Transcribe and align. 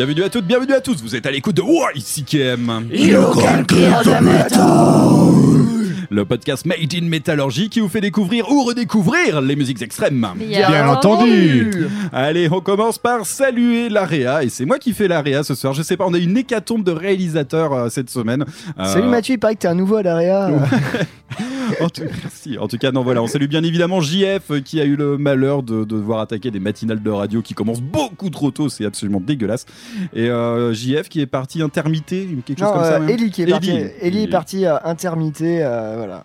Bienvenue 0.00 0.22
à 0.22 0.30
toutes, 0.30 0.46
bienvenue 0.46 0.72
à 0.72 0.80
tous, 0.80 1.02
vous 1.02 1.14
êtes 1.14 1.26
à 1.26 1.30
l'écoute 1.30 1.56
de 1.56 1.62
YCKM, 1.62 2.88
You 2.90 3.22
can 3.34 3.64
kill 3.64 3.92
the 4.02 4.18
metal. 4.22 5.89
Le 6.08 6.24
podcast 6.24 6.64
Made 6.66 6.94
in 6.94 7.06
Metallurgy 7.06 7.68
qui 7.68 7.80
vous 7.80 7.88
fait 7.88 8.00
découvrir 8.00 8.50
ou 8.50 8.64
redécouvrir 8.64 9.40
les 9.40 9.56
musiques 9.56 9.82
extrêmes. 9.82 10.26
Bien 10.36 10.88
entendu. 10.88 11.70
Allez, 12.12 12.48
on 12.50 12.60
commence 12.60 12.98
par 12.98 13.26
saluer 13.26 13.88
l'AREA, 13.88 14.44
et 14.44 14.48
c'est 14.48 14.64
moi 14.64 14.78
qui 14.78 14.92
fais 14.92 15.08
l'AREA 15.08 15.42
ce 15.42 15.54
soir. 15.54 15.74
Je 15.74 15.82
sais 15.82 15.96
pas, 15.96 16.06
on 16.06 16.14
a 16.14 16.18
une 16.18 16.36
hécatombe 16.36 16.84
de 16.84 16.92
réalisateurs 16.92 17.72
euh, 17.72 17.88
cette 17.88 18.10
semaine. 18.10 18.44
Euh, 18.78 18.84
Salut 18.84 19.08
Mathieu, 19.08 19.34
il 19.34 19.38
paraît 19.38 19.54
que 19.54 19.60
t'es 19.60 19.68
un 19.68 19.74
nouveau 19.74 19.96
à 19.96 20.02
l'AREA. 20.02 20.50
en, 21.80 21.88
tout, 21.88 22.02
merci. 22.22 22.58
en 22.58 22.68
tout 22.68 22.78
cas, 22.78 22.90
non, 22.92 23.02
voilà, 23.02 23.22
on 23.22 23.26
salue 23.26 23.46
bien 23.46 23.62
évidemment 23.62 24.00
JF 24.00 24.50
euh, 24.50 24.60
qui 24.60 24.80
a 24.80 24.84
eu 24.84 24.96
le 24.96 25.18
malheur 25.18 25.62
de, 25.62 25.80
de 25.84 25.96
devoir 25.96 26.20
attaquer 26.20 26.50
des 26.50 26.60
matinales 26.60 27.02
de 27.02 27.10
radio 27.10 27.42
qui 27.42 27.54
commencent 27.54 27.80
beaucoup 27.82 28.30
trop 28.30 28.50
tôt, 28.50 28.68
c'est 28.68 28.84
absolument 28.84 29.20
dégueulasse. 29.20 29.66
Et 30.14 30.28
euh, 30.28 30.72
JF 30.72 31.08
qui 31.08 31.20
est 31.20 31.26
parti 31.26 31.62
intermité, 31.62 32.28
quelque 32.46 32.58
chose 32.58 32.68
Non, 32.68 32.74
comme 32.74 32.84
ça. 32.84 33.00
euh. 33.00 33.08
Ellie 33.08 33.30
qui 33.30 33.42
est 33.42 33.44
Ellie. 33.44 33.52
parti. 33.52 33.70
Ellie 34.00 34.22
est 34.24 34.28
parti 34.28 34.66
euh, 34.66 34.76
intermité, 34.84 35.60
euh, 35.62 35.89
voilà. 35.96 36.24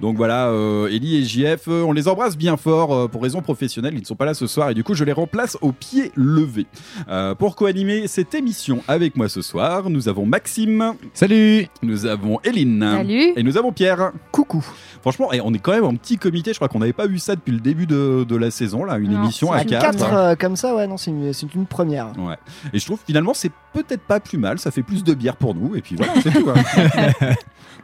Donc 0.00 0.16
voilà, 0.16 0.48
euh, 0.48 0.88
Ellie 0.88 1.16
et 1.16 1.24
JF, 1.24 1.68
euh, 1.68 1.82
on 1.82 1.92
les 1.92 2.08
embrasse 2.08 2.36
bien 2.36 2.56
fort 2.56 2.94
euh, 2.94 3.08
pour 3.08 3.22
raisons 3.22 3.40
professionnelles. 3.42 3.94
Ils 3.94 4.00
ne 4.00 4.06
sont 4.06 4.14
pas 4.16 4.24
là 4.26 4.34
ce 4.34 4.46
soir 4.46 4.70
et 4.70 4.74
du 4.74 4.84
coup, 4.84 4.94
je 4.94 5.04
les 5.04 5.12
remplace 5.12 5.56
au 5.60 5.72
pied 5.72 6.12
levé. 6.14 6.66
Euh, 7.08 7.34
pour 7.34 7.56
co-animer 7.56 8.06
cette 8.08 8.34
émission 8.34 8.82
avec 8.88 9.16
moi 9.16 9.28
ce 9.28 9.42
soir, 9.42 9.88
nous 9.90 10.08
avons 10.08 10.26
Maxime, 10.26 10.94
Salut 11.14 11.66
nous 11.82 12.06
avons 12.06 12.38
Eline 12.44 12.80
Salut. 12.96 13.32
et 13.36 13.42
nous 13.42 13.56
avons 13.56 13.72
Pierre. 13.72 14.12
Coucou. 14.32 14.64
Franchement, 15.02 15.32
et 15.32 15.40
on 15.40 15.52
est 15.54 15.58
quand 15.58 15.72
même 15.72 15.84
en 15.84 15.94
petit 15.94 16.18
comité. 16.18 16.52
Je 16.52 16.58
crois 16.58 16.68
qu'on 16.68 16.80
n'avait 16.80 16.92
pas 16.92 17.06
vu 17.06 17.18
ça 17.18 17.34
depuis 17.36 17.52
le 17.52 17.60
début 17.60 17.86
de, 17.86 18.24
de 18.28 18.36
la 18.36 18.50
saison, 18.50 18.84
là, 18.84 18.98
une 18.98 19.12
Non, 19.12 19.22
émission 19.22 19.52
à 19.52 19.62
une 19.62 19.68
4. 19.68 19.96
4 19.96 20.38
comme 20.38 20.56
ça, 20.56 20.74
ouais, 20.74 20.86
non, 20.86 20.96
c'est 20.96 21.10
une, 21.10 21.32
c'est 21.32 21.54
une 21.54 21.66
première. 21.66 22.12
Ouais. 22.18 22.36
Et 22.72 22.78
je 22.78 22.84
trouve 22.84 22.98
finalement 23.06 23.32
c'est 23.34 23.52
peut-être 23.72 24.02
pas 24.02 24.20
plus 24.20 24.38
mal, 24.38 24.58
ça 24.58 24.70
fait 24.70 24.82
plus 24.82 25.04
de 25.04 25.14
bière 25.14 25.36
pour 25.36 25.54
nous 25.54 25.76
et 25.76 25.80
puis 25.82 25.96
voilà, 25.96 26.12
c'est 26.22 26.30
tout. 26.32 26.48
hein. 26.50 26.54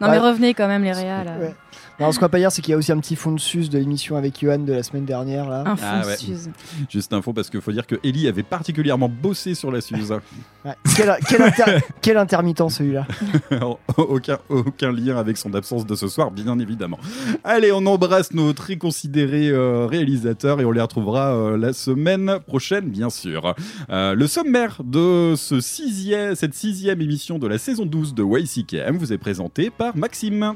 Non, 0.00 0.08
mais 0.08 0.18
Ouais. 0.18 0.18
revenez 0.18 0.54
quand 0.54 0.66
même, 0.66 0.82
les 0.82 0.92
réals. 0.92 1.30
Ouais. 1.40 1.54
Non, 2.02 2.12
ce 2.12 2.18
qu'on 2.18 2.24
va 2.26 2.28
pas 2.30 2.38
dire, 2.38 2.50
c'est 2.52 2.62
qu'il 2.62 2.72
y 2.72 2.74
a 2.74 2.76
aussi 2.78 2.92
un 2.92 2.98
petit 2.98 3.16
fond 3.16 3.32
de 3.32 3.40
sus 3.40 3.68
de 3.70 3.78
l'émission 3.78 4.16
avec 4.16 4.40
Johan 4.40 4.58
de 4.58 4.72
la 4.72 4.82
semaine 4.82 5.04
dernière, 5.04 5.48
là. 5.48 5.62
Un 5.66 5.76
Ah 5.82 6.02
fond 6.02 6.08
ouais. 6.08 6.16
Suze. 6.16 6.50
Juste 6.90 7.12
info 7.12 7.32
parce 7.32 7.48
qu'il 7.48 7.60
faut 7.60 7.72
dire 7.72 7.86
que 7.86 7.94
Ellie 8.04 8.26
avait 8.28 8.42
particulièrement 8.42 9.08
bossé 9.08 9.54
sur 9.54 9.70
la 9.70 9.80
Suze. 9.80 10.14
Ouais. 10.64 10.74
Quel, 10.96 11.16
quel 11.28 11.42
inter- 11.42 11.78
quel 12.00 12.16
intermittent 12.16 12.70
celui-là. 12.70 13.04
aucun, 13.96 14.38
aucun 14.48 14.92
lien 14.92 15.16
avec 15.16 15.36
son 15.36 15.52
absence 15.54 15.84
de 15.84 15.96
ce 15.96 16.06
soir, 16.06 16.30
bien 16.30 16.56
évidemment. 16.60 17.00
Allez, 17.42 17.72
on 17.72 17.84
embrasse 17.84 18.32
nos 18.32 18.52
très 18.52 18.76
considérés 18.76 19.48
euh, 19.48 19.86
réalisateurs 19.86 20.60
et 20.60 20.64
on 20.64 20.70
les 20.70 20.80
retrouvera 20.80 21.34
euh, 21.34 21.56
la 21.56 21.72
semaine 21.72 22.38
prochaine, 22.46 22.84
bien 22.90 23.10
sûr. 23.10 23.56
Euh, 23.90 24.14
le 24.14 24.26
sommaire 24.28 24.80
de 24.84 25.34
ce 25.36 25.60
sixième, 25.60 26.36
cette 26.36 26.54
sixième 26.54 27.00
émission 27.00 27.40
de 27.40 27.48
la 27.48 27.58
saison 27.58 27.84
12 27.84 28.14
de 28.14 28.22
YCKM 28.22 28.96
vous 28.98 29.12
est 29.12 29.18
présenté 29.18 29.68
par 29.70 29.96
Maxime. 29.96 30.54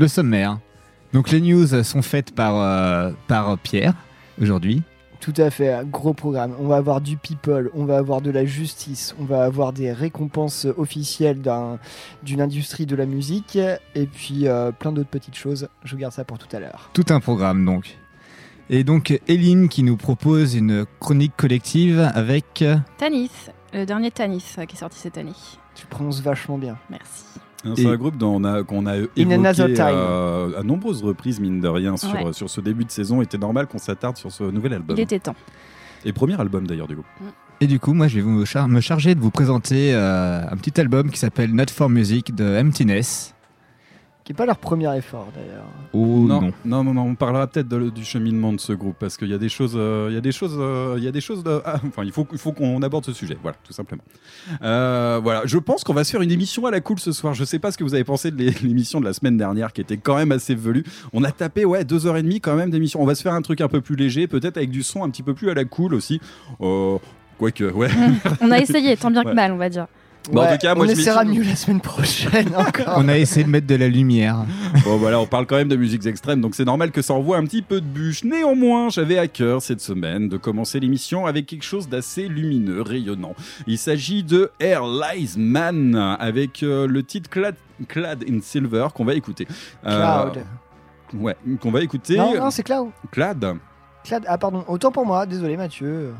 Le 0.00 0.08
sommaire. 0.08 0.58
Donc 1.12 1.30
les 1.30 1.42
news 1.42 1.66
sont 1.84 2.00
faites 2.00 2.34
par, 2.34 2.56
euh, 2.56 3.12
par 3.28 3.58
Pierre 3.58 3.92
aujourd'hui. 4.40 4.82
Tout 5.20 5.34
à 5.36 5.50
fait, 5.50 5.70
un 5.70 5.84
gros 5.84 6.14
programme. 6.14 6.54
On 6.58 6.66
va 6.68 6.76
avoir 6.76 7.02
du 7.02 7.18
people, 7.18 7.70
on 7.74 7.84
va 7.84 7.98
avoir 7.98 8.22
de 8.22 8.30
la 8.30 8.46
justice, 8.46 9.14
on 9.20 9.24
va 9.24 9.44
avoir 9.44 9.74
des 9.74 9.92
récompenses 9.92 10.66
officielles 10.78 11.42
d'un- 11.42 11.78
d'une 12.22 12.40
industrie 12.40 12.86
de 12.86 12.96
la 12.96 13.04
musique, 13.04 13.58
et 13.94 14.06
puis 14.06 14.48
euh, 14.48 14.72
plein 14.72 14.92
d'autres 14.92 15.10
petites 15.10 15.36
choses. 15.36 15.68
Je 15.84 15.96
garde 15.96 16.14
ça 16.14 16.24
pour 16.24 16.38
tout 16.38 16.48
à 16.56 16.60
l'heure. 16.60 16.88
Tout 16.94 17.04
un 17.10 17.20
programme 17.20 17.62
donc. 17.66 17.98
Et 18.70 18.82
donc 18.84 19.20
Eline 19.28 19.68
qui 19.68 19.82
nous 19.82 19.98
propose 19.98 20.54
une 20.54 20.86
chronique 20.98 21.36
collective 21.36 22.10
avec... 22.14 22.62
euh, 22.62 22.78
Tanis, 22.96 23.30
le 23.74 23.84
dernier 23.84 24.10
Tanis 24.10 24.54
qui 24.66 24.76
est 24.76 24.78
sorti 24.78 24.98
cette 24.98 25.18
année. 25.18 25.34
Tu 25.74 25.84
prononces 25.84 26.22
vachement 26.22 26.56
bien. 26.56 26.78
Merci. 26.88 27.24
C'est 27.76 27.86
un 27.86 27.96
groupe 27.96 28.16
dont 28.16 28.36
on 28.36 28.44
a, 28.44 28.62
qu'on 28.62 28.86
a 28.86 28.96
évoqué 28.96 29.74
euh, 29.94 30.58
à 30.60 30.62
nombreuses 30.62 31.02
reprises, 31.02 31.40
mine 31.40 31.60
de 31.60 31.68
rien, 31.68 31.96
sur, 31.96 32.12
Ouais. 32.14 32.32
sur 32.32 32.48
ce 32.48 32.60
début 32.60 32.84
de 32.84 32.90
saison. 32.90 33.20
Il 33.20 33.24
était 33.24 33.38
normal 33.38 33.66
qu'on 33.66 33.78
s'attarde 33.78 34.16
sur 34.16 34.32
ce 34.32 34.44
nouvel 34.44 34.72
album. 34.74 34.96
Il 34.96 35.02
était 35.02 35.18
temps. 35.18 35.34
Et 36.04 36.12
premier 36.12 36.40
album 36.40 36.66
d'ailleurs 36.66 36.88
du 36.88 36.94
groupe. 36.94 37.06
Et 37.60 37.66
du 37.66 37.78
coup, 37.78 37.92
moi, 37.92 38.08
je 38.08 38.16
vais 38.16 38.22
vous 38.22 38.46
char- 38.46 38.68
me 38.68 38.80
charger 38.80 39.14
de 39.14 39.20
vous 39.20 39.30
présenter 39.30 39.92
euh, 39.94 40.40
un 40.50 40.56
petit 40.56 40.80
album 40.80 41.10
qui 41.10 41.18
s'appelle 41.18 41.54
Not 41.54 41.66
for 41.70 41.90
Music 41.90 42.34
de 42.34 42.58
Emptiness. 42.58 43.34
Qui 44.30 44.32
est 44.32 44.36
pas 44.36 44.46
leur 44.46 44.58
premier 44.58 44.96
effort 44.96 45.26
d'ailleurs. 45.34 45.64
Oh 45.92 45.98
non, 46.24 46.40
non. 46.40 46.52
non, 46.64 46.84
non, 46.84 46.94
non, 46.94 47.02
on 47.02 47.14
parlera 47.16 47.48
peut-être 47.48 47.66
du 47.68 48.04
cheminement 48.04 48.52
de 48.52 48.60
ce 48.60 48.72
groupe 48.72 48.94
parce 48.96 49.16
qu'il 49.16 49.26
y 49.26 49.34
a 49.34 49.38
des 49.38 49.48
choses, 49.48 49.72
euh, 49.74 50.06
il 50.08 50.14
y 50.14 50.16
a 50.16 50.20
des 50.20 50.30
choses, 50.30 50.54
euh, 50.56 50.94
il 50.98 51.02
y 51.02 51.08
a 51.08 51.10
des 51.10 51.20
choses. 51.20 51.42
de- 51.42 51.60
ah, 51.64 51.80
enfin, 51.84 52.04
il 52.04 52.12
faut, 52.12 52.24
il 52.30 52.38
faut 52.38 52.52
qu'on 52.52 52.80
aborde 52.80 53.04
ce 53.04 53.12
sujet, 53.12 53.36
voilà, 53.42 53.56
tout 53.64 53.72
simplement. 53.72 54.04
Euh, 54.62 55.18
voilà, 55.20 55.42
je 55.46 55.58
pense 55.58 55.82
qu'on 55.82 55.94
va 55.94 56.04
se 56.04 56.12
faire 56.12 56.22
une 56.22 56.30
émission 56.30 56.64
à 56.66 56.70
la 56.70 56.80
cool 56.80 57.00
ce 57.00 57.10
soir. 57.10 57.34
Je 57.34 57.42
sais 57.42 57.58
pas 57.58 57.72
ce 57.72 57.76
que 57.76 57.82
vous 57.82 57.94
avez 57.94 58.04
pensé 58.04 58.30
de 58.30 58.36
l'é- 58.36 58.54
l'émission 58.62 59.00
de 59.00 59.04
la 59.04 59.14
semaine 59.14 59.36
dernière 59.36 59.72
qui 59.72 59.80
était 59.80 59.96
quand 59.96 60.14
même 60.14 60.30
assez 60.30 60.54
velue. 60.54 60.84
On 61.12 61.24
a 61.24 61.32
tapé 61.32 61.64
ouais 61.64 61.84
deux 61.84 62.06
heures 62.06 62.16
et 62.16 62.22
demie 62.22 62.40
quand 62.40 62.54
même 62.54 62.70
d'émission. 62.70 63.02
On 63.02 63.06
va 63.06 63.16
se 63.16 63.22
faire 63.22 63.34
un 63.34 63.42
truc 63.42 63.60
un 63.60 63.68
peu 63.68 63.80
plus 63.80 63.96
léger, 63.96 64.28
peut-être 64.28 64.58
avec 64.58 64.70
du 64.70 64.84
son 64.84 65.02
un 65.02 65.10
petit 65.10 65.24
peu 65.24 65.34
plus 65.34 65.50
à 65.50 65.54
la 65.54 65.64
cool 65.64 65.92
aussi. 65.92 66.20
Euh, 66.60 66.98
Quoique, 67.36 67.64
ouais. 67.64 67.88
On 68.42 68.50
a 68.52 68.58
essayé, 68.60 68.96
tant 68.96 69.10
bien 69.10 69.22
que 69.24 69.28
Ouais. 69.28 69.34
mal, 69.34 69.50
on 69.50 69.56
va 69.56 69.70
dire. 69.70 69.86
Bon, 70.30 70.42
en 70.42 70.52
tout 70.52 70.58
cas, 70.58 70.74
moi, 70.74 70.84
on 70.84 70.88
je 70.88 70.92
essaiera 70.92 71.24
mieux 71.24 71.42
la 71.42 71.56
semaine 71.56 71.80
prochaine 71.80 72.54
encore. 72.56 72.94
On 72.96 73.08
a 73.08 73.16
essayé 73.16 73.44
de 73.44 73.50
mettre 73.50 73.66
de 73.66 73.74
la 73.74 73.88
lumière. 73.88 74.44
Bon 74.84 74.96
voilà, 74.96 75.18
on 75.18 75.26
parle 75.26 75.46
quand 75.46 75.56
même 75.56 75.68
de 75.68 75.76
musiques 75.76 76.06
extrêmes, 76.06 76.40
donc 76.40 76.54
c'est 76.54 76.64
normal 76.64 76.90
que 76.90 77.02
ça 77.02 77.14
envoie 77.14 77.38
un 77.38 77.44
petit 77.44 77.62
peu 77.62 77.80
de 77.80 77.86
bûche. 77.86 78.24
Néanmoins, 78.24 78.90
j'avais 78.90 79.18
à 79.18 79.28
cœur 79.28 79.62
cette 79.62 79.80
semaine 79.80 80.28
de 80.28 80.36
commencer 80.36 80.78
l'émission 80.78 81.26
avec 81.26 81.46
quelque 81.46 81.64
chose 81.64 81.88
d'assez 81.88 82.28
lumineux, 82.28 82.82
rayonnant. 82.82 83.34
Il 83.66 83.78
s'agit 83.78 84.22
de 84.22 84.50
Air 84.60 84.82
Lies 84.84 85.34
Man, 85.38 85.96
avec 86.20 86.62
euh, 86.62 86.86
le 86.86 87.02
titre 87.02 87.30
Clad, 87.30 87.54
Clad 87.88 88.24
in 88.28 88.40
Silver 88.42 88.88
qu'on 88.94 89.04
va 89.04 89.14
écouter. 89.14 89.48
Euh, 89.86 90.30
Cloud. 90.30 90.44
ouais, 91.14 91.36
qu'on 91.60 91.70
va 91.70 91.80
écouter. 91.80 92.16
Non, 92.16 92.36
non, 92.36 92.50
c'est 92.50 92.62
Cloud. 92.62 92.90
Clad 93.10 93.56
Cloud. 94.04 94.24
Ah, 94.26 94.38
pardon, 94.38 94.64
autant 94.68 94.92
pour 94.92 95.06
moi, 95.06 95.26
désolé 95.26 95.56
Mathieu. 95.56 96.12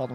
Pardon. 0.00 0.14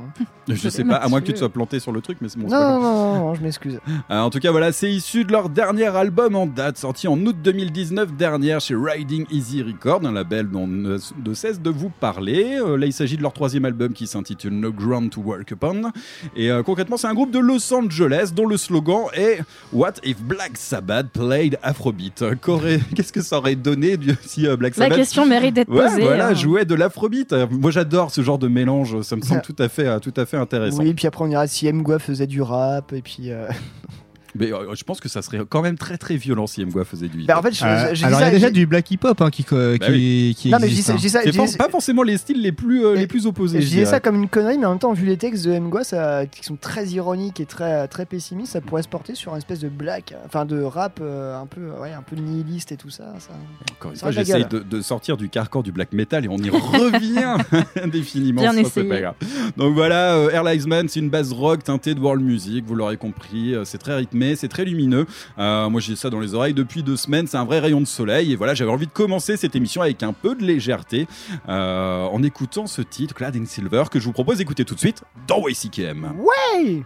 Je 0.50 0.70
sais 0.70 0.84
pas, 0.84 0.96
à 0.96 1.08
moins 1.10 1.22
que 1.22 1.28
tu 1.28 1.34
te 1.34 1.38
sois 1.38 1.50
planté 1.50 1.80
sur 1.80 1.92
le 1.92 2.02
truc, 2.02 2.18
mais 2.22 2.28
c'est 2.28 2.40
bon. 2.40 2.48
c'est 2.50 2.56
non, 2.56 2.80
non, 2.80 2.82
non, 2.82 3.14
non, 3.14 3.20
non, 3.28 3.36
je 3.36 3.42
m'excuse. 3.44 3.80
Euh, 4.12 4.20
en 4.20 4.30
tout 4.30 4.40
cas, 4.40 4.52
voilà, 4.52 4.72
c'est 4.72 4.92
issu 4.92 5.24
de 5.26 5.32
leur 5.32 5.50
dernier 5.50 5.86
album 5.96 6.36
en 6.36 6.46
date, 6.46 6.78
sorti 6.78 7.08
en 7.08 7.18
août 7.26 7.36
2019 7.44 8.14
dernière 8.14 8.60
chez 8.62 8.76
Riding 8.76 9.26
Easy 9.32 9.64
Records, 9.64 10.06
un 10.06 10.12
label 10.12 10.48
dont 10.50 10.62
on 10.64 10.68
ne 10.68 10.98
ne 11.24 11.34
cesse 11.34 11.60
de 11.62 11.70
vous 11.72 11.90
parler. 11.90 12.58
Euh, 12.60 12.78
là, 12.78 12.86
il 12.86 12.94
s'agit 12.94 13.18
de 13.18 13.22
leur 13.24 13.34
troisième 13.34 13.66
album 13.66 13.94
qui 13.94 14.06
s'intitule 14.08 14.54
No 14.54 14.72
Ground 14.72 15.10
to 15.10 15.22
Work 15.22 15.50
Upon. 15.52 15.92
Et 16.36 16.52
euh, 16.52 16.62
concrètement, 16.64 16.98
c'est 16.98 17.08
un 17.08 17.14
groupe 17.14 17.32
de 17.32 17.40
Los 17.40 17.74
Angeles 17.74 18.32
dont 18.36 18.46
le 18.48 18.58
slogan 18.58 19.06
est 19.14 19.42
What 19.74 19.94
if 20.04 20.22
Black 20.22 20.52
Sabbath 20.56 21.08
played 21.10 21.58
Afrobeat? 21.64 22.24
Qu'aurait- 22.42 22.80
Qu'est-ce 22.96 23.14
que 23.14 23.22
ça 23.22 23.38
aurait 23.40 23.56
donné 23.56 23.98
du- 23.98 24.16
si 24.26 24.46
euh, 24.48 24.56
Black 24.56 24.78
La 24.78 24.86
Sabbath 24.86 24.98
question 25.00 25.26
mérite 25.26 25.56
d'être 25.56 25.70
Ouais, 25.72 25.86
posée. 25.90 26.02
voilà, 26.04 26.28
hein. 26.28 26.34
jouait 26.36 26.66
de 26.66 26.76
l'afrobeat. 26.76 27.34
Moi, 27.52 27.72
j'adore 27.72 28.12
ce 28.12 28.22
genre 28.22 28.38
de 28.40 28.48
mélange. 28.48 29.02
Ça 29.02 29.16
me 29.16 29.22
semble 29.22 29.42
tout 29.42 29.56
à 29.60 29.68
fait, 29.68 29.75
euh, 29.84 30.00
tout 30.00 30.14
à 30.18 30.26
fait 30.26 30.38
intéressant. 30.38 30.80
Oui, 30.80 30.94
puis 30.94 31.08
après 31.08 31.24
on 31.24 31.30
ira 31.30 31.48
si 31.48 31.72
Mgwa 31.72 32.00
faisait 32.00 32.28
du 32.28 32.42
rap, 32.42 32.94
et 32.94 33.02
puis. 33.02 33.32
euh, 34.36 34.38
Mais 34.40 34.54
euh, 34.54 34.76
je 34.76 34.84
pense 34.84 35.00
que 35.00 35.10
ça 35.10 35.22
serait 35.22 35.40
quand 35.48 35.62
même 35.62 35.78
très 35.78 35.98
très 35.98 36.16
violent 36.18 36.48
si 36.48 36.64
Mgwa 36.66 36.84
faisait 36.86 37.08
du 37.08 37.20
hip-hop. 37.20 37.28
Bah, 37.28 37.40
en 37.40 37.42
fait, 37.42 37.54
je, 37.54 37.66
Euh, 37.66 37.90
je- 37.90 37.96
je 37.96 38.00
dis 38.00 38.06
alors 38.06 38.20
il 38.20 38.22
y 38.22 38.26
ça- 38.26 38.28
a 38.28 38.32
déjà 38.32 38.48
je- 38.48 38.54
du 38.54 38.66
black 38.66 38.90
hip-hop 38.92 39.22
hein, 39.22 39.30
qui, 39.30 39.44
co- 39.44 39.56
Bah 39.56 39.88
qui, 39.88 40.36
qui 40.38 40.50
Non, 40.52 40.58
mais 40.60 40.68
je 40.68 40.74
dis 40.74 40.80
existe. 40.80 40.88
ça, 40.88 40.94
hein. 40.94 40.98
dis 41.00 41.10
ça, 41.10 41.20
je 41.26 41.30
dis- 41.32 41.58
pas 41.58 41.70
forcément 41.70 42.04
les 42.04 42.18
styles 42.18 42.42
les 42.42 42.52
plus, 42.52 42.86
euh, 42.86 42.96
Et- 42.96 43.00
les 43.00 43.08
plus 43.08 43.26
opposés. 43.28 43.60
Je 43.60 43.64
je 43.64 43.68
disais 43.70 43.80
dirais. 43.82 43.92
ça 43.92 44.00
comme 44.00 44.16
une 44.16 44.28
connerie, 44.30 44.58
mais 44.58 44.66
en 44.66 44.72
même 44.72 44.80
temps, 44.80 44.94
vu 44.94 45.06
les 45.06 45.18
textes 45.18 45.46
de 45.46 45.58
Mgwa, 45.58 45.84
ça, 45.84 46.26
qui 46.26 46.44
sont 46.44 46.56
très 46.58 46.88
ironiques 46.88 47.40
et 47.40 47.46
très, 47.46 47.88
très 47.88 48.06
pessimistes, 48.06 48.54
ça 48.54 48.62
pourrait 48.62 48.84
se 48.84 48.88
porter 48.90 49.16
sur 49.16 49.34
un 49.34 49.38
espèce 49.38 49.60
de 49.60 49.70
black, 49.70 50.14
enfin 50.26 50.46
de 50.46 50.62
rap 50.62 51.00
euh, 51.02 51.40
un 51.40 51.46
peu, 51.46 51.70
ouais, 51.82 51.92
un 51.94 52.02
peu 52.02 52.16
nihiliste 52.16 52.72
et 52.72 52.78
tout 52.78 52.90
ça. 52.90 53.14
ça. 53.20 53.32
Encore 53.78 53.92
une 53.92 53.98
Ça 53.98 54.02
fois, 54.02 54.10
a 54.10 54.12
de 54.12 54.16
la 54.18 54.24
j'essaye 54.24 54.42
gueule. 54.46 54.64
de, 54.70 54.78
de 54.78 54.82
sortir 54.82 55.18
du 55.18 55.30
carcan 55.30 55.62
du 55.62 55.72
black 55.72 55.94
metal 55.94 56.26
et 56.26 56.28
on 56.28 56.38
y 56.38 56.50
revient 56.50 57.38
indéfiniment. 57.84 58.42
Bien 58.42 58.52
ça, 58.52 58.58
c'est 58.58 58.68
essayé. 58.82 58.90
pas 58.90 59.02
grave. 59.02 59.16
Donc 59.58 59.74
voilà, 59.74 60.16
euh, 60.16 60.30
Airlines 60.32 60.68
Man, 60.68 60.88
c'est 60.90 61.00
une 61.00 61.10
base 61.10 61.32
rock 61.34 61.64
teintée 61.64 61.94
de 61.96 62.00
world 62.00 62.24
music, 62.24 62.66
vous 62.68 62.76
l'aurez 62.76 62.98
compris. 62.98 63.54
euh, 63.56 63.64
C'est 63.66 63.78
très 63.78 63.96
rythmé, 63.96 64.25
c'est 64.36 64.48
très 64.48 64.66
lumineux. 64.66 65.06
Euh, 65.38 65.70
moi, 65.70 65.82
j'ai 65.82 65.96
ça 65.96 66.10
dans 66.10 66.20
les 66.20 66.34
oreilles 66.34 66.54
depuis 66.54 66.82
deux 66.82 66.98
semaines. 66.98 67.28
C'est 67.28 67.38
un 67.38 67.46
vrai 67.46 67.60
rayon 67.60 67.82
de 67.82 67.86
soleil. 67.86 68.32
Et 68.32 68.36
voilà, 68.36 68.56
j'avais 68.56 68.72
envie 68.72 68.88
de 68.88 68.92
commencer 68.92 69.38
cette 69.38 69.56
émission 69.56 69.82
avec 69.82 70.02
un 70.02 70.14
peu 70.14 70.36
de 70.36 70.44
légèreté 70.44 71.08
euh, 71.50 72.06
en 72.06 72.24
écoutant 72.24 72.66
ce 72.66 72.82
titre, 72.82 73.14
Clad 73.14 73.36
Silver, 73.46 73.84
que 73.92 74.00
je 74.00 74.06
vous 74.06 74.14
propose 74.14 74.38
d'écouter 74.38 74.66
tout 74.66 74.76
de 74.76 74.80
suite 74.80 75.04
dans 75.28 75.48
YCKM. 75.48 76.14
Hey 76.54 76.86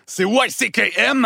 c'est 0.13 0.25
YCKM. 0.25 1.25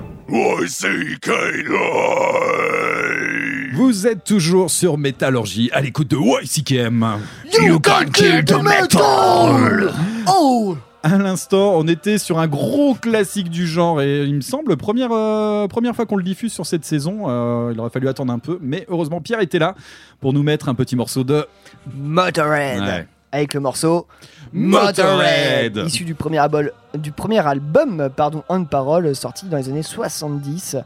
Vous 3.73 4.07
êtes 4.07 4.23
toujours 4.23 4.71
sur 4.71 4.97
Métallurgie 4.97 5.69
à 5.73 5.81
l'écoute 5.81 6.07
de 6.09 6.17
YCKM. 6.17 7.05
You 7.61 7.79
can 7.79 8.05
kill 8.13 8.43
the 8.45 8.53
metal 8.63 9.91
Oh 10.27 10.77
À 11.03 11.17
l'instant, 11.17 11.73
on 11.75 11.85
était 11.87 12.17
sur 12.17 12.39
un 12.39 12.47
gros 12.47 12.93
classique 12.95 13.49
du 13.49 13.67
genre 13.67 14.01
et 14.01 14.23
il 14.23 14.35
me 14.35 14.41
semble 14.41 14.77
première 14.77 15.11
euh, 15.11 15.67
première 15.67 15.95
fois 15.95 16.05
qu'on 16.05 16.15
le 16.15 16.23
diffuse 16.23 16.53
sur 16.53 16.65
cette 16.65 16.85
saison. 16.85 17.23
Euh, 17.27 17.71
il 17.73 17.79
aurait 17.81 17.89
fallu 17.89 18.07
attendre 18.07 18.31
un 18.31 18.39
peu, 18.39 18.57
mais 18.61 18.85
heureusement 18.87 19.19
Pierre 19.19 19.41
était 19.41 19.59
là 19.59 19.75
pour 20.21 20.31
nous 20.31 20.43
mettre 20.43 20.69
un 20.69 20.75
petit 20.75 20.95
morceau 20.95 21.25
de 21.25 21.45
Motorhead 21.93 22.81
Ouais. 22.81 23.07
Avec 23.31 23.53
le 23.53 23.59
morceau 23.61 24.07
Motorhead. 24.53 25.77
issu 25.85 26.03
du 26.03 26.15
premier, 26.15 26.37
album, 26.39 26.69
du 26.97 27.11
premier 27.11 27.39
album 27.45 28.09
pardon, 28.15 28.43
On 28.49 28.65
Parole 28.65 29.15
sorti 29.15 29.45
dans 29.47 29.57
les 29.57 29.69
années 29.69 29.83
70. 29.83 30.77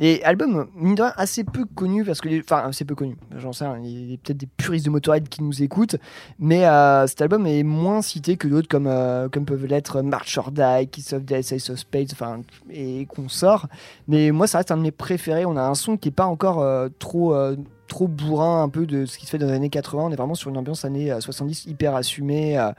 Et 0.00 0.22
album, 0.22 0.68
mine 0.76 0.94
de 0.94 1.02
rien, 1.02 1.12
assez 1.16 1.42
peu 1.42 1.64
connu, 1.64 2.04
parce 2.04 2.20
que, 2.20 2.28
les- 2.28 2.38
enfin, 2.38 2.62
assez 2.68 2.84
peu 2.84 2.94
connu, 2.94 3.16
j'en 3.36 3.52
sais 3.52 3.64
il 3.82 4.10
y 4.12 4.14
a 4.14 4.16
peut-être 4.22 4.36
des 4.36 4.46
puristes 4.46 4.84
de 4.86 4.90
Motorhead 4.90 5.28
qui 5.28 5.42
nous 5.42 5.60
écoutent, 5.60 5.96
mais 6.38 6.64
euh, 6.68 7.04
cet 7.08 7.20
album 7.20 7.48
est 7.48 7.64
moins 7.64 8.00
cité 8.00 8.36
que 8.36 8.46
d'autres 8.46 8.68
comme, 8.68 8.86
euh, 8.86 9.28
comme 9.28 9.44
peuvent 9.44 9.66
l'être 9.66 10.02
March 10.02 10.38
or 10.38 10.52
Die, 10.52 10.86
Kiss 10.92 11.12
of 11.14 11.24
Death, 11.24 11.50
Ace 11.50 11.68
of 11.70 11.80
Spades, 11.80 12.10
enfin, 12.12 12.42
et 12.70 13.06
qu'on 13.06 13.28
sort. 13.28 13.66
Mais 14.06 14.30
moi, 14.30 14.46
ça 14.46 14.58
reste 14.58 14.70
un 14.70 14.76
de 14.76 14.82
mes 14.82 14.92
préférés. 14.92 15.44
On 15.44 15.56
a 15.56 15.62
un 15.62 15.74
son 15.74 15.96
qui 15.96 16.10
est 16.10 16.12
pas 16.12 16.26
encore 16.26 16.60
euh, 16.62 16.88
trop, 17.00 17.34
trop 17.88 18.06
bourrin 18.06 18.62
un 18.62 18.68
peu 18.68 18.86
de 18.86 19.06
ce 19.06 19.18
qui 19.18 19.26
se 19.26 19.30
fait 19.30 19.38
dans 19.38 19.46
les 19.46 19.54
années 19.54 19.70
80. 19.70 20.04
On 20.04 20.10
est 20.10 20.16
vraiment 20.16 20.34
sur 20.34 20.50
une 20.50 20.56
ambiance 20.56 20.84
années 20.84 21.10
euh, 21.10 21.20
70 21.20 21.66
hyper 21.66 21.96
assumée. 21.96 22.58
euh, 22.58 22.70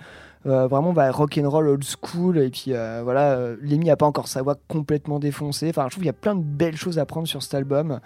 euh, 0.46 0.68
vraiment 0.68 0.94
bah, 0.94 1.12
rock 1.12 1.38
and 1.38 1.50
roll 1.50 1.68
old 1.68 1.84
school 1.84 2.38
et 2.38 2.50
puis 2.50 2.72
voilà 2.72 3.34
euh, 3.34 3.58
Lemmy 3.62 3.92
a 3.92 3.98
pas 3.98 4.06
encore 4.06 4.30
sa 4.30 4.42
voix 4.42 4.56
complètement 4.70 5.20
défoncée 5.20 5.68
enfin 5.68 5.84
je 5.88 5.90
trouve 5.90 6.04
qu'il 6.04 6.06
y 6.06 6.10
a 6.10 6.14
plein 6.14 6.36
de 6.36 6.42
belles 6.42 6.78
choses 6.78 6.98
à 6.98 7.06
prendre 7.06 7.28
sur 7.28 7.44
cet 7.44 7.56
album 7.56 8.00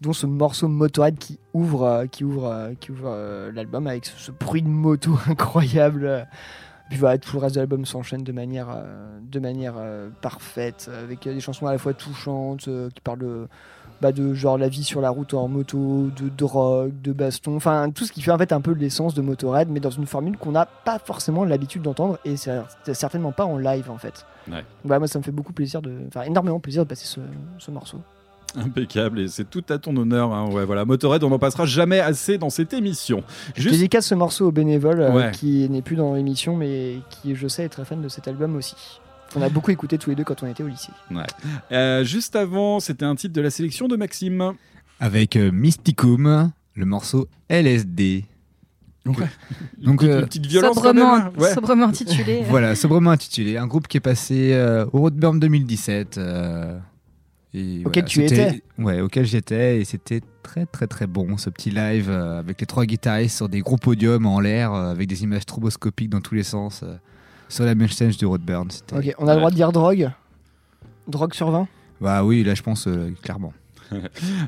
dont 0.00 0.14
ce 0.14 0.24
morceau 0.24 0.66
Motorhead 0.66 1.18
qui 1.18 1.38
ouvre, 1.52 2.06
qui 2.10 2.24
ouvre, 2.24 2.70
qui 2.80 2.90
ouvre 2.90 3.50
l'album 3.52 3.86
avec 3.86 4.06
ce, 4.06 4.32
bruit 4.32 4.62
de 4.62 4.68
moto 4.68 5.18
incroyable. 5.28 6.26
Puis 6.88 6.98
voilà, 6.98 7.18
tout 7.18 7.36
le 7.36 7.42
reste 7.42 7.54
de 7.54 7.60
l'album 7.60 7.84
s'enchaîne 7.84 8.22
de 8.22 8.32
manière, 8.32 8.82
de 9.22 9.38
manière 9.38 9.74
parfaite, 10.20 10.90
avec 11.02 11.22
des 11.22 11.40
chansons 11.40 11.66
à 11.66 11.72
la 11.72 11.78
fois 11.78 11.94
touchantes, 11.94 12.64
qui 12.64 13.00
parlent 13.02 13.20
de, 13.20 13.48
bah, 14.04 14.12
de 14.12 14.34
genre 14.34 14.58
la 14.58 14.68
vie 14.68 14.84
sur 14.84 15.00
la 15.00 15.08
route 15.08 15.32
en 15.32 15.48
moto, 15.48 16.10
de 16.14 16.28
drogue, 16.28 16.92
de 17.02 17.12
baston, 17.12 17.56
enfin 17.56 17.90
tout 17.90 18.04
ce 18.04 18.12
qui 18.12 18.20
fait 18.20 18.30
en 18.32 18.36
fait 18.36 18.52
un 18.52 18.60
peu 18.60 18.72
l'essence 18.72 19.14
de 19.14 19.22
Motorhead, 19.22 19.70
mais 19.70 19.80
dans 19.80 19.88
une 19.88 20.04
formule 20.04 20.36
qu'on 20.36 20.52
n'a 20.52 20.66
pas 20.66 20.98
forcément 20.98 21.42
l'habitude 21.44 21.80
d'entendre 21.80 22.18
et 22.26 22.36
c'est 22.36 22.52
certainement 22.92 23.32
pas 23.32 23.46
en 23.46 23.56
live 23.56 23.90
en 23.90 23.96
fait. 23.96 24.26
Ouais. 24.50 24.62
Voilà, 24.84 24.98
moi 24.98 25.08
ça 25.08 25.18
me 25.18 25.24
fait 25.24 25.32
beaucoup 25.32 25.54
plaisir 25.54 25.80
de, 25.80 25.90
enfin 26.08 26.20
énormément 26.24 26.60
plaisir 26.60 26.82
de 26.84 26.88
passer 26.90 27.06
ce, 27.06 27.20
ce 27.58 27.70
morceau. 27.70 27.98
Impeccable, 28.56 29.20
et 29.20 29.28
c'est 29.28 29.48
tout 29.50 29.64
à 29.70 29.78
ton 29.78 29.96
honneur. 29.96 30.32
hein. 30.32 30.48
Ouais, 30.52 30.64
voilà, 30.64 30.84
Motorhead, 30.84 31.24
on 31.24 31.30
n'en 31.30 31.38
passera 31.40 31.64
jamais 31.66 31.98
assez 32.00 32.38
dans 32.38 32.50
cette 32.50 32.72
émission. 32.72 33.24
Je 33.56 33.68
dédicace 33.70 34.06
ce 34.06 34.14
morceau 34.14 34.46
au 34.48 34.52
bénévole 34.52 35.00
euh, 35.00 35.12
Ouais. 35.12 35.30
qui 35.32 35.68
n'est 35.70 35.82
plus 35.82 35.96
dans 35.96 36.14
l'émission, 36.14 36.54
mais 36.56 36.98
qui 37.10 37.34
je 37.34 37.48
sais 37.48 37.64
est 37.64 37.68
très 37.68 37.84
fan 37.84 38.00
de 38.02 38.08
cet 38.08 38.28
album 38.28 38.54
aussi. 38.54 38.76
On 39.36 39.42
a 39.42 39.48
beaucoup 39.48 39.70
écouté 39.70 39.98
tous 39.98 40.10
les 40.10 40.16
deux 40.16 40.24
quand 40.24 40.42
on 40.42 40.46
était 40.46 40.62
au 40.62 40.68
lycée. 40.68 40.92
Ouais. 41.10 41.24
Euh, 41.72 42.04
juste 42.04 42.36
avant, 42.36 42.80
c'était 42.80 43.04
un 43.04 43.14
titre 43.16 43.34
de 43.34 43.40
la 43.40 43.50
sélection 43.50 43.88
de 43.88 43.96
Maxime. 43.96 44.52
Avec 45.00 45.36
euh, 45.36 45.50
Mysticum, 45.50 46.52
le 46.74 46.84
morceau 46.86 47.28
LSD. 47.48 48.24
Ouais. 49.06 49.14
Donc, 49.82 50.02
Une 50.02 50.08
euh, 50.08 50.22
petite 50.22 50.46
violence 50.46 50.76
Sobrement. 50.76 51.30
Ouais. 51.36 51.52
sobrement 51.52 51.86
intitulé. 51.88 52.42
voilà, 52.48 52.74
sobrement 52.74 53.10
intitulé. 53.10 53.56
Un 53.58 53.66
groupe 53.66 53.86
qui 53.88 53.96
est 53.98 54.00
passé 54.00 54.52
euh, 54.54 54.86
au 54.92 55.00
Roadburn 55.00 55.38
2017. 55.38 56.16
euh, 56.18 56.78
et 57.52 57.82
Auquel 57.84 58.04
voilà, 58.04 58.08
tu 58.08 58.24
étais. 58.24 58.62
Ouais, 58.78 59.00
auquel 59.00 59.26
j'étais. 59.26 59.80
Et 59.80 59.84
c'était 59.84 60.20
très, 60.42 60.64
très, 60.66 60.86
très 60.86 61.06
bon, 61.06 61.36
ce 61.36 61.50
petit 61.50 61.70
live 61.70 62.08
euh, 62.08 62.38
avec 62.38 62.60
les 62.60 62.66
trois 62.66 62.86
guitaristes 62.86 63.36
sur 63.36 63.48
des 63.48 63.60
gros 63.60 63.76
podiums 63.76 64.26
en 64.26 64.40
l'air, 64.40 64.72
euh, 64.72 64.90
avec 64.90 65.06
des 65.08 65.22
images 65.22 65.42
stroboscopiques 65.42 66.10
dans 66.10 66.20
tous 66.20 66.34
les 66.34 66.42
sens, 66.42 66.80
euh, 66.82 66.96
sur 67.48 67.64
la 67.64 67.74
main 67.74 67.88
stage 67.88 68.16
du 68.16 68.26
Roadburn. 68.26 68.70
C'était- 68.70 68.96
Ok, 68.96 69.14
on 69.18 69.28
a 69.28 69.32
le 69.34 69.38
droit 69.40 69.50
de 69.50 69.56
dire 69.56 69.72
drogue 69.72 70.10
Drogue 71.06 71.34
sur 71.34 71.50
20 71.50 71.68
Bah 72.00 72.24
oui, 72.24 72.42
là, 72.44 72.54
je 72.54 72.62
pense 72.62 72.86
euh, 72.88 73.12
clairement. 73.22 73.52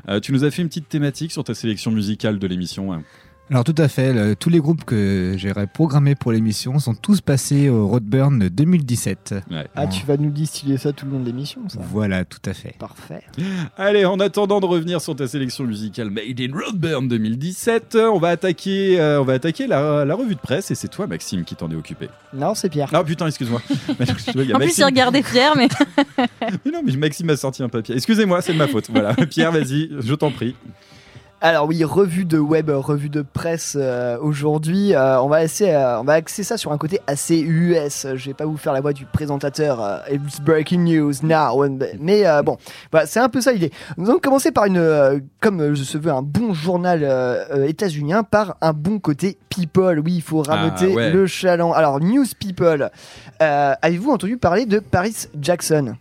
Euh, 0.09 0.19
tu 0.19 0.31
nous 0.33 0.43
as 0.43 0.51
fait 0.51 0.61
une 0.61 0.67
petite 0.67 0.89
thématique 0.89 1.31
sur 1.31 1.43
ta 1.43 1.53
sélection 1.53 1.91
musicale 1.91 2.39
de 2.39 2.47
l'émission. 2.47 2.91
hein. 2.93 3.03
Alors 3.49 3.63
tout 3.63 3.75
à 3.77 3.87
fait, 3.87 4.11
le- 4.11 4.35
tous 4.35 4.49
les 4.49 4.59
groupes 4.59 4.83
que 4.83 5.35
j'aurais 5.37 5.67
programmés 5.67 6.15
pour 6.15 6.33
l'émission 6.33 6.79
sont 6.79 6.93
tous 6.93 7.21
passés 7.21 7.69
au 7.69 7.87
Roadburn 7.87 8.49
2017. 8.49 9.35
Ouais. 9.49 9.65
Ah, 9.73 9.87
tu 9.87 10.05
vas 10.05 10.17
nous 10.17 10.31
distiller 10.31 10.75
ça 10.77 10.91
tout 10.91 11.05
le 11.05 11.13
long 11.13 11.21
de 11.21 11.25
l'émission, 11.27 11.61
ça. 11.69 11.79
Voilà, 11.81 12.25
tout 12.25 12.41
à 12.45 12.53
fait. 12.53 12.75
Parfait. 12.77 13.21
Allez, 13.77 14.03
en 14.03 14.19
attendant 14.19 14.59
de 14.59 14.65
revenir 14.65 14.99
sur 14.99 15.15
ta 15.15 15.27
sélection 15.29 15.63
musicale 15.63 16.09
Made 16.09 16.41
in 16.41 16.53
Roadburn 16.53 17.07
2017, 17.07 17.95
euh, 17.95 18.09
on 18.09 18.19
va 18.19 18.29
attaquer, 18.29 18.99
euh, 18.99 19.21
on 19.21 19.23
va 19.23 19.33
attaquer 19.33 19.65
la, 19.65 20.03
la 20.03 20.15
revue 20.15 20.35
de 20.35 20.41
presse 20.41 20.69
et 20.71 20.75
c'est 20.75 20.89
toi, 20.89 21.07
Maxime, 21.07 21.45
qui 21.45 21.55
t'en 21.55 21.71
est 21.71 21.75
occupé. 21.75 22.09
Non, 22.33 22.53
c'est 22.53 22.67
Pierre. 22.69 22.89
Ah 22.91 23.01
putain, 23.05 23.27
excuse-moi. 23.27 23.61
En 24.53 24.59
plus, 24.59 24.77
il 24.77 24.83
regardait 24.83 25.23
Pierre, 25.23 25.53
mais 25.55 25.69
Mais 26.65 26.71
non, 26.73 26.81
mais 26.83 26.97
Maxime 26.97 27.29
a 27.29 27.37
sorti 27.37 27.63
un 27.63 27.69
papier. 27.69 27.95
Excusez-moi, 27.95 28.41
c'est 28.41 28.51
de 28.51 28.57
ma 28.57 28.67
faute. 28.67 28.89
Voilà, 28.89 29.13
Pierre, 29.29 29.53
vas-y, 29.53 29.89
je 30.01 30.13
t'en 30.15 30.31
prie. 30.31 30.53
Alors 31.39 31.67
oui, 31.67 31.83
revue 31.83 32.25
de 32.25 32.39
web, 32.39 32.71
revue 32.71 33.09
de 33.09 33.21
presse 33.21 33.77
euh, 33.79 34.17
aujourd'hui. 34.19 34.95
Euh, 34.95 35.21
on 35.21 35.27
va 35.27 35.43
essayer, 35.43 35.71
euh, 35.75 35.99
on 35.99 36.03
va 36.03 36.13
axer 36.13 36.41
ça 36.41 36.57
sur 36.57 36.71
un 36.71 36.79
côté 36.79 36.99
assez 37.05 37.37
US. 37.37 38.07
Je 38.15 38.25
vais 38.29 38.33
pas 38.33 38.45
vous 38.45 38.57
faire 38.57 38.73
la 38.73 38.81
voix 38.81 38.91
du 38.91 39.05
présentateur. 39.05 39.79
euh, 39.79 39.99
It's 40.11 40.41
breaking 40.41 40.83
news 40.83 41.13
now. 41.21 41.63
Mais 41.99 42.25
euh, 42.25 42.41
bon, 42.41 42.57
voilà, 42.89 43.05
c'est 43.05 43.19
un 43.19 43.29
peu 43.29 43.39
ça 43.39 43.51
l'idée. 43.53 43.71
Nous 43.97 44.09
allons 44.09 44.17
commencer 44.17 44.51
par 44.51 44.65
une, 44.65 44.77
euh, 44.77 45.19
comme 45.39 45.75
je 45.75 45.83
se 45.83 45.99
veux 45.99 46.11
un 46.11 46.23
bon 46.23 46.55
journal 46.55 47.07
états-unien, 47.67 48.23
par 48.23 48.57
un 48.61 48.73
bon 48.73 48.97
côté 48.97 49.37
people. 49.49 49.99
Oui, 49.99 50.15
il 50.15 50.21
faut 50.23 50.41
ramoter 50.41 50.95
ouais. 50.95 51.11
le 51.11 51.27
chaland. 51.27 51.71
Alors 51.71 51.99
news 51.99 52.25
people. 52.39 52.89
Euh, 53.43 53.73
Avez-vous 53.83 54.09
entendu 54.09 54.37
parler 54.37 54.65
de 54.65 54.79
Paris 54.79 55.27
Jackson? 55.39 55.97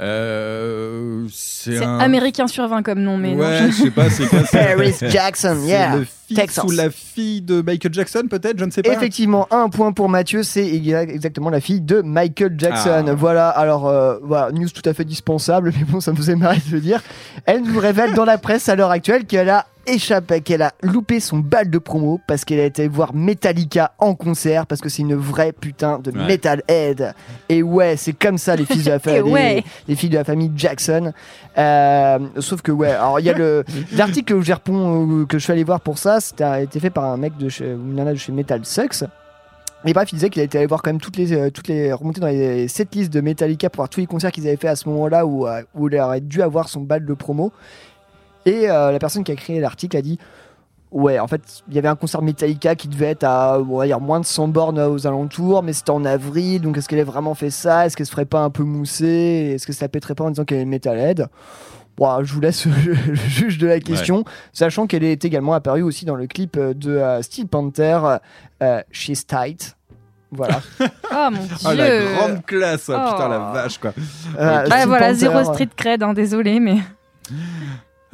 Euh, 0.00 1.26
c'est 1.30 1.84
un... 1.84 2.00
américain 2.00 2.48
sur 2.48 2.66
20 2.66 2.82
comme 2.82 3.00
nom, 3.00 3.16
mais 3.16 3.34
non, 3.34 3.44
ouais, 3.44 3.70
je 3.70 3.84
sais 3.84 3.90
pas, 3.92 4.10
c'est 4.10 4.26
quoi 4.26 4.44
ça 4.44 4.58
Paris 4.58 4.92
Jackson, 5.08 5.56
yeah. 5.64 5.96
le 5.96 6.04
fils 6.04 6.36
Texas. 6.36 6.64
ou 6.64 6.70
la 6.72 6.90
fille 6.90 7.42
de 7.42 7.62
Michael 7.62 7.94
Jackson, 7.94 8.22
peut-être, 8.28 8.58
je 8.58 8.64
ne 8.64 8.72
sais 8.72 8.82
pas. 8.82 8.92
Effectivement, 8.92 9.46
un 9.52 9.68
point 9.68 9.92
pour 9.92 10.08
Mathieu, 10.08 10.42
c'est 10.42 10.64
exa- 10.64 11.08
exactement 11.08 11.48
la 11.48 11.60
fille 11.60 11.80
de 11.80 12.02
Michael 12.02 12.54
Jackson. 12.58 13.04
Ah. 13.06 13.14
Voilà, 13.14 13.48
alors 13.50 13.86
euh, 13.86 14.16
voilà, 14.22 14.50
news 14.50 14.68
tout 14.68 14.88
à 14.88 14.94
fait 14.94 15.04
dispensable, 15.04 15.72
mais 15.78 15.84
bon, 15.84 16.00
ça 16.00 16.10
me 16.10 16.16
faisait 16.16 16.34
marrer 16.34 16.58
de 16.66 16.72
le 16.72 16.80
dire. 16.80 17.00
Elle 17.46 17.62
nous 17.62 17.78
révèle 17.78 18.14
dans 18.14 18.24
la 18.24 18.38
presse 18.38 18.68
à 18.68 18.74
l'heure 18.74 18.90
actuelle 18.90 19.26
qu'elle 19.26 19.50
a 19.50 19.66
échappé, 19.86 20.40
qu'elle 20.40 20.62
a 20.62 20.72
loupé 20.82 21.20
son 21.20 21.38
bal 21.38 21.70
de 21.70 21.78
promo 21.78 22.20
parce 22.26 22.44
qu'elle 22.44 22.60
a 22.60 22.64
été 22.64 22.88
voir 22.88 23.14
Metallica 23.14 23.92
en 23.98 24.14
concert 24.14 24.66
parce 24.66 24.80
que 24.80 24.88
c'est 24.88 25.02
une 25.02 25.14
vraie 25.14 25.52
putain 25.52 25.98
de 25.98 26.10
Ouais. 26.10 26.26
metalhead. 26.26 27.14
Et 27.48 27.62
ouais, 27.62 27.96
c'est 27.96 28.12
comme 28.12 28.38
ça 28.38 28.56
les 28.56 28.64
fils 28.64 28.84
de 28.84 28.90
la 28.90 28.98
famille, 29.00 29.32
ouais. 29.32 29.64
les 29.88 29.96
filles 29.96 30.10
de 30.10 30.16
la 30.18 30.24
famille 30.24 30.50
Jackson. 30.56 31.12
Euh, 31.58 32.18
sauf 32.38 32.62
que 32.62 32.72
ouais, 32.72 32.90
alors 32.90 33.20
il 33.20 33.26
y 33.26 33.30
a 33.30 33.34
le 33.36 33.64
l'article 33.92 34.34
que 34.34 34.40
je 34.42 34.52
réponds, 34.52 35.20
euh, 35.22 35.26
que 35.26 35.38
je 35.38 35.44
suis 35.44 35.52
allé 35.52 35.64
voir 35.64 35.80
pour 35.80 35.98
ça, 35.98 36.20
c'était 36.20 36.44
a 36.44 36.60
été 36.60 36.80
fait 36.80 36.90
par 36.90 37.04
un 37.04 37.16
mec 37.16 37.36
de 37.36 37.48
chez, 37.48 37.66
ou 37.74 37.76
une 37.90 37.94
nana 37.94 38.12
de 38.12 38.18
chez 38.18 38.32
Metal 38.32 38.64
Sucks. 38.64 39.04
Mais 39.84 39.92
bref, 39.92 40.10
il 40.12 40.14
disait 40.14 40.30
qu'il 40.30 40.40
a 40.40 40.44
été 40.46 40.56
allé 40.56 40.66
voir 40.66 40.80
quand 40.80 40.88
même 40.90 41.00
toutes 41.00 41.18
les, 41.18 41.34
euh, 41.34 41.50
toutes 41.50 41.68
les 41.68 41.92
remontées 41.92 42.20
dans 42.20 42.26
les 42.28 42.68
setlists 42.68 43.12
de 43.12 43.20
Metallica 43.20 43.68
pour 43.68 43.76
voir 43.82 43.90
tous 43.90 44.00
les 44.00 44.06
concerts 44.06 44.32
qu'ils 44.32 44.46
avaient 44.48 44.56
fait 44.56 44.68
à 44.68 44.76
ce 44.76 44.88
moment-là 44.88 45.26
où, 45.26 45.46
euh, 45.46 45.60
où 45.74 45.88
il 45.88 45.98
aurait 46.00 46.22
dû 46.22 46.40
avoir 46.40 46.68
son 46.70 46.80
bal 46.80 47.04
de 47.04 47.12
promo. 47.12 47.52
Et 48.46 48.70
euh, 48.70 48.92
la 48.92 48.98
personne 48.98 49.24
qui 49.24 49.32
a 49.32 49.36
créé 49.36 49.60
l'article 49.60 49.96
a 49.96 50.02
dit 50.02 50.18
Ouais, 50.90 51.18
en 51.18 51.26
fait, 51.26 51.42
il 51.68 51.74
y 51.74 51.78
avait 51.78 51.88
un 51.88 51.96
concert 51.96 52.22
Metallica 52.22 52.76
qui 52.76 52.86
devait 52.86 53.10
être 53.10 53.24
à 53.24 53.58
on 53.58 53.78
va 53.78 53.86
dire, 53.86 53.98
moins 54.00 54.20
de 54.20 54.24
100 54.24 54.48
bornes 54.48 54.78
euh, 54.78 54.88
aux 54.88 55.06
alentours, 55.08 55.62
mais 55.64 55.72
c'était 55.72 55.90
en 55.90 56.04
avril, 56.04 56.60
donc 56.60 56.76
est-ce 56.78 56.88
qu'elle 56.88 57.00
a 57.00 57.04
vraiment 57.04 57.34
fait 57.34 57.50
ça? 57.50 57.84
Est-ce 57.86 57.96
qu'elle 57.96 58.06
se 58.06 58.12
ferait 58.12 58.26
pas 58.26 58.40
un 58.40 58.50
peu 58.50 58.62
mousser? 58.62 59.52
Est-ce 59.54 59.66
que 59.66 59.72
ça 59.72 59.88
pèterait 59.88 60.14
pas 60.14 60.22
en 60.24 60.30
disant 60.30 60.44
qu'elle 60.44 60.60
est 60.60 60.64
Metalhead? 60.64 61.26
Bon, 61.96 62.22
je 62.24 62.32
vous 62.32 62.40
laisse 62.40 62.66
le 62.86 63.14
juge 63.14 63.58
de 63.58 63.66
la 63.66 63.80
question, 63.80 64.24
sachant 64.52 64.86
qu'elle 64.86 65.02
est 65.04 65.24
également 65.24 65.54
apparue 65.54 65.82
aussi 65.82 66.04
dans 66.04 66.14
le 66.16 66.26
clip 66.28 66.56
euh, 66.56 66.74
de 66.74 66.92
euh, 66.92 67.22
Steel 67.22 67.48
Panther, 67.48 67.98
euh, 68.62 68.82
She's 68.92 69.26
Tight. 69.26 69.76
Voilà. 70.30 70.60
Oh 70.80 71.28
mon 71.32 71.42
dieu. 71.42 71.56
Oh, 71.64 71.72
la 71.72 72.00
grande 72.28 72.44
classe, 72.46 72.90
ah, 72.92 73.10
putain, 73.12 73.26
Oh. 73.26 73.30
la 73.30 73.38
vache, 73.52 73.78
quoi. 73.78 73.92
Euh, 74.38 74.60
Ouais, 74.62 74.66
Steel 74.66 74.88
voilà, 74.88 75.06
Panther, 75.06 75.18
zéro 75.18 75.38
euh, 75.38 75.44
street 75.44 75.68
cred, 75.76 76.02
hein, 76.04 76.14
désolé, 76.14 76.58
mais. 76.60 76.78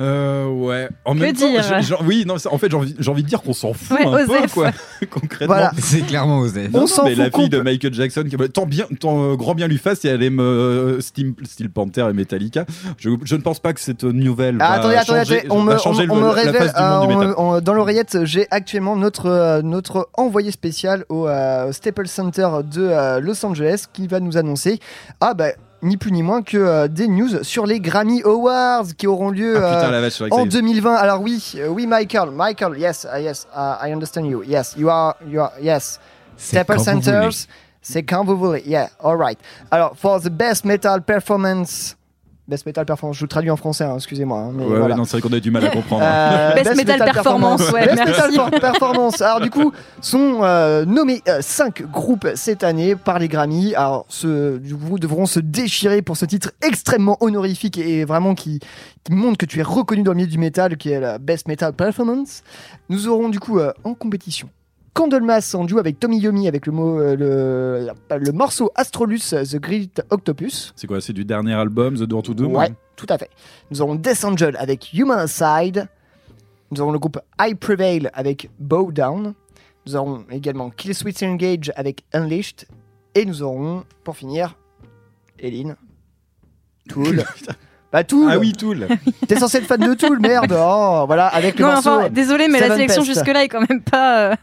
Euh, 0.00 0.46
ouais. 0.48 0.88
En 1.04 1.14
Que 1.14 1.20
même 1.20 1.36
temps, 1.36 1.48
dire 1.50 1.62
j'ai- 1.62 1.82
j'ai- 1.82 1.94
oui, 2.06 2.24
non, 2.26 2.38
c'est- 2.38 2.48
en 2.48 2.56
fait, 2.58 2.70
j'ai 2.70 2.76
envie, 2.76 2.94
j'ai 2.98 3.10
envie 3.10 3.22
de 3.22 3.28
dire 3.28 3.42
qu'on 3.42 3.52
s'en 3.52 3.72
fout 3.74 3.98
Ouais, 3.98 4.06
un 4.06 4.26
peu, 4.26 4.38
Osef. 4.38 4.52
quoi, 4.54 4.70
concrètement. 5.10 5.46
Voilà. 5.54 5.72
C'est 5.78 6.00
clairement 6.06 6.38
osé. 6.38 6.68
Non, 6.68 6.78
On 6.78 6.80
non, 6.82 6.86
s'en 6.86 7.04
mais 7.04 7.14
la 7.14 7.30
fille 7.30 7.48
de 7.50 7.60
Michael 7.60 7.92
Jackson, 7.92 8.24
qui, 8.28 8.36
tant 8.50 8.66
bien, 8.66 8.86
tant 8.98 9.22
euh, 9.22 9.36
grand 9.36 9.54
bien 9.54 9.68
lui 9.68 9.78
fasse, 9.78 10.04
et 10.04 10.08
elle 10.08 10.22
aime 10.22 10.40
euh, 10.40 11.00
Steel, 11.00 11.34
Steel 11.44 11.70
Panther 11.70 12.06
et 12.08 12.12
Metallica. 12.14 12.64
Je, 12.98 13.10
je 13.24 13.36
ne 13.36 13.42
pense 13.42 13.60
pas 13.60 13.72
que 13.74 13.80
cette 13.80 14.04
nouvelle 14.04 14.56
Ah, 14.60 14.68
va 14.68 14.74
attendez, 14.76 14.94
attendez, 14.96 15.18
changer, 15.20 15.38
attendez, 15.40 15.52
on 15.54 15.64
va 15.64 15.72
me, 15.74 15.78
changer 15.78 16.02
on- 16.02 16.06
le- 16.06 16.12
on 16.12 16.16
me 16.16 16.26
la 16.26 16.32
révèle 16.32 16.54
face 16.54 16.74
du 16.74 16.82
monde 16.82 17.06
du 17.08 17.12
euh, 17.14 17.18
métal. 17.18 17.34
on- 17.36 17.50
on- 17.56 17.60
dans 17.60 17.74
l'oreillette, 17.74 18.18
j'ai 18.24 18.46
actuellement 18.50 18.96
notre, 18.96 19.26
euh, 19.26 19.62
notre 19.62 20.08
envoyé 20.16 20.50
spécial 20.50 21.04
au 21.10 21.26
euh, 21.28 21.72
Staples 21.72 22.08
Center 22.08 22.48
de 22.64 22.82
euh, 22.82 23.20
Los 23.20 23.44
Angeles 23.44 23.84
qui 23.92 24.06
va 24.06 24.20
nous 24.20 24.36
annoncer 24.38 24.78
ah 25.20 25.34
bah 25.34 25.48
ni 25.82 25.96
plus 25.96 26.12
ni 26.12 26.22
moins 26.22 26.42
que 26.42 26.56
euh, 26.56 26.88
des 26.88 27.08
news 27.08 27.42
sur 27.42 27.66
les 27.66 27.80
Grammy 27.80 28.22
Awards 28.22 28.86
qui 28.96 29.06
auront 29.06 29.30
lieu 29.30 29.56
Ah 29.56 29.76
putain, 29.76 29.88
euh, 29.88 29.90
la 29.90 30.00
vache, 30.00 30.20
en 30.22 30.40
y 30.40 30.42
est. 30.42 30.46
2020. 30.46 30.94
Alors 30.94 31.20
oui, 31.22 31.52
euh, 31.56 31.68
oui 31.68 31.86
Michael, 31.86 32.30
Michael, 32.32 32.78
yes, 32.78 33.06
uh, 33.12 33.20
yes, 33.20 33.46
uh, 33.54 33.76
I 33.86 33.92
understand 33.92 34.24
you. 34.26 34.42
Yes, 34.44 34.74
you 34.76 34.88
are, 34.90 35.16
you 35.26 35.40
are, 35.40 35.52
yes. 35.60 35.98
C'est 36.36 36.56
Staples 36.56 36.76
quand 36.76 36.78
vous 36.78 37.02
Centers, 37.02 37.22
voulez. 37.22 37.36
c'est 37.82 38.02
quand 38.02 38.24
vous 38.24 38.36
voulez. 38.36 38.62
Yeah, 38.66 38.88
alright. 39.02 39.38
Alors, 39.70 39.92
for 39.96 40.20
the 40.20 40.30
best 40.30 40.64
metal 40.64 41.02
performance. 41.02 41.96
Best 42.50 42.66
metal 42.66 42.84
performance, 42.84 43.16
je 43.16 43.22
le 43.24 43.28
traduis 43.28 43.50
en 43.50 43.56
français, 43.56 43.84
hein, 43.84 43.94
excusez-moi. 43.94 44.38
hein, 44.40 44.50
mais 44.52 44.64
Ouais, 44.64 44.78
voilà. 44.78 44.96
non, 44.96 45.04
c'est 45.04 45.18
vrai 45.18 45.20
qu'on 45.28 45.32
a 45.34 45.38
du 45.40 45.50
mal 45.52 45.64
à 45.64 45.70
comprendre. 45.70 46.02
Euh, 46.04 46.52
Best 46.54 46.74
Metal 46.76 46.98
Performance, 46.98 47.70
ouais, 47.70 47.86
Best 47.86 47.94
merci. 48.04 48.30
Metal 48.32 48.50
Per- 48.50 48.60
Performance. 48.60 49.20
Alors 49.22 49.40
du 49.40 49.50
coup, 49.50 49.72
sont 50.00 50.40
euh, 50.42 50.84
nommés 50.84 51.22
5 51.40 51.82
groupes 51.90 52.26
cette 52.34 52.64
année 52.64 52.96
par 52.96 53.20
les 53.20 53.28
Grammy. 53.28 53.74
Alors 53.76 54.04
ce, 54.08 54.58
du 54.58 54.74
coup, 54.76 54.98
devront 54.98 55.26
se 55.26 55.38
déchirer 55.40 56.02
pour 56.02 56.16
ce 56.16 56.24
titre 56.26 56.50
extrêmement 56.60 57.16
honorifique 57.20 57.78
et 57.78 58.04
vraiment 58.04 58.34
qui, 58.34 58.58
qui 59.04 59.12
montre 59.12 59.38
que 59.38 59.46
tu 59.46 59.60
es 59.60 59.62
reconnu 59.62 60.02
dans 60.02 60.10
le 60.10 60.16
milieu 60.16 60.28
du 60.28 60.38
métal, 60.38 60.76
qui 60.76 60.90
est 60.90 60.98
la 61.00 61.18
Best 61.18 61.46
Metal 61.46 61.72
Performance. 61.72 62.42
Nous 62.88 63.06
aurons 63.06 63.28
du 63.28 63.38
coup 63.38 63.60
euh, 63.60 63.72
en 63.84 63.94
compétition 63.94 64.48
Candlemas 64.94 65.54
en 65.54 65.64
duo 65.64 65.78
avec 65.78 66.00
Tommy 66.00 66.18
Yomi 66.18 66.48
avec 66.48 66.66
le, 66.66 66.72
mot, 66.72 66.98
euh, 67.00 67.16
le, 67.16 68.18
le 68.18 68.32
morceau 68.32 68.70
Astrolus 68.74 69.30
The 69.30 69.56
Great 69.56 70.02
Octopus. 70.10 70.72
C'est 70.76 70.86
quoi 70.86 71.00
C'est 71.00 71.12
du 71.12 71.24
dernier 71.24 71.54
album, 71.54 71.96
The 71.96 72.02
Door 72.02 72.22
to 72.24 72.34
Doom 72.34 72.54
Ouais, 72.56 72.72
tout 72.96 73.06
à 73.08 73.16
fait. 73.18 73.30
Nous 73.70 73.80
aurons 73.82 73.94
Death 73.94 74.24
Angel 74.24 74.56
avec 74.56 74.92
Human 74.92 75.26
Side. 75.26 75.88
Nous 76.70 76.80
aurons 76.80 76.92
le 76.92 76.98
groupe 76.98 77.18
I 77.40 77.54
Prevail 77.54 78.10
avec 78.12 78.50
Bow 78.58 78.92
Down. 78.92 79.34
Nous 79.86 79.96
aurons 79.96 80.24
également 80.30 80.70
Kill 80.70 80.94
Switch 80.94 81.22
Engage 81.22 81.72
avec 81.76 82.04
Unleashed. 82.12 82.66
Et 83.14 83.24
nous 83.24 83.42
aurons, 83.42 83.84
pour 84.04 84.16
finir, 84.16 84.56
Eline, 85.38 85.76
Tool, 86.88 87.24
Bah 87.92 88.04
Tool. 88.04 88.28
Ah 88.30 88.38
oui, 88.38 88.52
Tool. 88.52 88.86
T'es 89.28 89.36
censé 89.36 89.58
être 89.58 89.66
fan 89.66 89.80
de 89.80 89.94
Tool, 89.94 90.20
merde. 90.20 90.54
Oh, 90.56 91.04
voilà, 91.06 91.26
avec 91.26 91.58
le 91.58 91.64
Non, 91.64 91.72
morceau. 91.72 91.90
enfin, 91.90 92.08
désolé, 92.08 92.46
mais 92.48 92.60
la 92.60 92.74
sélection 92.74 93.02
Pest. 93.02 93.14
jusque-là 93.14 93.42
est 93.44 93.48
quand 93.48 93.64
même 93.68 93.80
pas, 93.82 94.18
euh, 94.30 94.34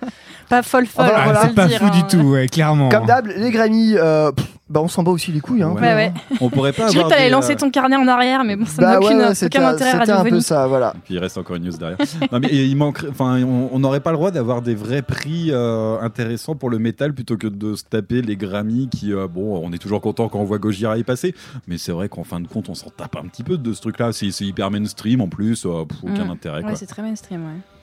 pas 0.50 0.64
folle 0.64 0.86
folle. 0.86 1.06
Ah 1.10 1.20
on 1.22 1.24
voilà. 1.24 1.40
peut 1.40 1.46
c'est 1.46 1.50
le 1.50 1.56
pas 1.56 1.68
dire, 1.68 1.80
fou 1.80 1.86
hein. 1.86 1.90
du 1.92 2.04
tout, 2.04 2.24
ouais, 2.32 2.48
clairement. 2.48 2.90
Comme 2.90 3.06
d'hab, 3.06 3.28
les 3.28 3.52
Grammy, 3.52 3.96
euh, 3.96 4.32
pff, 4.34 4.46
bah 4.70 4.82
on 4.82 4.88
s'en 4.88 5.02
bat 5.04 5.12
aussi 5.12 5.32
les 5.32 5.40
couilles. 5.40 5.64
Hein. 5.64 5.72
Ouais, 5.72 5.82
ouais. 5.82 6.14
On 6.42 6.50
pourrait 6.50 6.74
pas 6.74 6.90
J'ai 6.90 7.00
cru 7.00 7.06
que 7.06 7.14
t'allais 7.14 7.30
lancer 7.30 7.54
euh, 7.54 7.58
ton 7.58 7.70
carnet 7.72 7.96
en 7.96 8.08
arrière, 8.08 8.44
mais 8.44 8.56
bon, 8.56 8.66
ça 8.66 8.82
Bah 8.82 8.88
n'a 8.94 9.00
ouais, 9.00 9.06
ouais, 9.08 9.14
aucun 9.46 9.66
intérêt 9.68 9.92
c'était 10.00 10.12
un 10.12 10.24
peu 10.26 10.42
ça, 10.42 10.68
voilà. 10.68 10.94
Puis 11.06 11.14
il 11.16 11.20
reste 11.20 11.38
encore 11.38 11.56
une 11.56 11.64
news 11.66 11.78
derrière. 11.78 11.98
non, 12.32 12.40
mais 12.40 12.50
il 12.50 12.76
manquerait, 12.76 13.08
enfin, 13.10 13.42
on 13.44 13.80
n'aurait 13.80 14.00
pas 14.02 14.12
le 14.12 14.18
droit 14.18 14.32
d'avoir 14.32 14.62
des 14.62 14.76
vrais 14.76 15.02
prix 15.02 15.52
euh, 15.52 16.00
intéressants 16.02 16.56
pour 16.56 16.70
le 16.70 16.80
métal 16.80 17.14
plutôt 17.14 17.38
que 17.38 17.48
de 17.48 17.76
se 17.76 17.84
taper 17.84 18.22
les 18.22 18.36
Grammy 18.36 18.90
qui, 18.90 19.14
euh, 19.14 19.28
bon, 19.28 19.62
on 19.64 19.72
est 19.72 19.78
toujours 19.78 20.02
content 20.02 20.28
quand 20.30 20.40
on 20.40 20.46
voit 20.46 20.58
Gojira 20.60 20.98
y 20.98 21.04
passer, 21.04 21.34
mais 21.68 21.78
c'est 21.78 21.92
vrai 21.92 22.10
qu'en 22.10 22.24
fin 22.24 22.40
de 22.40 22.48
compte, 22.48 22.70
on 22.70 22.76
s'en 22.76 22.90
tape 22.90 23.16
un 23.16 23.28
petit 23.28 23.44
peu 23.44 23.58
de 23.58 23.74
ce 23.74 23.82
truc-là. 23.82 24.12
C'est 24.12 24.32
c'est 24.32 24.46
hyper 24.46 24.70
mainstream 24.72 25.22
en 25.22 25.28
plus, 25.30 25.66
euh, 25.66 25.86
pff, 25.86 25.98
aucun 26.04 26.26
Mm. 26.26 26.32
intérêt. 26.32 26.58
Ouais, 26.58 26.64
Quoi. 26.64 26.76
c'est 26.76 26.86
très 26.88 27.02
mainstream, 27.02 27.42
ouais. 27.46 27.77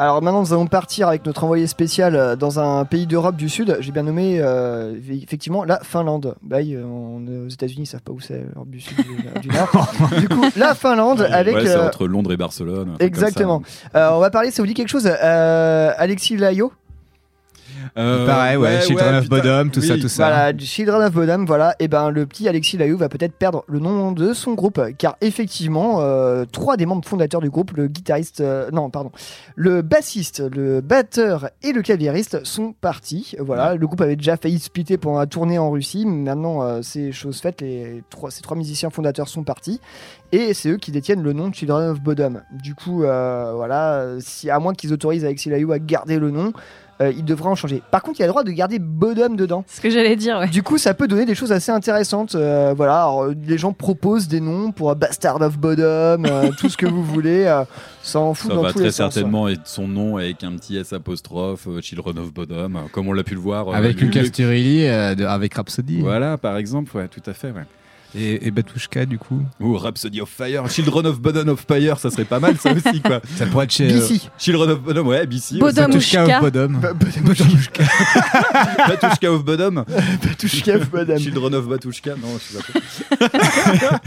Alors 0.00 0.22
maintenant, 0.22 0.40
nous 0.40 0.54
allons 0.54 0.66
partir 0.66 1.08
avec 1.08 1.26
notre 1.26 1.44
envoyé 1.44 1.66
spécial 1.66 2.16
euh, 2.16 2.34
dans 2.34 2.58
un 2.58 2.86
pays 2.86 3.06
d'Europe 3.06 3.36
du 3.36 3.50
Sud. 3.50 3.76
J'ai 3.80 3.92
bien 3.92 4.04
nommé 4.04 4.38
euh, 4.40 4.98
effectivement 5.10 5.62
la 5.62 5.78
Finlande. 5.80 6.36
Bah, 6.40 6.62
ils, 6.62 6.74
euh, 6.74 6.84
on 6.86 7.26
est 7.26 7.36
aux 7.36 7.48
États-Unis, 7.48 7.82
ils 7.82 7.86
savent 7.86 8.00
pas 8.00 8.12
où 8.12 8.18
c'est 8.18 8.46
l'Europe 8.54 8.70
du 8.70 8.80
Sud 8.80 8.96
du 9.42 9.48
Nord. 9.48 9.92
du 10.18 10.26
coup, 10.26 10.42
la 10.56 10.74
Finlande 10.74 11.28
avec. 11.30 11.54
Ouais, 11.54 11.66
c'est 11.66 11.76
euh, 11.76 11.86
entre 11.86 12.06
Londres 12.06 12.32
et 12.32 12.38
Barcelone. 12.38 12.96
Exactement. 12.98 13.60
Euh, 13.94 14.08
on 14.12 14.20
va 14.20 14.30
parler, 14.30 14.50
ça 14.50 14.62
vous 14.62 14.66
dit 14.66 14.72
quelque 14.72 14.88
chose 14.88 15.06
euh, 15.06 15.92
Alexis 15.98 16.38
Layo 16.38 16.72
Euh, 17.96 18.26
Pareil, 18.26 18.56
ouais, 18.56 18.80
Children 18.82 19.14
of 19.16 19.28
Bodom, 19.28 19.68
tout 19.70 19.80
ça, 19.82 19.96
tout 19.98 20.08
ça. 20.08 20.28
Voilà, 20.28 20.58
Children 20.58 21.02
of 21.02 21.12
Bodom, 21.12 21.44
voilà. 21.44 21.74
Et 21.78 21.88
ben 21.88 22.10
le 22.10 22.26
petit 22.26 22.48
Alexis 22.48 22.76
Layou 22.76 22.96
va 22.96 23.08
peut-être 23.08 23.34
perdre 23.34 23.64
le 23.68 23.78
nom 23.78 24.12
de 24.12 24.32
son 24.32 24.54
groupe, 24.54 24.80
car 24.98 25.16
effectivement, 25.20 26.00
euh, 26.00 26.44
trois 26.50 26.76
des 26.76 26.86
membres 26.86 27.06
fondateurs 27.06 27.40
du 27.40 27.50
groupe, 27.50 27.72
le 27.72 27.88
guitariste, 27.88 28.40
euh, 28.40 28.70
non, 28.70 28.90
pardon, 28.90 29.10
le 29.56 29.82
bassiste, 29.82 30.40
le 30.40 30.80
batteur 30.80 31.50
et 31.62 31.72
le 31.72 31.82
claviériste 31.82 32.44
sont 32.44 32.72
partis. 32.80 33.34
Voilà, 33.38 33.74
le 33.74 33.86
groupe 33.86 34.00
avait 34.00 34.16
déjà 34.16 34.36
failli 34.36 34.58
splitter 34.58 34.98
pendant 34.98 35.18
la 35.18 35.26
tournée 35.26 35.58
en 35.58 35.70
Russie. 35.70 36.06
Maintenant, 36.06 36.62
euh, 36.62 36.80
c'est 36.82 37.12
chose 37.12 37.40
faite. 37.40 37.60
Les 37.60 38.02
trois, 38.10 38.30
ces 38.30 38.42
trois 38.42 38.56
musiciens 38.56 38.90
fondateurs 38.90 39.28
sont 39.28 39.44
partis. 39.44 39.80
Et 40.32 40.54
c'est 40.54 40.70
eux 40.70 40.76
qui 40.76 40.92
détiennent 40.92 41.22
le 41.22 41.32
nom 41.32 41.48
de 41.48 41.54
Children 41.54 41.90
of 41.90 42.00
Bodom. 42.00 42.40
Du 42.52 42.74
coup, 42.74 42.98
voilà, 43.00 44.06
si, 44.20 44.48
à 44.48 44.58
moins 44.60 44.74
qu'ils 44.74 44.92
autorisent 44.92 45.24
Alexis 45.24 45.50
Layou 45.50 45.72
à 45.72 45.80
garder 45.80 46.18
le 46.18 46.30
nom, 46.30 46.52
euh, 47.00 47.12
il 47.16 47.24
devrait 47.24 47.48
en 47.50 47.54
changer. 47.54 47.82
Par 47.90 48.02
contre, 48.02 48.20
il 48.20 48.22
a 48.22 48.26
le 48.26 48.32
droit 48.32 48.44
de 48.44 48.50
garder 48.50 48.78
Bodom 48.78 49.30
dedans. 49.34 49.64
Ce 49.68 49.80
que 49.80 49.90
j'allais 49.90 50.16
dire, 50.16 50.38
ouais. 50.38 50.48
Du 50.48 50.62
coup, 50.62 50.78
ça 50.78 50.92
peut 50.94 51.08
donner 51.08 51.24
des 51.24 51.34
choses 51.34 51.52
assez 51.52 51.72
intéressantes. 51.72 52.34
euh, 52.34 52.74
voilà, 52.76 52.98
alors, 53.02 53.24
euh, 53.24 53.34
les 53.46 53.58
gens 53.58 53.72
proposent 53.72 54.28
des 54.28 54.40
noms 54.40 54.72
pour 54.72 54.94
Bastard 54.96 55.40
of 55.40 55.58
Bodom, 55.58 56.24
euh, 56.26 56.50
tout 56.58 56.68
ce 56.68 56.76
que 56.76 56.86
vous 56.86 57.02
voulez. 57.04 57.44
euh, 57.46 57.64
ça 58.02 58.18
en 58.18 58.32
fout 58.34 58.50
Ça 58.50 58.56
dans 58.56 58.62
va 58.62 58.68
tous 58.72 58.76
très 58.78 58.84
les 58.84 58.90
sens. 58.92 59.12
certainement 59.14 59.48
être 59.48 59.66
son 59.66 59.86
nom 59.86 60.16
avec 60.16 60.42
un 60.42 60.52
petit 60.56 60.76
S 60.76 60.92
apostrophe, 60.92 61.68
Children 61.82 62.18
of 62.18 62.32
Bodom, 62.32 62.74
euh, 62.76 62.80
comme 62.92 63.08
on 63.08 63.12
l'a 63.12 63.24
pu 63.24 63.34
le 63.34 63.40
voir. 63.40 63.74
Avec 63.74 64.00
Lucas 64.00 64.28
Turilli 64.32 64.86
euh, 64.86 65.14
avec 65.28 65.54
Rhapsody. 65.54 66.00
Voilà, 66.00 66.38
par 66.38 66.56
exemple, 66.56 66.96
ouais, 66.96 67.08
tout 67.08 67.22
à 67.26 67.32
fait, 67.34 67.48
ouais. 67.50 67.64
Et, 68.14 68.46
et 68.46 68.50
Batushka, 68.50 69.06
du 69.06 69.18
coup. 69.18 69.40
Ou 69.60 69.76
Rhapsody 69.76 70.20
of 70.20 70.28
Fire, 70.28 70.68
Children 70.68 71.06
of 71.06 71.20
Bodom 71.20 71.48
of 71.52 71.64
Fire, 71.66 71.98
ça 71.98 72.10
serait 72.10 72.24
pas 72.24 72.40
mal 72.40 72.56
ça 72.58 72.72
aussi 72.72 73.00
quoi. 73.00 73.20
Ça 73.36 73.46
pourrait 73.46 73.64
être 73.66 73.72
chez. 73.72 73.90
euh, 73.92 74.00
BC. 74.00 74.20
Children 74.38 74.70
of 74.70 74.80
Bodom, 74.82 75.06
ouais, 75.06 75.26
BC. 75.26 75.58
Bodom. 75.58 75.86
Batushka 75.86 76.24
Batushka. 76.26 76.36
of 76.40 76.42
Bodom. 76.42 76.68
Ba- 76.80 76.92
Ba- 76.92 78.88
Batushka 78.88 79.32
of 79.32 79.44
Bodom. 79.44 79.84
Batushka 80.22 80.74
of 80.76 80.90
Bodom. 80.90 81.18
Children 81.18 81.54
of 81.54 81.68
Batushka, 81.68 82.10
non, 82.16 82.28
je 82.38 82.58
sais 82.58 83.18
pas. 83.28 84.00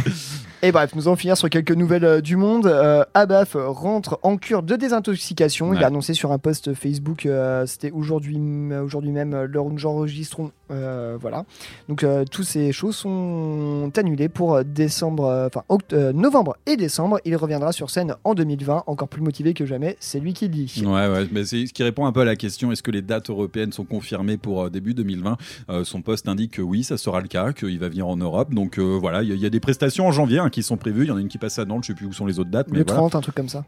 Et 0.61 0.71
bref, 0.71 0.91
nous 0.95 1.07
allons 1.07 1.17
finir 1.17 1.35
sur 1.35 1.49
quelques 1.49 1.71
nouvelles 1.73 2.05
euh, 2.05 2.21
du 2.21 2.37
monde. 2.37 2.67
Euh, 2.67 3.03
Abaf 3.13 3.57
rentre 3.59 4.17
en 4.23 4.37
cure 4.37 4.63
de 4.63 4.77
désintoxication. 4.77 5.73
Il 5.73 5.83
a 5.83 5.87
annoncé 5.87 6.13
sur 6.13 6.31
un 6.31 6.37
post 6.37 6.73
Facebook, 6.73 7.25
euh, 7.25 7.65
c'était 7.65 7.91
aujourd'hui 7.91 8.37
aujourd'hui 8.81 9.11
même, 9.11 9.33
euh, 9.33 9.45
l'heure 9.47 9.65
où 9.65 9.71
nous 9.73 9.85
enregistrons. 9.85 10.51
Euh, 10.73 11.17
voilà. 11.19 11.45
Donc, 11.89 12.03
euh, 12.03 12.25
toutes 12.29 12.45
ces 12.45 12.71
choses 12.71 12.95
sont 12.95 13.91
annulées 13.95 14.29
pour 14.29 14.63
décembre, 14.63 15.25
euh, 15.25 15.47
enfin 15.47 15.63
euh, 15.93 16.11
novembre 16.13 16.55
et 16.65 16.75
décembre. 16.77 17.19
Il 17.25 17.35
reviendra 17.35 17.71
sur 17.71 17.89
scène 17.89 18.15
en 18.23 18.33
2020, 18.33 18.83
encore 18.87 19.07
plus 19.07 19.21
motivé 19.21 19.53
que 19.53 19.65
jamais. 19.65 19.95
C'est 19.99 20.19
lui 20.19 20.33
qui 20.33 20.45
le 20.47 20.51
dit. 20.53 20.83
Ouais, 20.85 21.07
ouais, 21.07 21.27
mais 21.31 21.45
c'est 21.45 21.65
ce 21.67 21.73
qui 21.73 21.83
répond 21.83 22.05
un 22.05 22.11
peu 22.11 22.21
à 22.21 22.25
la 22.25 22.35
question 22.35 22.71
est-ce 22.71 22.83
que 22.83 22.91
les 22.91 23.01
dates 23.01 23.29
européennes 23.29 23.71
sont 23.71 23.85
confirmées 23.85 24.37
pour 24.37 24.63
euh, 24.63 24.69
début 24.69 24.93
2020 24.93 25.37
Euh, 25.69 25.83
Son 25.83 26.01
poste 26.01 26.27
indique 26.27 26.51
que 26.53 26.61
oui, 26.61 26.83
ça 26.83 26.97
sera 26.97 27.21
le 27.21 27.27
cas, 27.27 27.53
qu'il 27.53 27.79
va 27.79 27.89
venir 27.89 28.07
en 28.07 28.17
Europe. 28.17 28.53
Donc 28.53 28.77
euh, 28.79 28.97
voilà, 28.99 29.21
il 29.23 29.29
y, 29.29 29.31
a- 29.31 29.35
il 29.35 29.41
y 29.41 29.45
a 29.45 29.49
des 29.49 29.59
prestations 29.59 30.07
en 30.07 30.11
janvier 30.11 30.39
hein, 30.39 30.49
qui 30.49 30.63
sont 30.63 30.77
prévues. 30.77 31.03
Il 31.03 31.07
y 31.09 31.11
en 31.11 31.17
a 31.17 31.21
une 31.21 31.27
qui 31.27 31.37
passe 31.37 31.59
à 31.59 31.65
Nantes, 31.65 31.83
je 31.83 31.87
sais 31.87 31.93
plus 31.93 32.05
où 32.07 32.13
sont 32.13 32.25
les 32.25 32.39
autres 32.39 32.49
dates, 32.49 32.67
mais 32.71 32.79
Le 32.79 32.83
voilà. 32.85 32.99
30, 33.01 33.15
un 33.15 33.21
truc 33.21 33.35
comme 33.35 33.49
ça. 33.49 33.63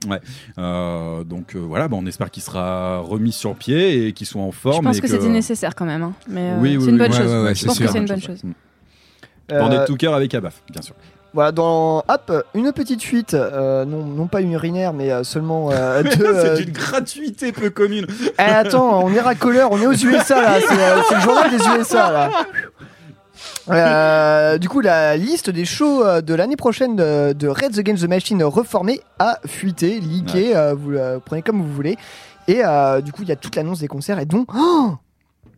Euh, 0.57 1.23
donc 1.23 1.55
euh, 1.55 1.59
voilà, 1.59 1.87
bah, 1.87 1.97
on 1.99 2.05
espère 2.05 2.31
qu'il 2.31 2.43
sera 2.43 2.99
remis 2.99 3.31
sur 3.31 3.55
pied 3.55 4.07
et 4.07 4.13
qu'il 4.13 4.27
soit 4.27 4.41
en 4.41 4.51
Je 4.51 4.57
forme. 4.57 4.85
pense 4.85 4.97
et 4.97 5.01
que 5.01 5.07
c'était 5.07 5.29
nécessaire 5.29 5.75
quand 5.75 5.85
même. 5.85 6.03
hein. 6.03 6.13
Mais 6.27 6.51
euh, 6.51 6.59
Oui, 6.61 6.77
oui, 6.77 6.85
une 6.95 6.99
bonne 6.99 7.12
ouais, 7.12 7.17
chose. 7.17 7.31
ouais, 7.31 7.43
ouais, 7.43 7.55
je 7.55 7.60
c'est 7.60 7.65
pense 7.67 7.75
sûr. 7.77 7.86
que 7.86 7.91
c'est 7.91 7.97
une 7.99 8.05
bonne 8.05 8.21
chose. 8.21 8.41
De 8.43 9.55
Euh, 9.55 9.86
tout 9.86 9.95
cœur 9.95 10.15
avec 10.15 10.34
Abaf, 10.34 10.62
bien 10.71 10.81
sûr. 10.81 10.95
Voilà, 11.34 11.51
dans 11.51 11.97
hop, 12.08 12.45
une 12.55 12.71
petite 12.71 13.03
fuite, 13.03 13.34
euh, 13.34 13.84
non, 13.84 14.03
non 14.05 14.27
pas 14.27 14.39
une 14.39 14.53
urinaire, 14.53 14.93
mais 14.93 15.12
euh, 15.12 15.23
seulement 15.23 15.69
euh, 15.71 16.01
euh, 16.21 16.55
c'est 16.55 16.63
une 16.63 16.71
gratuité 16.71 17.51
peu 17.51 17.69
commune. 17.69 18.08
Eh, 18.39 18.41
attends, 18.41 19.03
on 19.03 19.12
est 19.13 19.19
racoleur, 19.19 19.71
on 19.71 19.79
est 19.81 19.86
aux 19.86 19.93
USA 19.93 20.41
là, 20.41 20.60
c'est 20.62 20.81
euh, 20.81 21.01
le 21.13 21.19
journal 21.21 21.51
des 21.51 21.58
USA 21.58 22.12
là. 22.12 22.31
Euh, 23.69 24.58
du 24.58 24.69
coup, 24.69 24.79
la 24.79 25.17
liste 25.17 25.49
des 25.49 25.65
shows 25.65 26.21
de 26.21 26.34
l'année 26.34 26.55
prochaine 26.55 26.95
de, 26.95 27.34
de 27.34 27.47
Red 27.47 27.77
Against 27.77 28.03
the 28.03 28.08
Machine 28.10 28.43
reformé 28.43 29.01
a 29.19 29.39
fuité, 29.45 29.99
leaké, 29.99 30.55
euh, 30.55 30.73
vous 30.73 30.91
le 30.91 31.19
prenez 31.23 31.41
comme 31.41 31.62
vous 31.62 31.73
voulez. 31.73 31.97
Et 32.47 32.62
euh, 32.63 33.01
du 33.01 33.12
coup, 33.12 33.23
il 33.23 33.29
y 33.29 33.31
a 33.31 33.36
toute 33.36 33.55
l'annonce 33.55 33.79
des 33.79 33.88
concerts 33.88 34.19
et 34.19 34.25
donc 34.25 34.49
oh 34.55 34.93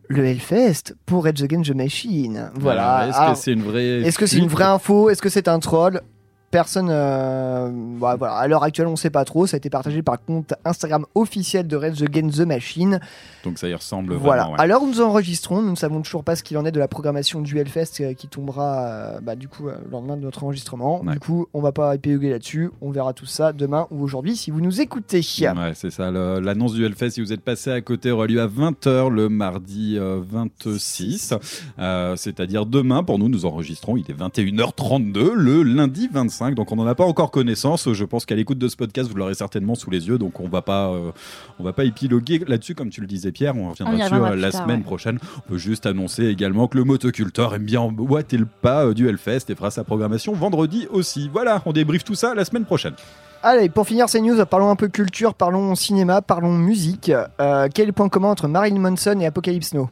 le 0.08 0.24
Hellfest 0.26 0.94
pour 1.06 1.24
Red 1.24 1.40
Against 1.42 1.70
the 1.70 1.74
Machine. 1.74 2.50
Voilà. 2.54 2.96
Alors, 2.96 3.08
Est-ce 3.10 3.18
Alors, 3.18 3.32
que 3.34 3.38
c'est 3.38 3.52
une 3.52 3.62
vraie 3.62 3.86
est-ce 4.00 4.18
que 4.18 4.26
c'est 4.26 4.38
une 4.38 4.48
vraie 4.48 4.64
info? 4.64 5.10
Est-ce 5.10 5.22
que 5.22 5.28
c'est 5.28 5.48
un 5.48 5.58
troll? 5.60 6.00
Personne. 6.50 6.88
euh, 6.90 7.70
bah, 8.00 8.16
voilà, 8.18 8.34
à 8.36 8.46
l'heure 8.48 8.62
actuelle, 8.62 8.86
on 8.86 8.92
ne 8.92 8.96
sait 8.96 9.10
pas 9.10 9.24
trop. 9.24 9.46
Ça 9.46 9.56
a 9.56 9.58
été 9.58 9.70
partagé 9.70 10.02
par 10.02 10.14
le 10.14 10.20
compte 10.26 10.54
Instagram 10.64 11.04
officiel 11.14 11.66
de 11.66 11.76
Rage 11.76 12.02
Against 12.02 12.38
the 12.38 12.46
Machine. 12.46 13.00
Donc 13.44 13.58
ça 13.58 13.68
y 13.68 13.74
ressemble 13.74 14.14
Voilà. 14.14 14.42
vraiment. 14.42 14.54
ouais. 14.56 14.60
À 14.62 14.66
l'heure 14.66 14.82
où 14.82 14.86
nous 14.88 15.00
enregistrons, 15.00 15.62
nous 15.62 15.70
ne 15.70 15.76
savons 15.76 16.00
toujours 16.02 16.24
pas 16.24 16.36
ce 16.36 16.42
qu'il 16.42 16.56
en 16.58 16.64
est 16.64 16.72
de 16.72 16.78
la 16.78 16.88
programmation 16.88 17.40
du 17.40 17.58
Hellfest 17.58 18.00
euh, 18.00 18.14
qui 18.14 18.28
tombera 18.28 18.78
euh, 18.86 19.20
bah, 19.20 19.36
du 19.36 19.48
coup 19.48 19.68
euh, 19.68 19.76
le 19.84 19.90
lendemain 19.90 20.16
de 20.16 20.22
notre 20.22 20.44
enregistrement. 20.44 21.02
Ouais. 21.04 21.12
Du 21.14 21.20
coup, 21.20 21.46
on 21.54 21.60
va 21.60 21.72
pas 21.72 21.94
épiloguer 21.94 22.30
là-dessus. 22.30 22.70
On 22.80 22.90
verra 22.90 23.12
tout 23.12 23.26
ça 23.26 23.52
demain 23.52 23.86
ou 23.90 24.02
aujourd'hui 24.02 24.36
si 24.36 24.50
vous 24.50 24.60
nous 24.60 24.80
écoutez. 24.80 25.18
Ouais, 25.18 25.72
c'est 25.74 25.90
ça. 25.90 26.10
L'annonce 26.10 26.72
du 26.74 26.84
Hellfest, 26.84 27.10
si 27.10 27.20
vous 27.20 27.32
êtes 27.32 27.40
passé 27.42 27.70
à 27.70 27.80
côté, 27.80 28.10
aura 28.10 28.26
lieu 28.26 28.40
à 28.40 28.46
20h 28.46 29.08
le 29.10 29.28
mardi 29.28 29.96
euh, 29.98 30.20
26. 30.26 31.34
Euh, 31.78 32.16
C'est-à-dire 32.16 32.66
demain, 32.66 33.02
pour 33.02 33.18
nous, 33.18 33.28
nous 33.28 33.44
enregistrons. 33.46 33.96
Il 33.96 34.10
est 34.10 34.14
21h32 34.18 35.32
le 35.32 35.62
lundi 35.62 36.08
25. 36.38 36.54
Donc 36.54 36.72
on 36.72 36.76
n'en 36.76 36.86
a 36.86 36.94
pas 36.94 37.04
encore 37.04 37.30
connaissance. 37.30 37.92
Je 37.92 38.04
pense 38.04 38.26
qu'à 38.26 38.34
l'écoute 38.34 38.58
de 38.58 38.68
ce 38.68 38.76
podcast, 38.76 39.10
vous 39.10 39.16
l'aurez 39.16 39.34
certainement 39.34 39.74
sous 39.74 39.90
les 39.90 40.08
yeux. 40.08 40.18
Donc 40.18 40.40
on 40.40 40.48
va 40.48 40.62
pas, 40.62 40.88
euh, 40.88 41.10
on 41.58 41.64
va 41.64 41.72
pas 41.72 41.84
épiloguer 41.84 42.42
là-dessus, 42.46 42.74
comme 42.74 42.90
tu 42.90 43.00
le 43.00 43.06
disais, 43.06 43.32
Pierre. 43.32 43.56
On 43.56 43.70
reviendra 43.70 43.96
dessus 43.96 44.14
euh, 44.14 44.36
la 44.36 44.50
tard, 44.50 44.62
semaine 44.62 44.78
ouais. 44.78 44.84
prochaine. 44.84 45.18
On 45.36 45.52
peut 45.52 45.58
juste 45.58 45.86
annoncer 45.86 46.26
également 46.26 46.68
que 46.68 46.78
le 46.78 46.84
motoculteur 46.84 47.54
aime 47.54 47.64
bien 47.64 47.88
boiter 47.88 48.36
le 48.36 48.46
pas 48.46 48.86
euh, 48.86 48.94
du 48.94 49.08
Hellfest 49.08 49.50
et 49.50 49.54
fera 49.54 49.70
sa 49.70 49.84
programmation 49.84 50.32
vendredi 50.32 50.86
aussi. 50.90 51.28
Voilà, 51.32 51.62
on 51.66 51.72
débriefe 51.72 52.04
tout 52.04 52.14
ça 52.14 52.34
la 52.34 52.44
semaine 52.44 52.64
prochaine. 52.64 52.94
Allez, 53.42 53.68
pour 53.68 53.86
finir 53.86 54.08
ces 54.08 54.20
news, 54.20 54.44
parlons 54.46 54.70
un 54.70 54.76
peu 54.76 54.88
culture, 54.88 55.34
parlons 55.34 55.74
cinéma, 55.76 56.22
parlons 56.22 56.56
musique. 56.58 57.12
Euh, 57.40 57.68
quel 57.72 57.84
est 57.84 57.86
le 57.86 57.92
point 57.92 58.08
commun 58.08 58.30
entre 58.30 58.48
Marilyn 58.48 58.80
Manson 58.80 59.18
et 59.20 59.26
Apocalypse 59.26 59.74
Now? 59.74 59.90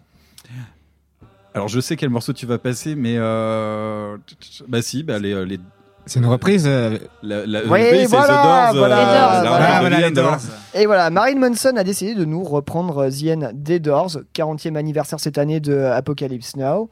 Alors 1.55 1.69
je 1.69 1.81
sais 1.81 1.97
quel 1.97 2.11
morceau 2.11 2.35
tu 2.35 2.45
vas 2.45 2.59
passer, 2.59 2.95
mais 2.95 3.15
euh... 3.17 4.19
bah 4.69 4.83
si, 4.83 5.03
bah 5.03 5.19
les, 5.19 5.47
les 5.47 5.59
C'est 6.07 6.21
une 6.21 6.27
reprise. 6.27 6.65
euh, 6.67 6.99
la, 7.23 7.45
la, 7.47 7.61
Oui, 7.67 7.81
le 7.83 7.91
pays, 7.91 8.01
c'est 8.03 8.07
voilà, 8.17 8.69
The 8.71 8.75
Doors, 8.75 8.77
voilà, 8.79 8.97
euh, 8.97 9.01
Les 9.01 9.07
Doors, 9.19 9.43
la 9.43 9.49
voilà. 9.51 9.67
reprise 9.67 9.75
de 9.75 9.81
voilà, 9.81 9.97
The 9.97 10.01
les 10.01 10.07
End, 10.21 10.23
Doors. 10.25 10.39
Et 10.75 10.87
voilà, 10.87 11.11
Marilyn 11.11 11.41
Manson 11.49 11.77
a 11.77 11.85
décidé 11.85 12.15
de 12.15 12.25
nous 12.25 12.45
reprendre 12.45 13.09
The 13.09 13.29
End 13.37 13.51
des 13.55 13.81
Doors, 13.81 14.19
40e 14.35 14.77
anniversaire 14.77 15.19
cette 15.21 15.37
année 15.39 15.59
de 15.61 15.77
Apocalypse 15.77 16.57
Now. 16.57 16.89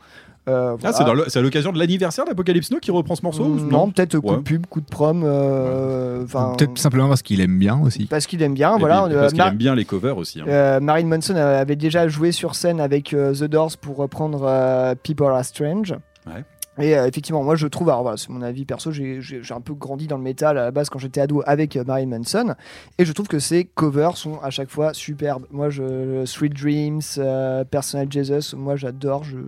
Euh, 0.47 0.73
Ah, 0.85 0.91
voilà. 0.93 1.25
c'est 1.29 1.39
à 1.39 1.43
l'occasion 1.43 1.73
de 1.73 1.79
l'anniversaire 1.79 2.27
d'Apocalypse 2.27 2.71
Now 2.71 2.79
qui 2.79 2.91
reprend 2.91 3.15
ce 3.15 3.23
morceau 3.23 3.45
ou 3.45 3.55
Mm, 3.55 3.69
non, 3.71 3.91
peut-être 3.91 4.19
coup 4.19 4.29
Ouais. 4.31 4.37
de 4.37 4.43
pub, 4.43 4.67
coup 4.67 4.83
de 4.83 4.87
prom, 4.87 5.23
euh, 5.25 6.25
Peut-être 6.27 6.77
simplement 6.77 7.09
parce 7.09 7.23
qu'il 7.23 7.41
aime 7.41 7.59
bien 7.59 7.81
aussi. 7.83 8.05
parce 8.07 8.27
qu'il 8.27 8.43
aime 8.43 8.53
bien. 8.55 8.77
Et 8.77 8.79
voilà, 8.81 9.05
puis, 9.07 9.15
euh, 9.15 9.21
parce 9.21 9.33
qu'il 9.33 9.43
aime 9.43 9.57
bien 9.57 9.75
les 9.75 9.85
covers 9.87 10.19
aussi. 10.19 10.41
hein. 10.41 10.45
euh, 10.49 10.81
Marilyn 10.81 11.09
Manson 11.09 11.35
avait 11.37 11.77
déjà 11.77 12.09
joué 12.09 12.31
sur 12.33 12.55
scène 12.57 12.81
avec 12.81 13.15
euh, 13.15 13.33
The 13.35 13.45
Doors 13.45 13.77
pour 13.81 13.97
reprendre 13.97 14.43
euh, 14.47 14.95
People 15.03 15.29
Are 15.29 15.45
Strange. 15.45 15.95
Ouais. 16.27 16.43
Et 16.79 16.97
euh, 16.97 17.07
effectivement, 17.07 17.43
moi 17.43 17.55
je 17.55 17.67
trouve, 17.67 17.89
alors 17.89 18.03
voilà, 18.03 18.17
c'est 18.17 18.31
mon 18.31 18.43
avis 18.43 18.65
perso, 18.65 18.91
j'ai 18.91 19.21
un 19.51 19.61
peu 19.61 19.75
grandi 19.75 20.07
dans 20.07 20.17
le 20.17 20.23
métal 20.23 20.59
à 20.59 20.65
la 20.65 20.71
base 20.71 20.89
quand 20.89 20.99
j'étais 20.99 21.21
ado 21.21 21.43
avec 21.47 21.77
euh, 21.77 21.85
Marilyn 21.85 22.19
Manson, 22.19 22.55
et 22.99 23.05
je 23.05 23.13
trouve 23.13 23.29
que 23.29 23.39
ses 23.39 23.65
covers 23.65 24.17
sont 24.17 24.41
à 24.43 24.51
chaque 24.51 24.71
fois 24.71 24.93
superbes. 24.93 25.47
Moi, 25.53 25.71
je, 25.71 26.25
Sweet 26.25 26.55
Dreams, 26.55 27.01
euh, 27.19 27.63
Personal 27.65 28.11
Jesus, 28.11 28.57
moi 28.57 28.75
j'adore, 28.75 29.23
je, 29.23 29.39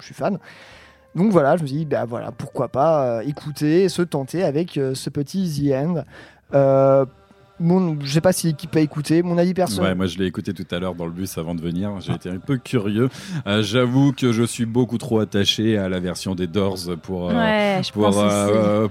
je 0.00 0.04
suis 0.04 0.14
fan. 0.14 0.38
Donc 1.14 1.32
voilà, 1.32 1.56
je 1.56 1.62
me 1.62 1.66
suis 1.66 1.78
dit, 1.78 1.84
bah 1.86 2.04
voilà, 2.04 2.30
pourquoi 2.30 2.68
pas 2.68 3.06
euh, 3.06 3.20
écouter, 3.20 3.88
se 3.88 4.02
tenter 4.02 4.44
avec 4.44 4.76
euh, 4.76 4.94
ce 4.94 5.08
petit 5.08 5.48
The 5.48 5.72
End. 5.72 6.04
Mon, 7.58 7.96
je 8.02 8.12
sais 8.12 8.20
pas 8.20 8.32
si 8.34 8.48
l'équipe 8.48 8.74
a 8.76 8.80
écouté, 8.80 9.22
mon 9.22 9.38
avis 9.38 9.54
personnel. 9.54 9.90
Ouais, 9.90 9.94
moi 9.94 10.06
je 10.06 10.18
l'ai 10.18 10.26
écouté 10.26 10.52
tout 10.52 10.66
à 10.74 10.78
l'heure 10.78 10.94
dans 10.94 11.06
le 11.06 11.10
bus 11.12 11.38
avant 11.38 11.54
de 11.54 11.62
venir. 11.62 11.90
J'ai 12.00 12.12
été 12.12 12.28
un 12.28 12.36
peu 12.38 12.58
curieux. 12.58 13.08
Euh, 13.46 13.62
J'avoue 13.62 14.12
que 14.12 14.30
je 14.32 14.42
suis 14.42 14.66
beaucoup 14.66 14.98
trop 14.98 15.20
attaché 15.20 15.78
à 15.78 15.88
la 15.88 15.98
version 15.98 16.34
des 16.34 16.46
Doors 16.46 16.76
pour 17.02 17.30
euh, 17.30 17.34
Ouais, 17.34 17.80
pour 17.94 18.18
euh, 18.18 18.88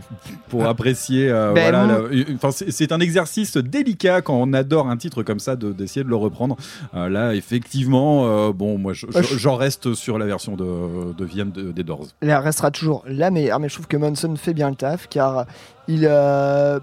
pour 0.50 0.66
apprécier. 0.66 1.30
euh, 1.30 1.54
Ben, 1.54 1.62
voilà, 1.72 1.86
mon- 1.86 2.08
la- 2.08 2.24
enfin, 2.36 2.50
c'est 2.52 2.92
un 2.92 3.00
exercice 3.00 3.56
délicat 3.58 4.22
quand 4.22 4.36
on 4.36 4.52
adore 4.54 4.88
un 4.90 4.98
titre 4.98 5.22
comme 5.22 5.40
ça 5.40 5.56
de- 5.56 5.72
d'essayer 5.72 6.04
de, 6.04 6.10
le 6.10 6.16
reprendre. 6.16 6.56
Euh, 6.96 7.08
là, 7.08 7.36
effectivement, 7.36 8.26
euh, 8.26 8.52
bon, 8.52 8.78
moi 8.80 8.94
je- 8.94 9.06
je- 9.12 9.38
j'en 9.38 9.56
reste 9.58 9.94
sur 9.94 10.18
la 10.18 10.26
version 10.26 10.56
de, 10.56 11.14
de 11.14 11.26
VM 11.26 11.52
de- 11.52 11.72
des 11.72 11.84
Doors. 11.84 12.08
Elle 12.22 12.34
restera 12.34 12.72
toujours 12.72 13.04
la 13.08 13.30
meilleure, 13.30 13.60
mais 13.60 13.70
je 13.70 13.76
trouve 13.76 13.88
que 13.88 13.98
Manson 13.98 14.36
fait 14.36 14.54
bien 14.56 14.70
le 14.72 14.76
taf 14.76 15.08
car 15.08 15.46
il 15.88 16.08
euh, 16.10 16.80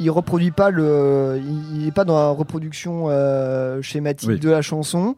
il 0.00 0.10
reproduit 0.10 0.50
pas 0.50 0.70
le, 0.70 1.40
il 1.72 1.84
n'est 1.84 1.92
pas 1.92 2.04
dans 2.04 2.16
la 2.18 2.30
reproduction 2.30 3.04
euh, 3.08 3.80
schématique 3.82 4.28
Oui. 4.30 4.40
de 4.40 4.50
la 4.50 4.62
chanson. 4.62 5.14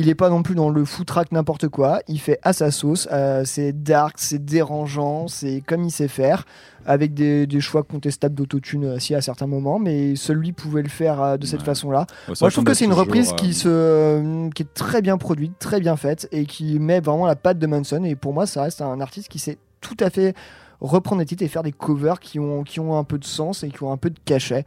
Il 0.00 0.08
est 0.08 0.14
pas 0.14 0.30
non 0.30 0.44
plus 0.44 0.54
dans 0.54 0.70
le 0.70 0.84
foutraque 0.84 1.32
n'importe 1.32 1.66
quoi. 1.66 1.98
Il 2.06 2.20
fait 2.20 2.38
à 2.44 2.52
sa 2.52 2.70
sauce. 2.70 3.08
euh, 3.10 3.42
c'est 3.44 3.72
dark, 3.82 4.14
c'est 4.18 4.44
dérangeant, 4.44 5.26
c'est 5.26 5.60
comme 5.66 5.82
il 5.82 5.90
sait 5.90 6.06
faire, 6.06 6.44
avec 6.86 7.14
des, 7.14 7.48
des 7.48 7.60
choix 7.60 7.82
contestables 7.82 8.36
d'autotune 8.36 8.84
aussi 8.92 9.16
à 9.16 9.20
certains 9.20 9.48
moments, 9.48 9.80
mais 9.80 10.14
celui 10.14 10.52
pouvait 10.52 10.82
le 10.82 10.88
faire 10.88 11.20
euh, 11.20 11.36
de 11.36 11.46
cette 11.46 11.60
Ouais. 11.60 11.66
façon-là. 11.66 12.06
Moi, 12.28 12.48
je 12.48 12.54
trouve 12.54 12.64
que 12.64 12.74
c'est 12.74 12.84
une 12.84 12.92
reprise 12.92 13.32
qui, 13.32 13.52
se, 13.54 14.48
qui 14.50 14.62
est 14.62 14.72
très 14.72 15.02
bien 15.02 15.18
produite, 15.18 15.58
très 15.58 15.80
bien 15.80 15.96
faite 15.96 16.28
et 16.30 16.46
qui 16.46 16.78
met 16.78 17.00
vraiment 17.00 17.26
la 17.26 17.34
patte 17.34 17.58
de 17.58 17.66
Manson. 17.66 18.04
Et 18.04 18.14
pour 18.14 18.32
moi, 18.32 18.46
ça 18.46 18.62
reste 18.62 18.80
un 18.82 19.00
artiste 19.00 19.26
qui 19.28 19.40
sait 19.40 19.58
tout 19.80 19.96
à 19.98 20.10
fait 20.10 20.32
reprendre 20.80 21.20
des 21.20 21.26
titres 21.26 21.42
et 21.42 21.48
faire 21.48 21.62
des 21.62 21.72
covers 21.72 22.20
qui 22.20 22.38
ont, 22.38 22.62
qui 22.62 22.80
ont 22.80 22.98
un 22.98 23.04
peu 23.04 23.18
de 23.18 23.24
sens 23.24 23.62
et 23.62 23.70
qui 23.70 23.82
ont 23.82 23.92
un 23.92 23.96
peu 23.96 24.10
de 24.10 24.18
cachet. 24.24 24.64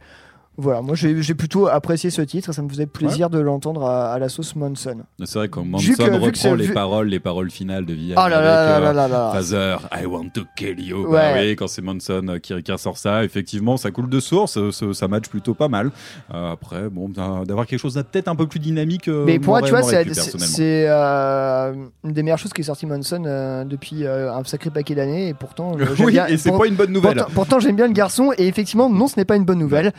Voilà, 0.58 0.82
moi 0.82 0.94
j'ai 0.94 1.34
plutôt 1.34 1.66
apprécié 1.66 2.10
ce 2.10 2.20
titre 2.20 2.52
ça 2.52 2.60
me 2.60 2.68
faisait 2.68 2.84
plaisir 2.86 3.30
de 3.30 3.38
l'entendre 3.38 3.84
à, 3.84 4.12
à 4.12 4.18
la 4.18 4.28
sauce 4.28 4.54
Manson. 4.54 4.98
C'est 5.24 5.34
vrai 5.38 5.48
quand 5.48 5.62
Vu 5.62 5.68
Manson 5.70 5.94
que- 5.96 6.10
reprend 6.18 6.54
les 6.54 6.66
vu- 6.66 6.74
paroles, 6.74 7.08
les 7.08 7.20
paroles 7.20 7.50
finales 7.50 7.86
de 7.86 7.94
VM 7.94 8.12
Oh 8.18 8.28
là 8.28 8.28
là 8.28 8.36
avec 8.38 8.42
là 8.42 8.76
euh, 8.76 8.80
là 8.80 8.92
là 8.92 9.08
là. 9.08 9.32
Father, 9.42 9.76
I 10.02 10.04
want 10.06 10.28
to 10.34 10.42
kill 10.56 10.78
you. 10.78 11.04
Bah 11.10 11.32
Ouais. 11.32 11.48
oui, 11.48 11.56
quand 11.56 11.68
c'est 11.68 11.80
Manson 11.80 12.26
euh, 12.28 12.38
qui, 12.38 12.62
qui 12.62 12.70
ressort 12.70 12.98
ça, 12.98 13.24
effectivement, 13.24 13.78
ça 13.78 13.90
coule 13.90 14.10
de 14.10 14.20
source, 14.20 14.58
euh, 14.58 14.70
ça, 14.72 14.92
ça 14.92 15.08
match 15.08 15.28
plutôt 15.28 15.54
pas 15.54 15.68
mal. 15.68 15.90
Euh, 16.34 16.52
après, 16.52 16.90
bon, 16.90 17.08
d'avoir 17.08 17.66
quelque 17.66 17.80
chose 17.80 17.94
peut-être 18.12 18.28
un 18.28 18.36
peu 18.36 18.46
plus 18.46 18.60
dynamique. 18.60 19.08
euh, 19.08 19.24
Mais 19.24 19.38
pour 19.38 19.54
moi, 19.54 19.62
tu 19.62 19.70
vois, 19.70 19.82
c'est 19.82 20.86
euh, 20.88 21.72
une 22.04 22.12
des 22.12 22.22
meilleures 22.22 22.38
choses 22.38 22.52
qui 22.52 22.60
est 22.60 22.64
sortie 22.64 22.84
Manson 22.86 23.22
euh, 23.26 23.64
depuis 23.64 24.04
euh, 24.04 24.32
un 24.34 24.44
sacré 24.44 24.70
paquet 24.70 24.94
d'années 24.94 25.28
et 25.28 25.34
pourtant. 25.34 25.76
euh, 25.80 25.86
Oui, 26.00 26.12
bien- 26.12 26.26
et 26.26 26.36
c'est 26.36 26.50
pas 26.50 26.66
une 26.66 26.74
bonne 26.74 26.92
nouvelle. 26.92 27.16
Pourtant, 27.16 27.32
pourtant, 27.34 27.60
j'aime 27.60 27.76
bien 27.76 27.86
le 27.86 27.92
garçon 27.92 28.32
et 28.36 28.46
effectivement, 28.46 28.90
non, 28.90 29.08
ce 29.08 29.18
n'est 29.18 29.24
pas 29.24 29.36
une 29.36 29.44
bonne 29.44 29.58
nouvelle. 29.58 29.92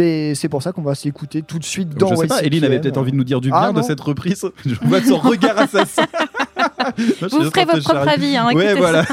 Mais 0.00 0.34
c'est 0.34 0.48
pour 0.48 0.62
ça 0.62 0.72
qu'on 0.72 0.80
va 0.80 0.94
s'écouter 0.94 1.42
tout 1.42 1.58
de 1.58 1.64
suite 1.64 1.90
dans 1.90 2.08
Je 2.08 2.14
sais 2.14 2.26
pas. 2.26 2.42
Eline 2.42 2.64
avait 2.64 2.80
peut-être 2.80 2.96
envie 2.96 3.12
de 3.12 3.16
nous 3.18 3.24
dire 3.24 3.42
du 3.42 3.50
Ah, 3.52 3.70
bien 3.70 3.82
de 3.82 3.86
cette 3.86 4.00
reprise. 4.00 4.46
Je 4.64 4.74
vois 4.82 5.02
son 5.02 5.18
regard 5.18 5.58
assassin. 5.58 6.06
Vous 7.20 7.50
ferez 7.50 7.66
votre 7.66 7.82
propre 7.82 8.08
avis. 8.08 8.34
Hein, 8.34 8.46
Ouais, 8.54 8.72
écoutez 8.72 8.78
voilà. 8.78 9.04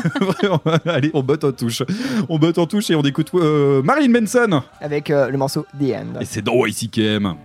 Allez, 0.86 1.12
on 1.14 1.24
botte 1.24 1.44
en 1.44 1.52
touche. 1.52 1.84
On 2.30 2.40
botte 2.40 2.58
en 2.58 2.68
touche 2.68 2.90
et 2.90 2.96
on 2.96 3.02
écoute 3.02 3.32
euh, 3.36 3.82
Marilyn 3.84 4.22
Manson. 4.22 4.62
Avec 4.80 5.10
euh, 5.10 5.30
le 5.30 5.38
morceau 5.38 5.66
The 5.78 5.92
End. 5.92 6.22
Et 6.22 6.26
c'est 6.26 6.42
dans 6.42 6.66
YCKM. 6.66 7.36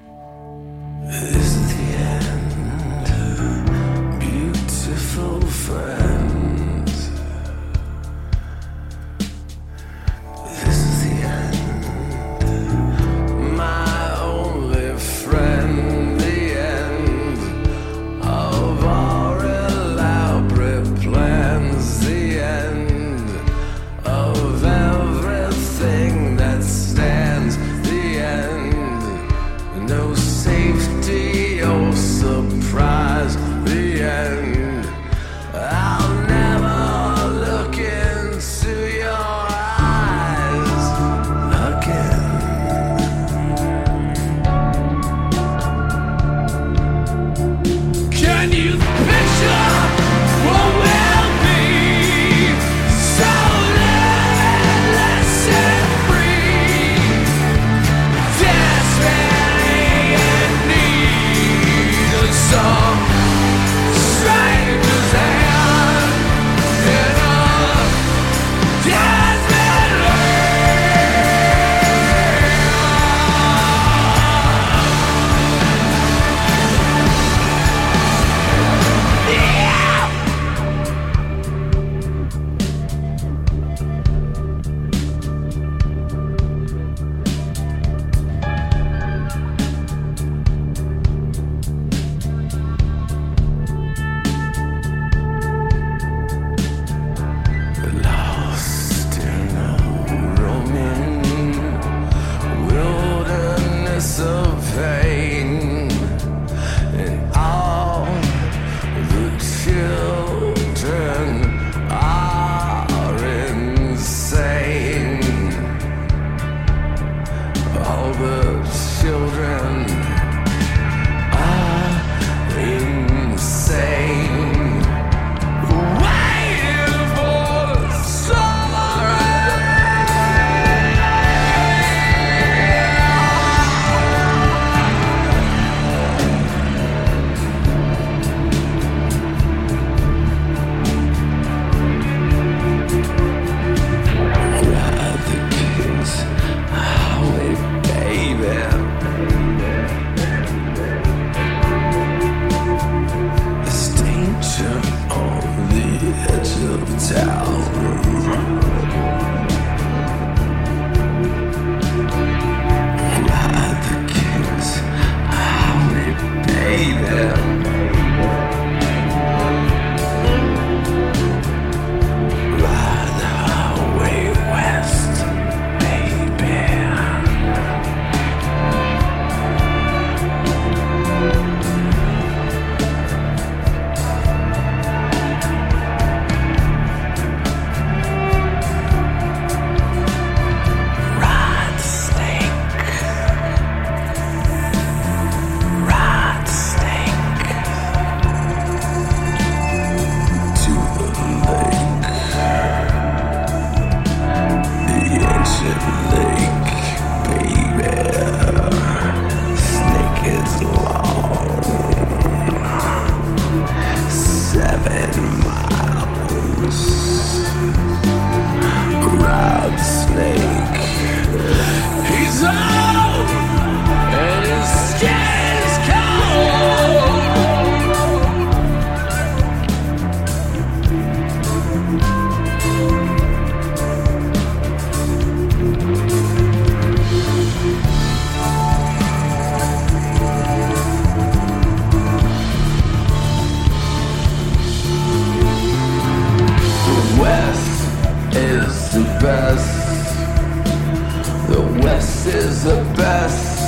this 252.25 252.35
is 252.35 252.65
the 252.65 252.77
best. 252.97 253.59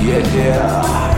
Yeah, 0.00 0.34
yeah. 0.34 1.11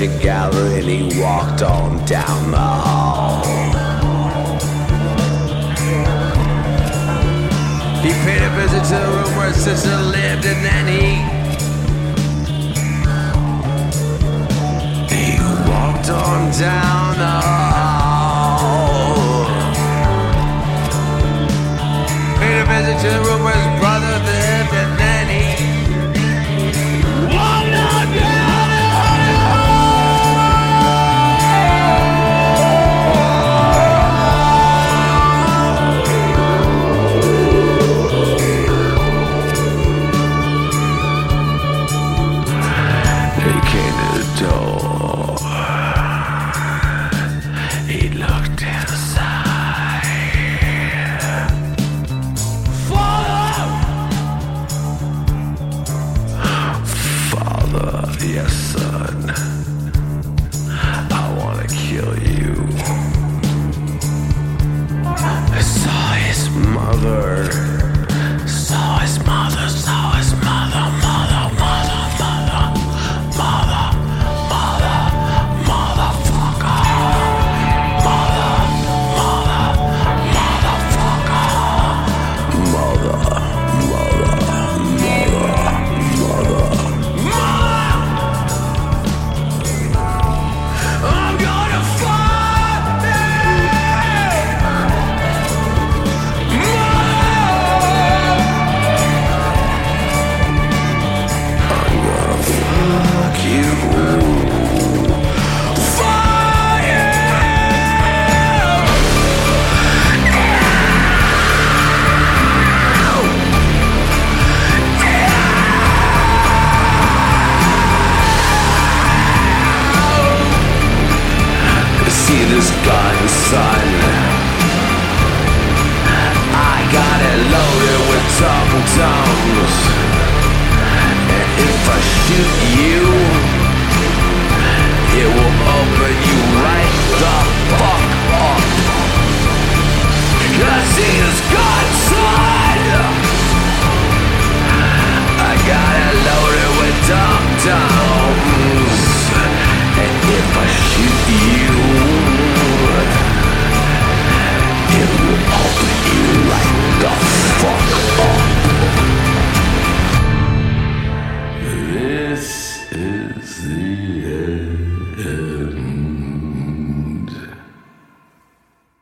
you 0.00 0.08
gallery. 0.18 0.69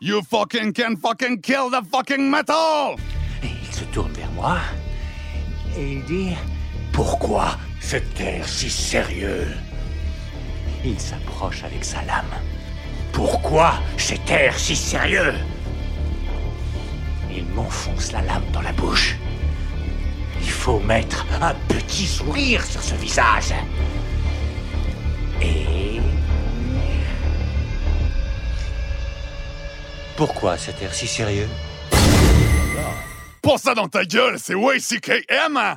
You 0.08 0.22
fucking 0.22 0.72
can 0.72 0.96
fucking 0.96 1.42
kill 1.42 1.70
the 1.70 1.82
fucking 1.82 2.30
metal! 2.30 2.96
Il 3.42 3.74
se 3.74 3.84
tourne 3.92 4.12
vers 4.12 4.30
moi 4.32 4.56
et 5.76 5.92
il 5.92 6.04
dit 6.04 6.34
Pourquoi 6.92 7.58
cet 7.78 8.18
air 8.18 8.48
si 8.48 8.70
sérieux 8.70 9.46
il 10.84 10.98
s'approche 10.98 11.64
avec 11.64 11.84
sa 11.84 12.02
lame. 12.02 12.34
Pourquoi 13.12 13.74
cet 13.96 14.30
air 14.30 14.58
si 14.58 14.76
sérieux? 14.76 15.34
Il 17.30 17.44
m'enfonce 17.46 18.12
la 18.12 18.22
lame 18.22 18.44
dans 18.52 18.62
la 18.62 18.72
bouche. 18.72 19.16
Il 20.40 20.50
faut 20.50 20.78
mettre 20.80 21.26
un 21.40 21.54
petit 21.66 22.06
sourire 22.06 22.64
sur 22.64 22.82
ce 22.82 22.94
visage. 22.94 23.52
Et. 25.42 26.00
Pourquoi 30.16 30.56
cet 30.56 30.80
air 30.82 30.94
si 30.94 31.06
sérieux? 31.06 31.48
Pour 33.42 33.58
ça 33.58 33.74
dans 33.74 33.88
ta 33.88 34.04
gueule, 34.04 34.38
c'est 34.38 34.54
YCKM! 34.54 35.76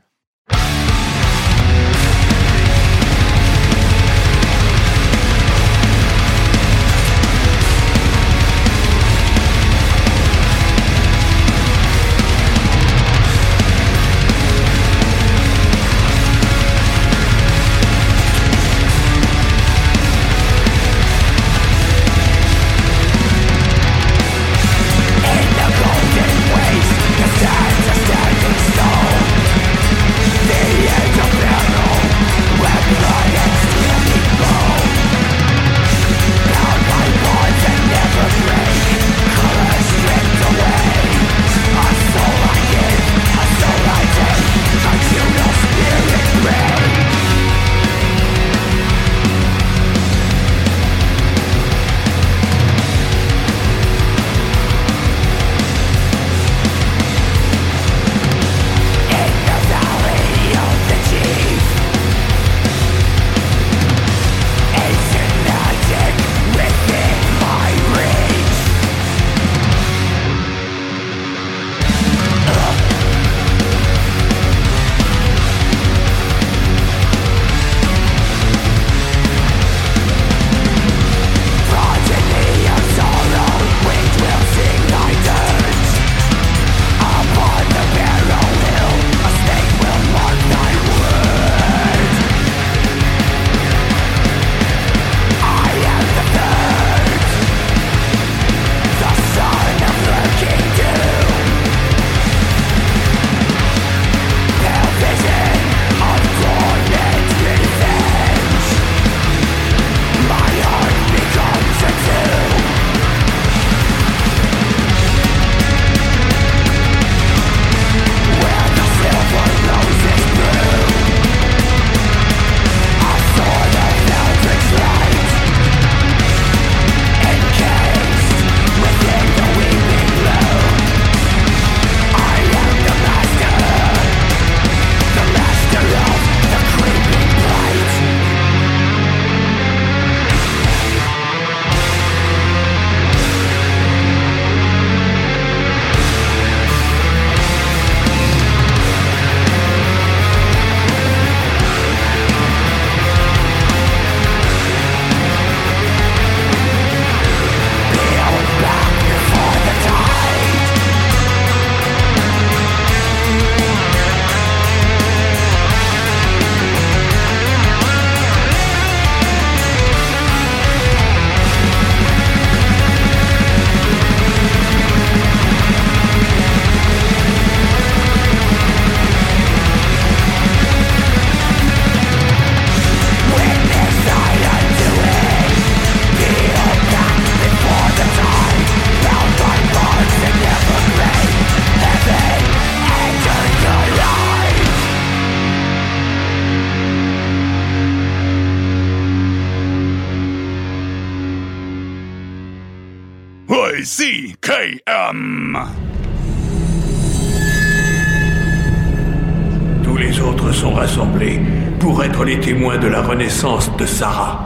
De 213.81 213.85
Sarah. 213.87 214.39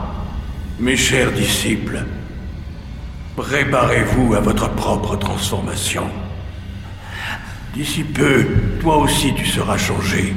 Mes 0.78 0.96
chers 0.96 1.30
disciples, 1.32 2.02
préparez-vous 3.36 4.34
à 4.34 4.40
votre 4.40 4.70
propre 4.70 5.16
transformation. 5.16 6.04
D'ici 7.74 8.02
peu, 8.02 8.46
toi 8.80 8.96
aussi 8.96 9.34
tu 9.34 9.44
seras 9.44 9.76
changé. 9.76 10.34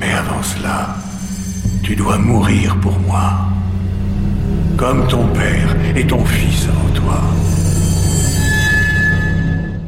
Mais 0.00 0.12
avant 0.12 0.42
cela, 0.42 0.96
tu 1.84 1.94
dois 1.94 2.18
mourir 2.18 2.76
pour 2.80 2.98
moi. 2.98 3.30
Comme 4.76 5.06
ton 5.06 5.28
père 5.28 5.76
et 5.94 6.04
ton 6.04 6.24
fils 6.24 6.66
avant 6.68 6.90
toi. 7.00 7.20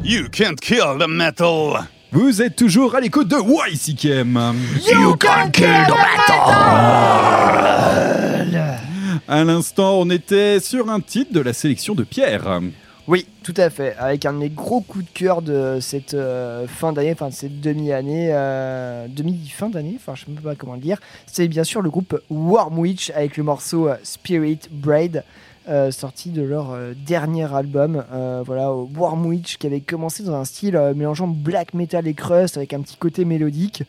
You 0.03 0.29
can't 0.31 0.59
kill 0.61 0.97
the 0.99 1.07
metal. 1.07 1.85
Vous 2.13 2.41
êtes 2.41 2.55
toujours 2.55 2.95
à 2.95 3.01
l'écoute 3.01 3.27
de 3.27 3.37
YCKM. 3.37 4.55
You 4.85 5.15
can 5.17 5.49
kill 5.51 5.85
the 5.87 7.50
À 9.31 9.45
l'instant, 9.45 9.97
on 9.97 10.09
était 10.09 10.59
sur 10.59 10.89
un 10.89 10.99
titre 10.99 11.31
de 11.31 11.39
la 11.39 11.53
sélection 11.53 11.95
de 11.95 12.03
Pierre. 12.03 12.59
Oui, 13.07 13.25
tout 13.43 13.53
à 13.55 13.69
fait. 13.69 13.95
Avec 13.97 14.25
un 14.25 14.33
de 14.33 14.39
mes 14.39 14.49
gros 14.49 14.81
coups 14.81 15.05
de 15.05 15.09
cœur 15.09 15.41
de 15.41 15.77
cette 15.79 16.15
euh, 16.15 16.67
fin 16.67 16.91
d'année, 16.91 17.13
enfin 17.13 17.29
de 17.29 17.33
cette 17.33 17.61
demi-année, 17.61 18.31
euh, 18.33 19.07
demi-fin 19.07 19.69
d'année, 19.69 19.93
enfin 19.95 20.15
je 20.15 20.29
ne 20.29 20.35
sais 20.35 20.41
pas 20.41 20.55
comment 20.55 20.73
le 20.73 20.81
dire. 20.81 20.99
C'est 21.27 21.47
bien 21.47 21.63
sûr 21.63 21.81
le 21.81 21.89
groupe 21.89 22.21
Warm 22.29 22.77
Witch 22.77 23.09
avec 23.11 23.37
le 23.37 23.43
morceau 23.43 23.87
euh, 23.87 23.95
Spirit 24.03 24.59
Braid. 24.69 25.23
sorti 25.91 26.31
de 26.31 26.41
leur 26.41 26.75
dernier 27.05 27.55
album, 27.55 28.03
voilà, 28.45 28.73
Warm 28.73 29.25
Witch, 29.27 29.55
qui 29.57 29.67
avait 29.67 29.79
commencé 29.79 30.23
dans 30.23 30.35
un 30.35 30.43
style 30.43 30.77
mélangeant 30.93 31.27
black 31.27 31.73
metal 31.73 32.05
et 32.05 32.13
crust 32.13 32.57
avec 32.57 32.73
un 32.73 32.81
petit 32.81 32.97
côté 32.97 33.23
mélodique. 33.23 33.83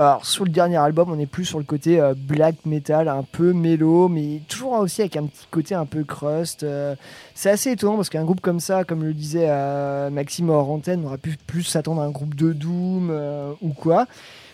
Alors 0.00 0.24
sur 0.24 0.44
le 0.44 0.52
dernier 0.52 0.76
album, 0.76 1.10
on 1.10 1.18
est 1.18 1.26
plus 1.26 1.44
sur 1.44 1.58
le 1.58 1.64
côté 1.64 1.98
euh, 2.00 2.14
black 2.16 2.54
metal, 2.64 3.08
un 3.08 3.24
peu 3.24 3.52
mélo, 3.52 4.06
mais 4.06 4.40
toujours 4.46 4.74
aussi 4.74 5.00
avec 5.00 5.16
un 5.16 5.26
petit 5.26 5.48
côté 5.50 5.74
un 5.74 5.86
peu 5.86 6.04
crust. 6.04 6.62
euh, 6.62 6.94
c'est 7.34 7.50
assez 7.50 7.72
étonnant 7.72 7.96
parce 7.96 8.08
qu'un 8.08 8.22
groupe 8.22 8.40
comme 8.40 8.60
ça, 8.60 8.84
comme 8.84 9.02
le 9.02 9.12
disait 9.12 9.48
euh, 9.48 10.08
Maxime 10.10 10.50
hors 10.50 10.70
on 10.70 10.80
aurait 11.04 11.18
pu 11.18 11.36
plus 11.48 11.64
s'attendre 11.64 12.00
à 12.00 12.04
un 12.04 12.10
groupe 12.10 12.36
de 12.36 12.52
doom 12.52 13.12
ou 13.60 13.70
quoi. 13.70 14.06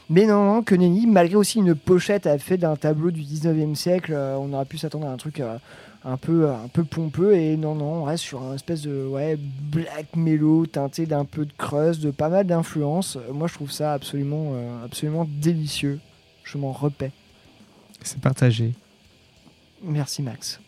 Mais 0.09 0.25
non, 0.25 0.45
non, 0.45 0.63
que 0.63 0.75
nenni, 0.75 1.07
malgré 1.07 1.37
aussi 1.37 1.59
une 1.59 1.75
pochette 1.75 2.27
à 2.27 2.39
fait 2.39 2.57
d'un 2.57 2.77
tableau 2.77 3.11
du 3.11 3.21
19e 3.21 3.75
siècle, 3.75 4.15
on 4.15 4.51
aurait 4.55 4.65
pu 4.65 4.79
s'attendre 4.79 5.07
à 5.07 5.11
un 5.11 5.19
truc 5.19 5.43
un 6.05 6.17
peu, 6.17 6.51
un 6.51 6.69
peu 6.69 6.85
pompeux. 6.85 7.35
Et 7.35 7.57
non, 7.57 7.75
non, 7.75 8.03
on 8.03 8.05
reste 8.05 8.25
sur 8.25 8.43
un 8.43 8.55
espèce 8.55 8.83
de 8.83 9.07
ouais, 9.07 9.37
black 9.37 10.15
mellow 10.17 10.67
teinté 10.67 11.07
d'un 11.07 11.25
peu 11.25 11.45
de 11.47 11.53
crust, 11.57 12.01
de 12.01 12.11
pas 12.11 12.29
mal 12.29 12.47
d'influences. 12.47 13.19
Moi, 13.33 13.49
je 13.49 13.55
trouve 13.55 13.71
ça 13.71 13.93
absolument, 13.93 14.53
euh, 14.55 14.85
absolument 14.85 15.27
délicieux. 15.29 16.01
Je 16.45 16.59
m'en 16.59 16.73
repais. 16.73 17.11
C'est 18.03 18.21
partagé. 18.21 18.75
Merci 19.87 20.23
Max. 20.23 20.61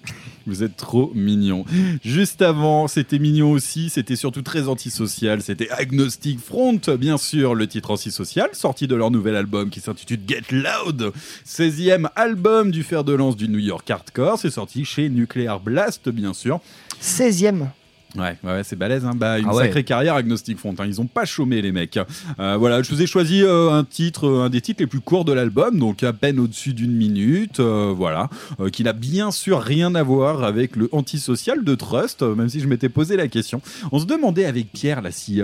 Vous 0.46 0.62
êtes 0.62 0.76
trop 0.76 1.10
mignon. 1.14 1.64
Juste 2.04 2.42
avant, 2.42 2.86
c'était 2.86 3.18
mignon 3.18 3.50
aussi, 3.50 3.90
c'était 3.90 4.14
surtout 4.14 4.42
très 4.42 4.68
antisocial, 4.68 5.42
c'était 5.42 5.70
Agnostic 5.70 6.38
Front, 6.38 6.80
bien 6.98 7.16
sûr, 7.16 7.54
le 7.54 7.66
titre 7.66 7.90
antisocial, 7.90 8.50
sorti 8.52 8.86
de 8.86 8.94
leur 8.94 9.10
nouvel 9.10 9.36
album 9.36 9.70
qui 9.70 9.80
s'intitule 9.80 10.20
Get 10.26 10.42
Loud, 10.50 11.12
16e 11.46 12.08
album 12.14 12.70
du 12.70 12.82
fer 12.82 13.04
de 13.04 13.14
lance 13.14 13.36
du 13.36 13.48
New 13.48 13.58
York 13.58 13.90
Hardcore, 13.90 14.38
c'est 14.38 14.50
sorti 14.50 14.84
chez 14.84 15.08
Nuclear 15.08 15.60
Blast, 15.60 16.08
bien 16.10 16.34
sûr. 16.34 16.60
16e. 17.02 17.68
Ouais, 18.16 18.36
ouais, 18.44 18.62
c'est 18.64 18.76
balèze, 18.76 19.04
hein. 19.04 19.12
bah, 19.14 19.38
une 19.38 19.46
Ah 19.48 19.54
ouais. 19.54 19.64
sacrée 19.64 19.84
carrière 19.84 20.14
Agnostic 20.14 20.58
Front. 20.58 20.74
hein. 20.78 20.84
Ils 20.86 21.00
ont 21.00 21.06
pas 21.06 21.24
chômé 21.24 21.60
les 21.62 21.72
mecs. 21.72 21.98
Euh, 22.38 22.56
voilà, 22.58 22.82
je 22.82 22.90
vous 22.90 23.02
ai 23.02 23.06
choisi 23.06 23.42
euh, 23.42 23.70
un 23.70 23.84
titre, 23.84 24.26
euh, 24.26 24.44
un 24.44 24.48
des 24.50 24.60
titres 24.60 24.80
les 24.82 24.86
plus 24.86 25.00
courts 25.00 25.24
de 25.24 25.32
l'album, 25.32 25.78
donc 25.78 26.02
à 26.02 26.12
peine 26.12 26.38
au-dessus 26.40 26.72
d'une 26.74 26.92
minute, 26.92 27.60
voilà, 27.60 28.28
qui 28.72 28.84
n'a 28.84 28.92
bien 28.92 29.30
sûr 29.30 29.60
rien 29.60 29.94
à 29.94 30.02
voir 30.02 30.44
avec 30.44 30.76
le 30.76 30.88
antisocial 30.92 31.62
de 31.64 31.74
Trust, 31.74 32.22
même 32.22 32.48
si 32.48 32.60
je 32.60 32.66
m'étais 32.68 32.88
posé 32.88 33.16
la 33.16 33.28
question. 33.28 33.60
On 33.92 33.98
se 33.98 34.06
demandait 34.06 34.44
avec 34.46 34.72
Pierre 34.72 35.02
là 35.02 35.10
si 35.10 35.40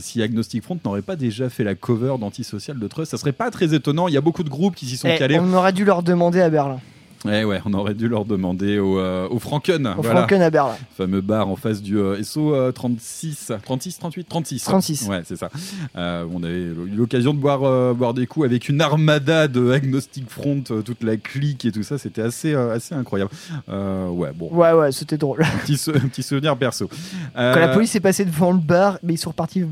si 0.00 0.22
Agnostic 0.22 0.62
Front 0.62 0.78
n'aurait 0.84 1.02
pas 1.02 1.16
déjà 1.16 1.48
fait 1.48 1.64
la 1.64 1.74
cover 1.74 2.14
d'antisocial 2.20 2.78
de 2.78 2.86
Trust. 2.88 3.10
Ça 3.10 3.18
serait 3.18 3.32
pas 3.32 3.50
très 3.50 3.74
étonnant. 3.74 4.08
Il 4.08 4.14
y 4.14 4.16
a 4.16 4.20
beaucoup 4.20 4.44
de 4.44 4.48
groupes 4.50 4.74
qui 4.74 4.86
s'y 4.86 4.96
sont 4.96 5.08
Eh, 5.12 5.18
calés. 5.18 5.38
on 5.40 5.52
aurait 5.54 5.72
dû 5.72 5.84
leur 5.84 6.02
demander 6.02 6.40
à 6.40 6.48
Berlin. 6.50 6.78
Eh 7.26 7.42
ouais, 7.44 7.60
on 7.64 7.72
aurait 7.72 7.94
dû 7.94 8.06
leur 8.06 8.26
demander 8.26 8.78
au, 8.78 8.98
euh, 8.98 9.26
au 9.30 9.38
Franken. 9.38 9.86
Au 9.86 10.02
voilà. 10.02 10.20
Franken 10.20 10.42
à 10.42 10.50
Berlin. 10.50 10.76
fameux 10.96 11.22
bar 11.22 11.48
en 11.48 11.56
face 11.56 11.80
du 11.80 11.98
euh, 11.98 12.22
SO 12.22 12.54
euh, 12.54 12.70
36, 12.70 13.52
36, 13.62 13.98
38, 13.98 14.28
36. 14.28 14.64
36. 14.64 15.08
Ouais, 15.08 15.22
c'est 15.24 15.36
ça. 15.36 15.48
Euh, 15.96 16.26
on 16.32 16.42
avait 16.42 16.60
eu 16.60 16.74
l'occasion 16.94 17.32
de 17.32 17.38
boire, 17.38 17.64
euh, 17.64 17.94
boire 17.94 18.12
des 18.12 18.26
coups 18.26 18.44
avec 18.44 18.68
une 18.68 18.80
armada 18.82 19.48
de 19.48 19.70
Agnostic 19.70 20.28
Front, 20.28 20.62
toute 20.84 21.02
la 21.02 21.16
clique 21.16 21.64
et 21.64 21.72
tout 21.72 21.82
ça. 21.82 21.96
C'était 21.96 22.22
assez, 22.22 22.54
assez 22.54 22.94
incroyable. 22.94 23.30
Ouais, 23.68 24.32
bon. 24.34 24.50
Ouais, 24.52 24.72
ouais, 24.72 24.92
c'était 24.92 25.16
drôle. 25.16 25.42
Un 25.42 25.58
petit, 25.64 25.76
petit 25.76 26.22
souvenir 26.22 26.56
perso. 26.58 26.88
Quand 27.34 27.56
la 27.56 27.68
police 27.68 27.94
est 27.96 28.00
passée 28.00 28.24
devant 28.26 28.52
le 28.52 28.58
bar, 28.58 28.98
mais 29.02 29.14
ils 29.14 29.18
sont 29.18 29.30
repartis 29.30 29.64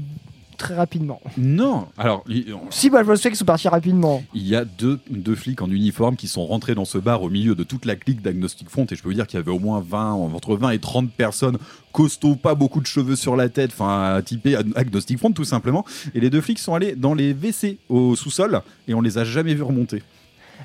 très 0.62 0.74
rapidement. 0.76 1.20
Non, 1.36 1.86
alors. 1.98 2.22
il- 2.28 2.54
Si, 2.70 2.88
bah, 2.88 3.02
je 3.06 3.14
sais 3.16 3.28
qu'ils 3.28 3.36
sont 3.38 3.44
partis 3.44 3.68
rapidement. 3.68 4.22
Il 4.32 4.46
y 4.46 4.54
a 4.54 4.64
deux, 4.64 5.00
deux 5.10 5.34
flics 5.34 5.60
en 5.60 5.70
uniforme 5.70 6.14
qui 6.16 6.28
sont 6.28 6.46
rentrés 6.46 6.74
dans 6.74 6.84
ce 6.84 6.98
bar 6.98 7.22
au 7.22 7.28
milieu 7.30 7.54
de 7.54 7.64
toute 7.64 7.84
la 7.84 7.96
clique 7.96 8.22
d'Agnostic 8.22 8.70
Front 8.70 8.86
et 8.90 8.94
je 8.94 9.02
peux 9.02 9.08
vous 9.08 9.14
dire 9.14 9.26
qu'il 9.26 9.38
y 9.38 9.42
avait 9.42 9.50
au 9.50 9.58
moins 9.58 9.84
20, 9.86 10.12
entre 10.12 10.56
20 10.56 10.70
et 10.70 10.78
30 10.78 11.10
personnes 11.10 11.58
costauds, 11.90 12.36
pas 12.36 12.54
beaucoup 12.54 12.80
de 12.80 12.86
cheveux 12.86 13.16
sur 13.16 13.34
la 13.36 13.48
tête, 13.48 13.70
enfin 13.72 14.20
typé 14.24 14.56
Agnostic 14.76 15.18
Front 15.18 15.32
tout 15.32 15.44
simplement. 15.44 15.84
Et 16.14 16.20
les 16.20 16.30
deux 16.30 16.40
flics 16.40 16.58
sont 16.60 16.74
allés 16.74 16.94
dans 16.94 17.14
les 17.14 17.34
WC 17.34 17.78
au 17.88 18.14
sous-sol 18.16 18.62
et 18.88 18.94
on 18.94 19.00
les 19.00 19.18
a 19.18 19.24
jamais 19.24 19.54
vus 19.54 19.62
remonter. 19.62 20.02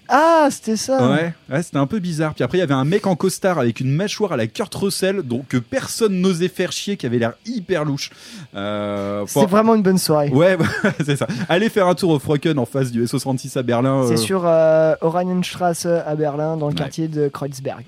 Ah, 0.09 0.47
c'était 0.51 0.75
ça. 0.77 1.09
Ouais, 1.11 1.33
ouais, 1.49 1.63
c'était 1.63 1.77
un 1.77 1.87
peu 1.87 1.99
bizarre. 1.99 2.33
Puis 2.33 2.43
après, 2.43 2.57
il 2.57 2.61
y 2.61 2.63
avait 2.63 2.73
un 2.73 2.85
mec 2.85 3.07
en 3.07 3.15
costard 3.15 3.59
avec 3.59 3.79
une 3.79 3.91
mâchoire 3.91 4.31
à 4.31 4.37
la 4.37 4.47
Kurt 4.47 4.73
Russell, 4.75 5.21
donc 5.21 5.47
que 5.49 5.57
personne 5.57 6.21
n'osait 6.21 6.47
faire 6.47 6.71
chier, 6.71 6.95
qui 6.97 7.05
avait 7.05 7.19
l'air 7.19 7.33
hyper 7.45 7.83
louche. 7.85 8.11
Euh, 8.55 9.25
faut- 9.25 9.45
vraiment 9.47 9.75
une 9.75 9.83
bonne 9.83 9.97
soirée. 9.97 10.29
Ouais, 10.29 10.57
c'est 11.05 11.15
ça. 11.17 11.27
Allez 11.49 11.69
faire 11.69 11.87
un 11.87 11.95
tour 11.95 12.11
au 12.11 12.19
Froken 12.19 12.57
en 12.59 12.65
face 12.65 12.91
du 12.91 13.03
SO36 13.05 13.57
à 13.57 13.63
Berlin. 13.63 14.05
C'est 14.07 14.13
euh, 14.13 14.17
sur 14.17 14.43
euh, 14.45 14.95
Oranienstrasse 15.01 15.85
à 15.85 16.15
Berlin, 16.15 16.57
dans 16.57 16.67
le 16.67 16.73
Ouais. 16.73 16.77
quartier 16.79 17.07
de 17.07 17.27
Kreuzberg. 17.27 17.83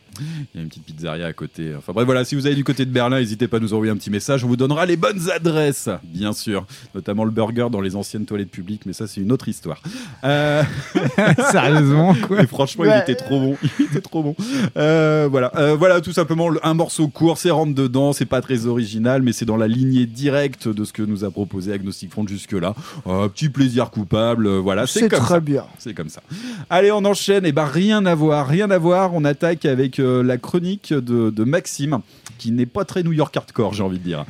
Il 0.53 0.57
y 0.57 0.59
a 0.59 0.63
une 0.63 0.69
petite 0.69 0.83
pizzeria 0.85 1.25
à 1.27 1.33
côté. 1.33 1.73
Enfin 1.77 1.93
bref, 1.93 2.05
voilà, 2.05 2.23
si 2.25 2.35
vous 2.35 2.45
allez 2.47 2.55
du 2.55 2.63
côté 2.63 2.85
de 2.85 2.91
Berlin, 2.91 3.19
n'hésitez 3.19 3.47
pas 3.47 3.57
à 3.57 3.59
nous 3.59 3.73
envoyer 3.73 3.91
un 3.91 3.97
petit 3.97 4.09
message. 4.09 4.43
On 4.43 4.47
vous 4.47 4.57
donnera 4.57 4.85
les 4.85 4.97
bonnes 4.97 5.29
adresses, 5.31 5.89
bien 6.03 6.33
sûr. 6.33 6.65
Notamment 6.95 7.23
le 7.23 7.31
burger 7.31 7.67
dans 7.71 7.81
les 7.81 7.95
anciennes 7.95 8.25
toilettes 8.25 8.51
publiques, 8.51 8.81
mais 8.85 8.93
ça, 8.93 9.07
c'est 9.07 9.21
une 9.21 9.31
autre 9.31 9.47
histoire. 9.47 9.81
Euh, 10.23 10.63
Sérieusement, 11.51 12.15
quoi. 12.27 12.41
Et 12.43 12.47
franchement, 12.47 12.85
il 12.85 13.01
était 13.01 13.15
trop 13.15 13.39
bon. 13.39 13.57
Il 13.79 13.85
était 13.85 14.01
trop 14.01 14.23
bon. 14.23 14.35
Euh, 14.77 15.27
voilà, 15.29 15.51
Euh, 15.55 15.75
voilà, 15.75 16.01
tout 16.01 16.11
simplement 16.13 16.49
le- 16.49 16.59
un 16.65 16.73
morceau 16.73 17.07
court, 17.07 17.37
c'est 17.37 17.49
rentre 17.49 17.73
dedans, 17.73 18.13
c'est 18.13 18.25
pas 18.25 18.41
très 18.41 18.65
original, 18.65 19.21
mais 19.21 19.31
c'est 19.33 19.45
dans 19.45 19.57
la 19.57 19.67
lignée 19.67 20.05
directe 20.05 20.67
de 20.67 20.83
ce 20.85 20.93
que 20.93 21.01
nous 21.01 21.23
a 21.23 21.31
proposé 21.31 21.73
Agnostic 21.73 22.11
Front 22.11 22.25
jusque-là. 22.27 22.75
Euh, 23.07 23.27
petit 23.27 23.49
plaisir 23.49 23.89
coupable, 23.89 24.47
voilà, 24.57 24.87
c'est 24.87 25.07
très 25.09 25.19
ça. 25.25 25.39
bien. 25.39 25.63
C'est 25.77 25.93
comme 25.93 26.09
ça. 26.09 26.21
Allez, 26.69 26.91
on 26.91 27.03
enchaîne. 27.05 27.45
Et 27.45 27.51
ben 27.51 27.65
rien 27.65 28.05
à 28.05 28.15
voir, 28.15 28.47
rien 28.47 28.69
à 28.71 28.77
voir. 28.77 29.13
On 29.13 29.25
attaque 29.25 29.65
avec 29.65 29.99
euh, 30.09 30.23
la 30.23 30.37
chronique 30.37 30.93
de, 30.93 31.29
de 31.29 31.43
Maxime, 31.43 31.99
qui 32.37 32.51
n'est 32.51 32.65
pas 32.65 32.85
très 32.85 33.03
New 33.03 33.13
York 33.13 33.35
hardcore, 33.37 33.73
j'ai 33.73 33.83
envie 33.83 33.99
de 33.99 34.03
dire. 34.03 34.25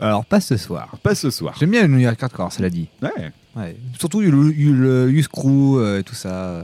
Alors, 0.00 0.24
pas 0.24 0.40
ce 0.40 0.56
soir. 0.56 0.96
Pas 1.02 1.14
ce 1.14 1.30
soir. 1.30 1.54
J'aime 1.60 1.70
bien 1.70 1.82
le 1.82 1.88
New 1.88 1.98
York 1.98 2.20
Hardcore, 2.22 2.52
cela 2.52 2.70
dit. 2.70 2.88
Ouais. 3.02 3.30
Ouais. 3.54 3.76
Surtout 3.98 4.20
le, 4.22 4.30
le 4.30 5.10
Youth 5.12 5.28
Crew 5.28 5.76
euh, 5.78 6.00
et 6.00 6.02
tout 6.02 6.14
ça, 6.14 6.30
euh, 6.30 6.62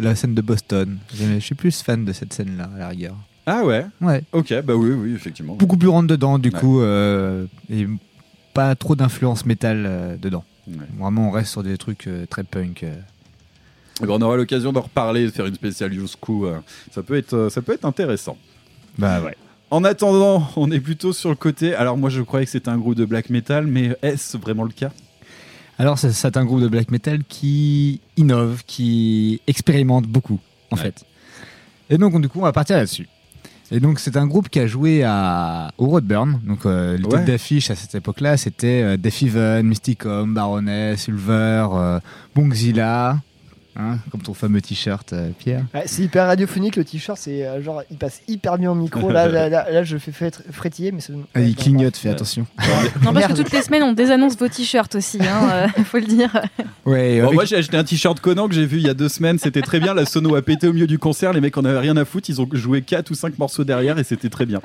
la 0.00 0.14
scène 0.14 0.34
de 0.34 0.40
Boston. 0.42 0.98
Je 1.12 1.40
suis 1.40 1.56
plus 1.56 1.82
fan 1.82 2.04
de 2.04 2.12
cette 2.12 2.32
scène-là, 2.32 2.70
à 2.76 2.78
la 2.78 2.88
rigueur. 2.88 3.16
Ah 3.46 3.64
ouais? 3.64 3.84
Ouais. 4.00 4.22
Ok, 4.32 4.54
bah 4.64 4.74
oui, 4.76 4.90
oui, 4.92 5.12
effectivement. 5.14 5.56
Beaucoup 5.56 5.76
plus 5.76 5.88
rentre 5.88 6.06
dedans, 6.06 6.38
du 6.38 6.50
Ouais. 6.50 6.60
coup, 6.60 6.80
euh, 6.80 7.46
et 7.68 7.88
pas 8.54 8.74
trop 8.76 8.94
d'influence 8.94 9.44
métal 9.44 9.84
euh, 9.84 10.16
dedans. 10.16 10.44
Ouais. 10.68 10.76
Vraiment, 10.96 11.28
on 11.28 11.30
reste 11.32 11.50
sur 11.50 11.64
des 11.64 11.76
trucs 11.76 12.06
euh, 12.06 12.24
très 12.26 12.44
punk. 12.44 12.84
Eh 14.00 14.06
ben, 14.06 14.14
on 14.14 14.22
aura 14.22 14.36
l'occasion 14.36 14.72
d'en 14.72 14.80
reparler, 14.82 15.26
de 15.26 15.30
faire 15.30 15.46
une 15.46 15.54
spéciale 15.54 15.92
Crew. 16.20 16.44
euh, 16.46 16.58
ça 16.92 17.02
peut 17.02 17.16
être, 17.16 17.34
euh, 17.34 17.50
ça 17.50 17.60
peut 17.62 17.72
être 17.72 17.84
intéressant. 17.84 18.36
Bah 18.98 19.20
ouais. 19.20 19.36
En 19.70 19.84
attendant, 19.84 20.48
on 20.56 20.70
est 20.70 20.80
plutôt 20.80 21.12
sur 21.12 21.30
le 21.30 21.36
côté. 21.36 21.74
Alors 21.74 21.96
moi, 21.96 22.10
je 22.10 22.20
croyais 22.22 22.44
que 22.46 22.52
c'était 22.52 22.68
un 22.68 22.78
groupe 22.78 22.94
de 22.94 23.04
black 23.04 23.30
metal, 23.30 23.66
mais 23.66 23.96
est-ce 24.02 24.36
vraiment 24.36 24.64
le 24.64 24.70
cas? 24.72 24.90
Alors, 25.78 25.98
c'est- 25.98 26.12
c'est 26.12 26.36
un 26.36 26.44
groupe 26.44 26.60
de 26.60 26.68
black 26.68 26.90
metal 26.90 27.20
qui 27.28 28.00
innove, 28.16 28.62
qui 28.66 29.40
expérimente 29.46 30.06
beaucoup, 30.06 30.38
en 30.70 30.76
Ouais. 30.76 30.82
fait. 30.82 31.04
Et 31.90 31.96
donc, 31.98 32.20
du 32.20 32.28
coup, 32.28 32.38
on 32.40 32.42
va 32.44 32.52
partir 32.52 32.76
là-dessus. 32.76 33.08
Et 33.70 33.80
donc, 33.80 33.98
c'est 33.98 34.18
un 34.18 34.26
groupe 34.26 34.50
qui 34.50 34.60
a 34.60 34.66
joué 34.66 35.02
à, 35.02 35.72
au 35.78 35.86
Roadburn. 35.86 36.40
Donc, 36.46 36.66
euh, 36.66 36.98
les 36.98 37.04
Ouais. 37.04 37.10
têtes 37.18 37.24
d'affiche 37.24 37.70
à 37.70 37.74
cette 37.74 37.94
époque-là, 37.94 38.36
c'était 38.36 38.82
euh, 38.82 38.96
Death 38.98 39.22
Even, 39.22 39.66
Mysticum, 39.66 40.34
Baroness, 40.34 41.08
Ulver, 41.08 41.66
euh, 41.72 42.00
Bongzilla. 42.34 43.18
Hein, 43.74 43.96
comme 44.10 44.20
ton 44.20 44.34
fameux 44.34 44.60
t-shirt, 44.60 45.14
euh, 45.14 45.30
Pierre. 45.38 45.64
Ouais, 45.72 45.84
c'est 45.86 46.02
hyper 46.02 46.26
radiophonique 46.26 46.76
le 46.76 46.84
t-shirt, 46.84 47.18
c'est 47.18 47.46
euh, 47.46 47.62
genre 47.62 47.82
il 47.90 47.96
passe 47.96 48.20
hyper 48.28 48.58
bien 48.58 48.70
au 48.70 48.74
micro. 48.74 49.10
Là, 49.10 49.28
là, 49.28 49.48
là, 49.48 49.70
là, 49.70 49.82
je 49.82 49.96
fais 49.96 50.12
frétiller, 50.50 50.92
mais 50.92 51.00
c'est. 51.00 51.14
Ah, 51.34 51.40
il 51.40 51.56
clignote, 51.56 51.96
fais 51.96 52.10
attention. 52.10 52.46
Non, 53.02 53.12
parce 53.14 53.28
que 53.28 53.32
toutes 53.32 53.50
les 53.52 53.62
semaines, 53.62 53.82
on 53.82 53.92
désannonce 53.92 54.36
vos 54.36 54.48
t-shirts 54.48 54.94
aussi, 54.96 55.18
hein, 55.22 55.48
euh, 55.78 55.82
faut 55.84 55.98
le 55.98 56.04
dire. 56.06 56.30
Ouais, 56.84 57.20
Bon, 57.20 57.26
avec- 57.28 57.34
moi 57.34 57.44
j'ai 57.46 57.56
acheté 57.56 57.76
un 57.76 57.84
t-shirt 57.84 58.20
Conan 58.20 58.46
que 58.48 58.54
j'ai 58.54 58.66
vu 58.66 58.76
il 58.76 58.82
y 58.86 58.90
a 58.90 58.94
deux 58.94 59.08
semaines, 59.08 59.38
c'était 59.38 59.62
très 59.62 59.80
bien. 59.80 59.94
La 59.94 60.04
sono 60.04 60.34
a 60.36 60.42
pété 60.42 60.68
au 60.68 60.72
milieu 60.74 60.86
du 60.86 60.98
concert, 60.98 61.32
les 61.32 61.40
mecs 61.40 61.56
en 61.56 61.64
avaient 61.64 61.78
rien 61.78 61.96
à 61.96 62.04
foutre, 62.04 62.28
ils 62.28 62.40
ont 62.40 62.48
joué 62.52 62.82
4 62.82 63.10
ou 63.10 63.14
5 63.14 63.38
morceaux 63.38 63.64
derrière 63.64 63.98
et 63.98 64.04
c'était 64.04 64.28
très 64.28 64.44
bien. 64.46 64.60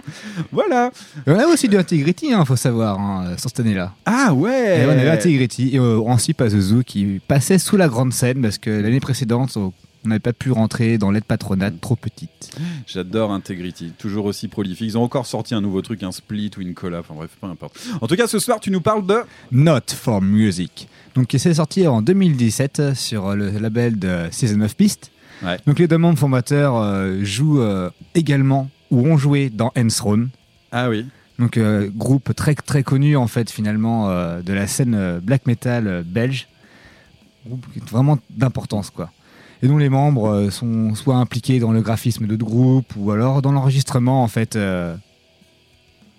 Voilà. 0.51 0.91
on 1.25 1.39
a 1.39 1.45
aussi 1.47 1.67
du 1.69 1.77
Integrity, 1.77 2.33
hein, 2.33 2.43
faut 2.45 2.55
savoir, 2.55 2.99
hein, 2.99 3.35
sur 3.37 3.49
cette 3.49 3.59
année-là. 3.61 3.93
Ah 4.05 4.33
ouais 4.33 4.81
Et 4.81 4.85
on 4.85 4.89
avait 4.91 5.09
Integrity 5.09 5.75
et 5.75 5.79
euh, 5.79 5.99
Ansi 6.05 6.33
Pazuzu 6.33 6.83
qui 6.83 7.21
passait 7.27 7.57
sous 7.57 7.77
la 7.77 7.87
grande 7.87 8.11
scène 8.13 8.41
parce 8.41 8.57
que 8.57 8.69
l'année 8.69 8.96
précédente, 8.99 9.57
on 9.57 9.73
n'avait 10.05 10.19
pas 10.19 10.33
pu 10.33 10.51
rentrer 10.51 10.97
dans 10.97 11.11
l'aide 11.11 11.25
patronate 11.25 11.79
trop 11.81 11.95
petite. 11.95 12.51
J'adore 12.85 13.31
Integrity, 13.31 13.91
toujours 13.97 14.25
aussi 14.25 14.47
prolifique. 14.47 14.87
Ils 14.87 14.97
ont 14.97 15.03
encore 15.03 15.25
sorti 15.25 15.53
un 15.53 15.61
nouveau 15.61 15.81
truc, 15.81 16.03
un 16.03 16.11
split 16.11 16.51
ou 16.57 16.61
une 16.61 16.73
collab, 16.73 17.01
enfin 17.01 17.13
bref, 17.13 17.31
peu 17.39 17.47
importe. 17.47 17.77
En 18.01 18.07
tout 18.07 18.15
cas, 18.15 18.27
ce 18.27 18.39
soir, 18.39 18.59
tu 18.59 18.71
nous 18.71 18.81
parles 18.81 19.05
de. 19.05 19.17
Not 19.51 19.93
for 19.93 20.21
Music. 20.21 20.87
Donc, 21.15 21.33
c'est 21.37 21.55
sorti 21.55 21.87
en 21.87 22.01
2017 22.01 22.93
sur 22.93 23.35
le 23.35 23.49
label 23.49 23.97
de 23.99 24.27
Season 24.31 24.61
of. 24.61 24.75
Ouais. 25.43 25.57
Donc, 25.65 25.79
les 25.79 25.87
deux 25.87 25.97
membres 25.97 26.19
formateurs 26.19 26.77
euh, 26.77 27.23
jouent 27.23 27.61
euh, 27.61 27.89
également 28.15 28.69
ou 28.91 29.07
ont 29.07 29.17
joué 29.17 29.49
dans 29.49 29.71
Enthroned. 29.77 30.29
Ah 30.71 30.89
oui. 30.89 31.05
Donc, 31.39 31.57
euh, 31.57 31.89
groupe 31.95 32.33
très 32.35 32.55
très 32.55 32.83
connu 32.83 33.15
en 33.15 33.27
fait 33.27 33.51
finalement 33.51 34.09
de 34.41 34.53
la 34.53 34.65
scène 34.65 35.19
black 35.21 35.45
metal 35.45 36.03
belge. 36.05 36.47
Groupe 37.47 37.65
vraiment 37.89 38.17
d'importance 38.29 38.89
quoi. 38.89 39.11
Et 39.63 39.67
dont 39.67 39.77
les 39.77 39.89
membres 39.89 40.29
euh, 40.29 40.49
sont 40.51 40.93
soit 40.95 41.15
impliqués 41.15 41.59
dans 41.59 41.71
le 41.71 41.81
graphisme 41.81 42.27
d'autres 42.27 42.45
groupes 42.45 42.93
ou 42.95 43.11
alors 43.11 43.41
dans 43.41 43.51
l'enregistrement 43.51 44.21
en 44.23 44.27
fait. 44.27 44.55
euh, 44.55 44.95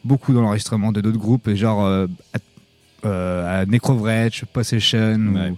beaucoup 0.04 0.32
dans 0.32 0.40
l'enregistrement 0.42 0.92
de 0.92 1.00
d'autres 1.00 1.18
groupes, 1.18 1.50
genre 1.54 1.84
euh, 1.84 2.06
à, 2.32 2.38
euh, 3.06 3.62
à 3.62 3.66
Necrovretch, 3.66 4.44
Possession 4.46 5.18
Ouais. 5.34 5.52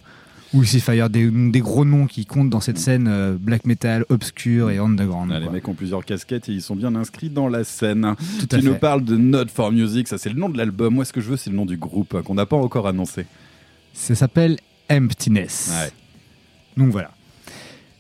ou, 0.53 0.61
ou 0.63 1.09
des, 1.09 1.31
des 1.31 1.61
gros 1.61 1.85
noms 1.85 2.07
qui 2.07 2.27
comptent 2.27 2.51
dans 2.51 2.61
cette 2.61 2.79
scène 2.79 3.07
euh, 3.07 3.37
black 3.39 3.65
metal 3.65 4.05
obscure 4.09 4.71
et 4.71 4.79
underground. 4.79 5.31
Ah, 5.33 5.39
les 5.39 5.49
mecs 5.49 5.69
ont 5.69 5.75
plusieurs 5.75 6.05
casquettes 6.05 6.49
et 6.49 6.53
ils 6.53 6.63
sont 6.63 6.75
bien 6.75 6.95
inscrits 6.97 7.31
dans 7.31 7.49
la 7.49 7.63
scène. 7.65 8.15
Tout 8.41 8.49
à 8.57 8.59
tu 8.59 8.65
nous 8.65 8.73
fait. 8.73 8.79
parles 8.79 9.05
de 9.05 9.17
Not 9.17 9.47
for 9.55 9.71
Music, 9.71 10.09
ça 10.09 10.19
c'est 10.19 10.31
le 10.31 10.39
nom 10.41 10.49
de 10.49 10.57
l'album. 10.59 10.95
Moi, 10.95 11.05
ce 11.05 11.13
que 11.13 11.21
je 11.21 11.29
veux, 11.31 11.37
c'est 11.37 11.51
le 11.51 11.57
nom 11.57 11.67
du 11.67 11.77
groupe 11.77 12.21
qu'on 12.23 12.35
n'a 12.35 12.47
pas 12.47 12.57
encore 12.57 12.89
annoncé. 12.89 13.27
Ça 13.93 14.15
s'appelle 14.15 14.57
Emptiness. 14.91 15.71
Ouais. 15.73 15.91
Donc 16.77 16.91
voilà. 16.93 17.11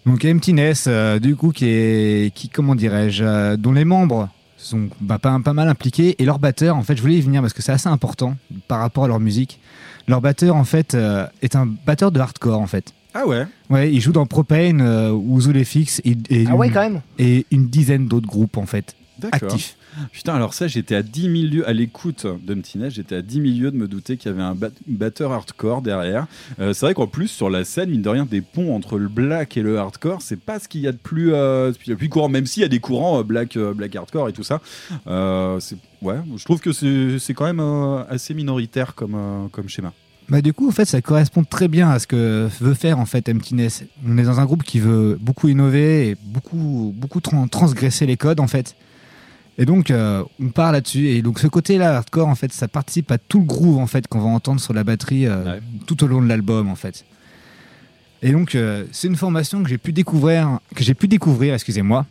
Donc 0.06 0.24
Emptiness, 0.24 0.84
euh, 0.88 1.18
du 1.18 1.36
coup, 1.36 1.52
qui 1.52 1.66
est, 1.66 2.34
qui 2.34 2.48
comment 2.48 2.74
dirais-je, 2.74 3.22
euh, 3.24 3.56
dont 3.56 3.72
les 3.72 3.84
membres 3.84 4.28
sont 4.56 4.88
bah, 5.00 5.18
pas, 5.18 5.38
pas 5.40 5.52
mal 5.52 5.68
impliqués 5.68 6.16
et 6.18 6.24
leur 6.24 6.38
batteur, 6.38 6.76
en 6.76 6.82
fait, 6.82 6.96
je 6.96 7.02
voulais 7.02 7.16
y 7.16 7.20
venir 7.20 7.40
parce 7.42 7.52
que 7.52 7.62
c'est 7.62 7.72
assez 7.72 7.88
important 7.88 8.36
par 8.68 8.80
rapport 8.80 9.04
à 9.04 9.08
leur 9.08 9.20
musique. 9.20 9.60
Leur 10.08 10.20
batteur, 10.20 10.56
en 10.56 10.64
fait, 10.64 10.94
euh, 10.94 11.26
est 11.42 11.54
un 11.56 11.66
batteur 11.86 12.10
de 12.12 12.20
hardcore, 12.20 12.60
en 12.60 12.66
fait. 12.66 12.92
Ah 13.14 13.26
ouais 13.26 13.44
Ouais, 13.68 13.92
il 13.92 14.00
joue 14.00 14.12
dans 14.12 14.24
Propane 14.26 14.80
euh, 14.80 15.10
ou 15.12 15.40
Zulefix 15.40 16.00
et, 16.04 16.16
et 16.30 16.46
Ah 16.48 16.54
ouais, 16.56 16.68
une- 16.68 16.72
quand 16.74 16.80
même. 16.82 17.00
et 17.18 17.44
une 17.50 17.68
dizaine 17.68 18.06
d'autres 18.06 18.26
groupes, 18.28 18.56
en 18.56 18.66
fait, 18.66 18.94
D'accord. 19.20 19.50
actifs. 19.50 19.76
Putain, 20.12 20.34
alors 20.34 20.54
ça, 20.54 20.68
j'étais 20.68 20.94
à 20.94 21.02
10 21.02 21.22
000 21.22 21.32
lieues, 21.52 21.68
à 21.68 21.72
l'écoute 21.72 22.26
d'Emptiness, 22.44 22.94
j'étais 22.94 23.16
à 23.16 23.22
10 23.22 23.34
000 23.34 23.44
lieues 23.58 23.70
de 23.72 23.76
me 23.76 23.88
douter 23.88 24.16
qu'il 24.16 24.30
y 24.30 24.34
avait 24.34 24.42
un 24.42 24.54
bat- 24.54 24.70
batteur 24.86 25.32
hardcore 25.32 25.82
derrière. 25.82 26.26
Euh, 26.60 26.72
c'est 26.72 26.86
vrai 26.86 26.94
qu'en 26.94 27.06
plus, 27.08 27.28
sur 27.28 27.50
la 27.50 27.64
scène, 27.64 27.90
mine 27.90 28.02
de 28.02 28.08
rien, 28.08 28.24
des 28.24 28.40
ponts 28.40 28.74
entre 28.74 28.98
le 28.98 29.08
black 29.08 29.56
et 29.56 29.62
le 29.62 29.78
hardcore, 29.78 30.22
c'est 30.22 30.38
pas 30.40 30.58
ce 30.60 30.68
qu'il 30.68 30.80
y 30.82 30.86
a 30.88 30.92
de 30.92 30.96
plus, 30.96 31.32
euh, 31.34 31.72
ce 31.72 31.78
qu'il 31.78 31.88
y 31.88 31.90
a 31.90 31.94
de 31.94 31.98
plus 31.98 32.08
courant, 32.08 32.28
même 32.28 32.46
s'il 32.46 32.62
y 32.62 32.66
a 32.66 32.68
des 32.68 32.78
courants 32.80 33.18
euh, 33.18 33.22
black, 33.24 33.56
euh, 33.56 33.74
black 33.74 33.96
hardcore 33.96 34.28
et 34.28 34.32
tout 34.32 34.44
ça. 34.44 34.60
Euh, 35.08 35.60
ouais, 36.02 36.16
je 36.36 36.44
trouve 36.44 36.60
que 36.60 36.72
c'est 37.18 37.34
quand 37.34 37.44
même 37.46 37.60
euh, 37.60 38.04
assez 38.08 38.34
minoritaire 38.34 38.94
comme, 38.94 39.14
euh, 39.16 39.46
comme 39.50 39.68
schéma. 39.68 39.92
Bah 40.28 40.40
du 40.40 40.52
coup, 40.52 40.68
en 40.68 40.70
fait, 40.70 40.84
ça 40.84 41.02
correspond 41.02 41.42
très 41.42 41.66
bien 41.66 41.90
à 41.90 41.98
ce 41.98 42.06
que 42.06 42.48
veut 42.60 42.74
faire 42.74 43.00
en 43.00 43.06
fait 43.06 43.28
Emptiness. 43.28 43.82
On 44.06 44.16
est 44.16 44.22
dans 44.22 44.38
un 44.38 44.44
groupe 44.44 44.62
qui 44.62 44.78
veut 44.78 45.18
beaucoup 45.20 45.48
innover 45.48 46.10
et 46.10 46.16
beaucoup, 46.24 46.94
beaucoup 46.96 47.18
tran- 47.18 47.48
transgresser 47.48 48.06
les 48.06 48.16
codes 48.16 48.38
en 48.38 48.46
fait. 48.46 48.76
Et 49.60 49.66
donc, 49.66 49.90
euh, 49.90 50.24
on 50.42 50.48
part 50.48 50.72
là-dessus. 50.72 51.08
Et 51.08 51.20
donc, 51.20 51.38
ce 51.38 51.46
côté-là, 51.46 51.96
hardcore, 51.96 52.28
en 52.28 52.34
fait, 52.34 52.50
ça 52.50 52.66
participe 52.66 53.12
à 53.12 53.18
tout 53.18 53.40
le 53.40 53.44
groove 53.44 53.76
en 53.76 53.86
fait 53.86 54.08
qu'on 54.08 54.20
va 54.20 54.30
entendre 54.30 54.58
sur 54.58 54.72
la 54.72 54.84
batterie 54.84 55.26
euh, 55.26 55.60
tout 55.86 56.02
au 56.02 56.06
long 56.06 56.22
de 56.22 56.26
l'album 56.26 56.68
en 56.68 56.74
fait. 56.76 57.04
Et 58.22 58.32
donc, 58.32 58.54
euh, 58.54 58.86
c'est 58.90 59.08
une 59.08 59.16
formation 59.16 59.62
que 59.62 59.68
j'ai 59.68 59.76
pu 59.76 59.92
découvrir, 59.92 60.60
que 60.74 60.82
j'ai 60.82 60.94
pu 60.94 61.08
découvrir, 61.08 61.52
excusez-moi, 61.52 62.06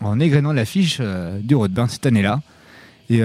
en 0.00 0.20
égrenant 0.20 0.52
l'affiche 0.52 1.00
du 1.40 1.56
Roadburn 1.56 1.88
cette 1.88 2.06
année-là. 2.06 2.40
Et 3.10 3.20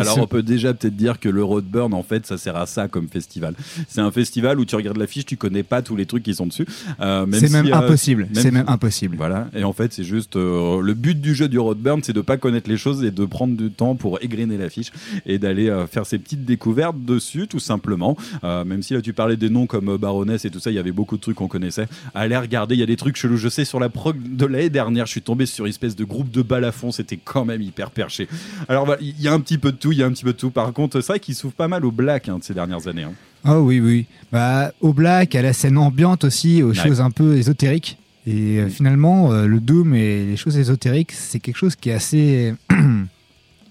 Alors 0.00 0.14
ce- 0.16 0.20
on 0.20 0.26
peut 0.26 0.42
déjà 0.42 0.74
peut-être 0.74 0.96
dire 0.96 1.18
que 1.20 1.28
le 1.28 1.42
Roadburn 1.44 1.92
en 1.94 2.02
fait 2.02 2.26
ça 2.26 2.38
sert 2.38 2.56
à 2.56 2.66
ça 2.66 2.88
comme 2.88 3.08
festival. 3.08 3.54
C'est 3.88 4.00
un 4.00 4.10
festival 4.10 4.58
où 4.60 4.64
tu 4.64 4.74
regardes 4.76 4.96
l'affiche, 4.96 5.26
tu 5.26 5.36
connais 5.36 5.62
pas 5.62 5.82
tous 5.82 5.96
les 5.96 6.06
trucs 6.06 6.22
qui 6.22 6.34
sont 6.34 6.46
dessus. 6.46 6.66
Euh, 7.00 7.26
C'est 7.32 7.46
si, 7.48 7.52
même 7.52 7.66
euh, 7.66 7.74
impossible. 7.76 8.28
C'est 8.32 8.50
même 8.50 8.68
impossible. 8.68 9.16
Voilà. 9.16 9.48
Et 9.54 9.64
en 9.64 9.72
fait 9.72 9.92
c'est 9.92 10.04
juste 10.04 10.36
euh, 10.36 10.80
le 10.80 10.94
but 10.94 11.20
du 11.20 11.34
jeu 11.34 11.48
du 11.48 11.58
Roadburn, 11.58 12.00
c'est 12.02 12.12
de 12.12 12.20
pas 12.20 12.36
connaître 12.36 12.68
les 12.70 12.76
choses 12.76 13.04
et 13.04 13.10
de 13.10 13.24
prendre 13.24 13.56
du 13.56 13.70
temps 13.70 13.94
pour 13.94 14.18
égrener 14.22 14.56
l'affiche 14.58 14.92
et 15.26 15.38
d'aller 15.38 15.68
euh, 15.68 15.86
faire 15.86 16.06
ses 16.06 16.18
petites 16.18 16.44
découvertes 16.44 16.96
dessus 17.04 17.46
tout 17.48 17.58
simplement. 17.60 18.16
Euh, 18.44 18.64
même 18.64 18.82
si 18.82 18.94
là 18.94 19.02
tu 19.02 19.12
parlais 19.12 19.36
des 19.36 19.50
noms 19.50 19.66
comme 19.66 19.96
Baroness 19.96 20.44
et 20.44 20.50
tout 20.50 20.60
ça, 20.60 20.70
il 20.70 20.74
y 20.74 20.78
avait 20.78 20.92
beaucoup 20.92 21.16
de 21.16 21.20
trucs 21.22 21.36
qu'on 21.36 21.48
connaissait. 21.48 21.86
Allez 22.14 22.36
regarder, 22.36 22.74
il 22.74 22.78
y 22.78 22.82
a 22.82 22.86
des 22.86 22.96
trucs 22.96 23.16
chelous. 23.16 23.36
Je 23.36 23.48
sais 23.48 23.64
sur 23.64 23.80
la 23.80 23.88
prog 23.88 24.16
de 24.36 24.46
l'année 24.46 24.70
dernière, 24.70 25.06
je 25.06 25.12
suis 25.12 25.22
tombé 25.22 25.46
sur 25.46 25.64
une 25.66 25.70
espèce 25.70 25.96
de 25.96 26.04
groupe 26.04 26.30
de 26.30 26.42
balafons, 26.42 26.92
c'était 26.92 27.16
quand 27.22 27.44
même 27.44 27.62
hyper 27.62 27.90
perché. 27.90 28.28
Alors 28.68 28.84
voilà, 28.86 29.00
il 29.02 29.20
y 29.20 29.28
a 29.28 29.32
un 29.32 29.40
petit 29.40 29.58
peu 29.58 29.72
de 29.72 29.76
tout, 29.76 29.87
il 29.92 29.98
y 29.98 30.02
a 30.02 30.06
un 30.06 30.10
petit 30.12 30.24
peu 30.24 30.32
de 30.32 30.38
tout. 30.38 30.50
Par 30.50 30.72
contre, 30.72 31.00
c'est 31.00 31.06
vrai 31.12 31.20
qu'il 31.20 31.34
s'ouvre 31.34 31.54
pas 31.54 31.68
mal 31.68 31.84
au 31.84 31.90
black 31.90 32.28
hein, 32.28 32.38
de 32.38 32.44
ces 32.44 32.54
dernières 32.54 32.86
années. 32.88 33.04
hein. 33.04 33.12
Ah 33.44 33.60
oui, 33.60 33.80
oui. 33.80 34.06
Bah, 34.32 34.72
au 34.80 34.92
black, 34.92 35.34
à 35.34 35.42
la 35.42 35.52
scène 35.52 35.78
ambiante 35.78 36.24
aussi, 36.24 36.62
aux 36.62 36.68
Ouais. 36.70 36.74
choses 36.74 37.00
un 37.00 37.10
peu 37.10 37.36
ésotériques. 37.36 37.98
Et 38.26 38.58
euh, 38.58 38.68
finalement, 38.68 39.32
euh, 39.32 39.46
le 39.46 39.60
doom 39.60 39.94
et 39.94 40.24
les 40.24 40.36
choses 40.36 40.58
ésotériques, 40.58 41.12
c'est 41.12 41.38
quelque 41.40 41.56
chose 41.56 41.76
qui 41.76 41.90
est 41.90 41.94
assez 41.94 42.54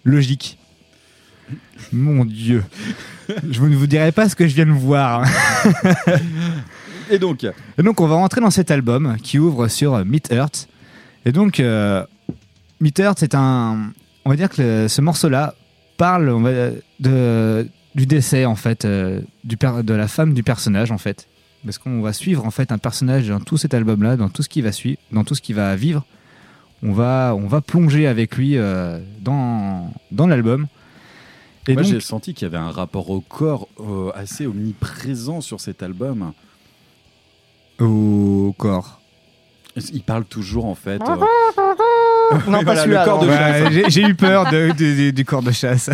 logique. 0.03 0.57
Mon 1.93 2.25
Dieu. 2.25 2.63
Je 3.49 3.61
ne 3.61 3.75
vous 3.75 3.87
dirai 3.87 4.11
pas 4.11 4.27
ce 4.29 4.35
que 4.35 4.47
je 4.47 4.55
viens 4.55 4.65
de 4.65 4.71
voir. 4.71 5.25
Et 7.09 7.19
donc 7.19 7.45
Et 7.77 7.83
donc, 7.83 8.01
on 8.01 8.07
va 8.07 8.15
rentrer 8.15 8.41
dans 8.41 8.49
cet 8.49 8.71
album 8.71 9.17
qui 9.21 9.39
ouvre 9.39 9.67
sur 9.67 10.03
Meet 10.05 10.31
Earth. 10.31 10.67
Et 11.25 11.31
donc, 11.31 11.59
euh, 11.59 12.03
Meet 12.81 12.99
Earth, 12.99 13.17
c'est 13.19 13.35
un. 13.35 13.91
On 14.25 14.29
va 14.29 14.35
dire 14.35 14.49
que 14.49 14.61
le- 14.61 14.87
ce 14.87 15.01
morceau-là 15.01 15.55
parle 15.97 16.29
on 16.29 16.41
va, 16.41 16.51
de, 16.99 17.67
du 17.95 18.05
décès, 18.05 18.45
en 18.45 18.55
fait, 18.55 18.85
euh, 18.85 19.21
du 19.43 19.57
per- 19.57 19.83
de 19.83 19.93
la 19.93 20.07
femme 20.07 20.33
du 20.33 20.43
personnage, 20.43 20.91
en 20.91 20.97
fait. 20.97 21.27
Parce 21.65 21.77
qu'on 21.79 22.01
va 22.01 22.13
suivre, 22.13 22.45
en 22.45 22.51
fait, 22.51 22.71
un 22.71 22.77
personnage 22.77 23.27
dans 23.27 23.39
tout 23.39 23.57
cet 23.57 23.73
album-là, 23.73 24.15
dans 24.15 24.29
tout 24.29 24.43
ce 24.43 24.49
qui 24.49 24.61
va 24.61 24.71
suivre, 24.71 24.99
dans 25.11 25.23
tout 25.23 25.35
ce 25.35 25.41
qui 25.41 25.53
va 25.53 25.75
vivre. 25.75 26.05
On 26.83 26.93
va, 26.93 27.33
on 27.35 27.47
va 27.47 27.59
plonger 27.61 28.05
avec 28.07 28.37
lui 28.37 28.55
euh, 28.57 28.99
dans, 29.21 29.91
dans 30.11 30.27
l'album. 30.27 30.67
Et 31.67 31.73
Moi 31.73 31.81
donc- 31.81 31.91
j'ai 31.91 31.99
senti 31.99 32.33
qu'il 32.33 32.45
y 32.45 32.49
avait 32.49 32.57
un 32.63 32.69
rapport 32.71 33.09
au 33.09 33.19
corps 33.19 33.67
euh, 33.79 34.11
assez 34.15 34.45
omniprésent 34.45 35.41
sur 35.41 35.59
cet 35.59 35.81
album. 35.83 36.31
Au 37.79 38.53
corps. 38.57 39.01
Il 39.93 40.01
parle 40.01 40.25
toujours 40.25 40.65
en 40.65 40.75
fait. 40.75 40.99
Non, 40.99 41.17
Oui, 42.29 42.35
pas 42.51 42.61
voilà, 42.63 42.81
celui-là, 42.83 43.05
le 43.05 43.09
corps 43.09 43.23
de 43.25 43.27
chasse. 43.29 43.61
Ouais, 43.61 43.71
j'ai- 43.71 43.89
j'ai 43.89 44.01
eu 44.09 44.13
peur 44.15 44.51
de- 44.51 44.71
de- 44.77 45.05
de- 45.05 45.11
du 45.11 45.23
corps 45.23 45.41
de 45.41 45.51
chasse. 45.51 45.89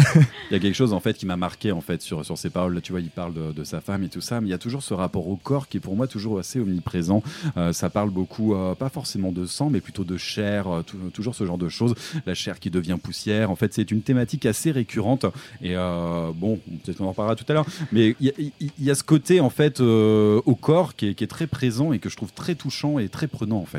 Il 0.50 0.54
y 0.54 0.56
a 0.56 0.60
quelque 0.60 0.74
chose 0.74 0.92
en 0.94 1.00
fait 1.00 1.14
qui 1.14 1.28
m'a 1.28 1.38
marqué 1.38 1.72
en 1.72 1.82
fait 1.82 2.02
sur, 2.02 2.26
sur 2.26 2.38
ses 2.40 2.50
paroles. 2.50 2.74
Là, 2.74 2.82
tu 2.82 2.92
vois, 2.92 3.02
il 3.02 3.10
parle 3.10 3.34
de, 3.36 3.52
de 3.52 3.64
sa 3.64 3.82
femme 3.82 4.04
et 4.04 4.08
tout 4.10 4.22
ça, 4.22 4.42
mais 4.42 4.48
il 4.48 4.52
y 4.52 4.54
a 4.54 4.58
toujours 4.58 4.82
ce 4.82 4.94
rapport 4.96 5.28
au 5.28 5.36
corps 5.36 5.68
qui 5.68 5.78
est 5.78 5.80
pour 5.80 5.96
moi 5.96 6.08
toujours 6.08 6.40
assez 6.40 6.60
omniprésent. 6.60 7.22
Euh, 7.58 7.72
ça 7.72 7.90
parle 7.92 8.10
beaucoup, 8.10 8.56
euh, 8.56 8.74
pas 8.74 8.90
forcément 8.90 9.32
de 9.32 9.46
sang, 9.46 9.70
mais 9.70 9.80
plutôt 9.80 10.04
de 10.04 10.18
chair, 10.18 10.68
euh, 10.74 10.82
tou- 10.82 10.98
toujours 11.14 11.36
ce 11.36 11.46
genre 11.46 11.58
de 11.60 11.70
choses. 11.70 11.94
La 12.26 12.34
chair 12.34 12.60
qui 12.60 12.72
devient 12.72 12.98
poussière. 13.02 13.52
En 13.52 13.56
fait, 13.56 13.74
c'est 13.74 13.92
une 13.92 14.02
thématique 14.02 14.46
assez 14.48 14.72
récurrente. 14.72 15.26
Et 15.62 15.76
euh, 15.76 16.32
bon, 16.34 16.60
peut-être 16.84 16.98
qu'on 16.98 17.06
en 17.06 17.10
reparlera 17.10 17.36
tout 17.36 17.46
à 17.48 17.54
l'heure, 17.54 17.66
mais 17.92 18.16
il 18.20 18.28
y, 18.28 18.30
a- 18.90 18.92
y 18.92 18.96
ce 18.96 19.04
côté 19.04 19.40
en 19.40 19.50
fait 19.52 19.82
euh, 19.82 20.42
au 20.46 20.56
corps 20.56 20.96
qui 20.96 21.10
est, 21.10 21.14
qui 21.14 21.24
est 21.24 21.28
très 21.28 21.48
présent 21.48 21.94
et 21.94 22.00
que 22.00 22.10
je 22.10 22.16
trouve 22.18 22.32
très 22.34 22.56
touchant 22.56 22.98
et 23.00 23.08
très 23.10 23.28
prenant 23.28 23.58
en 23.58 23.66
fait. 23.66 23.73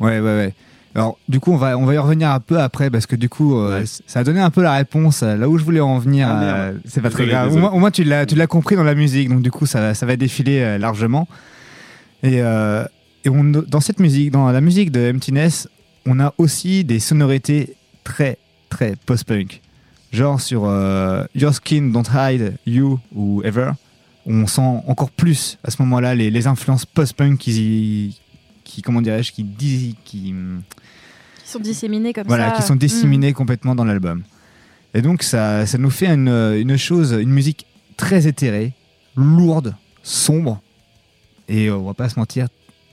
Ouais, 0.00 0.18
ouais, 0.18 0.20
ouais. 0.20 0.54
Alors, 0.94 1.18
du 1.28 1.38
coup, 1.38 1.52
on 1.52 1.56
va, 1.56 1.78
on 1.78 1.86
va 1.86 1.94
y 1.94 1.98
revenir 1.98 2.30
un 2.30 2.40
peu 2.40 2.58
après 2.58 2.90
parce 2.90 3.06
que 3.06 3.14
du 3.14 3.28
coup, 3.28 3.56
euh, 3.56 3.84
ça 4.06 4.20
a 4.20 4.24
donné 4.24 4.40
un 4.40 4.50
peu 4.50 4.60
la 4.60 4.74
réponse 4.74 5.22
euh, 5.22 5.36
là 5.36 5.48
où 5.48 5.56
je 5.56 5.62
voulais 5.62 5.78
en 5.80 5.98
venir. 6.00 6.26
Ah, 6.28 6.42
euh, 6.42 6.72
c'est 6.84 7.00
pas 7.00 7.10
très 7.10 7.26
Désolé, 7.26 7.32
grave. 7.32 7.54
Au 7.54 7.58
moins, 7.58 7.70
au 7.70 7.78
moins, 7.78 7.90
tu 7.92 8.02
l'as, 8.02 8.26
tu 8.26 8.34
l'as 8.34 8.48
compris 8.48 8.74
dans 8.74 8.82
la 8.82 8.96
musique, 8.96 9.28
donc 9.28 9.40
du 9.40 9.52
coup, 9.52 9.66
ça, 9.66 9.94
ça 9.94 10.04
va 10.04 10.16
défiler 10.16 10.58
euh, 10.58 10.78
largement. 10.78 11.28
Et, 12.24 12.38
et 12.38 13.28
on, 13.30 13.44
dans 13.44 13.80
cette 13.80 13.98
musique, 13.98 14.30
dans 14.30 14.50
la 14.50 14.60
musique 14.60 14.90
de 14.90 15.10
Emptiness, 15.14 15.68
on 16.04 16.20
a 16.20 16.34
aussi 16.36 16.84
des 16.84 16.98
sonorités 16.98 17.76
très, 18.04 18.36
très 18.68 18.94
post-punk. 19.06 19.62
Genre 20.12 20.38
sur 20.38 20.64
Your 21.34 21.54
Skin 21.54 21.92
Don't 21.94 22.02
Hide 22.12 22.56
You 22.66 22.98
ou 23.14 23.42
Ever, 23.42 23.70
on 24.26 24.46
sent 24.46 24.82
encore 24.86 25.10
plus 25.10 25.56
à 25.64 25.70
ce 25.70 25.80
moment-là 25.80 26.14
les, 26.14 26.30
les 26.30 26.46
influences 26.46 26.84
post-punk 26.84 27.38
qui, 27.38 28.20
qui 28.70 28.82
comment 28.82 29.02
dirais-je, 29.02 29.32
qui, 29.32 29.44
qui 30.04 30.34
Qui 31.44 31.50
sont 31.50 31.58
disséminés 31.58 32.12
comme 32.12 32.26
voilà, 32.26 32.50
ça. 32.50 32.56
qui 32.56 32.62
sont 32.62 32.74
Mm. 32.76 32.78
disséminés 32.78 33.32
complètement 33.32 33.74
dans 33.74 33.84
l'album. 33.84 34.22
Et 34.94 35.02
donc 35.02 35.22
ça, 35.22 35.66
ça 35.66 35.78
nous 35.78 35.90
fait 35.90 36.06
une, 36.06 36.28
une 36.28 36.76
chose, 36.76 37.12
une 37.20 37.30
musique 37.30 37.66
très 37.96 38.26
éthérée, 38.26 38.72
lourde, 39.16 39.74
sombre, 40.02 40.60
et 41.48 41.66
euh, 41.66 41.76
on 41.76 41.86
va 41.86 41.94
pas 41.94 42.08
se 42.08 42.18
mentir, 42.18 42.46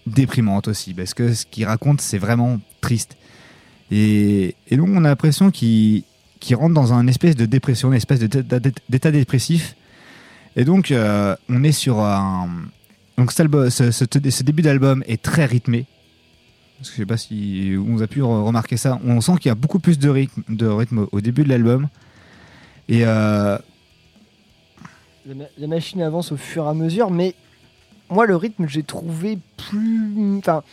déprimante 0.05 0.67
aussi, 0.67 0.93
parce 0.93 1.13
que 1.13 1.33
ce 1.33 1.45
qu'il 1.45 1.65
raconte, 1.65 2.01
c'est 2.01 2.17
vraiment 2.17 2.59
triste. 2.81 3.17
Et, 3.91 4.55
et 4.69 4.77
donc 4.77 4.89
on 4.91 5.03
a 5.05 5.09
l'impression 5.09 5.49
qu'il 5.51 6.03
qu'il 6.39 6.55
rentre 6.55 6.73
dans 6.75 6.93
un 6.93 7.07
espèce 7.07 7.35
de 7.35 7.45
dépression, 7.47 7.89
une 7.89 7.95
espèce 7.97 8.19
d'état 8.19 9.11
dépressif. 9.11 9.75
Et 10.55 10.65
donc 10.65 10.91
euh, 10.91 11.35
on 11.49 11.63
est 11.63 11.71
sur 11.71 11.99
un... 11.99 12.49
Donc 13.17 13.31
cet 13.31 13.41
album- 13.41 13.69
ce, 13.69 14.43
début 14.43 14.61
d'album 14.61 15.03
est 15.07 15.21
très 15.21 15.45
rythmé. 15.45 15.85
Parce 16.77 16.89
que 16.89 16.95
je 16.97 17.01
sais 17.01 17.05
pas 17.07 17.17
si 17.17 17.75
on 17.87 17.99
a 18.01 18.07
pu 18.07 18.21
re- 18.21 18.43
remarquer 18.45 18.77
ça. 18.77 18.99
On 19.03 19.19
sent 19.21 19.33
qu'il 19.39 19.49
y 19.49 19.51
a 19.51 19.55
beaucoup 19.55 19.79
plus 19.79 19.97
de 19.97 20.09
rythme, 20.09 20.43
de 20.49 20.67
rythme 20.67 21.07
au 21.11 21.21
début 21.21 21.43
de 21.43 21.49
l'album. 21.49 21.87
Et 22.87 23.01
euh, 23.05 23.57
La, 25.25 25.45
la 25.57 25.67
machine 25.67 26.01
avance 26.03 26.31
au 26.31 26.37
fur 26.37 26.65
et 26.65 26.69
à 26.69 26.73
mesure, 26.75 27.09
mais 27.09 27.33
moi, 28.09 28.25
le 28.27 28.35
rythme, 28.35 28.67
j'ai 28.67 28.83
trouvé 28.83 29.39
plus. 29.57 30.37
Enfin. 30.37 30.63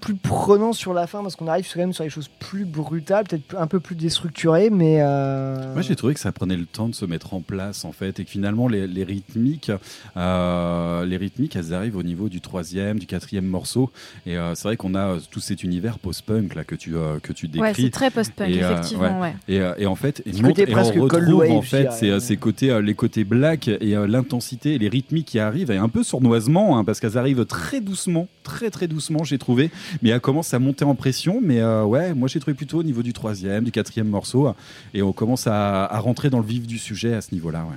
Plus 0.00 0.14
prenant 0.14 0.72
sur 0.72 0.94
la 0.94 1.06
fin 1.06 1.22
parce 1.22 1.36
qu'on 1.36 1.46
arrive 1.46 1.66
quand 1.72 1.80
même 1.80 1.92
sur 1.92 2.04
les 2.04 2.10
choses 2.10 2.28
plus 2.38 2.64
brutales, 2.64 3.24
peut-être 3.24 3.56
un 3.58 3.66
peu 3.66 3.80
plus 3.80 3.94
déstructurées, 3.96 4.70
mais. 4.70 4.98
euh, 5.02 5.72
Moi, 5.74 5.82
j'ai 5.82 5.96
trouvé 5.96 6.14
que 6.14 6.20
ça 6.20 6.32
prenait 6.32 6.56
le 6.56 6.66
temps 6.66 6.88
de 6.88 6.94
se 6.94 7.04
mettre 7.04 7.34
en 7.34 7.40
place, 7.40 7.84
en 7.84 7.92
fait, 7.92 8.18
et 8.20 8.24
que 8.24 8.30
finalement, 8.30 8.66
les, 8.68 8.86
les 8.86 9.04
rythmiques, 9.04 9.70
euh, 10.16 11.04
les 11.04 11.16
rythmiques, 11.16 11.56
elles 11.56 11.74
arrivent 11.74 11.96
au 11.96 12.02
niveau 12.02 12.28
du 12.28 12.40
troisième, 12.40 12.98
du 12.98 13.06
quatrième 13.06 13.46
morceau. 13.46 13.90
Et 14.26 14.36
euh, 14.36 14.54
c'est 14.54 14.68
vrai 14.68 14.76
qu'on 14.76 14.94
a 14.94 15.14
euh, 15.14 15.18
tout 15.30 15.40
cet 15.40 15.62
univers 15.64 15.98
post-punk 15.98 16.54
là 16.54 16.64
que 16.64 16.74
tu 16.74 16.96
euh, 16.96 17.18
que 17.20 17.32
tu 17.32 17.48
décris. 17.48 17.60
Ouais, 17.60 17.72
c'est 17.74 17.90
très 17.90 18.10
post-punk, 18.10 18.48
Et, 18.50 18.62
euh, 18.62 18.72
effectivement, 18.72 19.20
ouais. 19.20 19.34
Et, 19.48 19.60
euh, 19.60 19.74
et 19.78 19.86
en 19.86 19.94
fait, 19.96 20.22
et, 20.26 20.32
montre- 20.42 20.60
et 20.60 20.66
presque 20.66 20.94
on 20.96 21.02
retrouve 21.02 21.34
wave, 21.34 21.50
en 21.50 21.62
fait 21.62 22.20
ces 22.20 22.36
côtés, 22.36 22.70
euh, 22.70 22.80
les 22.82 22.94
côtés 22.94 23.24
black 23.24 23.68
et 23.68 23.96
euh, 23.96 24.06
l'intensité 24.06 24.74
et 24.74 24.78
les 24.78 24.88
rythmiques 24.88 25.26
qui 25.26 25.38
arrivent 25.38 25.70
et 25.70 25.76
un 25.76 25.88
peu 25.88 26.02
sournoisement 26.02 26.78
hein, 26.78 26.84
parce 26.84 27.00
qu'elles 27.00 27.18
arrivent 27.18 27.44
très 27.44 27.80
doucement, 27.80 28.28
très 28.42 28.70
très 28.70 28.86
doucement, 28.88 29.24
j'ai 29.24 29.38
trouvé. 29.38 29.70
Mais 30.02 30.10
elles 30.10 30.20
commencent 30.20 30.54
à 30.54 30.58
monter 30.58 30.84
en 30.84 30.94
pression. 30.94 31.40
Mais 31.42 31.60
euh, 31.60 31.84
ouais, 31.84 32.14
moi 32.14 32.28
j'ai 32.28 32.40
trouvé 32.40 32.54
plutôt 32.54 32.78
au 32.78 32.82
niveau 32.82 33.02
du 33.02 33.12
troisième, 33.12 33.64
du 33.64 33.70
quatrième 33.72 34.08
morceau, 34.08 34.48
euh, 34.48 34.52
et 34.94 35.02
on 35.02 35.12
commence 35.12 35.46
à, 35.46 35.84
à 35.86 35.98
rentrer 35.98 36.30
dans 36.30 36.38
le 36.40 36.46
vif 36.46 36.66
du 36.66 36.78
sujet 36.78 37.14
à 37.14 37.20
ce 37.20 37.34
niveau-là. 37.34 37.60
Ouais. 37.64 37.76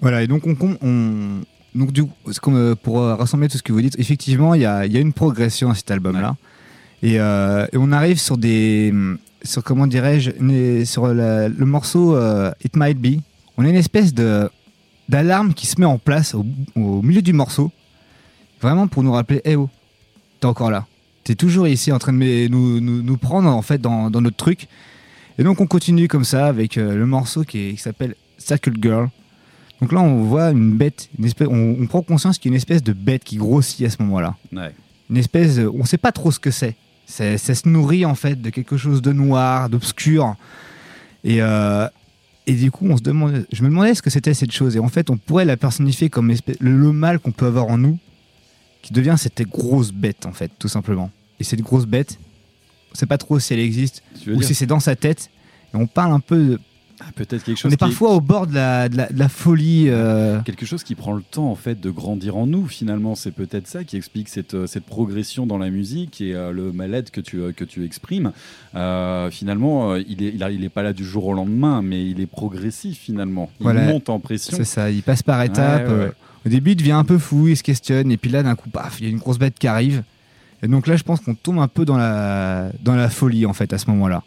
Voilà, 0.00 0.22
et 0.22 0.26
donc 0.26 0.46
on, 0.46 0.56
on- 0.60 0.76
on- 0.82 1.40
donc 1.78 1.90
du 1.92 2.04
coup, 2.04 2.12
c'est 2.26 2.38
comme, 2.38 2.56
euh, 2.56 2.74
pour 2.74 3.00
euh, 3.00 3.14
rassembler 3.16 3.48
tout 3.48 3.58
ce 3.58 3.62
que 3.62 3.72
vous 3.72 3.80
dites, 3.80 3.98
effectivement, 3.98 4.54
il 4.54 4.60
y 4.62 4.66
a, 4.66 4.86
il 4.86 4.92
y 4.92 4.96
a 4.96 5.00
une 5.00 5.12
progression 5.12 5.70
à 5.70 5.74
cet 5.74 5.90
album-là, 5.90 6.36
et, 7.02 7.18
euh, 7.18 7.66
et 7.72 7.76
on 7.78 7.90
arrive 7.90 8.18
sur 8.20 8.36
des, 8.38 8.92
sur 9.42 9.64
comment 9.64 9.86
dirais-je, 9.88 10.84
sur 10.84 11.08
la- 11.08 11.48
le 11.48 11.66
morceau 11.66 12.14
euh, 12.14 12.52
It 12.64 12.76
Might 12.76 12.98
Be, 12.98 13.20
on 13.56 13.64
a 13.64 13.68
une 13.68 13.74
espèce 13.76 14.14
de 14.14 14.48
d'alarme 15.08 15.52
qui 15.52 15.66
se 15.66 15.78
met 15.80 15.86
en 15.86 15.98
place 15.98 16.34
au, 16.34 16.46
au 16.76 17.02
milieu 17.02 17.20
du 17.22 17.32
morceau, 17.32 17.70
vraiment 18.60 18.86
pour 18.86 19.02
nous 19.02 19.12
rappeler, 19.12 19.40
eh 19.44 19.56
oh, 19.56 19.68
t'es 20.40 20.46
encore 20.46 20.70
là, 20.70 20.86
t'es 21.24 21.34
toujours 21.34 21.66
ici 21.66 21.90
en 21.92 21.98
train 21.98 22.12
de 22.12 22.48
nous, 22.48 22.80
nous, 22.80 23.02
nous 23.02 23.16
prendre 23.16 23.48
en 23.48 23.62
fait 23.62 23.80
dans, 23.80 24.10
dans 24.10 24.20
notre 24.20 24.36
truc, 24.36 24.68
et 25.38 25.42
donc 25.42 25.60
on 25.60 25.66
continue 25.66 26.06
comme 26.08 26.24
ça 26.24 26.46
avec 26.46 26.78
euh, 26.78 26.94
le 26.94 27.06
morceau 27.06 27.42
qui, 27.44 27.76
s'appelle 27.76 28.14
Circle 28.38 28.74
Girl. 28.80 29.08
Donc 29.80 29.90
là, 29.92 30.00
on 30.00 30.22
voit 30.22 30.50
une 30.50 30.72
bête, 30.76 31.08
une 31.18 31.24
espèce, 31.24 31.48
on, 31.50 31.76
on 31.80 31.86
prend 31.86 32.02
conscience 32.02 32.38
qu'il 32.38 32.50
y 32.50 32.52
a 32.52 32.54
une 32.54 32.56
espèce 32.58 32.82
de 32.82 32.92
bête 32.92 33.24
qui 33.24 33.36
grossit 33.36 33.84
à 33.86 33.90
ce 33.90 33.96
moment-là. 34.02 34.36
Ouais. 34.52 34.70
Une 35.10 35.16
espèce, 35.16 35.56
de- 35.56 35.66
on 35.66 35.78
ne 35.78 35.84
sait 35.86 35.98
pas 35.98 36.12
trop 36.12 36.30
ce 36.30 36.38
que 36.38 36.50
c'est. 36.52 36.76
C'est- 37.06 37.36
Ça 37.38 37.54
se 37.54 37.68
nourrit 37.68 38.04
en 38.06 38.14
fait 38.14 38.40
de 38.40 38.50
quelque 38.50 38.76
chose 38.76 39.02
de 39.02 39.12
noir, 39.12 39.68
d'obscur. 39.68 40.36
Et, 41.24 41.42
euh, 41.42 41.86
et 42.46 42.52
du 42.54 42.70
coup, 42.70 42.86
on 42.88 42.96
se 42.96 43.02
demande, 43.02 43.46
je 43.52 43.62
me 43.62 43.68
demandais 43.68 43.94
ce 43.94 44.00
que 44.02 44.10
c'était 44.10 44.32
cette 44.32 44.52
chose. 44.52 44.76
Et 44.76 44.78
en 44.78 44.88
fait, 44.88 45.10
on 45.10 45.16
pourrait 45.16 45.44
la 45.44 45.56
personnifier 45.56 46.08
comme 46.08 46.32
le 46.60 46.92
mal 46.92 47.18
qu'on 47.18 47.32
peut 47.32 47.46
avoir 47.46 47.66
en 47.68 47.76
nous, 47.76 47.98
qui 48.84 48.92
devient 48.92 49.14
cette 49.16 49.42
grosse 49.48 49.90
bête 49.92 50.26
en 50.26 50.32
fait, 50.32 50.50
tout 50.58 50.68
simplement. 50.68 51.10
Et 51.40 51.44
cette 51.44 51.62
grosse 51.62 51.86
bête, 51.86 52.18
on 52.90 52.92
ne 52.94 52.98
sait 52.98 53.06
pas 53.06 53.18
trop 53.18 53.38
si 53.40 53.52
elle 53.54 53.60
existe 53.60 54.02
ou 54.28 54.42
si 54.42 54.54
c'est 54.54 54.66
dans 54.66 54.78
sa 54.80 54.94
tête. 54.94 55.30
Et 55.72 55.76
on 55.76 55.86
parle 55.86 56.12
un 56.12 56.20
peu 56.20 56.36
de 56.36 56.60
Ah, 57.00 57.06
peut-être 57.16 57.42
quelque 57.42 57.56
on 57.58 57.62
chose 57.62 57.72
est 57.72 57.76
qui- 57.76 57.80
parfois 57.80 58.10
au 58.14 58.20
bord 58.20 58.46
de 58.46 58.54
la, 58.54 58.88
de 58.88 58.96
la, 58.96 59.06
de 59.08 59.18
la 59.18 59.28
folie. 59.28 59.86
euh, 59.88 60.40
quelque 60.42 60.64
chose 60.64 60.84
qui 60.84 60.94
prend 60.94 61.12
le 61.12 61.22
temps 61.22 61.50
en 61.50 61.56
fait 61.56 61.80
de 61.80 61.90
grandir 61.90 62.36
en 62.36 62.46
nous 62.46 62.68
finalement 62.68 63.16
c'est 63.16 63.32
peut-être 63.32 63.66
ça 63.66 63.82
qui 63.82 63.96
explique 63.96 64.28
cette, 64.28 64.54
euh, 64.54 64.66
cette 64.68 64.84
progression 64.84 65.44
dans 65.44 65.58
la 65.58 65.70
musique 65.70 66.20
et 66.20 66.34
euh, 66.36 66.52
le 66.52 66.70
mal-être 66.72 67.10
que 67.10 67.20
tu, 67.20 67.38
euh, 67.40 67.50
que 67.52 67.64
tu 67.64 67.84
exprimes 67.84 68.30
finalement 69.30 69.96
il 69.96 70.22
est, 70.22 70.32
il, 70.34 70.42
a- 70.42 70.50
il 70.50 70.62
est 70.64 70.68
pas 70.68 70.82
là 70.82 70.92
du 70.92 71.04
jour 71.04 71.26
au 71.26 71.32
lendemain 71.34 71.82
mais 71.82 72.06
il 72.08 72.20
est 72.20 72.26
progressif 72.26 72.98
finalement 72.98 73.50
il 73.60 73.64
Voilà. 73.64 73.82
monte 73.86 74.08
en 74.08 74.20
pression 74.20 74.56
C'est 74.56 74.64
ça, 74.64 74.90
il 74.90 75.02
passe 75.02 75.22
par 75.22 75.42
étapes. 75.42 75.88
Ouais, 75.88 76.12
Au 76.46 76.48
début, 76.48 76.72
il 76.72 76.76
devient 76.76 76.92
un 76.92 77.04
peu 77.04 77.18
fou, 77.18 77.48
il 77.48 77.56
se 77.56 77.62
questionne, 77.62 78.12
et 78.12 78.16
puis 78.16 78.30
là, 78.30 78.42
d'un 78.42 78.54
coup, 78.54 78.68
paf, 78.68 79.00
il 79.00 79.04
y 79.04 79.06
a 79.06 79.10
une 79.10 79.18
grosse 79.18 79.38
bête 79.38 79.58
qui 79.58 79.66
arrive. 79.66 80.02
Et 80.62 80.68
donc 80.68 80.86
là, 80.86 80.96
je 80.96 81.02
pense 81.02 81.20
qu'on 81.20 81.34
tombe 81.34 81.58
un 81.58 81.68
peu 81.68 81.84
dans 81.84 81.96
la, 81.96 83.10
folie, 83.10 83.46
en 83.46 83.52
fait, 83.52 83.72
à 83.72 83.78
ce 83.78 83.88
moment-là. 83.90 84.22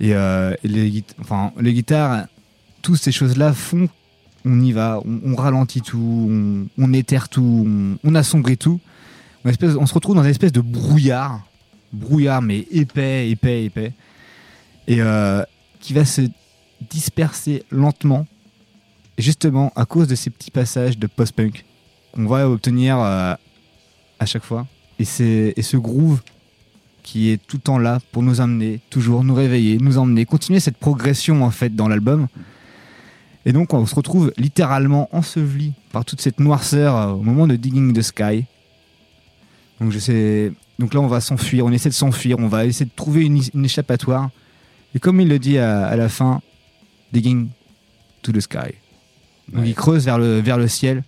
Et, 0.00 0.14
euh, 0.14 0.54
les, 0.64 1.04
guitares, 1.72 2.26
toutes 2.82 2.98
ces 2.98 3.12
choses-là 3.12 3.52
font 3.52 3.88
on 4.44 4.60
y 4.60 4.72
va, 4.72 5.00
on, 5.04 5.34
ralentit 5.34 5.82
tout, 5.82 6.68
on, 6.78 6.92
éterre 6.92 7.28
tout, 7.28 7.98
on, 8.02 8.14
assombrit 8.14 8.56
tout. 8.56 8.80
On, 9.44 9.86
se 9.86 9.94
retrouve 9.94 10.14
dans 10.16 10.22
une 10.22 10.30
espèce 10.30 10.52
de 10.52 10.60
brouillard, 10.60 11.42
brouillard 11.92 12.42
mais 12.42 12.66
épais, 12.70 13.30
épais, 13.30 13.64
épais, 13.64 13.92
et 14.86 15.00
euh, 15.00 15.42
qui 15.80 15.92
va 15.92 16.04
se 16.04 16.22
disperser 16.90 17.64
lentement, 17.70 18.26
justement 19.20 19.72
à 19.76 19.84
cause 19.84 20.08
de 20.08 20.14
ces 20.14 20.30
petits 20.30 20.50
passages 20.50 20.98
de 20.98 21.06
post-punk 21.06 21.64
qu'on 22.12 22.26
va 22.26 22.48
obtenir 22.48 22.98
euh, 22.98 23.34
à 24.18 24.26
chaque 24.26 24.44
fois. 24.44 24.66
Et, 24.98 25.04
et 25.56 25.62
ce 25.62 25.76
groove 25.76 26.20
qui 27.02 27.30
est 27.30 27.38
tout 27.38 27.56
le 27.56 27.62
temps 27.62 27.78
là 27.78 27.98
pour 28.12 28.22
nous 28.22 28.40
amener, 28.40 28.80
toujours 28.90 29.24
nous 29.24 29.34
réveiller, 29.34 29.78
nous 29.78 29.98
emmener, 29.98 30.26
continuer 30.26 30.60
cette 30.60 30.76
progression 30.76 31.42
en 31.42 31.50
fait 31.50 31.74
dans 31.74 31.88
l'album. 31.88 32.28
Et 33.46 33.52
donc 33.52 33.72
on 33.72 33.86
se 33.86 33.94
retrouve 33.94 34.32
littéralement 34.36 35.08
enseveli 35.12 35.72
par 35.92 36.04
toute 36.04 36.20
cette 36.20 36.40
noirceur 36.40 36.96
euh, 36.96 37.12
au 37.12 37.22
moment 37.22 37.46
de 37.46 37.56
Digging 37.56 37.92
the 37.92 38.02
Sky. 38.02 38.44
Donc, 39.80 39.92
je 39.92 39.98
sais, 39.98 40.52
donc 40.78 40.92
là 40.92 41.00
on 41.00 41.06
va 41.06 41.22
s'enfuir, 41.22 41.64
on 41.64 41.72
essaie 41.72 41.88
de 41.88 41.94
s'enfuir, 41.94 42.38
on 42.38 42.48
va 42.48 42.66
essayer 42.66 42.84
de 42.84 42.94
trouver 42.94 43.24
une, 43.24 43.64
échappatoire. 43.64 44.28
Et 44.94 44.98
comme 44.98 45.22
il 45.22 45.28
le 45.28 45.38
dit 45.38 45.56
à 45.56 45.96
la 45.96 46.10
fin, 46.10 46.42
Digging 47.12 47.48
to 48.22 48.32
the 48.32 48.40
Sky. 48.40 48.79
Donc 49.52 49.64
il 49.66 49.74
creuse 49.74 50.04
vers 50.04 50.18
le, 50.18 50.40
vers 50.40 50.58
le 50.58 50.68
ciel, 50.68 51.02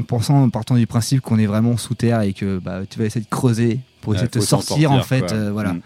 en 0.00 0.04
pensant, 0.04 0.42
en 0.44 0.48
partant 0.50 0.76
du 0.76 0.86
principe 0.86 1.20
qu'on 1.20 1.38
est 1.38 1.46
vraiment 1.46 1.76
sous 1.76 1.94
terre 1.94 2.20
et 2.20 2.32
que 2.32 2.58
bah, 2.58 2.82
tu 2.88 2.98
vas 3.00 3.04
essayer 3.06 3.24
de 3.24 3.30
creuser 3.30 3.80
pour 4.00 4.10
Ouais, 4.12 4.16
essayer 4.16 4.28
de 4.28 4.32
te 4.32 4.38
sortir, 4.38 4.90
sortir, 4.90 4.92
en 4.92 5.02
fait. 5.02 5.32
euh, 5.32 5.50
voilà. 5.52 5.72
Mm. 5.72 5.80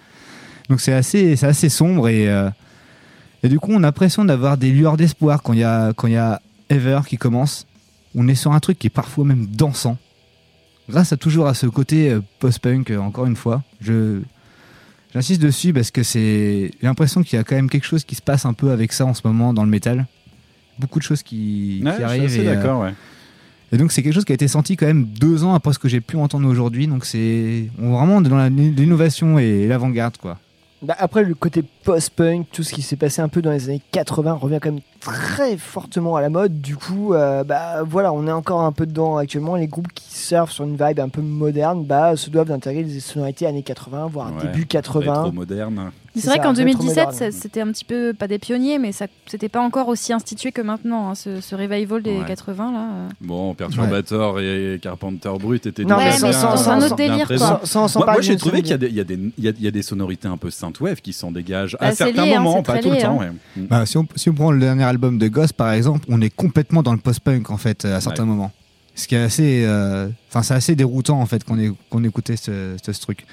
Donc 0.68 0.80
c'est 0.80 0.92
assez, 0.92 1.34
c'est 1.36 1.46
assez 1.46 1.68
sombre 1.70 2.08
et, 2.08 2.28
euh, 2.28 2.50
et 3.42 3.48
du 3.48 3.58
coup 3.58 3.72
on 3.72 3.78
a 3.78 3.80
l'impression 3.80 4.24
d'avoir 4.24 4.58
des 4.58 4.70
lueurs 4.70 4.96
d'espoir 4.98 5.42
quand 5.42 5.54
il 5.54 5.60
y 5.60 5.64
a 5.64 5.92
quand 5.94 6.08
il 6.08 6.12
y 6.12 6.16
a 6.18 6.40
Ever 6.68 7.00
qui 7.06 7.16
commence. 7.16 7.66
On 8.14 8.28
est 8.28 8.34
sur 8.34 8.52
un 8.52 8.60
truc 8.60 8.78
qui 8.78 8.88
est 8.88 8.90
parfois 8.90 9.24
même 9.24 9.46
dansant. 9.46 9.96
Grâce 10.90 11.12
à 11.12 11.16
toujours 11.16 11.46
à 11.46 11.54
ce 11.54 11.66
côté 11.66 12.10
euh, 12.10 12.20
post-punk, 12.38 12.90
encore 12.90 13.24
une 13.24 13.36
fois, 13.36 13.62
je 13.80 14.20
j'insiste 15.14 15.40
dessus 15.40 15.72
parce 15.72 15.90
que 15.90 16.02
c'est 16.02 16.70
j'ai 16.80 16.86
l'impression 16.86 17.22
qu'il 17.22 17.38
y 17.38 17.40
a 17.40 17.44
quand 17.44 17.54
même 17.56 17.70
quelque 17.70 17.86
chose 17.86 18.04
qui 18.04 18.14
se 18.14 18.22
passe 18.22 18.44
un 18.44 18.52
peu 18.52 18.70
avec 18.72 18.92
ça 18.92 19.06
en 19.06 19.14
ce 19.14 19.22
moment 19.24 19.54
dans 19.54 19.64
le 19.64 19.70
métal. 19.70 20.06
Beaucoup 20.78 20.98
de 20.98 21.04
choses 21.04 21.22
qui, 21.22 21.82
Ouais, 21.84 22.02
arrivent. 22.02 22.34
et, 22.40 22.48
euh, 22.48 22.54
d'accord, 22.54 22.82
ouais. 22.82 22.94
et 23.72 23.76
donc 23.76 23.92
c'est 23.92 24.02
quelque 24.02 24.14
chose 24.14 24.24
qui 24.24 24.32
a 24.32 24.34
été 24.34 24.48
senti 24.48 24.76
quand 24.76 24.86
même 24.86 25.04
deux 25.04 25.44
ans 25.44 25.54
après 25.54 25.72
ce 25.72 25.78
que 25.78 25.88
j'ai 25.88 26.00
pu 26.00 26.16
entendre 26.16 26.48
aujourd'hui. 26.48 26.86
Donc 26.86 27.04
c'est 27.04 27.68
on 27.80 27.90
est 27.90 27.96
vraiment 27.96 28.20
dans 28.20 28.48
l'innovation 28.48 29.38
et 29.38 29.66
l'avant-garde 29.66 30.16
quoi. 30.16 30.38
Bah, 30.82 30.96
après, 30.98 31.22
le 31.22 31.34
côté 31.34 31.62
post-punk, 31.84 32.46
tout 32.52 32.62
ce 32.62 32.72
qui 32.72 32.82
s'est 32.82 32.96
passé 32.96 33.20
un 33.22 33.28
peu 33.28 33.42
dans 33.42 33.50
les 33.50 33.68
années 33.68 33.82
80 33.92 34.32
revient 34.34 34.58
quand 34.62 34.70
même 34.72 34.80
très 35.00 35.56
fortement 35.56 36.14
à 36.16 36.20
la 36.20 36.28
mode. 36.30 36.60
Du 36.60 36.76
coup, 36.76 37.12
euh, 37.14 37.42
bah 37.44 37.82
voilà, 37.84 38.12
on 38.12 38.26
est 38.26 38.32
encore 38.32 38.60
un 38.62 38.72
peu 38.72 38.86
dedans 38.86 39.16
actuellement. 39.16 39.56
Les 39.56 39.66
groupes 39.66 39.92
qui 39.92 40.14
surfent 40.16 40.52
sur 40.52 40.64
une 40.64 40.76
vibe 40.76 41.00
un 41.00 41.08
peu 41.08 41.20
moderne, 41.22 41.84
bah 41.84 42.16
se 42.16 42.30
doivent 42.30 42.48
d'intégrer 42.48 42.84
des 42.84 43.00
sonorités 43.00 43.46
années 43.46 43.62
80, 43.64 44.06
voire 44.12 44.32
Ouais, 44.36 44.42
début 44.46 44.66
80. 44.66 45.12
rétro 45.24 45.32
moderne 45.32 45.90
C'est 46.14 46.28
vrai 46.28 46.38
qu'en 46.38 46.54
ça, 46.54 46.62
2017, 46.62 46.88
rétro-moderne. 47.08 47.32
ça- 47.32 47.36
c'était 47.38 47.60
un 47.62 47.72
petit 47.72 47.84
peu, 47.84 48.12
pas 48.16 48.28
des 48.28 48.38
pionniers, 48.38 48.78
mais 48.78 48.92
ça 48.92 49.06
c'était 49.26 49.48
pas 49.48 49.60
encore 49.60 49.88
aussi 49.88 50.12
institué 50.12 50.52
que 50.52 50.62
maintenant, 50.62 51.08
hein, 51.10 51.14
ce, 51.16 51.40
ce 51.40 51.54
revival 51.56 52.02
des 52.02 52.18
Ouais. 52.18 52.24
80 52.26 52.70
là. 52.72 52.78
euh. 52.78 53.08
Bon, 53.22 53.54
Perturbator 53.54 54.38
et 54.40 54.78
Carpenter 54.80 55.32
Brut 55.40 55.66
étaient 55.66 55.82
Non, 55.84 55.96
déjà 55.96 56.10
mais 56.10 56.16
sans- 56.16 56.28
bien- 56.28 56.56
sans- 56.56 56.70
un 56.70 56.82
autre 56.82 56.96
délire, 56.96 57.26
quoi. 57.26 57.60
Sans- 57.64 57.88
sans 57.88 58.04
moi, 58.04 58.20
j'ai 58.20 58.36
trouvé 58.36 58.60
qu'il 58.62 58.70
y 58.70 58.74
a 58.74 58.78
des- 58.78 58.88
il 58.88 59.44
y, 59.44 59.62
y 59.64 59.66
a 59.66 59.70
des 59.72 59.82
sonorités 59.82 60.28
un 60.28 60.36
peu 60.36 60.50
synthwave 60.50 61.00
qui 61.00 61.12
s'en 61.12 61.32
dégagent 61.32 61.71
Bah, 61.80 61.86
à 61.86 61.90
c'est 61.90 61.96
certains 62.04 62.24
lié, 62.26 62.34
hein, 62.34 62.40
moments, 62.40 62.62
pas 62.62 62.78
tout 62.78 62.90
le 62.90 62.98
temps. 62.98 63.20
hein. 63.20 63.32
ouais. 63.56 63.62
Mm. 63.62 63.66
Bah, 63.66 63.86
si, 63.86 63.96
on, 63.98 64.06
si 64.16 64.30
on 64.30 64.34
prend 64.34 64.50
le 64.50 64.60
dernier 64.60 64.84
album 64.84 65.18
de 65.18 65.28
Ghost 65.28 65.52
par 65.54 65.72
exemple, 65.72 66.06
on 66.08 66.20
est 66.20 66.30
complètement 66.30 66.82
dans 66.82 66.92
le 66.92 66.98
post-punk 66.98 67.50
en 67.50 67.56
fait 67.56 67.84
à 67.84 68.00
certains 68.00 68.22
Ouais. 68.24 68.28
moments. 68.28 68.52
Ce 68.94 69.06
qui 69.08 69.14
est 69.14 69.22
assez, 69.22 69.62
euh, 69.64 70.08
enfin 70.28 70.42
c'est 70.42 70.54
assez 70.54 70.74
déroutant 70.76 71.18
en 71.20 71.26
fait 71.26 71.44
qu'on 71.44 71.56
qu'on 71.88 72.04
écoutait 72.04 72.36
ce, 72.36 72.76
ce- 72.84 72.92
ce 72.92 73.00
truc. 73.00 73.24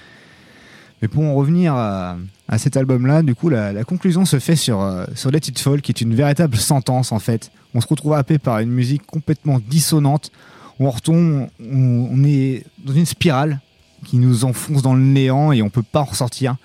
Mais 1.01 1.07
pour 1.07 1.23
en 1.23 1.33
revenir 1.33 1.73
à, 1.75 2.17
à 2.49 2.57
cet 2.57 2.75
album-là, 2.75 3.23
du 3.23 3.33
coup, 3.33 3.47
la, 3.49 3.71
la 3.71 3.83
conclusion 3.85 4.25
se 4.25 4.37
fait 4.39 4.57
sur, 4.57 4.81
euh, 4.81 5.05
sur 5.15 5.31
Let 5.31 5.39
It 5.47 5.57
Fall, 5.59 5.81
qui 5.81 5.91
est 5.91 6.01
une 6.01 6.13
véritable 6.13 6.57
sentence 6.57 7.11
en 7.13 7.19
fait. 7.19 7.51
On 7.73 7.79
se 7.81 7.87
retrouve 7.87 8.13
happé 8.13 8.37
par 8.37 8.59
une 8.59 8.69
musique 8.71 9.05
complètement 9.05 9.59
dissonante. 9.65 10.31
On 10.79 10.89
retombe, 10.89 11.47
on, 11.61 12.09
on 12.11 12.23
est 12.25 12.63
dans 12.85 12.93
une 12.93 13.05
spirale 13.05 13.59
qui 14.05 14.17
nous 14.17 14.43
enfonce 14.45 14.81
dans 14.81 14.93
le 14.93 15.01
néant 15.03 15.51
et 15.51 15.61
on 15.61 15.69
peut 15.69 15.83
pas 15.83 16.01
en 16.01 16.05
ressortir. 16.05 16.55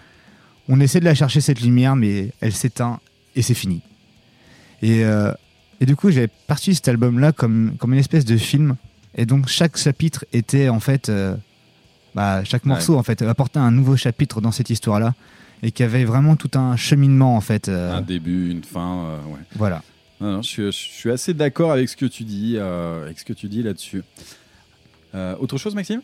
On 0.68 0.80
essaie 0.80 1.00
de 1.00 1.04
la 1.04 1.14
chercher 1.14 1.40
cette 1.40 1.60
lumière, 1.60 1.94
mais 1.96 2.32
elle 2.40 2.52
s'éteint 2.54 3.00
et 3.36 3.42
c'est 3.42 3.54
fini. 3.54 3.80
Et, 4.82 5.04
euh, 5.04 5.32
et 5.80 5.86
du 5.86 5.96
coup, 5.96 6.10
j'avais 6.10 6.28
perçu 6.46 6.74
cet 6.74 6.88
album-là 6.88 7.32
comme, 7.32 7.76
comme 7.78 7.92
une 7.92 7.98
espèce 7.98 8.24
de 8.24 8.36
film. 8.36 8.76
Et 9.14 9.26
donc, 9.26 9.48
chaque 9.48 9.76
chapitre 9.76 10.24
était 10.32 10.68
en 10.68 10.80
fait. 10.80 11.08
euh, 11.08 11.34
bah, 12.14 12.44
chaque 12.44 12.64
morceau, 12.64 12.96
en 12.96 13.02
fait, 13.02 13.20
apportait 13.22 13.58
un 13.58 13.70
nouveau 13.72 13.96
chapitre 13.96 14.40
dans 14.40 14.52
cette 14.52 14.70
histoire-là. 14.70 15.14
Et 15.62 15.72
qui 15.72 15.82
avait 15.82 16.04
vraiment 16.04 16.36
tout 16.36 16.50
un 16.58 16.76
cheminement, 16.76 17.36
en 17.36 17.40
fait. 17.40 17.68
euh, 17.68 17.96
Un 17.96 18.02
début, 18.02 18.50
une 18.50 18.64
fin, 18.64 18.98
euh, 19.06 19.16
ouais. 19.32 19.40
Voilà. 19.56 19.82
Non, 20.20 20.32
non, 20.32 20.42
je, 20.42 20.48
suis, 20.48 20.62
je 20.64 20.70
suis 20.70 21.10
assez 21.10 21.32
d'accord 21.34 21.72
avec 21.72 21.88
ce 21.88 21.96
que 21.96 22.06
tu 22.06 22.24
dis, 22.24 22.54
euh, 22.56 23.04
avec 23.04 23.18
ce 23.18 23.24
que 23.24 23.32
tu 23.32 23.48
dis 23.48 23.62
là-dessus. 23.62 24.02
Euh, 25.14 25.34
autre 25.38 25.56
chose, 25.58 25.74
Maxime? 25.74 26.02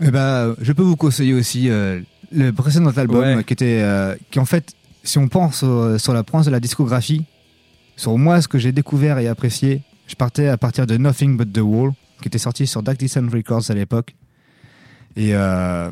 Eh 0.00 0.10
ben, 0.10 0.54
je 0.60 0.72
peux 0.72 0.82
vous 0.82 0.96
conseiller 0.96 1.32
aussi 1.32 1.70
euh, 1.70 2.00
le 2.32 2.50
précédent 2.52 2.90
album 2.96 3.36
Ouais. 3.36 3.44
qui 3.44 3.52
était, 3.52 3.80
euh, 3.82 4.14
qui 4.30 4.38
en 4.38 4.44
fait, 4.44 4.72
si 5.02 5.18
on 5.18 5.28
pense 5.28 5.62
au- 5.62 5.98
sur 5.98 6.12
la 6.14 6.22
province 6.22 6.46
de 6.46 6.50
la 6.50 6.60
discographie, 6.60 7.24
sur 7.96 8.16
moi 8.18 8.40
ce 8.42 8.48
que 8.48 8.58
j'ai 8.58 8.72
découvert 8.72 9.18
et 9.18 9.28
apprécié, 9.28 9.82
je 10.06 10.14
partais 10.14 10.48
à 10.48 10.56
partir 10.56 10.86
de 10.86 10.96
Nothing 10.96 11.36
But 11.36 11.52
the 11.52 11.58
Wall, 11.62 11.92
qui 12.22 12.28
était 12.28 12.38
sorti 12.38 12.66
sur 12.66 12.82
Dark 12.82 12.98
Descent 12.98 13.28
Records 13.32 13.70
à 13.70 13.74
l'époque. 13.74 14.14
Et 15.16 15.34
euh, 15.34 15.90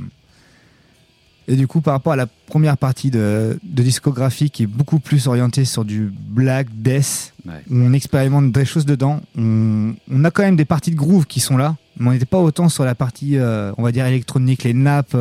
et 1.46 1.56
du 1.56 1.66
coup, 1.66 1.82
par 1.82 1.92
rapport 1.92 2.14
à 2.14 2.16
la 2.16 2.26
première 2.26 2.78
partie 2.78 3.10
de, 3.10 3.58
de 3.62 3.82
discographie 3.82 4.48
qui 4.50 4.62
est 4.62 4.66
beaucoup 4.66 4.98
plus 4.98 5.26
orientée 5.26 5.66
sur 5.66 5.84
du 5.84 6.10
black 6.30 6.68
death, 6.74 7.32
Ouais. 7.46 7.52
où 7.70 7.74
on 7.76 7.92
expérimente 7.92 8.50
des 8.52 8.64
choses 8.64 8.86
dedans, 8.86 9.20
on, 9.36 9.92
on 10.10 10.24
a 10.24 10.30
quand 10.30 10.42
même 10.42 10.56
des 10.56 10.64
parties 10.64 10.90
de 10.90 10.96
groove 10.96 11.26
qui 11.26 11.40
sont 11.40 11.58
là, 11.58 11.76
mais 11.98 12.08
on 12.08 12.12
n'était 12.12 12.24
pas 12.24 12.38
autant 12.38 12.70
sur 12.70 12.86
la 12.86 12.94
partie, 12.94 13.36
euh, 13.36 13.70
on 13.76 13.82
va 13.82 13.92
dire, 13.92 14.06
électronique, 14.06 14.64
les 14.64 14.72
nappes, 14.72 15.14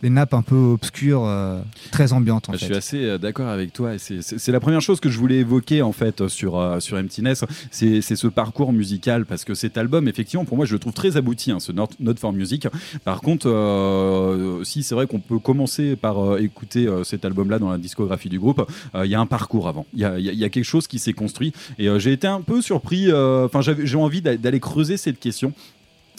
euh, 0.00 0.02
les 0.02 0.10
nappes 0.10 0.34
un 0.34 0.42
peu 0.42 0.56
obscures, 0.56 1.24
euh, 1.24 1.60
très 1.90 2.12
ambiantes 2.12 2.48
en 2.48 2.52
Je 2.52 2.58
fait. 2.58 2.64
suis 2.66 2.74
assez 2.74 3.04
euh, 3.04 3.18
d'accord 3.18 3.48
avec 3.48 3.72
toi. 3.72 3.92
C'est 3.98 4.48
la 4.52 4.60
première 4.60 4.80
chose 4.80 5.00
que 5.00 5.08
je 5.10 5.18
voulais 5.18 5.36
évoquer 5.38 5.82
en 5.82 5.92
fait 5.92 6.28
sur 6.28 6.58
euh, 6.58 6.80
sur 6.80 6.96
Emptiness, 6.98 7.44
c'est 7.70 8.00
ce 8.02 8.26
parcours 8.26 8.72
musical 8.72 9.26
parce 9.26 9.44
que 9.44 9.54
cet 9.54 9.78
album, 9.78 10.08
effectivement, 10.08 10.44
pour 10.44 10.56
moi, 10.56 10.66
je 10.66 10.72
le 10.72 10.78
trouve 10.78 10.92
très 10.92 11.16
abouti, 11.16 11.50
hein, 11.52 11.60
ce 11.60 11.72
Not, 11.72 11.88
Not 12.00 12.14
for 12.16 12.32
Music. 12.32 12.66
Par 13.04 13.20
contre, 13.20 13.48
euh, 13.48 14.64
si 14.64 14.82
c'est 14.82 14.94
vrai 14.94 15.06
qu'on 15.06 15.20
peut 15.20 15.38
commencer 15.38 15.96
par 15.96 16.18
euh, 16.18 16.38
écouter 16.38 16.86
euh, 16.86 17.04
cet 17.04 17.24
album-là 17.24 17.58
dans 17.58 17.70
la 17.70 17.78
discographie 17.78 18.28
du 18.28 18.38
groupe, 18.38 18.66
euh, 18.94 19.06
il 19.06 19.10
y 19.10 19.14
a 19.14 19.20
un 19.20 19.26
parcours 19.26 19.68
avant. 19.68 19.86
Il 19.94 20.00
y 20.00 20.04
a, 20.04 20.18
y 20.18 20.28
a- 20.28 20.32
il 20.32 20.38
y 20.38 20.44
a 20.44 20.48
quelque 20.48 20.64
chose 20.64 20.86
qui 20.86 20.98
s'est 20.98 21.12
construit 21.12 21.52
et 21.78 21.88
euh, 21.88 21.98
j'ai 21.98 22.12
été 22.12 22.26
un 22.26 22.40
peu 22.40 22.62
surpris. 22.62 23.10
euh, 23.10 23.46
Enfin, 23.46 23.60
j'ai 23.62 23.96
envie 23.96 24.20
d'a- 24.22 24.36
d'aller 24.36 24.60
creuser 24.60 24.96
cette 24.96 25.18
question. 25.18 25.52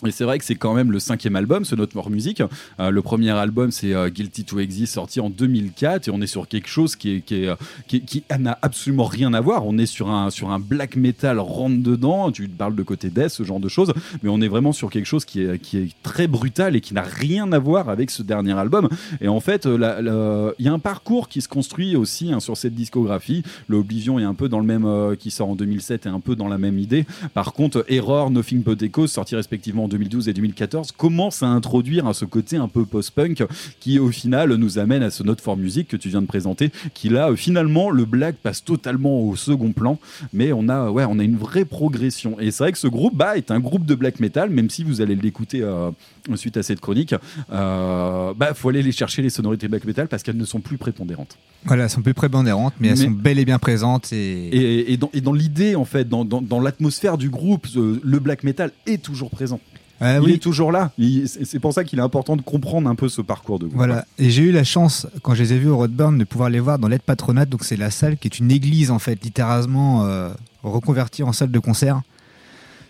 Et 0.06 0.12
c'est 0.12 0.24
vrai 0.24 0.39
que 0.39 0.45
c'est 0.45 0.56
quand 0.56 0.74
même 0.74 0.91
le 0.91 0.99
cinquième 0.99 1.36
album, 1.36 1.64
ce 1.64 1.76
Note 1.76 1.93
More 1.93 2.10
Music. 2.10 2.41
Euh, 2.80 2.89
le 2.89 3.02
premier 3.02 3.30
album, 3.32 3.72
c'est 3.72 3.93
euh, 3.93 4.10
Guilty 4.10 4.45
to 4.45 4.60
Exist, 4.60 4.93
sorti 4.93 5.20
en 5.20 5.30
2004, 5.30 6.08
et 6.08 6.12
on 6.12 6.22
est 6.22 6.28
sur 6.28 6.47
quelque 6.47 6.68
chose 6.68 6.95
qui 6.95 7.24
euh, 7.32 7.56
qui, 7.88 8.02
qui 8.02 8.24
n'a 8.39 8.58
absolument 8.62 9.04
rien 9.04 9.34
à 9.34 9.41
voir. 9.41 9.66
On 9.66 9.78
est 9.78 9.86
sur 9.86 10.10
un 10.10 10.32
sur 10.32 10.49
un 10.49 10.60
black 10.60 10.95
metal 10.95 11.39
rentre 11.39 11.84
dedans. 11.84 12.32
Tu 12.32 12.47
parles 12.47 12.76
de 12.76 12.84
côté 12.84 13.10
death, 13.10 13.30
ce 13.30 13.43
genre 13.43 13.60
de 13.60 13.70
choses, 13.70 13.93
mais 14.24 14.30
on 14.30 14.41
est 14.41 14.47
vraiment 14.47 14.72
sur 14.72 14.89
quelque 14.89 15.06
chose 15.06 15.26
qui 15.26 15.41
est 15.41 15.60
qui 15.60 15.78
est 15.78 15.89
très 16.02 16.28
brutal 16.28 16.76
et 16.76 16.82
qui 16.82 16.93
n'a 16.93 17.04
rien 17.04 17.52
à 17.52 17.60
voir 17.60 17.89
avec 17.89 18.10
ce 18.10 18.24
dernier 18.24 18.54
album. 18.54 18.89
Et 19.20 19.28
en 19.28 19.39
fait, 19.39 19.66
il 19.66 20.66
y 20.66 20.68
a 20.68 20.74
un 20.74 20.80
parcours 20.80 21.30
qui 21.30 21.41
se 21.41 21.47
construit 21.47 21.95
aussi 21.95 22.34
hein, 22.34 22.39
sur 22.39 22.58
cette 22.58 22.74
discographie. 22.74 23.43
Le 23.68 23.84
est 23.91 24.24
un 24.24 24.34
peu 24.34 24.49
dans 24.49 24.60
le 24.60 24.66
même, 24.66 25.16
qui 25.18 25.32
sort 25.32 25.49
en 25.49 25.56
2007, 25.56 26.06
est 26.06 26.10
un 26.10 26.20
peu 26.20 26.36
dans 26.36 26.47
la 26.47 26.58
même 26.58 26.80
idée. 26.80 27.06
Par 27.34 27.54
contre, 27.54 27.86
Error, 27.89 28.32
Nothing 28.32 28.64
But 28.64 28.82
Echoes, 28.82 29.08
sortis 29.08 29.36
respectivement 29.36 29.84
en 29.84 29.88
2012 29.91 30.27
et 30.29 30.33
2014, 30.33 30.91
commence 30.93 31.43
à 31.43 31.47
introduire 31.47 32.07
à 32.07 32.13
ce 32.13 32.25
côté 32.25 32.57
un 32.57 32.67
peu 32.67 32.85
post-punk 32.85 33.43
qui, 33.79 33.99
au 33.99 34.09
final, 34.09 34.53
nous 34.55 34.79
amène 34.79 35.03
à 35.03 35.11
ce 35.11 35.21
Note 35.23 35.41
for 35.41 35.57
Music 35.57 35.87
que 35.87 35.97
tu 35.97 36.09
viens 36.09 36.21
de 36.21 36.27
présenter, 36.27 36.71
qui 36.93 37.09
là, 37.09 37.29
euh, 37.29 37.35
finalement, 37.35 37.89
le 37.91 38.05
black 38.05 38.35
passe 38.37 38.63
totalement 38.63 39.21
au 39.21 39.35
second 39.35 39.71
plan, 39.71 39.99
mais 40.33 40.51
on 40.53 40.67
a, 40.69 40.89
ouais, 40.89 41.05
on 41.07 41.19
a 41.19 41.23
une 41.23 41.37
vraie 41.37 41.65
progression. 41.65 42.39
Et 42.39 42.51
c'est 42.51 42.63
vrai 42.63 42.71
que 42.71 42.77
ce 42.77 42.87
groupe, 42.87 43.15
bah, 43.15 43.37
est 43.37 43.51
un 43.51 43.59
groupe 43.59 43.85
de 43.85 43.95
black 43.95 44.19
metal, 44.19 44.49
même 44.49 44.69
si 44.69 44.83
vous 44.83 45.01
allez 45.01 45.15
l'écouter 45.15 45.61
euh, 45.61 45.91
suite 46.35 46.57
à 46.57 46.63
cette 46.63 46.79
chronique, 46.79 47.13
euh, 47.51 48.33
bah, 48.35 48.53
faut 48.53 48.69
aller 48.69 48.81
les 48.83 48.91
chercher 48.91 49.21
les 49.21 49.29
sonorités 49.29 49.67
black 49.67 49.85
metal 49.85 50.07
parce 50.07 50.23
qu'elles 50.23 50.37
ne 50.37 50.45
sont 50.45 50.59
plus 50.61 50.77
prépondérantes. 50.77 51.37
Voilà, 51.65 51.83
elles 51.83 51.89
sont 51.89 52.01
plus 52.01 52.13
prépondérantes, 52.13 52.73
mais 52.79 52.87
elles 52.89 52.97
Mais- 52.97 53.05
sont 53.05 53.11
bel 53.11 53.37
et 53.39 53.45
bien 53.45 53.59
présentes. 53.59 54.11
Et... 54.13 54.47
Et, 54.47 54.93
et 54.93 54.97
dans, 54.97 55.09
et 55.13 55.21
dans 55.21 55.33
l'idée, 55.33 55.75
en 55.75 55.85
fait, 55.85 56.07
dans, 56.09 56.25
dans, 56.25 56.41
dans 56.41 56.59
l'atmosphère 56.59 57.17
du 57.17 57.29
groupe, 57.29 57.67
le 57.75 58.19
black 58.19 58.43
metal 58.43 58.71
est 58.87 59.01
toujours 59.01 59.29
présent. 59.29 59.59
Ah 60.04 60.16
il 60.18 60.22
oui. 60.24 60.34
est 60.34 60.38
toujours 60.39 60.72
là. 60.72 60.91
C'est 61.26 61.60
pour 61.60 61.74
ça 61.74 61.84
qu'il 61.84 61.99
est 61.99 62.02
important 62.02 62.36
de 62.36 62.41
comprendre 62.41 62.89
un 62.89 62.95
peu 62.95 63.08
ce 63.08 63.22
parcours 63.22 63.60
de 63.60 63.66
groupe. 63.68 63.78
Voilà, 63.78 64.06
et 64.18 64.30
j'ai 64.32 64.41
eu 64.43 64.52
la 64.52 64.64
chance, 64.64 65.06
quand 65.22 65.36
je 65.36 65.43
les 65.43 65.54
ai 65.54 65.60
vus 65.60 65.70
au 65.70 65.78
Roadburn, 65.78 66.18
de 66.18 66.24
pouvoir 66.24 66.49
les 66.49 66.60
voir 66.60 66.80
dans 66.80 66.88
l'aide 66.88 67.04
patronate. 67.04 67.49
Donc, 67.49 67.64
c'est 67.64 67.78
la 67.78 67.91
salle 67.91 68.18
qui 68.18 68.28
est 68.28 68.39
une 68.39 68.49
église, 68.52 68.89
en 68.91 68.99
fait, 68.99 69.24
littéralement 69.24 70.06
euh, 70.06 70.30
reconvertie 70.64 71.22
en 71.24 71.32
salle 71.34 71.52
de 71.52 71.60
concert. 71.60 72.02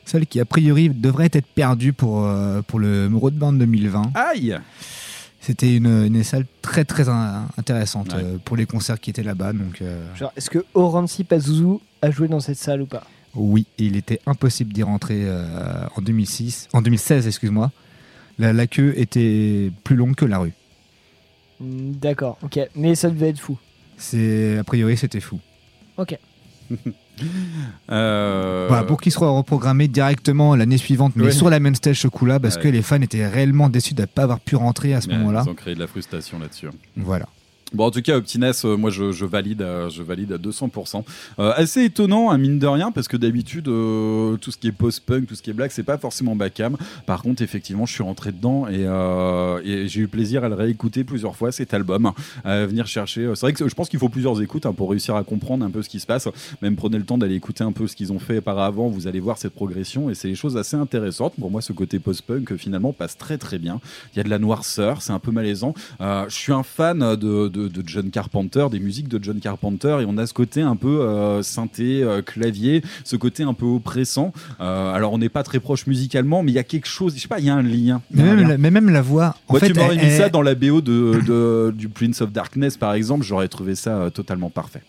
Celle 0.05 0.25
qui, 0.25 0.39
a 0.39 0.45
priori, 0.45 0.89
devrait 0.89 1.29
être 1.31 1.45
perdue 1.45 1.93
pour, 1.93 2.25
euh, 2.25 2.61
pour 2.63 2.79
le 2.79 3.09
Roadburn 3.13 3.57
2020. 3.57 4.11
Aïe 4.15 4.57
C'était 5.41 5.75
une, 5.75 6.05
une 6.05 6.23
salle 6.23 6.45
très, 6.61 6.85
très 6.85 7.09
in- 7.09 7.45
intéressante 7.57 8.13
euh, 8.13 8.37
pour 8.43 8.55
les 8.57 8.65
concerts 8.65 8.99
qui 8.99 9.09
étaient 9.09 9.21
là-bas. 9.23 9.53
Donc, 9.53 9.81
euh, 9.81 10.03
est-ce 10.35 10.49
que 10.49 10.65
Orancy 10.73 11.23
Pazuzu 11.23 11.77
a 12.01 12.09
joué 12.09 12.27
dans 12.27 12.39
cette 12.39 12.57
salle 12.57 12.81
ou 12.81 12.85
pas? 12.87 13.03
Oui, 13.35 13.65
il 13.77 13.95
était 13.95 14.19
impossible 14.25 14.73
d'y 14.73 14.83
rentrer 14.83 15.21
euh, 15.23 15.85
en 15.95 16.01
2006, 16.01 16.67
en 16.73 16.81
2016, 16.81 17.27
excuse-moi. 17.27 17.71
La, 18.39 18.53
la 18.53 18.67
queue 18.67 18.93
était 18.97 19.71
plus 19.83 19.95
longue 19.95 20.15
que 20.15 20.25
la 20.25 20.39
rue. 20.39 20.53
Hmm, 21.59 21.91
D'accord, 21.93 22.37
ok. 22.43 22.59
Mais 22.75 22.95
ça 22.95 23.09
devait 23.09 23.29
être 23.29 23.39
fou. 23.39 23.57
C'est 23.97 24.57
a 24.57 24.63
priori 24.63 24.97
c'était 24.97 25.19
fou. 25.19 25.39
Ok. 25.97 26.17
Euh, 27.91 28.65
Voilà, 28.67 28.83
pour 28.83 28.99
qu'il 28.99 29.11
soit 29.11 29.29
reprogrammé 29.29 29.87
directement 29.87 30.55
l'année 30.55 30.77
suivante, 30.77 31.13
mais 31.15 31.25
Ouais. 31.25 31.31
sur 31.31 31.49
la 31.49 31.59
même 31.59 31.75
stage 31.75 31.99
ce 31.99 32.07
coup-là, 32.07 32.39
parce 32.39 32.55
Ouais. 32.55 32.63
que 32.63 32.67
les 32.69 32.81
fans 32.81 33.01
étaient 33.01 33.27
réellement 33.27 33.69
déçus 33.69 33.93
de 33.93 34.01
ne 34.01 34.05
pas 34.07 34.23
avoir 34.23 34.39
pu 34.39 34.55
rentrer 34.55 34.93
à 34.93 35.01
ce 35.01 35.09
moment-là. 35.09 35.43
Ils 35.45 35.49
ont 35.51 35.53
créé 35.55 35.75
de 35.75 35.79
la 35.79 35.87
frustration 35.87 36.39
là-dessus. 36.39 36.69
Voilà. 36.95 37.27
Bon, 37.73 37.85
en 37.85 37.91
tout 37.91 38.01
cas, 38.01 38.17
Optiness, 38.17 38.65
euh, 38.65 38.75
moi, 38.75 38.89
je, 38.89 39.13
je 39.13 39.25
valide, 39.25 39.61
euh, 39.61 39.89
je 39.89 40.03
valide 40.03 40.33
à 40.33 40.37
200%. 40.37 41.05
Euh, 41.39 41.53
assez 41.55 41.85
étonnant, 41.85 42.29
hein, 42.29 42.37
mine 42.37 42.59
de 42.59 42.67
rien, 42.67 42.91
parce 42.91 43.07
que 43.07 43.15
d'habitude, 43.15 43.69
euh, 43.69 44.35
tout 44.37 44.51
ce 44.51 44.57
qui 44.57 44.67
est 44.67 44.73
post-punk, 44.73 45.27
tout 45.27 45.35
ce 45.35 45.41
qui 45.41 45.51
est 45.51 45.53
black, 45.53 45.71
c'est 45.71 45.83
pas 45.83 45.97
forcément 45.97 46.35
Bacam. 46.35 46.75
Par 47.05 47.21
contre, 47.21 47.41
effectivement, 47.41 47.85
je 47.85 47.93
suis 47.93 48.03
rentré 48.03 48.33
dedans 48.33 48.67
et, 48.67 48.85
euh, 48.85 49.87
j'ai 49.87 50.01
eu 50.01 50.07
plaisir 50.09 50.43
à 50.43 50.49
le 50.49 50.55
réécouter 50.55 51.05
plusieurs 51.05 51.35
fois 51.35 51.53
cet 51.53 51.73
album, 51.73 52.11
à 52.43 52.65
venir 52.65 52.87
chercher. 52.87 53.31
C'est 53.35 53.41
vrai 53.41 53.53
que 53.53 53.67
je 53.67 53.73
pense 53.73 53.87
qu'il 53.87 53.99
faut 53.99 54.09
plusieurs 54.09 54.41
écoutes 54.41 54.65
hein, 54.65 54.73
pour 54.73 54.89
réussir 54.89 55.15
à 55.15 55.23
comprendre 55.23 55.65
un 55.65 55.69
peu 55.69 55.81
ce 55.81 55.89
qui 55.89 55.99
se 55.99 56.05
passe. 56.05 56.27
Même 56.61 56.75
prenez 56.75 56.97
le 56.97 57.05
temps 57.05 57.17
d'aller 57.17 57.35
écouter 57.35 57.63
un 57.63 57.71
peu 57.71 57.87
ce 57.87 57.95
qu'ils 57.95 58.11
ont 58.11 58.19
fait 58.19 58.39
auparavant, 58.39 58.89
vous 58.89 59.07
allez 59.07 59.19
voir 59.19 59.37
cette 59.37 59.53
progression 59.53 60.09
et 60.09 60.15
c'est 60.15 60.27
des 60.27 60.35
choses 60.35 60.57
assez 60.57 60.75
intéressantes. 60.75 61.33
Pour 61.39 61.51
moi, 61.51 61.61
ce 61.61 61.71
côté 61.71 61.99
post-punk, 61.99 62.55
finalement, 62.57 62.91
passe 62.91 63.17
très 63.17 63.37
très 63.37 63.59
bien. 63.59 63.79
Il 64.13 64.17
y 64.17 64.19
a 64.19 64.23
de 64.23 64.29
la 64.29 64.39
noirceur, 64.39 65.01
c'est 65.01 65.13
un 65.13 65.19
peu 65.19 65.31
malaisant. 65.31 65.73
Euh, 66.01 66.25
je 66.27 66.35
suis 66.35 66.53
un 66.53 66.63
fan 66.63 67.15
de, 67.15 67.60
de 67.69 67.83
John 67.85 68.09
Carpenter, 68.09 68.67
des 68.71 68.79
musiques 68.79 69.07
de 69.07 69.21
John 69.23 69.39
Carpenter, 69.39 69.97
et 70.01 70.05
on 70.07 70.17
a 70.17 70.25
ce 70.27 70.33
côté 70.33 70.61
un 70.61 70.75
peu 70.75 71.01
euh, 71.01 71.41
synthé, 71.43 72.03
euh, 72.03 72.21
clavier, 72.21 72.81
ce 73.03 73.15
côté 73.15 73.43
un 73.43 73.53
peu 73.53 73.65
oppressant. 73.65 74.33
Euh, 74.59 74.93
alors 74.93 75.13
on 75.13 75.17
n'est 75.17 75.29
pas 75.29 75.43
très 75.43 75.59
proche 75.59 75.87
musicalement, 75.87 76.43
mais 76.43 76.51
il 76.51 76.55
y 76.55 76.59
a 76.59 76.63
quelque 76.63 76.87
chose, 76.87 77.15
je 77.15 77.21
sais 77.21 77.27
pas, 77.27 77.39
il 77.39 77.45
y 77.45 77.49
a 77.49 77.55
un 77.55 77.61
lien. 77.61 78.01
Mais 78.11 78.23
même, 78.23 78.39
lien. 78.39 78.47
la, 78.49 78.57
mais 78.57 78.71
même 78.71 78.89
la 78.89 79.01
voix. 79.01 79.35
En 79.47 79.53
Moi, 79.53 79.59
fait, 79.59 79.67
tu 79.67 79.73
m'aurais 79.73 79.97
elle- 79.97 80.05
mis 80.11 80.17
ça 80.17 80.29
dans 80.29 80.41
la 80.41 80.55
BO 80.55 80.81
de, 80.81 81.19
de- 81.25 81.73
du 81.75 81.89
Prince 81.89 82.21
of 82.21 82.31
Darkness, 82.31 82.77
par 82.77 82.93
exemple, 82.93 83.23
j'aurais 83.25 83.47
trouvé 83.47 83.75
ça 83.75 84.09
totalement 84.13 84.49
parfait. 84.49 84.81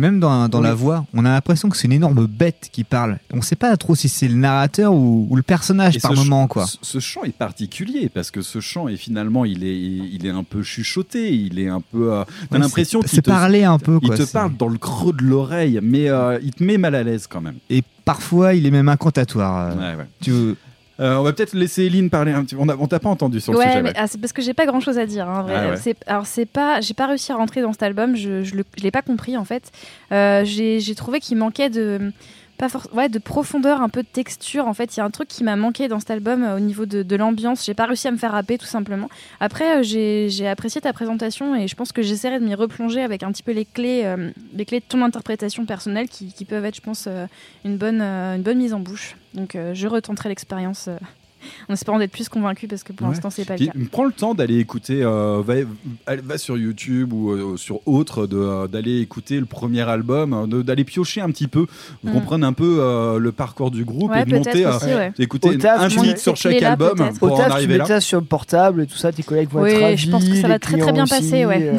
Même 0.00 0.20
dans, 0.20 0.48
dans 0.48 0.58
Oui. 0.60 0.64
la 0.64 0.74
voix, 0.74 1.06
on 1.14 1.24
a 1.24 1.30
l'impression 1.30 1.68
que 1.68 1.76
c'est 1.76 1.86
une 1.86 1.92
énorme 1.92 2.26
bête 2.26 2.68
qui 2.72 2.84
parle. 2.84 3.18
On 3.32 3.42
sait 3.42 3.56
pas 3.56 3.76
trop 3.76 3.94
si 3.94 4.08
c'est 4.08 4.28
le 4.28 4.34
narrateur 4.34 4.92
ou, 4.94 5.26
ou 5.30 5.36
le 5.36 5.42
personnage 5.42 5.96
Et 5.96 6.00
par 6.00 6.14
moment, 6.14 6.46
quoi. 6.46 6.66
Ce, 6.66 6.76
ce 6.82 6.98
chant 7.00 7.24
est 7.24 7.36
particulier 7.36 8.08
parce 8.08 8.30
que 8.30 8.42
ce 8.42 8.60
chant 8.60 8.88
est 8.88 8.96
finalement 8.96 9.44
il 9.44 9.64
est 9.64 9.76
il 9.78 10.26
est 10.26 10.30
un 10.30 10.44
peu 10.44 10.62
chuchoté, 10.62 11.34
il 11.34 11.58
est 11.58 11.68
un 11.68 11.80
peu. 11.80 12.12
euh, 12.12 12.24
T'as 12.50 12.56
Ouais, 12.56 12.62
l'impression 12.62 13.00
qu'il 13.00 13.20
te 13.22 13.28
parler 13.28 13.64
un 13.64 13.78
peu, 13.78 13.98
Il 14.02 14.10
te 14.10 14.30
parle 14.30 14.56
dans 14.56 14.68
le 14.68 14.78
creux 14.78 15.12
de 15.12 15.22
l'oreille, 15.22 15.80
mais 15.82 16.08
euh, 16.08 16.38
il 16.42 16.52
te 16.52 16.62
met 16.64 16.78
mal 16.78 16.94
à 16.94 17.02
l'aise 17.02 17.26
quand 17.26 17.40
même. 17.40 17.56
Et 17.70 17.82
parfois, 18.04 18.54
il 18.54 18.66
est 18.66 18.70
même 18.70 18.88
incantatoire. 18.88 19.72
euh. 19.72 19.74
Ouais, 19.94 19.98
ouais. 19.98 20.06
Tu- 20.22 20.54
Euh, 20.98 21.16
on 21.16 21.22
va 21.22 21.32
peut-être 21.32 21.52
laisser 21.52 21.84
Eline 21.84 22.08
parler 22.10 22.32
un 22.32 22.42
petit 22.44 22.54
peu. 22.54 22.60
On 22.62 22.86
t'a 22.86 22.98
pas 23.00 23.08
entendu 23.10 23.40
sur 23.40 23.52
le 23.52 23.58
ouais, 23.58 23.66
sujet. 23.66 23.82
mais 23.82 23.88
ouais. 23.90 23.94
ah, 23.98 24.06
c'est 24.06 24.18
parce 24.20 24.32
que 24.32 24.40
j'ai 24.42 24.54
pas 24.54 24.64
grand 24.66 24.80
chose 24.80 24.98
à 24.98 25.04
dire. 25.06 25.28
hein, 25.28 25.42
vrai. 25.42 25.54
Ah 25.56 25.70
ouais. 25.70 25.76
C'est- 25.76 25.96
Alors 26.06 26.26
c'est 26.26 26.46
pas, 26.46 26.80
j'ai 26.80 26.94
pas 26.94 27.06
réussi 27.06 27.32
à 27.32 27.36
rentrer 27.36 27.60
dans 27.60 27.72
cet 27.72 27.82
album. 27.82 28.16
Je, 28.16 28.42
je, 28.42 28.54
le- 28.56 28.64
je 28.78 28.82
l'ai 28.82 28.90
pas 28.90 29.02
compris 29.02 29.36
en 29.36 29.44
fait. 29.44 29.70
Euh, 30.12 30.42
j'ai 30.44 30.80
j'ai 30.80 30.94
trouvé 30.94 31.20
qu'il 31.20 31.36
manquait 31.36 31.68
de 31.70 32.12
pas 32.58 32.70
for- 32.70 32.88
ouais, 32.94 33.10
de 33.10 33.18
profondeur, 33.18 33.82
un 33.82 33.90
peu 33.90 34.02
de 34.02 34.08
texture. 34.10 34.66
En 34.66 34.72
fait, 34.72 34.96
il 34.96 35.00
y 35.00 35.02
a 35.02 35.04
un 35.04 35.10
truc 35.10 35.28
qui 35.28 35.44
m'a 35.44 35.56
manqué 35.56 35.88
dans 35.88 36.00
cet 36.00 36.10
album 36.10 36.42
euh, 36.42 36.56
au 36.56 36.60
niveau 36.60 36.86
de, 36.86 37.02
de 37.02 37.16
l'ambiance. 37.16 37.66
J'ai 37.66 37.74
pas 37.74 37.84
réussi 37.84 38.08
à 38.08 38.10
me 38.10 38.16
faire 38.16 38.32
rapper 38.32 38.56
tout 38.56 38.64
simplement. 38.64 39.10
Après, 39.40 39.76
euh, 39.78 39.82
j'ai 39.82 40.30
j'ai 40.30 40.48
apprécié 40.48 40.80
ta 40.80 40.94
présentation 40.94 41.54
et 41.54 41.68
je 41.68 41.74
pense 41.74 41.92
que 41.92 42.00
j'essaierai 42.00 42.40
de 42.40 42.44
m'y 42.46 42.54
replonger 42.54 43.02
avec 43.02 43.22
un 43.22 43.30
petit 43.32 43.42
peu 43.42 43.52
les 43.52 43.66
clés, 43.66 44.00
euh, 44.06 44.30
les 44.54 44.64
clés 44.64 44.80
de 44.80 44.86
ton 44.88 45.02
interprétation 45.02 45.66
personnelle 45.66 46.08
qui, 46.08 46.32
qui 46.32 46.46
peuvent 46.46 46.64
être, 46.64 46.76
je 46.76 46.80
pense, 46.80 47.06
une, 47.66 47.76
bonne, 47.76 48.00
une 48.00 48.40
bonne 48.42 48.56
mise 48.56 48.72
en 48.72 48.80
bouche. 48.80 49.16
Donc, 49.36 49.54
euh, 49.54 49.74
je 49.74 49.86
retenterai 49.86 50.30
l'expérience 50.30 50.86
euh, 50.88 50.96
en 51.68 51.74
espérant 51.74 51.98
d'être 51.98 52.10
plus 52.10 52.28
convaincu 52.28 52.66
parce 52.66 52.82
que 52.82 52.92
pour 52.92 53.06
Ouais. 53.06 53.12
l'instant, 53.12 53.30
c'est 53.30 53.44
pas 53.44 53.56
le 53.56 53.66
cas. 53.66 53.72
prends 53.92 54.04
le 54.06 54.10
temps 54.12 54.34
d'aller 54.34 54.58
écouter, 54.58 55.02
euh, 55.02 55.42
va, 55.44 56.38
sur 56.38 56.56
YouTube 56.56 57.12
ou 57.12 57.30
euh, 57.30 57.56
sur 57.56 57.86
autre, 57.86 58.26
de, 58.26 58.36
euh, 58.38 58.66
d'aller 58.66 59.00
écouter 59.00 59.38
le 59.38 59.46
premier 59.46 59.82
album, 59.82 60.48
d'aller 60.64 60.84
piocher 60.84 61.20
un 61.20 61.30
petit 61.30 61.46
peu, 61.48 61.66
Mm. 62.02 62.12
comprendre 62.12 62.46
un 62.46 62.52
peu 62.52 62.78
euh, 62.80 63.18
le 63.18 63.30
parcours 63.30 63.70
du 63.70 63.84
groupe 63.84 64.10
Ouais, 64.10 64.22
et 64.22 64.24
de 64.24 64.34
monter 64.34 64.66
aussi, 64.66 64.86
ouais. 64.86 65.12
taf, 65.58 65.80
un 65.82 65.88
tu 65.88 66.00
titre 66.00 66.18
sur 66.18 66.36
chaque 66.36 66.60
album 66.62 66.96
pour 67.18 67.30
Au 67.30 67.34
en 67.34 67.36
taf, 67.36 67.46
tu 67.48 67.52
arriver 67.52 67.72
mets 67.74 67.78
là. 67.78 67.84
ça 67.86 68.00
sur 68.00 68.18
le 68.18 68.26
portable 68.26 68.82
et 68.82 68.86
tout 68.86 68.96
ça, 68.96 69.12
tes 69.12 69.22
collègues 69.22 69.50
vont 69.50 69.62
Oui, 69.62 69.70
être 69.70 69.80
ravis. 69.82 69.96
je 69.98 70.10
pense 70.10 70.26
que 70.26 70.34
ça 70.34 70.48
va 70.48 70.58
très, 70.58 70.78
très 70.78 70.92
bien 70.92 71.06
passer, 71.06 71.44
aussi, 71.44 71.46
ouais. 71.46 71.70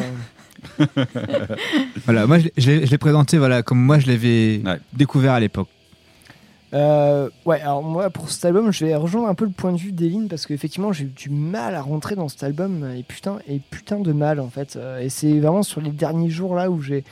euh. 0.78 0.86
Voilà, 2.04 2.26
moi 2.26 2.38
je 2.56 2.70
l'ai 2.70 2.98
présenté 2.98 3.38
voilà, 3.38 3.62
comme 3.62 3.78
moi 3.80 3.98
je 3.98 4.06
l'avais 4.06 4.62
découvert 4.92 5.32
à 5.32 5.40
l'époque. 5.40 5.68
Euh, 6.74 7.30
ouais, 7.46 7.60
alors 7.62 7.82
moi 7.82 8.10
pour 8.10 8.30
cet 8.30 8.44
album, 8.44 8.70
je 8.72 8.84
vais 8.84 8.94
rejoindre 8.94 9.28
un 9.28 9.34
peu 9.34 9.46
le 9.46 9.50
point 9.50 9.72
de 9.72 9.78
vue 9.78 9.92
d'Eline 9.92 10.28
parce 10.28 10.46
qu'effectivement 10.46 10.92
j'ai 10.92 11.04
eu 11.04 11.12
du 11.14 11.30
mal 11.30 11.74
à 11.74 11.80
rentrer 11.80 12.14
dans 12.14 12.28
cet 12.28 12.42
album 12.42 12.86
et 12.94 13.02
putain, 13.02 13.38
et 13.48 13.58
putain 13.58 14.00
de 14.00 14.12
mal 14.12 14.38
en 14.38 14.50
fait. 14.50 14.76
Euh, 14.76 15.00
Et 15.00 15.08
c'est 15.08 15.38
vraiment 15.38 15.62
sur 15.62 15.80
les 15.80 15.90
derniers 15.90 16.28
jours 16.30 16.54
là 16.54 16.70
où 16.70 16.82
j'ai 16.82 17.04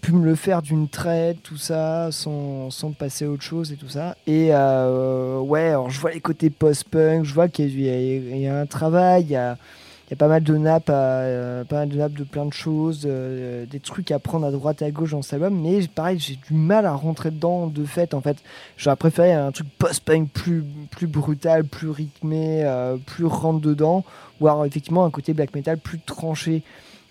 pu 0.00 0.12
me 0.12 0.24
le 0.24 0.34
faire 0.36 0.62
d'une 0.62 0.88
traite, 0.88 1.42
tout 1.42 1.56
ça, 1.56 2.10
sans, 2.12 2.70
sans 2.70 2.92
passer 2.92 3.24
à 3.24 3.30
autre 3.30 3.42
chose 3.42 3.72
et 3.72 3.76
tout 3.76 3.88
ça. 3.88 4.16
Et 4.26 4.50
euh, 4.52 5.38
ouais, 5.40 5.68
alors 5.70 5.90
je 5.90 6.00
vois 6.00 6.12
les 6.12 6.20
côtés 6.20 6.50
post-punk, 6.50 7.24
je 7.24 7.34
vois 7.34 7.48
qu'il 7.48 7.78
y, 7.80 8.40
y 8.40 8.46
a 8.46 8.60
un 8.60 8.66
travail, 8.66 9.22
il 9.24 9.30
y 9.30 9.36
a, 9.36 9.56
il 10.08 10.12
y 10.12 10.14
a 10.14 10.16
pas 10.16 10.28
mal 10.28 10.42
de 10.42 10.56
nappes, 10.56 10.88
euh, 10.88 11.64
pas 11.64 11.76
mal 11.80 11.88
de 11.90 11.96
nappes 11.98 12.14
de 12.14 12.24
plein 12.24 12.46
de 12.46 12.52
choses, 12.52 13.02
euh, 13.04 13.66
des 13.66 13.78
trucs 13.78 14.10
à 14.10 14.18
prendre 14.18 14.46
à 14.46 14.50
droite 14.50 14.80
et 14.80 14.86
à 14.86 14.90
gauche 14.90 15.10
dans 15.10 15.20
cet 15.20 15.34
album, 15.34 15.60
mais 15.60 15.86
pareil, 15.86 16.18
j'ai 16.18 16.36
du 16.36 16.54
mal 16.54 16.86
à 16.86 16.94
rentrer 16.94 17.30
dedans 17.30 17.66
de 17.66 17.84
fait. 17.84 18.14
En 18.14 18.22
fait, 18.22 18.38
j'aurais 18.78 18.96
préféré 18.96 19.34
un 19.34 19.52
truc 19.52 19.66
post-punk 19.78 20.30
plus, 20.32 20.64
plus 20.90 21.06
brutal, 21.06 21.64
plus 21.64 21.90
rythmé, 21.90 22.64
euh, 22.64 22.96
plus 22.96 23.26
rentre 23.26 23.60
dedans, 23.60 24.02
ou 24.40 24.48
alors 24.48 24.64
effectivement 24.64 25.04
un 25.04 25.10
côté 25.10 25.34
black 25.34 25.54
metal 25.54 25.76
plus 25.76 25.98
tranché. 26.00 26.62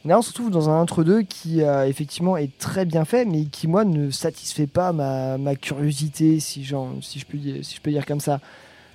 Là, 0.03 0.17
on 0.17 0.21
se 0.23 0.29
retrouve 0.29 0.49
dans 0.49 0.69
un 0.69 0.81
entre-deux 0.81 1.21
qui, 1.21 1.61
euh, 1.61 1.87
effectivement, 1.87 2.35
est 2.35 2.57
très 2.57 2.85
bien 2.85 3.05
fait, 3.05 3.25
mais 3.25 3.45
qui, 3.45 3.67
moi, 3.67 3.85
ne 3.85 4.09
satisfait 4.09 4.65
pas 4.65 4.91
ma, 4.91 5.55
curiosité, 5.55 6.39
si, 6.39 6.63
j'en- 6.63 7.01
si, 7.01 7.19
je 7.19 7.25
peux, 7.25 7.37
si 7.61 7.75
je 7.75 7.81
peux 7.81 7.91
dire 7.91 8.05
comme 8.05 8.21
ça. 8.21 8.39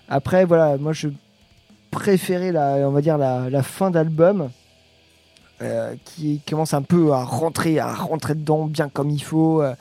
Après, 0.09 0.45
voilà, 0.45 0.77
moi, 0.79 0.93
je 0.93 1.09
préférais, 1.93 2.51
la, 2.51 2.89
on 2.89 2.91
va 2.91 3.01
dire, 3.03 3.19
la, 3.19 3.49
la 3.51 3.63
fin 3.63 3.93
d'album, 3.93 4.51
euh, 5.61 5.95
qui 6.05 6.41
commence 6.49 6.75
un 6.75 6.83
peu 6.83 7.13
à 7.13 7.23
rentrer, 7.23 7.79
à 7.79 7.95
rentrer 7.95 8.35
dedans 8.35 8.65
bien 8.67 8.89
comme 8.89 9.11
il 9.11 9.23
faut. 9.23 9.63
euh, 9.63 9.75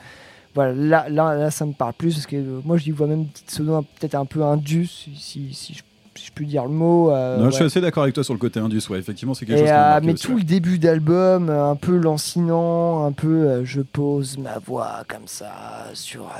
voilà, 0.54 0.72
là, 0.74 1.08
là, 1.08 1.34
là, 1.34 1.50
ça 1.50 1.64
me 1.66 1.72
parle 1.72 1.94
plus, 1.94 2.14
parce 2.14 2.26
que 2.26 2.36
euh, 2.36 2.60
moi, 2.64 2.76
je 2.76 2.92
vois 2.92 3.06
même 3.06 3.20
une 3.20 3.26
petite 3.26 3.60
un- 3.60 3.82
peut-être 3.98 4.14
un 4.14 4.26
peu 4.26 4.42
indus, 4.44 4.86
si, 4.86 5.16
si, 5.16 5.54
si 5.54 5.74
je, 5.74 5.82
si 6.14 6.26
je 6.26 6.32
peux 6.32 6.44
dire 6.44 6.64
le 6.64 6.70
mot. 6.70 7.10
Je 7.10 7.50
suis 7.50 7.64
assez 7.64 7.80
d'accord 7.80 8.02
avec 8.04 8.14
toi 8.14 8.22
sur 8.22 8.34
le 8.34 8.38
côté 8.38 8.60
indus, 8.60 8.82
ouais, 8.90 8.98
effectivement, 8.98 9.34
c'est 9.34 9.46
quelque 9.46 9.56
Et, 9.56 9.66
chose 9.66 10.00
qui 10.00 10.06
mais 10.06 10.12
aussi, 10.12 10.26
tout 10.26 10.32
ouais. 10.32 10.38
le 10.38 10.44
début 10.44 10.78
d'album, 10.78 11.48
un 11.48 11.74
peu 11.74 11.96
lancinant, 11.96 13.06
un 13.06 13.12
peu 13.12 13.64
je 13.64 13.80
pose 13.80 14.36
ma 14.38 14.58
voix 14.58 15.04
comme 15.08 15.26
ça 15.26 15.50
sur 15.94 16.30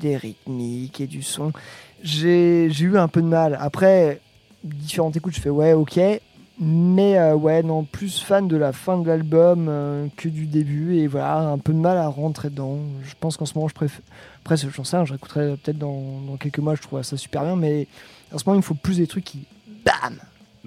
des 0.00 0.16
rythmiques 0.16 1.00
et 1.00 1.06
du 1.08 1.22
son. 1.22 1.52
J'ai 2.02 2.68
j'ai 2.70 2.84
eu 2.84 2.98
un 2.98 3.08
peu 3.08 3.20
de 3.20 3.26
mal. 3.26 3.58
Après, 3.60 4.20
différentes 4.74 5.16
écoutes, 5.16 5.34
je 5.34 5.40
fais 5.40 5.50
ouais, 5.50 5.72
ok. 5.72 5.98
Mais 6.58 7.18
euh, 7.18 7.34
ouais, 7.34 7.62
non, 7.62 7.84
plus 7.84 8.20
fan 8.22 8.48
de 8.48 8.56
la 8.56 8.72
fin 8.72 8.98
de 8.98 9.06
l'album 9.06 9.66
euh, 9.68 10.06
que 10.16 10.28
du 10.28 10.46
début. 10.46 10.96
Et 10.96 11.06
voilà, 11.06 11.38
un 11.40 11.58
peu 11.58 11.72
de 11.74 11.78
mal 11.78 11.98
à 11.98 12.08
rentrer 12.08 12.48
dedans. 12.48 12.78
Je 13.04 13.14
pense 13.20 13.36
qu'en 13.36 13.44
ce 13.44 13.54
moment, 13.54 13.68
je 13.68 13.74
préfère. 13.74 14.00
Après, 14.42 14.56
sais 14.56 14.96
rien, 14.96 15.04
je 15.04 15.12
réécouterai 15.12 15.56
peut-être 15.56 15.78
dans, 15.78 16.20
dans 16.26 16.36
quelques 16.36 16.60
mois, 16.60 16.74
je 16.74 16.82
trouve 16.82 17.02
ça 17.02 17.16
super 17.16 17.44
bien. 17.44 17.56
Mais 17.56 17.86
en 18.32 18.38
ce 18.38 18.44
moment, 18.46 18.54
il 18.54 18.58
me 18.58 18.62
faut 18.62 18.74
plus 18.74 18.96
des 18.96 19.06
trucs 19.06 19.24
qui, 19.24 19.46
bam, 19.84 20.18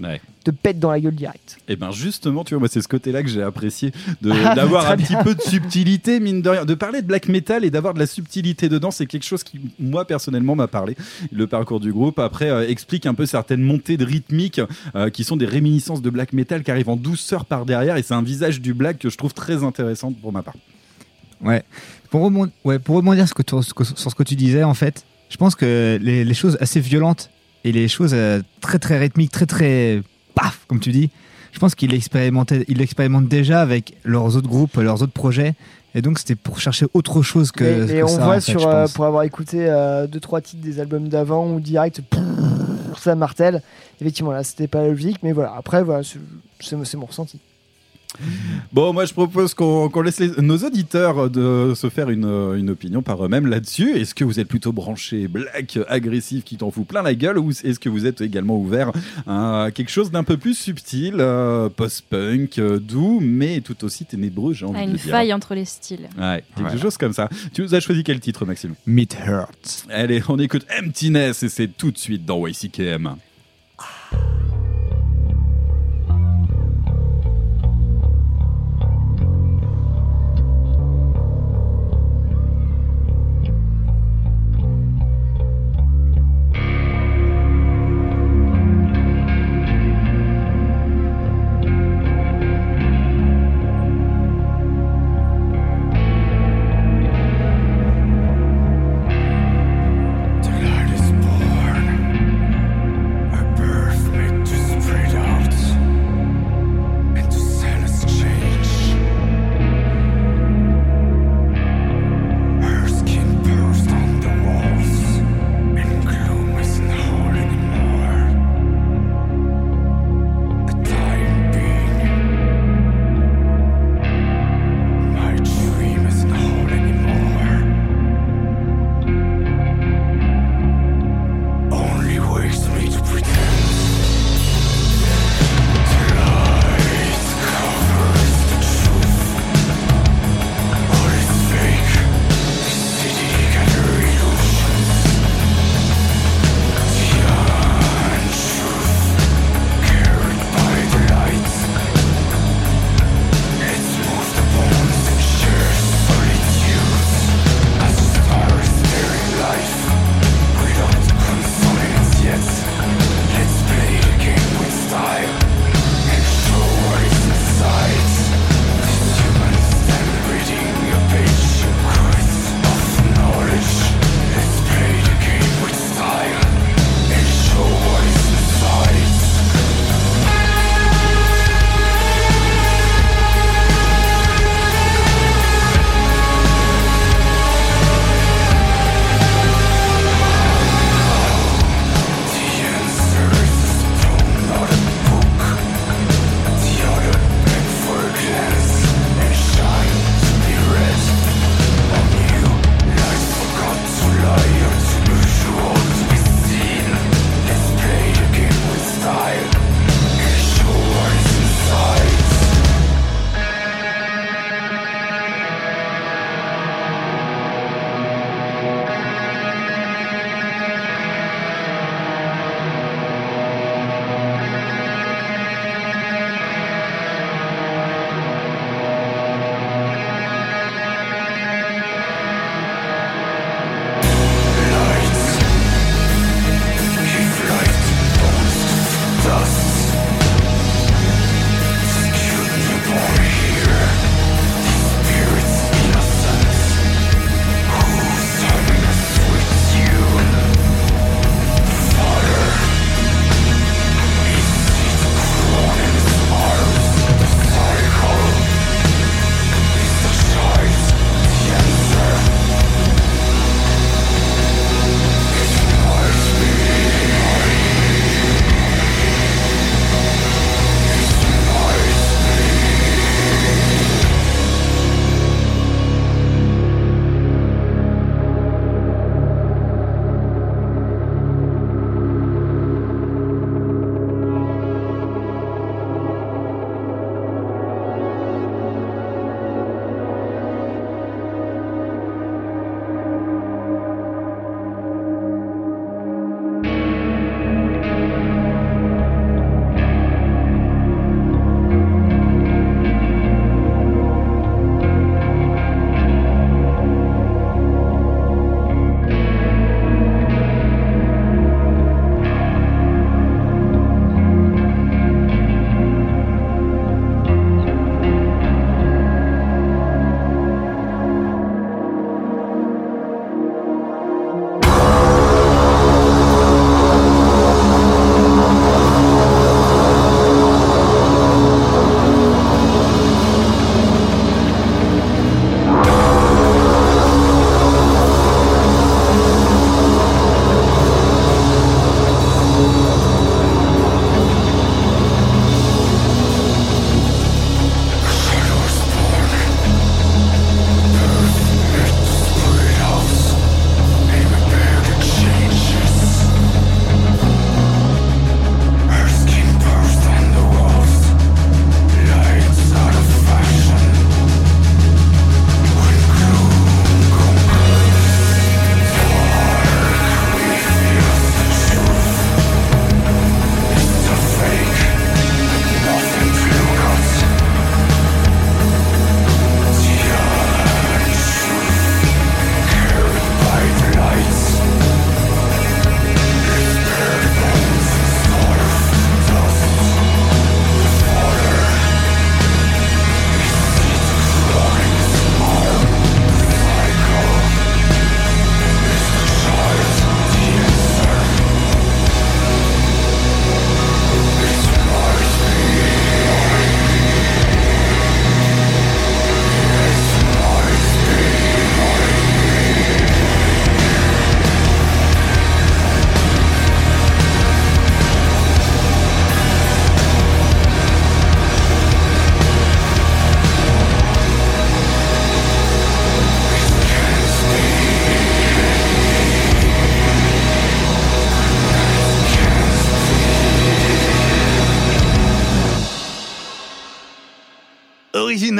Ouais. 0.01 0.21
te 0.45 0.51
pètent 0.51 0.79
dans 0.79 0.91
la 0.91 0.99
gueule 1.01 1.15
direct. 1.15 1.57
Et 1.67 1.75
ben 1.75 1.91
justement, 1.91 2.43
tu 2.45 2.53
vois, 2.53 2.59
moi 2.59 2.69
c'est 2.71 2.81
ce 2.81 2.87
côté-là 2.87 3.21
que 3.21 3.27
j'ai 3.27 3.41
apprécié, 3.43 3.91
de- 4.21 4.31
Ah, 4.31 4.55
d'avoir 4.55 4.89
un 4.89 4.95
petit 4.95 5.15
peu 5.23 5.35
de 5.35 5.41
subtilité, 5.41 6.19
mine 6.21 6.41
de 6.41 6.49
rien, 6.49 6.63
de 6.65 6.73
parler 6.73 7.01
de 7.01 7.07
black 7.07 7.27
metal 7.27 7.65
et 7.65 7.69
d'avoir 7.69 7.93
de 7.93 7.99
la 7.99 8.07
subtilité 8.07 8.69
dedans, 8.69 8.91
c'est 8.91 9.05
quelque 9.07 9.25
chose 9.25 9.43
qui, 9.43 9.59
moi 9.77 10.05
personnellement, 10.05 10.55
m'a 10.55 10.67
parlé. 10.67 10.95
Le 11.33 11.47
parcours 11.47 11.81
du 11.81 11.91
groupe, 11.91 12.17
après, 12.19 12.49
euh, 12.49 12.67
explique 12.67 13.05
un 13.05 13.13
peu 13.13 13.25
certaines 13.25 13.61
montées 13.61 13.97
de 13.97 14.05
rythmique 14.05 14.61
euh, 14.95 15.09
qui 15.09 15.23
sont 15.25 15.35
des 15.35 15.45
réminiscences 15.45 16.01
de 16.01 16.09
black 16.09 16.31
metal 16.31 16.63
qui 16.63 16.71
arrivent 16.71 16.89
en 16.89 16.95
douceur 16.95 17.43
par 17.45 17.65
derrière, 17.65 17.97
et 17.97 18.03
c'est 18.03 18.13
un 18.13 18.23
visage 18.23 18.61
du 18.61 18.73
black 18.73 18.99
que 18.99 19.09
je 19.09 19.17
trouve 19.17 19.33
très 19.33 19.63
intéressant 19.65 20.13
pour 20.13 20.31
ma 20.31 20.43
part. 20.43 20.55
Ouais. 21.41 21.63
Pour, 22.09 22.21
rebondir, 22.21 22.53
ouais, 22.63 22.79
pour 22.79 22.95
rebondir 22.95 23.27
sur, 23.27 23.35
ce 23.37 23.73
que 23.73 23.83
tu- 23.83 23.95
sur 23.97 24.09
ce 24.11 24.15
que 24.15 24.23
tu 24.23 24.35
disais, 24.35 24.63
en 24.63 24.73
fait, 24.73 25.03
je 25.29 25.37
pense 25.37 25.55
que 25.55 25.99
les, 26.01 26.23
les 26.25 26.33
choses 26.33 26.57
assez 26.61 26.79
violentes 26.79 27.29
et 27.63 27.71
les 27.71 27.87
choses 27.87 28.11
euh, 28.13 28.41
très 28.61 28.79
très 28.79 28.97
rythmiques, 28.97 29.31
très 29.31 29.45
très 29.45 30.01
paf, 30.35 30.61
comme 30.67 30.79
tu 30.79 30.91
dis, 30.91 31.09
je 31.51 31.59
pense 31.59 31.75
qu'ils 31.75 31.91
l'expérimentait- 31.91 32.65
ils 32.67 32.77
l'expérimentent 32.77 33.27
déjà 33.27 33.61
avec 33.61 33.95
leurs 34.03 34.35
autres 34.35 34.47
groupes, 34.47 34.75
leurs 34.77 35.01
autres 35.01 35.13
projets. 35.13 35.53
Et 35.95 36.01
donc 36.03 36.19
c'était 36.19 36.35
pour 36.35 36.59
chercher 36.59 36.85
autre 36.93 37.21
chose 37.23 37.51
que, 37.51 37.63
que 37.63 37.91
mais 37.91 38.03
on 38.03 38.07
ça, 38.07 38.23
voit 38.23 38.35
en 38.37 38.39
fait, 38.41 38.51
sur, 38.51 38.67
euh, 38.67 38.85
pour 38.93 39.05
avoir 39.05 39.23
écouté 39.23 39.65
euh, 39.67 40.05
deux 40.05 40.19
trois 40.19 40.39
titres 40.39 40.61
des 40.61 40.79
albums 40.79 41.09
d'avant 41.09 41.51
ou 41.51 41.59
direct, 41.59 42.01
ça 42.99 43.15
martèle. 43.15 43.61
Effectivement, 43.99 44.31
là, 44.31 44.43
c'était 44.43 44.67
pas 44.67 44.85
logique, 44.87 45.17
mais 45.23 45.31
voilà. 45.31 45.53
Après, 45.57 45.83
voilà, 45.83 46.03
c'est 46.61 46.95
mon 46.95 47.05
ressenti. 47.05 47.39
Bon, 48.73 48.91
moi 48.91 49.05
je 49.05 49.13
propose 49.13 49.53
qu'on 49.53 50.01
laisse 50.01 50.19
les- 50.19 50.41
nos 50.41 50.57
auditeurs 50.57 51.29
de 51.29 51.73
se 51.75 51.89
faire 51.89 52.09
une, 52.09 52.25
euh, 52.25 52.55
une 52.57 52.69
opinion 52.71 53.01
par 53.01 53.23
eux-mêmes 53.23 53.45
là-dessus. 53.47 53.91
Est-ce 53.97 54.13
que 54.15 54.23
vous 54.23 54.39
êtes 54.39 54.47
plutôt 54.47 54.71
branché 54.73 55.27
black, 55.27 55.77
agressif, 55.87 56.43
qui 56.43 56.57
t'en 56.57 56.71
fout 56.71 56.87
plein 56.87 57.01
la 57.01 57.13
gueule, 57.13 57.37
ou 57.37 57.51
est-ce 57.51 57.79
que 57.79 57.87
vous 57.87 58.05
êtes 58.05 58.21
également 58.21 58.57
ouvert 58.57 58.91
à 59.27 59.69
quelque 59.73 59.91
chose 59.91 60.11
d'un 60.11 60.23
peu 60.23 60.37
plus 60.37 60.55
subtil, 60.55 61.15
euh, 61.19 61.69
post-punk, 61.69 62.57
euh, 62.59 62.79
doux, 62.79 63.19
mais 63.21 63.61
tout 63.61 63.83
aussi 63.85 64.05
ténébreux, 64.05 64.53
j'ai 64.53 64.65
envie 64.65 64.79
À 64.79 64.85
de 64.85 64.91
une 64.91 64.95
dire. 64.97 65.11
faille 65.11 65.33
entre 65.33 65.53
les 65.55 65.65
styles. 65.65 66.09
Ouais, 66.17 66.43
quelque 66.55 66.61
Voilà. 66.67 66.77
chose 66.81 66.97
comme 66.97 67.13
ça. 67.13 67.29
Tu 67.53 67.61
nous 67.61 67.73
as 67.75 67.79
choisi 67.79 68.03
quel 68.03 68.19
titre, 68.19 68.45
Maxime? 68.45 68.73
Meat 68.85 69.15
Hurts. 69.25 69.85
Allez, 69.89 70.21
on 70.27 70.37
écoute 70.39 70.65
Emptiness 70.83 71.43
et 71.43 71.49
c'est 71.49 71.67
tout 71.67 71.91
de 71.91 71.97
suite 71.97 72.25
dans 72.25 72.45
YCKM. 72.45 73.15
The 73.77 74.48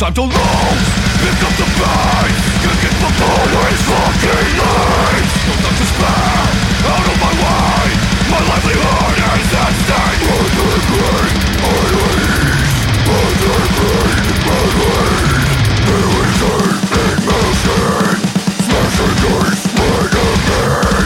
time 0.00 0.14
to 0.14 0.22
lose. 0.22 0.88
Pick 1.20 1.40
up 1.44 1.54
the 1.60 1.68
pace. 1.76 2.40
You 2.64 2.72
get 2.80 2.94
the 3.04 3.10
always 3.20 3.80
fucking 3.84 4.48
lies 4.56 5.32
No 5.44 5.52
time 5.60 5.76
to 5.76 5.86
spare. 5.92 6.48
Out 6.88 7.04
of 7.04 7.16
my 7.20 7.32
way. 7.36 7.84
My 8.32 8.40
livelihood 8.48 9.18
is 9.20 9.52
at 9.60 9.74
stake. 9.84 10.24
Murder 10.24 10.80
brain 10.88 11.36
Unleash 11.68 12.80
Murder 13.04 13.60
brain 13.76 14.24
Unleash 14.56 15.52
There 15.84 16.16
is 16.24 16.40
hate 16.48 16.80
in 16.96 17.18
motion 17.28 18.16
Smashing 18.64 19.16
doors 19.20 19.58
Spring 19.68 20.16
again 20.16 21.04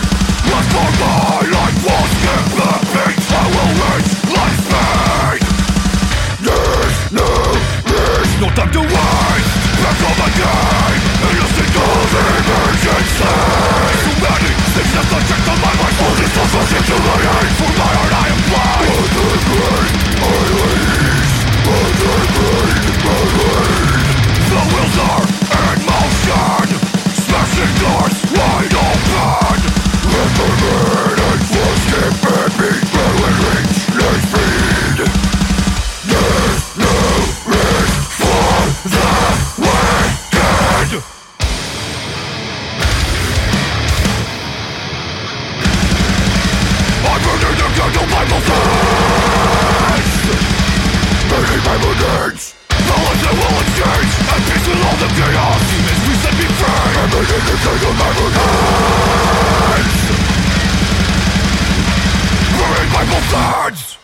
Left 0.55 0.71
for 0.71 0.91
my 1.03 1.43
life 1.51 1.79
the 1.83 2.71
beats 2.95 3.33
I 3.33 3.43
will 3.51 3.75
reach 3.75 4.24
there's 8.55 8.67
no 8.67 8.71
time 8.71 8.73
to 8.73 8.81
waste 8.81 9.65
Back 9.83 10.01
on 10.01 10.15
my 10.17 10.31
game. 10.33 11.03
Innocent 11.25 11.71
goals 11.75 12.13
emergency. 12.15 13.21
So 13.21 14.11
many 14.23 14.53
things 14.75 14.93
that 14.95 15.07
the 15.11 15.19
check 15.29 15.45
on 15.51 15.59
my 15.61 15.73
life 15.77 15.99
All 16.01 16.15
these 16.15 16.33
thoughts 16.33 16.55
rush 16.55 16.73
into 16.73 16.97
my 17.05 17.19
head. 17.21 17.51
For 17.59 17.73
my 17.75 17.91
heart 17.91 18.15
I 18.15 18.27
am 18.33 18.41
blind. 18.49 18.87
Mother 18.95 19.39
brain, 19.45 19.93
I 20.15 20.33
release 20.55 21.37
Mother 21.67 22.17
brain, 22.35 22.85
I 23.05 23.21
release 23.35 24.15
The 24.49 24.61
wheels 24.73 24.97
are 25.05 25.27
in 25.75 25.81
motion. 25.85 26.69
Smashing 27.13 27.75
doors 27.83 28.17
wide 28.33 28.75
open. 28.75 29.59
Reforming 30.09 30.94
paper 51.65 51.95
The 52.69 52.97
ones 53.09 53.21
that 53.25 53.35
will 53.35 53.57
exchange 53.65 54.13
And 54.29 54.43
peace 54.45 54.67
with 54.69 54.85
all 54.85 54.97
the 55.01 55.09
chaos 55.17 55.61
Demons 55.73 56.03
we 56.05 56.15
set 56.21 56.35
free 56.61 56.93
Everything 57.03 57.43
can 57.49 57.59
take 57.65 57.83
by 62.93 63.05
both 63.11 63.27
sides 63.31 64.04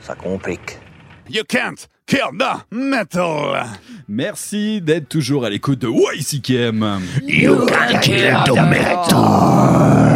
Ça 0.00 0.14
complique. 0.14 0.78
You 1.28 1.44
can't 1.44 1.86
kill 2.06 2.36
the 2.36 2.64
metal. 2.72 3.64
Merci 4.08 4.80
d'être 4.80 5.08
toujours 5.08 5.44
à 5.44 5.50
l'écoute 5.50 5.78
de 5.78 5.88
YCKM. 5.88 7.00
You 7.22 7.66
can't 7.66 8.00
kill 8.00 8.34
the 8.46 10.09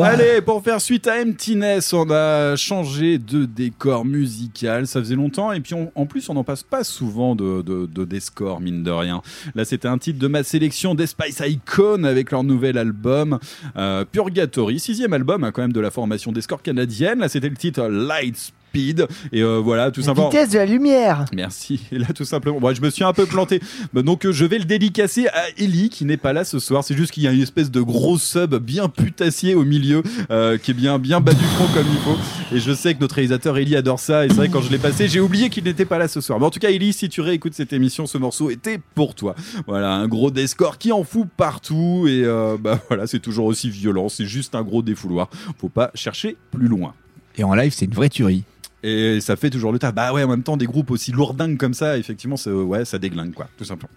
Allez, 0.00 0.40
pour 0.40 0.64
faire 0.64 0.80
suite 0.80 1.06
à 1.06 1.20
Emptiness, 1.20 1.92
on 1.92 2.10
a 2.10 2.56
changé 2.56 3.18
de 3.18 3.44
décor 3.44 4.06
musical. 4.06 4.86
Ça 4.86 5.00
faisait 5.00 5.16
longtemps 5.16 5.52
et 5.52 5.60
puis 5.60 5.74
en 5.94 6.06
plus, 6.06 6.30
on 6.30 6.34
n'en 6.34 6.44
passe 6.44 6.62
pas 6.62 6.82
souvent 6.82 7.34
de, 7.34 7.60
de, 7.60 8.60
mine 8.60 8.82
de 8.82 8.90
rien. 8.90 9.20
Là, 9.54 9.66
c'était 9.66 9.88
un 9.88 9.98
titre 9.98 10.18
de 10.18 10.28
ma 10.28 10.44
sélection 10.44 10.94
des 10.94 11.06
Spice 11.06 11.42
Icon 11.46 12.04
avec 12.04 12.30
leur 12.30 12.42
nouvel 12.42 12.78
album 12.78 13.38
euh, 13.76 14.06
Purgatory, 14.10 14.80
sixième 14.80 15.12
album 15.12 15.44
hein, 15.44 15.52
quand 15.52 15.62
même 15.62 15.74
de 15.74 15.80
la 15.80 15.90
formation 15.90 16.32
des 16.32 16.40
scores 16.40 16.62
canadienne. 16.62 17.18
Là, 17.18 17.28
c'était 17.28 17.50
le 17.50 17.56
titre 17.56 17.82
Light 17.82 18.54
Speed 18.72 19.06
et 19.32 19.42
euh, 19.42 19.58
voilà, 19.58 19.90
tout 19.90 20.00
La 20.00 20.06
simplement. 20.06 20.30
vitesse 20.30 20.48
de 20.50 20.58
la 20.58 20.64
lumière. 20.64 21.26
Merci. 21.34 21.80
Et 21.92 21.98
là, 21.98 22.06
tout 22.14 22.24
simplement, 22.24 22.58
moi, 22.58 22.72
je 22.72 22.80
me 22.80 22.88
suis 22.88 23.04
un 23.04 23.12
peu 23.12 23.26
planté. 23.26 23.60
Bah, 23.92 24.00
Donc, 24.00 24.24
euh, 24.24 24.32
je 24.32 24.46
vais 24.46 24.58
le 24.58 24.64
dédicacer 24.64 25.28
à 25.28 25.42
Ellie, 25.58 25.90
qui 25.90 26.06
n'est 26.06 26.16
pas 26.16 26.32
là 26.32 26.44
ce 26.44 26.58
soir. 26.58 26.82
C'est 26.82 26.96
juste 26.96 27.10
qu'il 27.12 27.22
y 27.22 27.28
a 27.28 27.32
une 27.32 27.42
espèce 27.42 27.70
de 27.70 27.82
gros 27.82 28.16
sub 28.16 28.54
bien 28.54 28.88
putassier 28.88 29.54
au 29.54 29.64
milieu, 29.64 30.02
euh, 30.30 30.56
qui 30.56 30.70
est 30.70 30.74
bien, 30.74 30.98
bien 30.98 31.20
bas 31.20 31.34
du 31.34 31.44
front 31.44 31.66
comme 31.74 31.86
il 31.92 31.98
faut. 31.98 32.16
Et 32.54 32.60
je 32.60 32.72
sais 32.72 32.94
que 32.94 33.00
notre 33.00 33.16
réalisateur 33.16 33.58
Ellie 33.58 33.76
adore 33.76 34.00
ça. 34.00 34.24
Et 34.24 34.28
c'est 34.30 34.36
vrai, 34.36 34.48
que 34.48 34.54
quand 34.54 34.62
je 34.62 34.70
l'ai 34.70 34.78
passé, 34.78 35.06
j'ai 35.06 35.20
oublié 35.20 35.50
qu'il 35.50 35.64
n'était 35.64 35.84
pas 35.84 35.98
là 35.98 36.08
ce 36.08 36.22
soir. 36.22 36.40
Mais 36.40 36.46
en 36.46 36.50
tout 36.50 36.60
cas, 36.60 36.70
Ellie, 36.70 36.94
si 36.94 37.10
tu 37.10 37.20
réécoutes 37.20 37.54
cette 37.54 37.74
émission, 37.74 38.06
ce 38.06 38.16
morceau 38.16 38.48
était 38.48 38.80
pour 38.94 39.14
toi. 39.14 39.34
Voilà, 39.66 39.92
un 39.92 40.08
gros 40.08 40.30
descore 40.30 40.78
qui 40.78 40.92
en 40.92 41.04
fout 41.04 41.28
partout. 41.36 42.06
Et 42.08 42.22
euh, 42.24 42.56
bah 42.58 42.80
voilà, 42.88 43.06
c'est 43.06 43.20
toujours 43.20 43.44
aussi 43.46 43.68
violent. 43.68 44.08
C'est 44.08 44.26
juste 44.26 44.54
un 44.54 44.62
gros 44.62 44.80
défouloir. 44.82 45.28
Faut 45.60 45.68
pas 45.68 45.90
chercher 45.94 46.36
plus 46.50 46.68
loin. 46.68 46.94
Et 47.36 47.44
en 47.44 47.54
live, 47.54 47.72
c'est 47.74 47.84
une 47.86 47.94
vraie 47.94 48.08
tuerie. 48.08 48.44
Et 48.84 49.20
ça 49.20 49.36
fait 49.36 49.50
toujours 49.50 49.72
le 49.72 49.78
tas. 49.78 49.92
Bah 49.92 50.12
ouais, 50.12 50.24
en 50.24 50.28
même 50.28 50.42
temps, 50.42 50.56
des 50.56 50.66
groupes 50.66 50.90
aussi 50.90 51.12
lourdingues 51.12 51.56
comme 51.56 51.74
ça, 51.74 51.96
effectivement, 51.98 52.36
c'est- 52.36 52.50
ouais, 52.50 52.84
ça 52.84 52.98
déglingue, 52.98 53.32
quoi, 53.32 53.46
tout 53.56 53.64
simplement. 53.64 53.92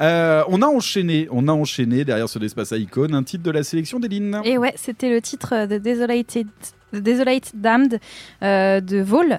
Euh, 0.00 0.42
on 0.48 0.62
a 0.62 0.66
enchaîné, 0.66 1.26
on 1.30 1.48
a 1.48 1.52
enchaîné 1.52 2.04
derrière 2.04 2.28
ce 2.28 2.38
Despace 2.38 2.72
Icon, 2.72 3.12
un 3.14 3.22
titre 3.22 3.42
de 3.44 3.50
la 3.50 3.62
sélection 3.62 3.98
d'Eline. 3.98 4.40
Et 4.44 4.58
ouais, 4.58 4.72
c'était 4.76 5.10
le 5.10 5.20
titre 5.20 5.66
de 5.66 5.78
Desolated, 5.78 6.46
The 6.92 6.96
Desolate 6.96 7.52
Damned 7.54 7.98
euh, 8.42 8.80
de 8.80 8.98
Vol. 8.98 9.38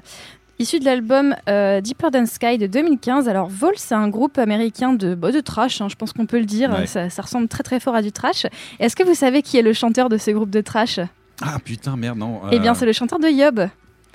Issu 0.59 0.79
de 0.79 0.85
l'album 0.85 1.35
euh, 1.49 1.81
Deeper 1.81 2.11
Than 2.11 2.25
Sky 2.27 2.57
de 2.59 2.67
2015. 2.67 3.27
Alors, 3.27 3.49
Vol, 3.49 3.73
c'est 3.77 3.95
un 3.95 4.09
groupe 4.09 4.37
américain 4.37 4.93
de, 4.93 5.15
bah, 5.15 5.31
de 5.31 5.39
trash, 5.39 5.81
hein, 5.81 5.87
je 5.89 5.95
pense 5.95 6.13
qu'on 6.13 6.27
peut 6.27 6.37
le 6.39 6.45
dire. 6.45 6.69
Ouais. 6.71 6.85
Ça, 6.85 7.09
ça 7.09 7.23
ressemble 7.23 7.47
très 7.47 7.63
très 7.63 7.79
fort 7.79 7.95
à 7.95 8.01
du 8.03 8.11
trash. 8.11 8.45
Est-ce 8.79 8.95
que 8.95 9.03
vous 9.03 9.15
savez 9.15 9.41
qui 9.41 9.57
est 9.57 9.63
le 9.63 9.73
chanteur 9.73 10.07
de 10.07 10.17
ce 10.17 10.29
groupe 10.31 10.51
de 10.51 10.61
trash? 10.61 10.99
Ah 11.41 11.57
putain, 11.63 11.97
merde, 11.97 12.19
non. 12.19 12.41
Eh 12.51 12.59
bien, 12.59 12.75
c'est 12.75 12.85
le 12.85 12.93
chanteur 12.93 13.17
de 13.17 13.27
Yob. 13.27 13.67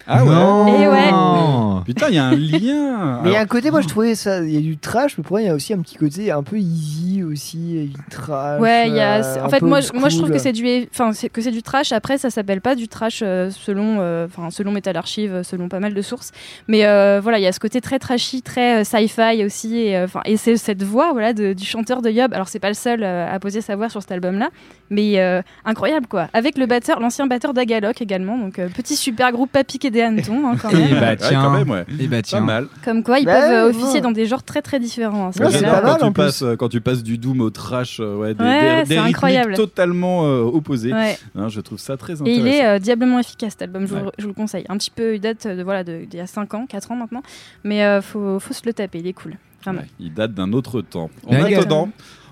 Ah 0.06 0.24
ouais 0.24 0.72
Et 0.82 0.88
ouais. 0.88 1.82
Putain, 1.84 2.08
il 2.08 2.14
y 2.14 2.18
a 2.18 2.24
un 2.26 2.36
lien. 2.36 3.20
Mais 3.22 3.30
il 3.30 3.32
y 3.32 3.36
a 3.36 3.40
un 3.40 3.46
côté, 3.46 3.70
moi 3.70 3.80
je 3.80 3.88
trouvais 3.88 4.14
ça, 4.14 4.40
il 4.42 4.50
y 4.52 4.56
a 4.56 4.60
du 4.60 4.76
trash, 4.78 5.16
mais 5.18 5.24
pour 5.24 5.32
moi 5.34 5.42
il 5.42 5.46
y 5.46 5.50
a 5.50 5.54
aussi 5.54 5.72
un 5.72 5.78
petit 5.80 5.96
côté 5.96 6.30
un 6.30 6.42
peu 6.42 6.56
easy 6.58 7.22
aussi, 7.22 7.76
et 7.78 7.84
du 7.86 7.94
trash. 8.10 8.60
Ouais, 8.60 8.88
il 8.88 8.94
y 8.94 9.00
a. 9.00 9.24
euh, 9.24 9.44
en 9.44 9.48
fait, 9.48 9.62
moi, 9.62 9.80
moi, 9.94 10.08
je 10.08 10.16
trouve 10.18 10.30
que 10.30 10.38
c'est 10.38 10.52
du, 10.52 10.66
enfin, 10.92 11.10
que 11.32 11.40
c'est 11.40 11.50
du 11.50 11.62
trash. 11.62 11.92
Après, 11.92 12.18
ça 12.18 12.30
s'appelle 12.30 12.60
pas 12.60 12.74
du 12.74 12.88
trash 12.88 13.20
euh, 13.22 13.50
selon, 13.50 13.98
euh, 14.00 14.26
enfin, 14.26 14.50
selon 14.50 14.70
Metal 14.72 14.96
Archive, 14.96 15.32
euh, 15.34 15.42
selon 15.42 15.68
pas 15.68 15.80
mal 15.80 15.94
de 15.94 16.02
sources. 16.02 16.32
Mais 16.68 16.84
euh, 16.86 17.20
voilà, 17.22 17.38
il 17.38 17.42
y 17.42 17.46
a 17.46 17.52
ce 17.52 17.60
côté 17.60 17.80
très 17.80 17.98
trashy, 17.98 18.42
très 18.42 18.80
euh, 18.80 18.84
sci-fi 18.84 19.44
aussi, 19.44 19.76
et 19.78 19.96
euh, 19.96 20.04
enfin, 20.04 20.20
et 20.24 20.36
c'est 20.36 20.56
cette 20.56 20.82
voix, 20.82 21.12
voilà, 21.12 21.32
de- 21.32 21.52
du 21.52 21.64
chanteur 21.64 22.02
de 22.02 22.10
Yob. 22.10 22.32
Alors, 22.34 22.48
c'est 22.48 22.58
pas 22.60 22.68
le 22.68 22.74
seul 22.74 23.02
euh, 23.02 23.32
à 23.32 23.38
poser 23.38 23.60
sa 23.60 23.76
voix 23.76 23.88
sur 23.88 24.00
cet 24.02 24.12
album-là, 24.12 24.50
mais 24.90 25.18
euh, 25.20 25.42
incroyable 25.64 26.06
quoi. 26.06 26.28
Avec 26.32 26.58
le 26.58 26.66
batteur, 26.66 27.00
l'ancien 27.00 27.26
batteur 27.26 27.54
d'Agalok 27.54 28.00
également, 28.02 28.38
donc 28.38 28.58
euh, 28.58 28.68
petit 28.68 28.96
super 28.96 29.32
groupe 29.32 29.50
pas 29.50 29.64
piqué 29.64 29.90
des 29.96 30.02
hannetons, 30.02 30.46
hein, 30.48 30.54
quand 30.60 30.72
même. 30.72 30.82
Et 30.82 30.94
bah 30.94 31.00
Ouais, 31.00 31.16
tiens. 31.16 31.42
quand 31.42 31.50
même, 31.50 31.70
ouais. 31.70 31.84
Et 31.98 32.06
bah 32.06 32.18
Pas 32.18 32.22
tiens. 32.22 32.40
mal. 32.40 32.66
Comme 32.84 33.02
quoi, 33.02 33.18
ils 33.18 33.24
Bah 33.24 33.40
peuvent 33.40 33.50
euh, 33.50 33.64
ouais, 33.64 33.70
officier 33.70 33.94
ouais. 33.94 34.00
dans 34.00 34.12
des 34.12 34.26
genres 34.26 34.42
très 34.44 34.62
très 34.62 34.78
différents. 34.78 35.28
hein, 35.28 35.30
Moi, 35.40 35.50
c'est 35.50 35.62
pas 35.62 35.82
mal, 35.82 35.96
quand, 35.98 36.04
en 36.06 36.08
tu 36.08 36.12
passes, 36.14 36.42
euh, 36.42 36.54
quand 36.56 36.68
tu 36.68 36.80
passes 36.80 37.02
du 37.02 37.18
doom 37.18 37.40
au 37.40 37.50
trash, 37.50 37.98
euh, 38.00 38.16
ouais, 38.16 38.34
des, 38.34 38.44
Ouais, 38.44 38.60
des- 38.60 38.66
c'est 38.84 38.88
des 38.90 38.94
rythmiques 39.00 39.16
incroyable. 39.16 39.54
totalement 39.54 40.24
euh, 40.26 40.42
opposés. 40.42 40.92
Ouais. 40.92 41.18
Hein, 41.36 41.48
je 41.48 41.60
trouve 41.60 41.78
ça 41.78 41.96
très 41.96 42.12
Et 42.12 42.20
intéressant. 42.20 42.40
il 42.40 42.46
est 42.46 42.64
euh, 42.64 42.78
diablement 42.78 43.18
efficace 43.18 43.52
cet 43.52 43.62
album, 43.62 43.86
je, 43.86 43.94
vous, 43.94 44.04
Ouais. 44.06 44.12
je 44.18 44.22
vous 44.22 44.28
le 44.28 44.34
conseille. 44.34 44.64
Un 44.68 44.76
petit 44.76 44.90
peu, 44.90 45.14
il 45.16 45.20
date 45.20 45.46
de, 45.46 45.62
voilà, 45.62 45.82
de- 45.82 46.04
d'il 46.04 46.18
y 46.18 46.22
a 46.22 46.26
5 46.26 46.54
ans, 46.54 46.66
4 46.68 46.92
ans 46.92 46.96
maintenant, 46.96 47.22
mais 47.64 47.82
euh, 47.84 48.00
faut, 48.02 48.38
faut 48.38 48.54
se 48.54 48.62
le 48.66 48.72
taper, 48.72 48.98
il 48.98 49.06
est 49.06 49.12
cool. 49.12 49.36
Vraiment. 49.64 49.80
Ouais, 49.80 49.86
il 49.98 50.14
date 50.14 50.32
d'un 50.34 50.52
autre 50.52 50.80
temps. 50.82 51.10
En 51.26 51.32
Mais 51.32 51.42
regarde. 51.42 51.64
attendant, 51.64 51.88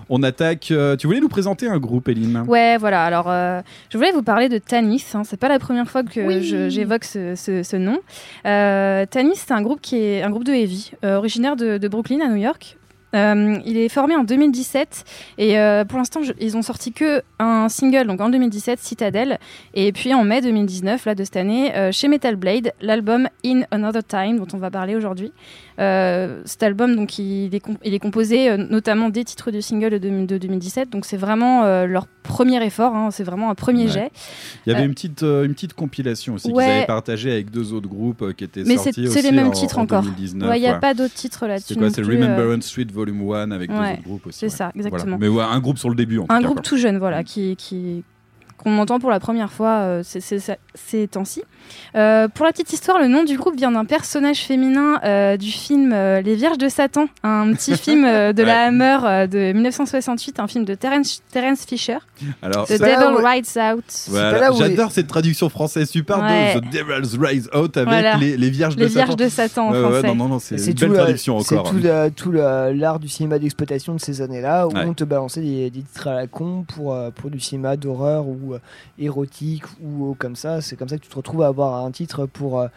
on 0.09 0.23
attaque. 0.23 0.69
euh, 0.71 0.95
tu 0.95 1.07
voulais 1.07 1.19
nous 1.19 1.29
présenter 1.29 1.67
un 1.67 1.77
groupe, 1.79 2.07
Eline 2.09 2.43
Ouais, 2.47 2.77
voilà. 2.77 3.03
Alors, 3.05 3.29
euh, 3.29 3.61
je 3.89 3.97
voulais 3.97 4.11
vous 4.11 4.23
parler 4.23 4.49
de 4.49 4.57
Tanis. 4.57 5.03
Hein. 5.13 5.23
C'est 5.23 5.39
pas 5.39 5.49
la 5.49 5.59
première 5.59 5.89
fois 5.89 6.03
que 6.03 6.41
je- 6.41 6.69
j'évoque 6.69 7.03
ce, 7.03 7.35
ce- 7.35 7.63
ce 7.63 7.75
nom. 7.75 7.99
Euh, 8.45 9.05
Tanis, 9.05 9.35
c'est 9.35 9.51
un 9.53 9.61
groupe 9.61 9.81
qui 9.81 9.97
est 9.97 10.21
un 10.21 10.29
groupe 10.29 10.43
de 10.43 10.53
heavy, 10.53 10.91
euh, 11.03 11.17
originaire 11.17 11.55
de, 11.55 11.77
de 11.77 11.87
Brooklyn 11.87 12.19
à 12.21 12.27
New 12.29 12.35
York. 12.41 12.77
Euh, 13.15 13.57
il 13.65 13.77
est 13.77 13.87
formé 13.89 14.15
en 14.15 14.23
2017 14.23 15.03
et 15.37 15.57
euh, 15.57 15.85
pour 15.85 15.97
l'instant 15.99 16.19
ils 16.39 16.57
ont 16.57 16.61
sorti 16.61 16.91
que 16.91 17.21
un 17.39 17.69
single 17.69 18.07
donc 18.07 18.19
en 18.19 18.29
2017 18.29 18.79
Citadel 18.79 19.39
et 19.73 19.91
puis 19.93 20.13
en 20.13 20.23
mai 20.25 20.41
2019 20.41 21.05
là 21.05 21.15
de 21.15 21.23
cette 21.23 21.37
année 21.37 21.73
euh, 21.75 21.91
chez 21.93 22.07
Metal 22.09 22.35
Blade 22.35 22.73
l'album 22.81 23.27
In 23.45 23.61
Another 23.71 24.03
Time 24.03 24.37
dont 24.37 24.47
on 24.53 24.57
va 24.57 24.69
parler 24.69 24.95
aujourd'hui 24.95 25.31
cet 26.45 26.63
album 26.63 26.95
donc 26.95 27.19
il 27.19 27.53
est, 27.53 27.61
il 27.83 27.93
est 27.93 27.99
composé 27.99 28.55
notamment 28.57 29.09
des 29.09 29.25
titres 29.25 29.51
du 29.51 29.61
single 29.61 29.99
de, 29.99 30.25
de 30.25 30.37
2017 30.37 30.89
donc 30.89 31.05
c'est 31.05 31.17
vraiment 31.17 31.63
leur 31.85 32.07
premier 32.23 32.63
effort 32.65 32.95
hein, 32.95 33.09
c'est 33.11 33.23
vraiment 33.25 33.49
un 33.49 33.55
premier 33.55 33.85
Ouais. 33.85 33.91
jet 33.91 34.11
Il 34.65 34.71
y 34.71 34.75
avait 34.75 34.85
une 34.85 34.93
petite, 34.93 35.21
une 35.21 35.53
petite 35.53 35.73
compilation 35.73 36.35
aussi 36.35 36.49
Ouais. 36.51 36.63
qu'ils 36.63 36.71
avaient 36.73 36.85
partagée 36.85 37.31
avec 37.31 37.51
deux 37.51 37.73
autres 37.73 37.89
groupes 37.89 38.33
qui 38.35 38.45
étaient 38.45 38.63
mais 38.65 38.77
sortis 38.77 38.93
c'est 38.93 39.01
les 39.01 39.27
aussi 39.27 39.31
mêmes 39.33 39.47
en- 39.47 39.51
titres 39.51 39.77
en 39.79 39.83
encore 39.83 40.01
2019, 40.03 40.49
Ouais, 40.49 40.57
il 40.57 40.61
n'y 40.61 40.67
a 40.67 40.75
pas 40.79 40.93
d'autres 40.93 41.13
titres 41.13 41.45
là-dessus 41.45 41.73
C'est 41.73 41.79
quoi 41.79 41.89
C'est 41.89 42.01
Remembrance 42.01 42.65
Street 42.65 42.87
Volume 43.05 43.31
1 43.31 43.51
avec 43.51 43.69
deux 43.69 43.77
Ouais, 43.77 43.93
autres 43.93 44.03
groupes 44.03 44.27
aussi. 44.27 44.39
c'est 44.39 44.45
ouais. 44.47 44.49
ça, 44.49 44.71
Voilà. 44.73 44.87
exactement. 44.87 45.17
Mais 45.19 45.27
ouais, 45.27 45.43
un 45.43 45.59
groupe 45.59 45.77
sur 45.77 45.89
le 45.89 45.95
début 45.95 46.19
en 46.19 46.25
un 46.29 46.39
tout 46.39 46.45
groupe 46.45 46.61
tout 46.61 46.77
jeune, 46.77 46.97
voilà, 46.97 47.23
qui, 47.23 47.55
qui 47.55 48.03
qu'on 48.57 48.77
entend 48.79 48.99
pour 48.99 49.09
la 49.11 49.19
première 49.19 49.51
fois 49.51 49.79
euh, 49.81 50.03
ces 50.03 51.07
temps-ci. 51.07 51.43
Euh, 51.95 52.27
pour 52.27 52.45
la 52.45 52.51
petite 52.51 52.73
histoire, 52.73 52.99
le 52.99 53.07
nom 53.07 53.23
du 53.23 53.37
groupe 53.37 53.55
vient 53.55 53.71
d'un 53.71 53.85
personnage 53.85 54.39
féminin 54.39 54.99
euh, 55.03 55.37
du 55.37 55.49
film 55.51 55.91
euh, 55.93 56.21
Les 56.21 56.35
Vierges 56.35 56.57
de 56.57 56.67
Satan, 56.69 57.07
un 57.23 57.53
petit 57.53 57.75
film 57.77 58.03
euh, 58.05 58.33
de 58.33 58.43
la 58.43 58.65
Hammer 58.67 58.97
euh, 59.05 59.27
de 59.27 59.53
1968, 59.53 60.39
un 60.39 60.47
film 60.47 60.65
de 60.65 60.75
Terence, 60.75 61.21
Terence 61.31 61.65
Fisher. 61.65 61.97
Alors, 62.41 62.65
The 62.67 62.77
ça- 62.77 62.85
Devil 62.85 63.25
Rides 63.25 63.45
Out. 63.57 63.83
Voilà, 64.09 64.51
J'adore 64.51 64.91
cette 64.91 65.07
traduction 65.07 65.49
française 65.49 65.89
super 65.89 66.19
Ouais. 66.19 66.55
de 66.55 66.59
The 66.59 66.71
Devil's 66.71 67.17
Rise 67.19 67.49
Out 67.55 67.77
avec 67.77 67.89
Voilà. 67.89 68.17
les, 68.17 68.35
les 68.37 68.49
vierges 68.49 68.75
Les 68.75 68.85
de 68.85 68.89
Vierges 68.89 69.09
Satan. 69.11 69.23
de 69.23 69.29
Satan 69.29 69.69
en 69.69 69.73
français. 69.73 70.07
non, 70.07 70.15
non, 70.15 70.27
non, 70.27 70.39
c'est 70.39 70.57
C'est 70.57 70.71
une 70.71 70.77
belle 70.79 70.89
le- 70.89 70.95
traduction 70.95 71.39
c'est 71.41 71.57
encore. 71.57 71.73
le- 71.73 72.09
tout 72.09 72.31
l'art 72.31 72.99
du 72.99 73.07
cinéma 73.07 73.39
d'exploitation 73.39 73.95
de 73.95 73.99
ces 73.99 74.21
années-là 74.21 74.67
où 74.67 74.71
Ouais. 74.71 74.83
on 74.85 74.93
te 74.93 75.03
balançait 75.03 75.41
des, 75.41 75.69
des 75.69 75.81
titres 75.81 76.07
à 76.07 76.13
la 76.15 76.27
con 76.27 76.65
pour, 76.67 76.97
pour 77.15 77.29
du 77.29 77.39
cinéma 77.39 77.77
d'horreur 77.77 78.27
ou 78.27 78.53
euh, 78.53 78.59
érotique 78.99 79.63
ou 79.83 80.15
comme 80.17 80.35
ça. 80.35 80.61
C'est 80.61 80.75
comme 80.75 80.89
ça 80.89 80.97
que 80.97 81.03
tu 81.03 81.09
te 81.09 81.15
retrouves 81.15 81.41
à 81.43 81.47
avoir 81.55 81.85
un 81.85 81.91
titre 81.91 82.25
pour 82.25 82.59
euh, 82.59 82.67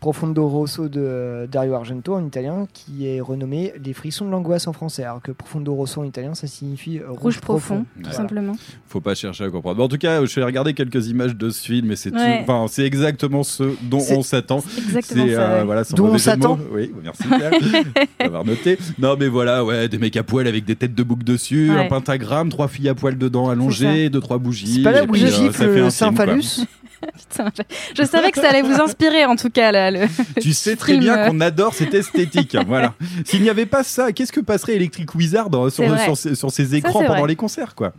Profondo 0.00 0.46
Rosso 0.46 0.88
de 0.88 1.00
euh, 1.00 1.46
Dario 1.48 1.74
Argento 1.74 2.14
en 2.14 2.24
italien 2.24 2.66
qui 2.72 3.08
est 3.08 3.20
renommé 3.20 3.72
Les 3.84 3.92
frissons 3.92 4.24
de 4.26 4.30
l'angoisse 4.30 4.66
en 4.68 4.72
français. 4.72 5.02
Alors 5.02 5.20
que 5.20 5.32
Profondo 5.32 5.74
Rosso 5.74 6.00
en 6.00 6.04
italien 6.04 6.34
ça 6.34 6.46
signifie 6.46 6.98
euh, 6.98 7.08
rouge, 7.08 7.18
Rouge 7.20 7.40
profond, 7.40 7.78
tout 7.80 8.02
Voilà. 8.02 8.16
simplement. 8.16 8.52
Faut 8.88 9.00
pas 9.00 9.14
chercher 9.16 9.44
à 9.44 9.50
comprendre. 9.50 9.76
Bon, 9.78 9.84
en 9.84 9.88
tout 9.88 9.98
cas, 9.98 10.20
je 10.20 10.26
suis 10.26 10.40
allé 10.40 10.46
regarder 10.46 10.72
quelques 10.74 11.08
images 11.08 11.34
de 11.36 11.50
ce 11.50 11.62
film 11.64 11.90
et 11.90 11.96
c'est 11.96 12.10
tout- 12.12 12.16
Ouais. 12.16 12.40
enfin, 12.42 12.66
c'est 12.68 12.84
exactement 12.84 13.42
ce 13.42 13.64
dont 13.82 13.98
C'est- 13.98 14.16
on 14.16 14.22
s'attend. 14.22 14.58
exactement 14.76 15.26
C'est, 15.26 15.34
ça, 15.34 15.40
euh, 15.50 15.58
ouais. 15.58 15.64
voilà, 15.64 15.84
sans 15.84 15.96
Dont 15.96 16.06
on 16.08 16.18
s'attend. 16.18 16.58
Oui, 16.72 16.92
merci 17.02 17.22
d'avoir 18.20 18.44
noté. 18.44 18.78
Non, 18.98 19.16
mais 19.18 19.26
voilà, 19.28 19.64
ouais, 19.64 19.88
des 19.88 19.98
mecs 19.98 20.16
à 20.16 20.22
poil 20.22 20.46
avec 20.46 20.64
des 20.64 20.76
têtes 20.76 20.94
de 20.94 21.02
bouc 21.02 21.24
dessus, 21.24 21.70
Ouais. 21.72 21.86
un 21.86 21.88
pentagramme, 21.88 22.50
trois 22.50 22.68
filles 22.68 22.88
à 22.88 22.94
poil 22.94 23.18
dedans 23.18 23.48
allongées, 23.48 24.10
deux 24.10 24.20
trois 24.20 24.38
bougies. 24.38 24.76
C'est 24.76 24.82
pas 24.82 25.02
puis, 25.06 25.20
il 25.20 25.26
euh, 25.26 25.30
gifle 25.30 25.52
ça 25.52 25.64
fait 25.64 26.26
le 26.26 26.32
un 26.34 26.38
Putain, 27.30 27.50
je, 27.56 27.62
je 28.02 28.04
savais 28.08 28.32
que 28.32 28.40
ça 28.40 28.48
allait 28.48 28.62
vous 28.62 28.80
inspirer 28.80 29.24
en 29.24 29.36
tout 29.36 29.50
cas 29.50 29.70
là. 29.70 29.87
Le, 29.90 30.06
Tu 30.40 30.52
sais 30.52 30.76
très 30.76 30.92
film, 30.92 31.04
bien 31.04 31.28
qu'on 31.28 31.40
adore 31.40 31.74
cette 31.74 31.94
esthétique. 31.94 32.54
hein, 32.54 32.64
voilà. 32.66 32.94
S'il 33.24 33.42
n'y 33.42 33.50
avait 33.50 33.66
pas 33.66 33.82
ça, 33.82 34.12
qu'est-ce 34.12 34.32
que 34.32 34.40
passerait 34.40 34.76
Electric 34.76 35.14
Wizard 35.14 35.48
sur, 35.70 36.50
ces 36.50 36.74
écrans 36.74 37.02
pendant 37.02 37.18
vrai. 37.20 37.28
les 37.28 37.36
concerts, 37.36 37.74
quoi? 37.74 37.92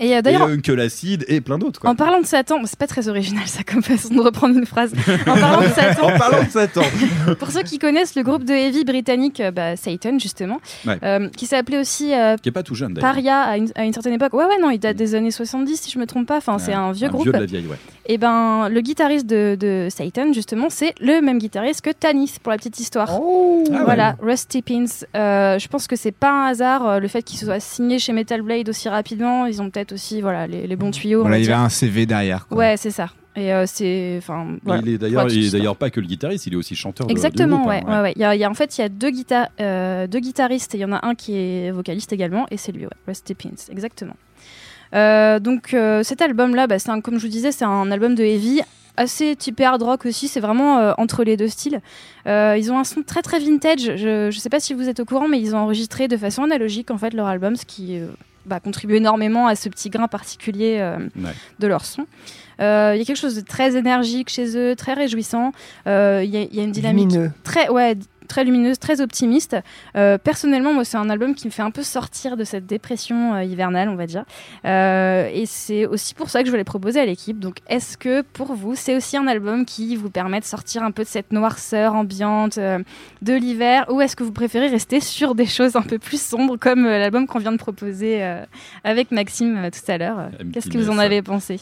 Et 0.00 0.14
euh, 0.14 0.18
Et 0.18 0.22
d'ailleurs, 0.22 0.48
Uncle 0.48 0.80
Acid 0.80 1.24
et 1.28 1.40
plein 1.40 1.58
d'autres. 1.58 1.80
quoi. 1.80 1.90
en 1.90 1.94
parlant 1.94 2.20
de 2.20 2.26
Satan, 2.26 2.58
c'est 2.64 2.78
pas 2.78 2.86
très 2.86 3.08
original 3.08 3.46
ça 3.46 3.62
comme 3.62 3.82
façon 3.82 4.12
de 4.14 4.20
reprendre 4.20 4.56
une 4.58 4.66
phrase. 4.66 4.92
En 5.26 5.34
parlant 5.38 5.60
de 5.62 5.72
Satan, 5.72 6.02
En 6.14 6.18
parlant 6.18 6.42
de 6.44 6.50
Satan. 6.50 6.82
pour 7.38 7.50
ceux 7.50 7.62
qui 7.62 7.78
connaissent 7.78 8.14
le 8.16 8.22
groupe 8.22 8.44
de 8.44 8.52
heavy 8.52 8.84
britannique 8.84 9.40
euh, 9.40 9.50
bah, 9.52 9.76
Satan 9.76 10.18
justement, 10.18 10.60
Ouais. 10.86 10.98
euh, 11.04 11.28
qui 11.36 11.46
s'appelait 11.46 11.78
aussi 11.78 12.12
euh, 12.12 12.36
Qui 12.42 12.48
est 12.48 12.52
pas 12.52 12.62
tout 12.64 12.74
jeune 12.74 12.94
d'ailleurs. 12.94 13.12
Paria 13.12 13.40
à 13.42 13.56
une, 13.56 13.70
à 13.76 13.84
une 13.84 13.92
certaine 13.92 14.14
époque. 14.14 14.32
Ouais 14.34 14.44
ouais 14.44 14.58
non, 14.60 14.70
il 14.70 14.78
date 14.78 14.96
des 14.96 15.14
années 15.14 15.30
70 15.30 15.80
si 15.80 15.90
je 15.90 15.98
me 15.98 16.06
trompe 16.06 16.26
pas. 16.26 16.38
Enfin 16.38 16.58
c'est 16.58 16.72
un 16.72 16.90
vieux 16.92 17.06
un 17.06 17.10
groupe. 17.10 17.22
vieux 17.24 17.32
de 17.32 17.38
la 17.38 17.46
vieille, 17.46 17.66
ouais. 17.66 17.76
Et 18.06 18.18
ben 18.18 18.68
le 18.68 18.80
guitariste 18.80 19.26
de, 19.26 19.56
de 19.58 19.88
Satan 19.90 20.32
justement, 20.32 20.66
c'est 20.70 20.94
le 21.00 21.20
même 21.20 21.38
guitariste 21.38 21.80
que 21.82 21.90
Tanis 21.90 22.34
pour 22.42 22.50
la 22.50 22.58
petite 22.58 22.78
histoire. 22.80 23.10
Ah 23.72 23.82
voilà, 23.84 24.16
Rusty 24.20 24.60
Pins. 24.62 24.84
Euh, 25.16 25.58
je 25.58 25.68
pense 25.68 25.86
que 25.86 25.96
c'est 25.96 26.12
pas 26.12 26.30
un 26.32 26.46
hasard 26.46 27.00
le 27.00 27.08
fait 27.08 27.22
qu'il 27.22 27.38
soit 27.38 27.60
signé 27.60 27.98
chez 27.98 28.12
Metal 28.12 28.42
Blade 28.42 28.68
aussi 28.68 28.88
rapidement. 28.88 29.46
Ils 29.46 29.62
ont 29.62 29.70
peut-être 29.70 29.83
aussi 29.92 30.20
voilà 30.20 30.46
les, 30.46 30.66
les 30.66 30.76
bons 30.76 30.90
tuyaux. 30.90 31.20
on 31.20 31.22
Voilà, 31.22 31.36
va 31.36 31.40
il 31.40 31.46
y 31.46 31.52
avait 31.52 31.62
un 31.62 31.68
CV 31.68 32.06
derrière. 32.06 32.46
quoi. 32.46 32.56
Ouais, 32.58 32.76
c'est 32.76 32.90
ça. 32.90 33.08
Et 33.36 33.52
euh, 33.52 33.64
c'est 33.66 34.14
enfin 34.18 34.56
voilà. 34.64 34.80
Il 34.84 34.90
est 34.94 34.98
d'ailleurs, 34.98 35.76
pas 35.76 35.90
que 35.90 35.98
le 36.00 36.06
guitariste, 36.06 36.46
il 36.46 36.52
est 36.52 36.56
aussi 36.56 36.76
chanteur. 36.76 37.06
de- 37.08 37.10
Exactement, 37.12 37.56
groupe, 37.58 37.68
ouais, 37.70 37.82
hein, 37.86 37.96
ouais, 37.96 38.02
ouais. 38.02 38.12
Il 38.14 38.22
y 38.22 38.24
a, 38.24 38.34
il 38.36 38.40
y 38.40 38.44
a- 38.44 38.50
en 38.50 38.54
fait, 38.54 38.78
il 38.78 38.82
y 38.82 38.84
a 38.84 38.88
deux, 38.88 39.10
guita- 39.10 39.48
euh, 39.60 40.06
deux 40.06 40.20
guitaristes 40.20 40.72
et 40.74 40.78
il 40.78 40.82
y 40.82 40.84
en 40.84 40.92
a 40.92 41.04
un 41.04 41.14
qui 41.16 41.36
est 41.36 41.72
vocaliste 41.72 42.12
également, 42.12 42.46
et 42.52 42.56
c'est 42.56 42.70
lui, 42.70 42.84
ouais, 42.84 42.92
Rusty 43.08 43.34
Pins, 43.34 43.50
exactement. 43.72 44.14
Euh, 44.94 45.40
donc 45.40 45.74
euh, 45.74 46.02
cet 46.04 46.22
album-là, 46.22 46.66
bah, 46.68 46.78
c'est 46.78 46.90
un- 46.90 47.00
comme 47.00 47.18
je 47.18 47.22
vous 47.26 47.32
disais, 47.32 47.50
c'est 47.50 47.64
un 47.64 47.90
album 47.90 48.14
de 48.14 48.22
heavy 48.22 48.60
assez 48.96 49.34
typé 49.34 49.64
hard 49.64 49.82
rock 49.82 50.06
aussi. 50.06 50.28
C'est 50.28 50.38
vraiment 50.38 50.78
euh, 50.78 50.92
entre 50.98 51.24
les 51.24 51.36
deux 51.36 51.48
styles. 51.48 51.80
Euh, 52.28 52.54
ils 52.56 52.70
ont 52.70 52.78
un 52.78 52.84
son 52.84 53.02
très 53.02 53.22
très 53.22 53.40
vintage. 53.40 53.96
Je, 53.96 54.30
je 54.30 54.38
sais 54.38 54.48
pas 54.50 54.60
si 54.60 54.72
vous 54.74 54.88
êtes 54.88 55.00
au 55.00 55.04
courant, 55.04 55.26
mais 55.26 55.40
ils 55.40 55.56
ont 55.56 55.58
enregistré 55.58 56.06
de 56.06 56.16
façon 56.16 56.44
analogique 56.44 56.92
en 56.92 56.98
fait 56.98 57.12
leur 57.12 57.26
album, 57.26 57.56
ce 57.56 57.64
qui 57.64 57.98
euh, 57.98 58.06
bah, 58.46 58.60
contribue 58.60 58.96
énormément 58.96 59.46
à 59.46 59.54
ce 59.56 59.68
petit 59.68 59.90
grain 59.90 60.08
particulier 60.08 60.78
euh, 60.80 60.98
Ouais. 61.16 61.30
de 61.58 61.66
leur 61.66 61.84
son. 61.84 62.06
Euh, 62.60 62.92
Il 62.94 62.98
y 62.98 63.02
a 63.02 63.04
quelque 63.04 63.16
chose 63.18 63.34
de 63.34 63.40
très 63.40 63.76
énergique 63.76 64.28
chez 64.28 64.56
eux, 64.56 64.76
très 64.76 64.94
réjouissant. 64.94 65.52
Euh, 65.86 66.22
Il 66.24 66.30
y, 66.30 66.36
a- 66.36 66.42
il 66.42 66.54
y 66.54 66.60
a 66.60 66.62
une 66.62 66.70
dynamique 66.72 67.10
Lumineux. 67.10 67.32
très, 67.42 67.68
ouais, 67.68 67.96
très 68.28 68.44
lumineuse, 68.44 68.78
très 68.78 69.00
optimiste. 69.00 69.56
Euh, 69.96 70.18
personnellement, 70.18 70.72
moi, 70.72 70.84
c'est 70.84 70.96
un 70.96 71.10
album 71.10 71.34
qui 71.34 71.46
me 71.46 71.52
fait 71.52 71.62
un 71.62 71.70
peu 71.70 71.82
sortir 71.82 72.36
de 72.36 72.44
cette 72.44 72.66
dépression 72.66 73.34
euh, 73.34 73.44
hivernale, 73.44 73.88
on 73.88 73.96
va 73.96 74.06
dire. 74.06 74.24
Euh, 74.64 75.28
et 75.32 75.46
c'est 75.46 75.86
aussi 75.86 76.14
pour 76.14 76.30
ça 76.30 76.40
que 76.40 76.46
je 76.46 76.50
voulais 76.50 76.64
proposer 76.64 77.00
à 77.00 77.06
l'équipe. 77.06 77.38
Donc, 77.38 77.58
est-ce 77.68 77.96
que 77.96 78.22
pour 78.22 78.54
vous, 78.54 78.74
c'est 78.74 78.96
aussi 78.96 79.16
un 79.16 79.26
album 79.26 79.64
qui 79.64 79.96
vous 79.96 80.10
permet 80.10 80.40
de 80.40 80.44
sortir 80.44 80.82
un 80.82 80.90
peu 80.90 81.02
de 81.02 81.08
cette 81.08 81.32
noirceur 81.32 81.94
ambiante 81.94 82.58
de 82.58 83.32
l'hiver, 83.32 83.86
ou 83.90 84.00
est-ce 84.00 84.16
que 84.16 84.22
vous 84.22 84.32
préférez 84.32 84.68
rester 84.68 85.00
sur 85.00 85.34
des 85.34 85.46
choses 85.46 85.76
un 85.76 85.82
peu 85.82 85.98
plus 85.98 86.20
sombres, 86.20 86.56
comme 86.56 86.84
l'album 86.84 87.26
qu'on 87.26 87.38
vient 87.38 87.52
de 87.52 87.58
proposer 87.58 88.22
avec 88.84 89.10
Maxime 89.10 89.68
tout 89.72 89.90
à 89.90 89.98
l'heure? 89.98 90.28
Qu'est-ce 90.52 90.70
que 90.70 90.78
vous 90.78 90.90
en 90.90 90.98
avez 90.98 91.22
pensé? 91.22 91.60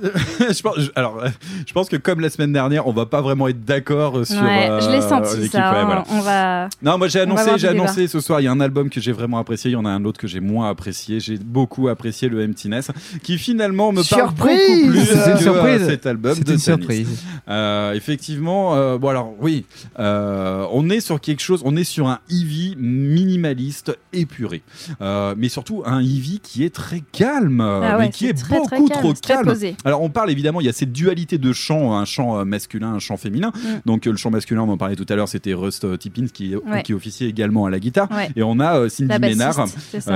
je 0.52 0.62
pense, 0.62 0.78
je- 0.78 0.90
alors, 0.94 1.18
euh, 1.22 1.28
je 1.66 1.72
pense 1.72 1.88
que 1.88 1.96
comme 1.96 2.20
la 2.20 2.30
semaine 2.30 2.52
dernière, 2.52 2.86
on 2.86 2.92
va 2.92 3.06
pas 3.06 3.20
vraiment 3.20 3.48
être 3.48 3.64
d'accord 3.64 4.26
sur. 4.26 4.42
Ouais, 4.42 4.68
je 4.80 4.88
l'ai 4.90 4.98
euh, 4.98 5.08
senti 5.08 5.48
ça. 5.48 5.72
Ouais, 5.72 5.78
hein. 5.78 5.84
voilà. 5.84 6.04
On 6.10 6.20
va. 6.20 6.68
Non, 6.82 6.98
moi 6.98 7.08
j'ai 7.08 7.20
annoncé, 7.20 7.50
j'ai 7.56 7.68
annoncé 7.68 8.06
ce 8.08 8.20
soir. 8.20 8.40
Il 8.40 8.44
y 8.44 8.46
a 8.46 8.52
un 8.52 8.60
album 8.60 8.90
que 8.90 9.00
j'ai 9.00 9.12
vraiment 9.12 9.38
apprécié, 9.38 9.70
il 9.70 9.74
y 9.74 9.76
en 9.76 9.84
a 9.84 9.90
un 9.90 10.04
autre 10.04 10.20
que 10.20 10.26
j'ai 10.26 10.40
moins 10.40 10.68
apprécié. 10.70 11.20
J'ai 11.20 11.36
beaucoup 11.38 11.88
apprécié 11.88 12.28
le 12.28 12.44
Emptiness, 12.44 12.90
qui 13.22 13.38
finalement 13.38 13.92
me 13.92 14.02
parle 14.08 14.22
Surprise 14.28 14.58
beaucoup 14.86 14.90
plus 14.90 15.04
C'est 15.06 15.30
une 15.30 15.36
que 15.38 15.42
surprise. 15.42 15.82
euh, 15.82 15.86
cet 15.88 16.06
album 16.06 16.34
C'est 16.36 16.46
de 16.46 16.52
une 16.52 16.58
surprise. 16.58 17.22
Euh, 17.48 17.92
effectivement, 17.92 18.74
euh, 18.74 18.98
bon 18.98 19.08
alors 19.08 19.32
oui, 19.40 19.64
euh, 19.98 20.66
on 20.72 20.88
est 20.90 21.00
sur 21.00 21.20
quelque 21.20 21.40
chose, 21.42 21.62
on 21.64 21.76
est 21.76 21.84
sur 21.84 22.08
un 22.08 22.18
Eevee 22.30 22.76
minimaliste 22.78 23.96
épuré, 24.12 24.62
Euh, 25.00 25.34
mais 25.36 25.48
surtout 25.48 25.82
un 25.86 26.00
Eevee 26.00 26.40
qui 26.42 26.64
est 26.64 26.74
très 26.74 27.02
calme, 27.12 27.60
Ah 27.60 27.96
ouais, 27.96 28.04
mais 28.06 28.10
qui 28.10 28.26
est 28.28 28.34
très, 28.34 28.60
très 28.62 28.78
beaucoup 28.78 28.88
calme, 28.88 29.02
trop 29.02 29.12
calme. 29.14 29.44
posé. 29.46 29.76
Alors 29.84 30.02
on 30.02 30.10
parle 30.10 30.30
évidemment, 30.30 30.60
il 30.60 30.66
y 30.66 30.68
a 30.70 30.72
cette 30.72 30.92
dualité 30.92 31.38
de 31.38 31.52
chant, 31.52 31.94
un 31.96 32.04
chant 32.04 32.38
euh, 32.38 32.44
masculin, 32.44 32.94
un 32.94 32.98
chant 32.98 33.16
féminin. 33.16 33.52
Mm. 33.54 33.68
Donc 33.86 34.06
euh, 34.06 34.10
le 34.10 34.16
chant 34.16 34.30
masculin, 34.30 34.62
on 34.62 34.68
en 34.68 34.76
parlait 34.76 34.96
tout 34.96 35.06
à 35.08 35.16
l'heure, 35.16 35.28
c'était 35.28 35.54
Rust 35.54 35.84
euh, 35.84 35.96
Tippins 35.96 36.26
qui, 36.32 36.54
Ouais. 36.56 36.82
qui 36.82 36.94
officiait 36.94 37.28
également 37.28 37.66
à 37.66 37.70
la 37.70 37.80
guitare, 37.80 38.08
Ouais. 38.10 38.30
et 38.36 38.42
on 38.42 38.60
a 38.60 38.88
Cindy 38.88 39.18
Ménard 39.18 39.66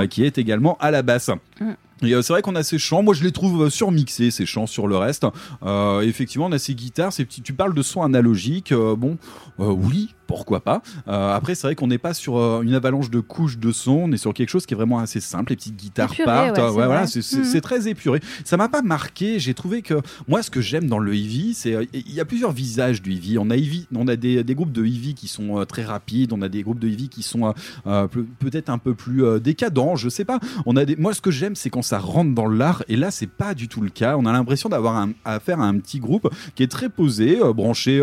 qui 0.09 0.23
est 0.23 0.37
également 0.37 0.77
à 0.79 0.91
la 0.91 1.01
basse. 1.01 1.29
Mm. 1.59 1.71
Et 2.03 2.11
c'est 2.21 2.31
vrai 2.31 2.43
qu'on 2.43 2.55
a 2.55 2.61
ces 2.61 2.77
chants, 2.77 3.01
moi 3.01 3.15
je 3.15 3.23
les 3.23 3.31
trouve 3.31 3.69
surmixés 3.69 4.29
ces 4.29 4.45
chants 4.45 4.67
sur 4.67 4.87
le 4.87 4.97
reste. 4.97 5.25
Euh, 5.63 6.01
effectivement, 6.01 6.45
on 6.45 6.51
a 6.51 6.59
ces 6.59 6.75
guitares, 6.75 7.11
ces 7.11 7.25
petits. 7.25 7.41
Tu 7.41 7.53
parles 7.53 7.73
de 7.73 7.81
son 7.81 8.03
analogique, 8.03 8.71
euh, 8.71 8.95
bon, 8.95 9.17
euh, 9.59 9.65
oui, 9.71 10.13
pourquoi 10.27 10.59
pas. 10.59 10.81
Euh, 11.07 11.33
après, 11.35 11.55
c'est 11.55 11.67
vrai 11.67 11.75
qu'on 11.75 11.87
n'est 11.87 11.97
pas 11.97 12.13
sur 12.13 12.37
euh, 12.37 12.61
une 12.61 12.73
avalanche 12.75 13.09
de 13.09 13.19
couches 13.19 13.57
de 13.57 13.71
son, 13.71 13.93
on 13.93 14.11
est 14.11 14.17
sur 14.17 14.33
quelque 14.33 14.49
chose 14.49 14.65
qui 14.65 14.73
est 14.73 14.77
vraiment 14.77 14.99
assez 14.99 15.19
simple. 15.19 15.51
Les 15.51 15.55
petites 15.55 15.75
guitares 15.77 16.11
Épuré, 16.11 16.25
partent, 16.25 16.57
ouais, 16.57 16.63
euh, 16.63 16.67
c'est 16.67 16.73
voilà, 16.73 17.05
vrai. 17.05 17.21
c'est 17.21 17.61
très 17.61 17.87
épuré. 17.87 18.19
Ça 18.43 18.57
m'a 18.57 18.69
pas 18.69 18.81
marqué. 18.81 19.39
J'ai 19.39 19.53
trouvé 19.53 19.81
que 19.81 19.95
moi, 20.27 20.43
ce 20.43 20.51
que 20.51 20.61
j'aime 20.61 20.87
dans 20.87 20.99
le 20.99 21.13
Eevee, 21.15 21.53
c'est 21.53 21.87
il 21.93 22.13
y 22.13 22.19
a 22.19 22.25
plusieurs 22.25 22.51
visages 22.51 23.01
du 23.01 23.13
Eevee. 23.13 23.37
On 23.39 23.49
a 23.49 23.55
Eevee, 23.55 23.87
on 23.95 24.07
a 24.07 24.15
des, 24.15 24.43
des 24.43 24.55
groupes 24.55 24.71
de 24.71 24.83
Eevee 24.85 25.13
qui 25.15 25.27
sont 25.27 25.65
très 25.65 25.83
rapides, 25.83 26.33
on 26.33 26.41
a 26.41 26.49
des 26.49 26.61
groupes 26.63 26.79
de 26.79 26.87
Eevee 26.87 27.09
qui 27.09 27.23
sont 27.23 27.53
pe- 27.85 28.25
peut-être 28.39 28.69
un 28.69 28.77
peu 28.77 28.93
plus 28.93 29.23
décadents, 29.39 29.95
je 29.95 30.09
sais 30.09 30.25
pas. 30.25 30.39
On 30.65 30.75
a 30.75 30.85
des, 30.85 30.95
moi, 30.95 31.13
ce 31.13 31.21
que 31.21 31.31
j'aime, 31.31 31.55
c'est 31.55 31.69
quand 31.69 31.81
ça 31.81 31.99
rentre 31.99 32.33
dans 32.33 32.47
l'art, 32.47 32.83
et 32.89 32.95
là, 32.95 33.11
c'est 33.11 33.29
pas 33.29 33.53
du 33.53 33.67
tout 33.67 33.81
le 33.81 33.89
cas. 33.89 34.17
On 34.17 34.25
a 34.25 34.31
l'impression 34.33 34.67
d'avoir 34.69 35.07
affaire 35.25 35.59
à 35.61 35.65
un 35.65 35.77
petit 35.79 35.99
groupe 35.99 36.29
qui 36.55 36.63
est 36.63 36.67
très 36.67 36.89
posé, 36.89 37.39
branché, 37.55 37.99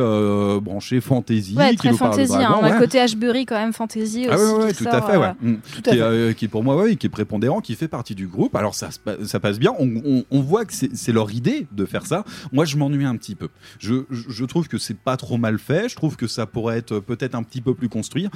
branché 0.63 1.01
fantasy, 1.01 1.55
Ouais, 1.57 1.75
qui 1.77 1.89
nous 1.89 1.97
parle 1.97 2.14
fantasy. 2.17 2.35
Hein. 2.35 2.39
dragons, 2.41 2.55
On 2.61 2.65
a 2.65 2.69
ouais. 2.69 2.75
le 2.75 2.79
côté 2.81 3.01
Ashbury 3.01 3.47
quand 3.47 3.57
même 3.59 3.73
fantasy 3.73 4.27
Ah 4.31 4.35
aussi. 4.35 4.45
ouais, 4.45 4.65
ouais, 4.65 4.73
qui 4.73 4.85
tout 4.85 4.89
à 4.89 4.93
sort, 4.99 5.11
fait, 5.11 5.17
ouais. 5.17 5.33
Mm. 5.41 5.55
Tout 5.57 5.79
à 5.79 5.83
qui, 5.83 5.89
est, 5.91 5.93
fait. 5.93 6.01
euh, 6.03 6.33
qui 6.33 6.49
pour 6.49 6.65
moi, 6.65 6.77
ouais, 6.77 6.97
qui 6.97 7.07
est 7.07 7.11
prépondérant, 7.11 7.61
qui 7.61 7.75
fait 7.75 7.89
partie 7.89 8.15
du 8.15 8.27
groupe. 8.27 8.55
Alors 8.57 8.75
ça, 8.75 8.89
ça 9.25 9.41
passe 9.41 9.59
bien. 9.59 9.73
On, 9.79 9.89
on- 10.05 10.25
on 10.31 10.41
voit 10.41 10.65
que 10.65 10.73
c'est 10.73 11.13
leur 11.13 11.31
idée 11.33 11.67
de 11.73 11.85
faire 11.85 12.07
ça. 12.07 12.25
Moi, 12.53 12.65
je 12.65 12.77
m'ennuie 12.77 13.05
un 13.05 13.17
petit 13.17 13.35
peu. 13.35 13.49
Je, 13.79 14.45
trouve 14.45 14.69
que 14.69 14.79
c'est 14.79 14.97
pas 14.99 15.17
trop 15.17 15.37
mal 15.37 15.59
fait. 15.59 15.89
Je 15.89 15.97
trouve 15.97 16.17
que 16.17 16.27
ça 16.27 16.47
pourrait 16.47 16.79
être 16.79 16.99
peut-être 17.01 17.35
un 17.35 17.43
petit 17.43 17.61
peu 17.61 17.75
plus 17.75 17.89
construit. 17.89 18.29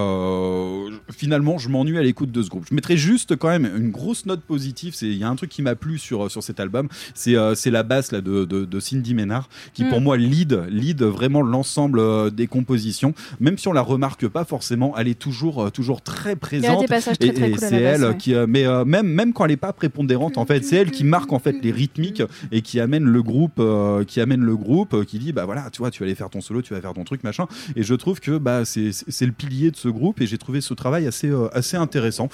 Euh, 0.00 0.90
finalement, 1.12 1.58
je 1.58 1.68
m'ennuie 1.68 1.98
à 1.98 2.02
l'écoute 2.02 2.30
de 2.32 2.42
ce 2.42 2.48
groupe. 2.48 2.64
Je 2.68 2.74
mettrais 2.74 2.96
juste 2.96 3.36
quand 3.36 3.48
même 3.48 3.68
une 3.76 3.90
grosse 3.90 4.26
note 4.26 4.42
positive. 4.42 4.94
C'est 4.94 5.06
il 5.06 5.16
y 5.16 5.24
a 5.24 5.28
un 5.28 5.36
truc 5.36 5.50
qui 5.50 5.62
m'a 5.62 5.74
plu 5.74 5.98
sur 5.98 6.30
sur 6.30 6.42
cet 6.42 6.60
album. 6.60 6.88
C'est 7.14 7.36
euh, 7.36 7.54
c'est 7.54 7.70
la 7.70 7.82
basse 7.82 8.12
là 8.12 8.20
de, 8.20 8.44
de, 8.44 8.64
de 8.64 8.80
Cindy 8.80 9.14
Ménard 9.14 9.48
qui 9.72 9.84
Mm. 9.84 9.88
pour 9.90 10.00
moi 10.00 10.16
lead 10.16 10.64
lead 10.68 11.02
vraiment 11.02 11.42
l'ensemble 11.42 12.30
des 12.34 12.46
compositions. 12.46 13.05
Même 13.40 13.58
si 13.58 13.68
on 13.68 13.72
la 13.72 13.82
remarque 13.82 14.26
pas 14.28 14.44
forcément, 14.44 14.94
elle 14.96 15.08
est 15.08 15.18
toujours 15.18 15.64
euh, 15.64 15.70
toujours 15.70 16.02
très 16.02 16.36
présente. 16.36 16.80
des 16.80 16.86
passages 16.86 17.18
très, 17.18 17.28
Et- 17.28 17.34
très 17.34 17.48
et 17.48 17.50
cool 17.52 17.60
c'est 17.60 17.80
elle 17.80 18.04
ouais. 18.04 18.16
qui, 18.16 18.34
euh, 18.34 18.46
mais 18.48 18.66
euh, 18.66 18.84
même 18.84 19.06
même 19.06 19.32
quand 19.32 19.44
elle 19.44 19.50
est 19.52 19.56
pas 19.56 19.72
prépondérante 19.72 20.38
en 20.38 20.46
fait, 20.46 20.64
c'est 20.64 20.76
elle 20.76 20.90
qui 20.90 21.04
marque 21.04 21.32
en 21.32 21.38
fait 21.38 21.56
les 21.62 21.70
rythmiques 21.72 22.22
et 22.52 22.62
qui 22.62 22.80
amène 22.80 23.04
le 23.04 23.22
groupe, 23.22 23.58
euh, 23.58 24.04
qui 24.04 24.20
amène 24.20 24.40
le 24.42 24.56
groupe, 24.56 25.04
qui 25.04 25.18
dit 25.18 25.32
bah 25.32 25.44
voilà, 25.44 25.68
tu 25.70 25.78
vois, 25.78 25.90
tu 25.90 26.00
vas 26.00 26.06
aller 26.06 26.14
faire 26.14 26.30
ton 26.30 26.40
solo, 26.40 26.62
tu 26.62 26.74
vas 26.74 26.80
faire 26.80 26.92
ton 26.94 27.04
truc 27.04 27.24
machin. 27.24 27.46
Et 27.76 27.82
je 27.82 27.94
trouve 27.94 28.20
que 28.20 28.38
bah 28.38 28.64
c'est 28.64 28.90
le 29.26 29.32
pilier 29.32 29.70
de 29.70 29.76
ce 29.76 29.88
groupe 29.88 30.20
et 30.20 30.26
j'ai 30.26 30.38
trouvé 30.38 30.60
ce 30.60 30.74
travail 30.74 31.06
assez 31.06 31.28
euh, 31.30 31.48
assez 31.52 31.76
intéressant. 31.76 32.28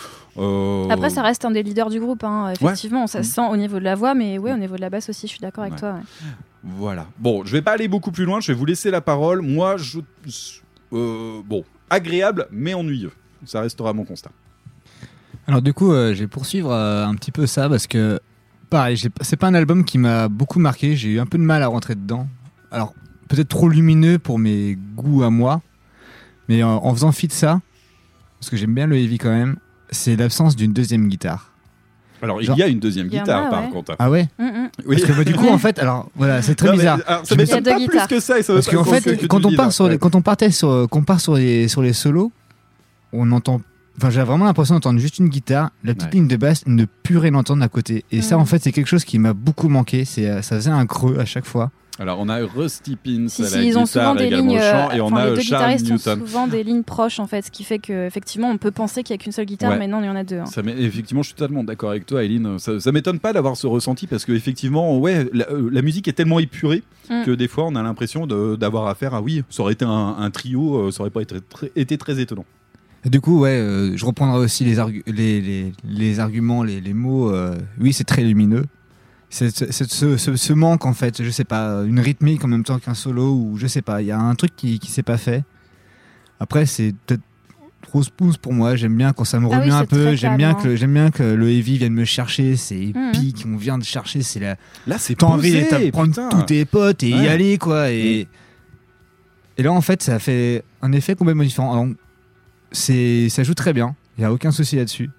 Après, 0.90 1.10
ça 1.10 1.22
reste 1.22 1.44
un 1.44 1.50
des 1.50 1.62
leaders 1.62 1.90
du 1.90 2.00
groupe, 2.00 2.24
hein. 2.24 2.50
effectivement. 2.52 3.06
Ça 3.06 3.22
se 3.22 3.30
sent 3.32 3.42
au 3.50 3.56
niveau 3.56 3.78
de 3.78 3.84
la 3.84 3.94
voix, 3.94 4.14
mais 4.14 4.38
ouais, 4.38 4.52
au 4.52 4.56
niveau 4.58 4.76
de 4.76 4.80
la 4.80 4.90
basse 4.90 5.08
aussi, 5.08 5.26
je 5.26 5.32
suis 5.32 5.40
d'accord 5.40 5.62
avec 5.62 5.74
Ouais. 5.74 5.80
toi. 5.80 5.92
ouais. 5.94 6.28
Voilà. 6.64 7.06
Bon, 7.18 7.44
je 7.44 7.52
vais 7.52 7.62
pas 7.62 7.72
aller 7.72 7.88
beaucoup 7.88 8.12
plus 8.12 8.24
loin. 8.24 8.40
Je 8.40 8.52
vais 8.52 8.58
vous 8.58 8.64
laisser 8.64 8.90
la 8.90 9.00
parole. 9.00 9.42
Moi, 9.42 9.76
je 9.78 9.98
bon 10.92 11.64
agréable 11.90 12.46
mais 12.50 12.74
ennuyeux. 12.74 13.12
Ça 13.44 13.60
restera 13.60 13.92
mon 13.92 14.04
constat. 14.04 14.30
Alors 15.46 15.62
du 15.62 15.72
coup, 15.72 15.92
euh, 15.92 16.14
je 16.14 16.20
vais 16.20 16.28
poursuivre 16.28 16.72
euh, 16.72 17.04
un 17.04 17.14
petit 17.14 17.32
peu 17.32 17.46
ça 17.46 17.68
parce 17.68 17.86
que 17.86 18.20
pareil, 18.70 18.96
c'est 19.20 19.36
pas 19.36 19.48
un 19.48 19.54
album 19.54 19.84
qui 19.84 19.98
m'a 19.98 20.28
beaucoup 20.28 20.60
marqué. 20.60 20.96
J'ai 20.96 21.10
eu 21.10 21.20
un 21.20 21.26
peu 21.26 21.38
de 21.38 21.42
mal 21.42 21.62
à 21.62 21.66
rentrer 21.66 21.94
dedans. 21.94 22.28
Alors 22.70 22.94
peut-être 23.28 23.48
trop 23.48 23.68
lumineux 23.68 24.18
pour 24.18 24.38
mes 24.38 24.76
goûts 24.94 25.22
à 25.22 25.30
moi, 25.30 25.62
mais 26.48 26.62
en 26.62 26.94
faisant 26.94 27.12
fi 27.12 27.28
de 27.28 27.32
ça, 27.32 27.60
parce 28.38 28.50
que 28.50 28.56
j'aime 28.56 28.74
bien 28.74 28.86
le 28.86 28.96
heavy 28.96 29.18
quand 29.18 29.30
même, 29.30 29.56
c'est 29.90 30.16
l'absence 30.16 30.54
d'une 30.54 30.72
deuxième 30.72 31.08
guitare. 31.08 31.51
Alors 32.22 32.40
Genre- 32.40 32.56
il 32.56 32.60
y 32.60 32.62
a 32.62 32.68
une 32.68 32.78
deuxième 32.78 33.08
guitare 33.08 33.46
a, 33.46 33.50
par 33.50 33.64
ouais. 33.64 33.70
contre. 33.70 33.96
Ah 33.98 34.08
ouais 34.10 34.28
Mm, 34.38 34.44
mm. 34.44 34.68
Oui. 34.86 34.96
Parce 34.96 35.10
que 35.10 35.16
bah, 35.18 35.24
du 35.24 35.34
coup 35.34 35.48
en 35.48 35.58
fait, 35.58 35.78
alors 35.80 36.08
voilà, 36.14 36.40
c'est 36.40 36.54
très 36.54 36.68
Non, 36.68 36.72
mais, 36.74 36.78
bizarre. 36.78 36.98
alors, 37.06 37.26
ça 37.26 37.34
m'étonne 37.34 37.60
Il 37.64 37.66
y 37.66 37.70
a 37.70 37.72
pas 37.74 37.78
deux 37.80 37.86
plus 37.86 37.92
guitares. 37.94 38.08
que 38.08 38.20
ça. 38.20 38.38
et 38.38 38.42
ça 38.42 38.54
Parce 38.54 38.68
qu'en 38.68 38.84
fait, 38.84 39.00
que- 39.02 39.10
que 39.22 39.26
quand 39.26 39.44
on 39.44 39.52
part 39.54 39.72
sur 39.72 39.88
les, 39.88 39.98
quand 39.98 40.14
on 40.14 40.22
partait 40.22 40.50
sur, 40.52 40.86
qu'on 40.88 41.02
part 41.02 41.20
sur 41.20 41.34
les, 41.34 41.66
sur 41.68 41.82
les 41.82 41.92
solos, 41.92 42.30
on 43.12 43.30
entend. 43.32 43.60
Enfin, 43.98 44.10
j'ai 44.10 44.22
vraiment 44.22 44.46
l'impression 44.46 44.74
d'entendre 44.74 44.98
juste 44.98 45.18
une 45.18 45.28
guitare, 45.28 45.70
la 45.84 45.94
petite 45.94 46.08
Ouais. 46.08 46.14
ligne 46.18 46.28
de 46.28 46.36
basse, 46.36 46.64
ne 46.66 46.86
plus 47.02 47.18
rien 47.18 47.34
entendre 47.34 47.62
à 47.62 47.68
côté. 47.68 48.04
Et 48.10 48.22
ça, 48.22 48.38
en 48.38 48.44
fait, 48.46 48.62
c'est 48.62 48.72
quelque 48.72 48.86
chose 48.88 49.04
qui 49.04 49.18
m'a 49.18 49.32
beaucoup 49.34 49.68
manqué. 49.68 50.04
C'est, 50.04 50.28
euh, 50.28 50.40
ça 50.42 50.56
faisait 50.56 50.70
un 50.70 50.86
creux 50.86 51.18
à 51.18 51.24
chaque 51.24 51.44
fois. 51.44 51.70
Alors 51.98 52.18
on 52.20 52.28
a 52.30 52.38
Rusty 52.38 52.96
Pins 52.96 53.28
Si, 53.28 53.42
à 53.42 53.46
si, 53.46 53.54
la 53.54 53.62
ils 53.64 53.76
ont 53.78 53.82
guitare 53.84 53.86
souvent 53.86 54.14
des 54.14 54.24
également 54.24 54.48
lignes. 54.52 54.58
au 54.58 54.62
chant 54.62 54.88
euh, 54.90 54.94
et 54.94 55.00
on 55.02 55.06
enfin, 55.08 55.16
a 55.16 55.24
les 55.26 55.30
euh, 55.32 55.34
deux 55.36 55.42
Charles 55.42 55.76
guitaristes 55.76 55.90
ont 55.90 55.94
Newton. 56.12 56.26
souvent 56.26 56.46
des 56.46 56.64
lignes 56.64 56.82
proches, 56.84 57.20
en 57.20 57.26
fait, 57.26 57.42
ce 57.44 57.50
qui 57.50 57.64
fait 57.64 57.78
qu'effectivement, 57.78 58.48
on 58.48 58.56
peut 58.56 58.70
penser 58.70 59.02
qu'il 59.02 59.14
n'y 59.14 59.20
a 59.20 59.22
qu'une 59.22 59.30
seule 59.32 59.44
guitare, 59.44 59.72
Ouais. 59.72 59.78
mais 59.78 59.88
non, 59.88 60.00
il 60.02 60.06
y 60.06 60.08
en 60.08 60.16
a 60.16 60.24
deux. 60.24 60.38
hein. 60.38 60.46
Ça 60.46 60.62
effectivement, 60.78 61.20
je 61.22 61.28
suis 61.28 61.34
totalement 61.36 61.62
d'accord 61.64 61.90
avec 61.90 62.06
toi, 62.06 62.24
Eileen. 62.24 62.58
Ça, 62.58 62.80
ça 62.80 62.92
m'étonne 62.92 63.18
pas 63.20 63.34
d'avoir 63.34 63.58
ce 63.58 63.66
ressenti 63.66 64.06
parce 64.06 64.24
que 64.24 64.32
effectivement, 64.32 64.96
ouais, 64.98 65.28
la, 65.34 65.44
la 65.70 65.82
musique 65.82 66.08
est 66.08 66.14
tellement 66.14 66.40
épurée 66.40 66.82
Mm. 67.10 67.24
que 67.26 67.30
des 67.32 67.48
fois, 67.48 67.64
on 67.66 67.74
a 67.74 67.82
l'impression 67.82 68.26
d'avoir 68.56 68.86
affaire 68.86 69.12
à 69.12 69.20
oui, 69.20 69.42
ça 69.50 69.62
aurait 69.62 69.72
été 69.74 69.84
un, 69.84 70.16
un 70.18 70.30
trio, 70.30 70.90
ça 70.92 71.00
aurait 71.02 71.10
pas 71.10 71.20
été 71.20 71.34
très, 71.46 71.70
été 71.76 71.98
très 71.98 72.18
étonnant. 72.20 72.46
Du 73.04 73.20
coup, 73.20 73.40
ouais, 73.40 73.50
euh, 73.58 73.96
je 73.96 74.04
reprendrai 74.06 74.38
aussi 74.38 74.64
les, 74.64 74.76
argu- 74.78 75.02
les, 75.06 75.40
les, 75.40 75.72
les 75.84 76.20
arguments, 76.20 76.62
les, 76.62 76.80
les 76.80 76.94
mots. 76.94 77.30
euh, 77.32 77.56
oui, 77.80 77.92
c'est 77.92 78.04
très 78.04 78.22
lumineux. 78.22 78.64
C'est 79.28 79.50
ce, 79.72 79.86
ce- 80.16 80.36
ce 80.36 80.52
manque, 80.52 80.84
en 80.86 80.92
fait, 80.92 81.22
je 81.24 81.30
sais 81.30 81.44
pas, 81.44 81.82
une 81.84 81.98
rythmique 81.98 82.44
en 82.44 82.48
même 82.48 82.64
temps 82.64 82.78
qu'un 82.78 82.94
solo, 82.94 83.32
ou 83.32 83.56
je 83.56 83.66
sais 83.66 83.82
pas, 83.82 84.02
il 84.02 84.06
y 84.08 84.12
a 84.12 84.18
un 84.20 84.34
truc 84.34 84.54
qui, 84.54 84.78
qui 84.78 84.90
s'est 84.90 85.02
pas 85.02 85.16
fait. 85.16 85.42
Après, 86.38 86.64
c'est 86.66 86.94
peut-être 87.06 87.22
trop 87.80 88.02
spooze 88.04 88.36
pour 88.36 88.52
moi. 88.52 88.76
J'aime 88.76 88.96
bien 88.96 89.12
quand 89.12 89.24
ça 89.24 89.40
me 89.40 89.46
Ah 89.46 89.48
oui, 89.50 89.56
remue 89.62 89.72
un 89.72 89.84
peu. 89.86 90.14
J'aime 90.14 90.36
bien, 90.36 90.54
que, 90.54 90.76
j'aime 90.76 90.92
bien 90.94 91.10
que 91.10 91.22
le 91.22 91.50
heavy 91.50 91.78
vienne 91.78 91.94
me 91.94 92.04
chercher. 92.04 92.56
C'est 92.56 92.92
Mhm. 92.94 93.08
épique, 93.14 93.44
on 93.52 93.56
vient 93.56 93.78
de 93.78 93.84
chercher. 93.84 94.22
C'est 94.22 94.38
la. 94.38 94.56
Là, 94.86 94.98
c'est 94.98 95.16
T'as 95.16 95.26
envie 95.26 95.52
de 95.52 95.90
prendre 95.90 96.14
tous 96.30 96.42
tes 96.42 96.64
potes 96.64 97.02
et 97.02 97.08
y 97.10 97.26
aller, 97.26 97.58
quoi. 97.58 97.90
Et, 97.90 98.28
et 99.58 99.62
là, 99.62 99.72
en 99.72 99.80
fait, 99.80 100.02
ça 100.02 100.18
fait 100.18 100.62
un 100.82 100.92
effet 100.92 101.14
complètement 101.16 101.42
différent. 101.44 101.72
Alors, 101.72 101.86
c'est, 102.72 103.28
ça 103.28 103.42
joue 103.42 103.54
très 103.54 103.72
bien. 103.72 103.94
Il 104.18 104.22
y 104.22 104.24
a 104.24 104.32
aucun 104.32 104.50
souci 104.50 104.76
là-dessus. 104.76 105.10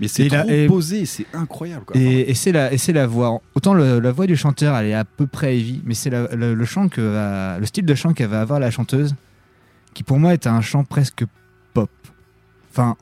Mais 0.00 0.08
c'est 0.08 0.28
la- 0.28 0.46
et- 0.46 0.66
posé, 0.66 1.06
c'est 1.06 1.26
incroyable. 1.32 1.84
Quoi. 1.84 1.96
Et, 2.00 2.30
et 2.30 2.34
c'est 2.34 2.50
la, 2.50 2.72
et 2.72 2.78
c'est 2.78 2.92
la 2.92 3.06
voix. 3.06 3.40
Autant 3.54 3.74
le- 3.74 4.00
la 4.00 4.10
voix 4.10 4.26
du 4.26 4.36
chanteur, 4.36 4.76
elle 4.76 4.86
est 4.86 4.94
à 4.94 5.04
peu 5.04 5.26
près 5.26 5.56
heavy, 5.56 5.80
mais 5.84 5.94
c'est 5.94 6.10
la- 6.10 6.26
le, 6.34 6.54
le 6.54 6.64
chant 6.64 6.88
que 6.88 7.00
va- 7.00 7.58
le 7.60 7.66
style 7.66 7.84
de 7.84 7.94
chant 7.94 8.12
qu'elle 8.12 8.28
va 8.28 8.40
avoir 8.40 8.58
la 8.58 8.70
chanteuse, 8.70 9.14
qui 9.94 10.02
pour 10.02 10.18
moi 10.18 10.32
est 10.32 10.46
un 10.46 10.60
chant 10.60 10.82
presque 10.84 11.24
pop. 11.74 11.90
Enfin, 12.72 12.96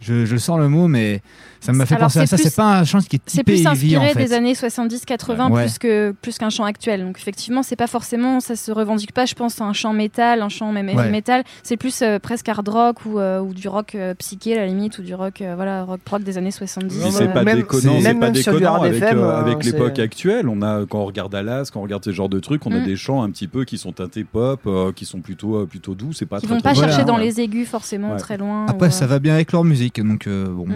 je, 0.00 0.24
je 0.24 0.36
sors 0.36 0.58
le 0.58 0.68
mot, 0.68 0.88
mais 0.88 1.20
ça 1.60 1.72
m'a 1.72 1.86
fait 1.86 1.94
Alors, 1.96 2.06
penser 2.06 2.20
à 2.20 2.26
c'est 2.26 2.36
ça. 2.36 2.42
C'est 2.44 2.56
pas 2.56 2.78
un 2.78 2.84
chant 2.84 3.00
qui 3.00 3.16
est 3.16 3.20
C'est 3.26 3.38
typé 3.38 3.52
plus 3.54 3.60
heavy 3.66 3.96
en 3.96 4.02
inspiré 4.02 4.08
fait. 4.12 4.18
des 4.28 4.32
années 4.32 4.54
70-80 4.54 5.50
Ouais. 5.50 5.62
plus 5.64 5.78
que 5.78 6.14
plus 6.22 6.38
qu'un 6.38 6.50
chant 6.50 6.64
actuel. 6.64 7.02
Donc 7.04 7.18
effectivement, 7.18 7.62
c'est 7.62 7.76
pas 7.76 7.86
forcément, 7.86 8.40
ça 8.40 8.56
se 8.56 8.70
revendique 8.70 9.12
pas, 9.12 9.26
je 9.26 9.34
pense, 9.34 9.60
à 9.60 9.64
un 9.64 9.72
chant 9.72 9.92
métal, 9.92 10.42
un 10.42 10.48
chant 10.48 10.72
même 10.72 10.88
heavy 10.88 10.98
Ouais. 10.98 11.10
metal. 11.10 11.42
C'est 11.62 11.76
plus 11.76 12.02
euh, 12.02 12.18
presque 12.18 12.48
hard 12.48 12.68
rock 12.68 13.04
ou, 13.06 13.18
euh, 13.18 13.40
ou 13.40 13.54
du 13.54 13.68
rock 13.68 13.94
euh, 13.94 14.14
psyché 14.14 14.54
à 14.56 14.60
la 14.60 14.66
limite 14.66 14.98
ou 14.98 15.02
du 15.02 15.14
rock, 15.14 15.40
euh, 15.40 15.54
voilà, 15.56 15.84
rock 15.84 16.00
rock 16.08 16.22
des 16.22 16.38
années 16.38 16.50
70. 16.50 17.00
Puis 17.02 17.12
c'est 17.12 17.24
euh, 17.24 17.28
pas 17.28 17.42
même- 17.44 17.56
déconnant, 17.58 17.80
c'est- 17.96 18.02
c'est 18.02 18.08
même 18.08 18.20
pas 18.20 18.30
déconnant 18.30 18.82
avec, 18.82 19.02
euh, 19.02 19.30
hein, 19.30 19.38
avec 19.40 19.62
c'est- 19.64 19.72
l'époque 19.72 19.98
actuelle. 19.98 20.48
On 20.48 20.62
a 20.62 20.84
quand 20.86 21.00
on 21.00 21.04
regarde 21.06 21.34
Alas, 21.34 21.70
quand 21.72 21.80
on 21.80 21.82
regarde 21.84 22.04
ce 22.04 22.12
genre 22.12 22.28
de 22.28 22.38
trucs, 22.40 22.64
on 22.66 22.72
a 22.72 22.80
Mm. 22.80 22.84
des 22.84 22.96
chants 22.96 23.22
un 23.22 23.30
petit 23.30 23.48
peu 23.48 23.64
qui 23.64 23.78
sont 23.78 23.92
teintés 23.92 24.24
pop, 24.24 24.60
euh, 24.66 24.92
qui 24.92 25.04
sont 25.04 25.20
plutôt 25.20 25.56
euh, 25.56 25.66
plutôt 25.66 25.94
doux. 25.94 26.12
C'est 26.12 26.26
pas 26.26 26.38
très, 26.40 26.46
vont 26.46 26.60
pas 26.60 26.74
chercher 26.74 27.04
dans 27.04 27.16
les 27.16 27.40
aigus 27.40 27.66
forcément 27.68 28.16
très 28.16 28.36
loin. 28.38 28.66
Après, 28.68 28.90
ça 28.90 29.06
va 29.06 29.18
bien 29.18 29.34
avec 29.34 29.52
leur 29.52 29.64
musique, 29.64 30.00
donc 30.02 30.28
bon. 30.28 30.66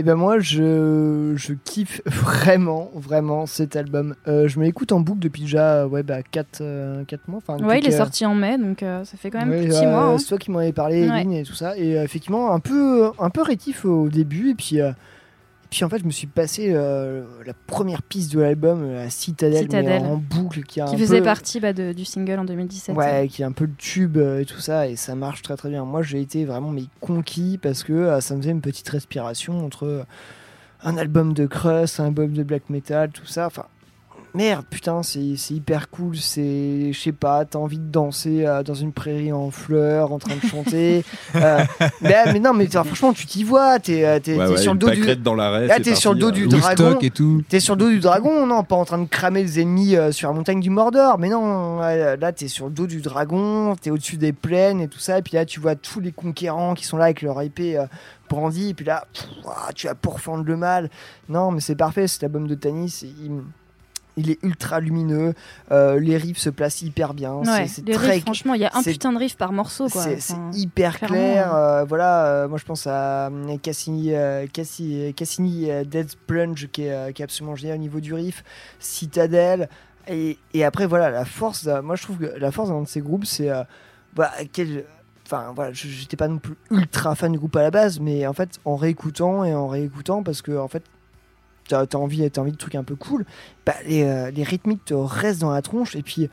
Et 0.00 0.04
ben 0.04 0.14
moi, 0.14 0.38
je, 0.38 1.32
je 1.36 1.54
kiffe 1.64 2.00
vraiment, 2.06 2.90
vraiment 2.94 3.46
cet 3.46 3.74
album. 3.74 4.14
Euh, 4.28 4.46
je 4.46 4.60
me 4.60 4.64
l'écoute 4.64 4.92
en 4.92 5.00
boucle 5.00 5.18
depuis 5.18 5.42
déjà 5.42 5.88
ouais, 5.88 6.04
bah, 6.04 6.22
4, 6.22 6.62
mois. 7.26 7.38
Enfin, 7.44 7.56
Ouais, 7.64 7.80
il 7.80 7.86
est 7.86 7.90
sorti 7.96 8.24
en 8.24 8.34
mai, 8.34 8.58
donc 8.58 8.82
euh, 8.84 9.04
ça 9.04 9.16
fait 9.16 9.30
quand 9.30 9.40
même 9.40 9.50
Ouais, 9.50 9.58
plus 9.62 9.68
de 9.68 9.72
6 9.72 9.84
euh, 9.84 9.90
mois. 9.90 10.02
hein. 10.04 10.18
C'est 10.18 10.28
toi 10.28 10.38
qui 10.38 10.50
m'en 10.52 10.60
avais 10.60 10.72
parlé, 10.72 11.08
Ouais. 11.08 11.20
Eline, 11.22 11.32
et 11.32 11.42
tout 11.42 11.54
ça. 11.54 11.76
Et 11.76 11.98
euh, 11.98 12.04
effectivement, 12.04 12.52
un 12.52 12.60
peu, 12.60 13.10
un 13.18 13.30
peu 13.30 13.42
rétif 13.42 13.84
au 13.84 14.08
début. 14.08 14.50
Et 14.50 14.54
puis, 14.54 14.80
euh, 14.80 14.92
puis 15.70 15.84
en 15.84 15.88
fait, 15.88 15.98
je 15.98 16.04
me 16.04 16.10
suis 16.10 16.26
passé 16.26 16.70
euh, 16.72 17.24
la 17.44 17.52
première 17.54 18.02
piste 18.02 18.32
de 18.32 18.40
l'album, 18.40 18.82
euh, 18.84 19.04
la 19.04 19.10
Citadelle, 19.10 19.68
mais 19.70 19.98
en 19.98 20.16
boucle, 20.16 20.62
qui, 20.62 20.80
a 20.80 20.86
Qui 20.86 20.94
un 20.94 20.98
faisait 20.98 21.18
peu- 21.18 21.24
partie 21.24 21.60
bah, 21.60 21.72
de- 21.72 21.92
du 21.92 22.04
single 22.04 22.38
en 22.38 22.44
2017. 22.44 22.96
Ouais, 22.96 23.28
qui 23.28 23.42
est 23.42 23.44
un 23.44 23.52
peu 23.52 23.64
le 23.66 23.74
tube 23.76 24.16
euh, 24.16 24.40
et 24.40 24.44
tout 24.46 24.60
ça, 24.60 24.88
et 24.88 24.96
ça 24.96 25.14
marche 25.14 25.42
très 25.42 25.56
très 25.56 25.68
bien. 25.68 25.84
Moi, 25.84 26.02
j'ai 26.02 26.20
été 26.20 26.44
vraiment 26.44 26.70
mais 26.70 26.84
conquis 27.00 27.58
parce 27.60 27.82
que 27.84 27.92
euh, 27.92 28.20
ça 28.20 28.34
me 28.34 28.40
faisait 28.40 28.52
une 28.52 28.60
petite 28.62 28.88
respiration 28.88 29.64
entre 29.64 29.84
euh, 29.86 30.04
un 30.82 30.96
album 30.96 31.32
de 31.34 31.46
crust, 31.46 32.00
un 32.00 32.06
album 32.06 32.32
de 32.32 32.42
black 32.42 32.70
metal, 32.70 33.10
tout 33.10 33.26
ça. 33.26 33.46
Enfin, 33.46 33.64
merde, 34.34 34.64
putain, 34.68 35.02
c'est 35.02 35.36
c'est 35.36 35.54
hyper 35.54 35.90
cool. 35.90 36.16
C'est, 36.16 36.92
je 36.92 36.98
sais 36.98 37.12
pas, 37.12 37.44
t'as 37.44 37.58
envie 37.58 37.78
de 37.78 37.90
danser 37.90 38.46
euh, 38.46 38.62
dans 38.62 38.74
une 38.74 38.92
prairie 38.92 39.32
en 39.32 39.50
fleurs, 39.50 40.12
en 40.12 40.18
train 40.18 40.36
de 40.36 40.46
chanter. 40.46 41.04
Euh, 41.34 41.62
mais, 42.00 42.32
mais 42.32 42.40
non, 42.40 42.54
mais 42.54 42.66
franchement, 42.66 43.12
tu 43.12 43.26
t'y 43.26 43.44
vois. 43.44 43.78
T'es 43.78 44.04
euh, 44.04 44.18
Ouais, 44.26 44.46
ouais, 44.46 44.56
sur 44.56 44.72
le 44.72 44.78
dos 44.78 44.90
du. 44.90 45.16
dans 45.16 45.34
l'arrêt, 45.34 45.66
Là, 45.66 45.74
c'est 45.76 45.82
t'es 45.82 45.94
sur 45.94 46.14
le 46.14 46.18
dos 46.18 46.30
du 46.30 46.46
dragon. 46.46 46.66
Woodstock 46.66 47.04
et 47.04 47.10
tout. 47.10 47.42
T'es 47.48 47.60
sur 47.60 47.74
le 47.74 47.80
dos 47.80 47.88
du 47.90 48.00
dragon, 48.00 48.46
non, 48.46 48.64
pas 48.64 48.76
en 48.76 48.84
train 48.84 48.98
de 48.98 49.06
cramer 49.06 49.42
les 49.42 49.60
ennemis 49.60 49.94
euh, 49.94 50.10
sur 50.10 50.28
la 50.28 50.34
montagne 50.34 50.60
du 50.60 50.70
Mordor, 50.70 51.18
mais 51.18 51.28
non, 51.28 51.78
là 51.80 52.32
t'es 52.32 52.48
sur 52.48 52.66
le 52.66 52.72
dos 52.72 52.86
du 52.86 53.00
dragon, 53.00 53.76
t'es 53.80 53.90
au-dessus 53.90 54.16
des 54.16 54.32
plaines 54.32 54.80
et 54.80 54.88
tout 54.88 54.98
ça, 54.98 55.18
et 55.18 55.22
puis 55.22 55.34
là 55.34 55.44
tu 55.44 55.60
vois 55.60 55.74
tous 55.76 56.00
les 56.00 56.12
conquérants 56.12 56.74
qui 56.74 56.84
sont 56.84 56.96
là 56.96 57.04
avec 57.04 57.22
leur 57.22 57.40
épée 57.40 57.78
euh, 57.78 57.86
brandie, 58.28 58.70
et 58.70 58.74
puis 58.74 58.84
là, 58.84 59.04
pff, 59.12 59.26
tu 59.74 59.86
vas 59.86 59.94
pourfendre 59.94 60.44
le 60.44 60.56
mal. 60.56 60.90
Non, 61.28 61.50
mais 61.50 61.60
c'est 61.60 61.76
parfait, 61.76 62.06
cet 62.06 62.24
album 62.24 62.46
de 62.46 62.54
Tanis, 62.54 63.02
il, 63.02 63.30
il 64.18 64.30
est 64.30 64.38
ultra 64.42 64.80
lumineux, 64.80 65.32
euh, 65.72 65.98
les 65.98 66.16
riffs 66.16 66.38
se 66.38 66.50
placent 66.50 66.82
hyper 66.82 67.14
bien, 67.14 67.34
Ouais, 67.36 67.66
c'est- 67.68 67.82
très 67.90 68.10
riffs, 68.12 68.22
franchement, 68.24 68.54
il 68.54 68.60
y 68.60 68.64
a 68.66 68.70
un 68.74 68.82
putain 68.82 69.12
de 69.12 69.18
riff 69.18 69.36
par 69.36 69.52
morceau. 69.52 69.88
c'est 69.88 70.16
Enfin, 70.16 70.50
hyper 70.52 70.98
clair. 71.00 71.54
euh, 71.54 71.84
voilà, 71.84 72.26
euh, 72.26 72.48
moi 72.48 72.58
je 72.58 72.64
pense 72.64 72.86
à 72.86 73.30
Cassini, 73.62 74.10
Cassi- 74.52 75.14
Cassini 75.14 75.70
euh, 75.70 75.84
Dead 75.84 76.10
Plunge 76.26 76.68
qui 76.72 76.82
est, 76.82 77.12
qui 77.14 77.22
est 77.22 77.24
absolument 77.24 77.56
génial 77.56 77.76
au 77.76 77.80
niveau 77.80 78.00
du 78.00 78.12
riff, 78.12 78.44
Citadel. 78.78 79.68
Et, 80.08 80.38
et 80.54 80.64
après, 80.64 80.86
voilà, 80.86 81.10
la 81.10 81.24
force, 81.24 81.68
moi 81.82 81.94
je 81.94 82.02
trouve 82.02 82.16
que 82.18 82.38
la 82.38 82.50
force 82.50 82.70
d'un 82.70 82.82
de 82.82 82.88
ces 82.88 83.00
groupes, 83.00 83.24
c'est. 83.26 83.50
quel- 84.52 84.84
Enfin 85.30 85.52
voilà, 85.54 85.72
j'étais 85.74 86.16
pas 86.16 86.26
non 86.26 86.38
plus 86.38 86.54
ultra 86.70 87.14
fan 87.14 87.30
du 87.32 87.38
groupe 87.38 87.54
à 87.56 87.60
la 87.62 87.70
base, 87.70 88.00
mais 88.00 88.26
en 88.26 88.32
fait, 88.32 88.58
en 88.64 88.76
réécoutant 88.76 89.44
et 89.44 89.54
en 89.54 89.68
réécoutant, 89.68 90.22
parce 90.22 90.40
que 90.40 90.56
en 90.56 90.68
fait, 90.68 90.82
t'as 91.68 91.82
as 91.82 91.96
envie, 91.96 92.24
as 92.24 92.38
envie 92.40 92.52
de 92.52 92.56
trucs 92.56 92.74
un 92.74 92.82
peu 92.84 92.96
cool, 92.96 93.24
bah, 93.66 93.74
les, 93.86 94.02
euh, 94.04 94.30
les 94.30 94.42
rythmiques 94.42 94.84
te 94.84 94.94
restent 94.94 95.40
dans 95.40 95.52
la 95.52 95.62
tronche, 95.62 95.94
et 95.96 96.02
puis 96.02 96.28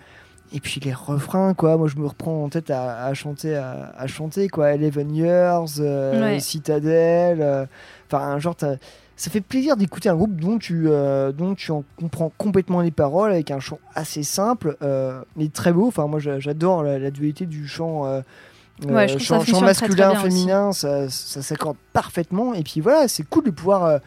et 0.53 0.59
puis 0.59 0.79
les 0.79 0.93
refrains, 0.93 1.53
quoi. 1.55 1.75
Moi, 1.75 1.87
je 1.87 1.97
me 1.97 2.05
reprends 2.07 2.43
en 2.43 2.49
tête 2.49 2.69
à, 2.69 3.03
à 3.05 3.13
chanter, 3.15 3.55
à, 3.55 3.93
à 3.97 4.07
chanter, 4.07 4.47
quoi. 4.47 4.73
Eleven 4.73 5.13
Years, 5.13 5.65
euh, 5.79 6.21
Ouais. 6.21 6.39
Citadel. 6.39 7.41
euh, 7.41 7.65
Enfin, 8.07 8.37
genre, 8.39 8.55
t'as- 8.55 8.75
ça 9.17 9.31
fait 9.31 9.41
plaisir 9.41 9.75
d'écouter 9.75 10.07
un 10.07 10.15
groupe 10.15 10.39
dont 10.39 10.59
tu, 10.59 10.83
euh, 10.87 11.31
dont 11.31 11.55
tu 11.55 11.71
en 11.71 11.83
comprends 11.99 12.31
complètement 12.37 12.81
les 12.81 12.91
paroles 12.91 13.31
avec 13.31 13.49
un 13.49 13.59
chant 13.59 13.79
assez 13.95 14.21
simple, 14.23 14.77
euh, 14.83 15.19
mais 15.35 15.47
très 15.49 15.73
beau. 15.73 15.87
Enfin, 15.87 16.05
moi, 16.05 16.19
j'a- 16.19 16.39
j'adore 16.39 16.83
la, 16.83 16.99
la 16.99 17.09
dualité 17.11 17.45
du 17.47 17.67
chant. 17.67 18.05
euh, 18.05 18.21
Ouais, 18.87 19.07
chant, 19.07 19.17
chant 19.19 19.35
fonctionne 19.39 19.59
très, 19.61 19.73
très 19.73 19.87
masculin, 19.87 20.11
aussi. 20.11 20.21
féminin, 20.21 20.71
ça, 20.73 21.09
ça 21.09 21.41
s'accorde 21.41 21.77
parfaitement. 21.91 22.53
Et 22.53 22.61
puis 22.61 22.81
voilà, 22.81 23.07
c'est 23.07 23.23
cool 23.23 23.45
de 23.45 23.51
pouvoir. 23.51 23.99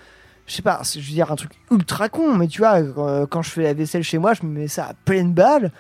Je 0.49 0.55
sais 0.55 0.63
pas, 0.63 0.81
je 0.83 0.99
veux 0.99 1.05
dire 1.05 1.31
un 1.31 1.37
truc 1.37 1.53
ultra 1.71 2.09
con, 2.09 2.35
mais 2.35 2.49
tu 2.49 2.59
vois, 2.63 2.79
euh, 2.79 3.27
quand 3.27 3.43
je 3.43 3.51
fais 3.51 3.63
la 3.63 3.75
vaisselle 3.75 4.03
chez 4.03 4.17
moi, 4.19 4.33
je 4.33 4.45
me 4.45 4.61
mets 4.61 4.69
ça 4.69 4.87
à 4.87 4.95
pleine 4.95 5.33
balle. 5.33 5.71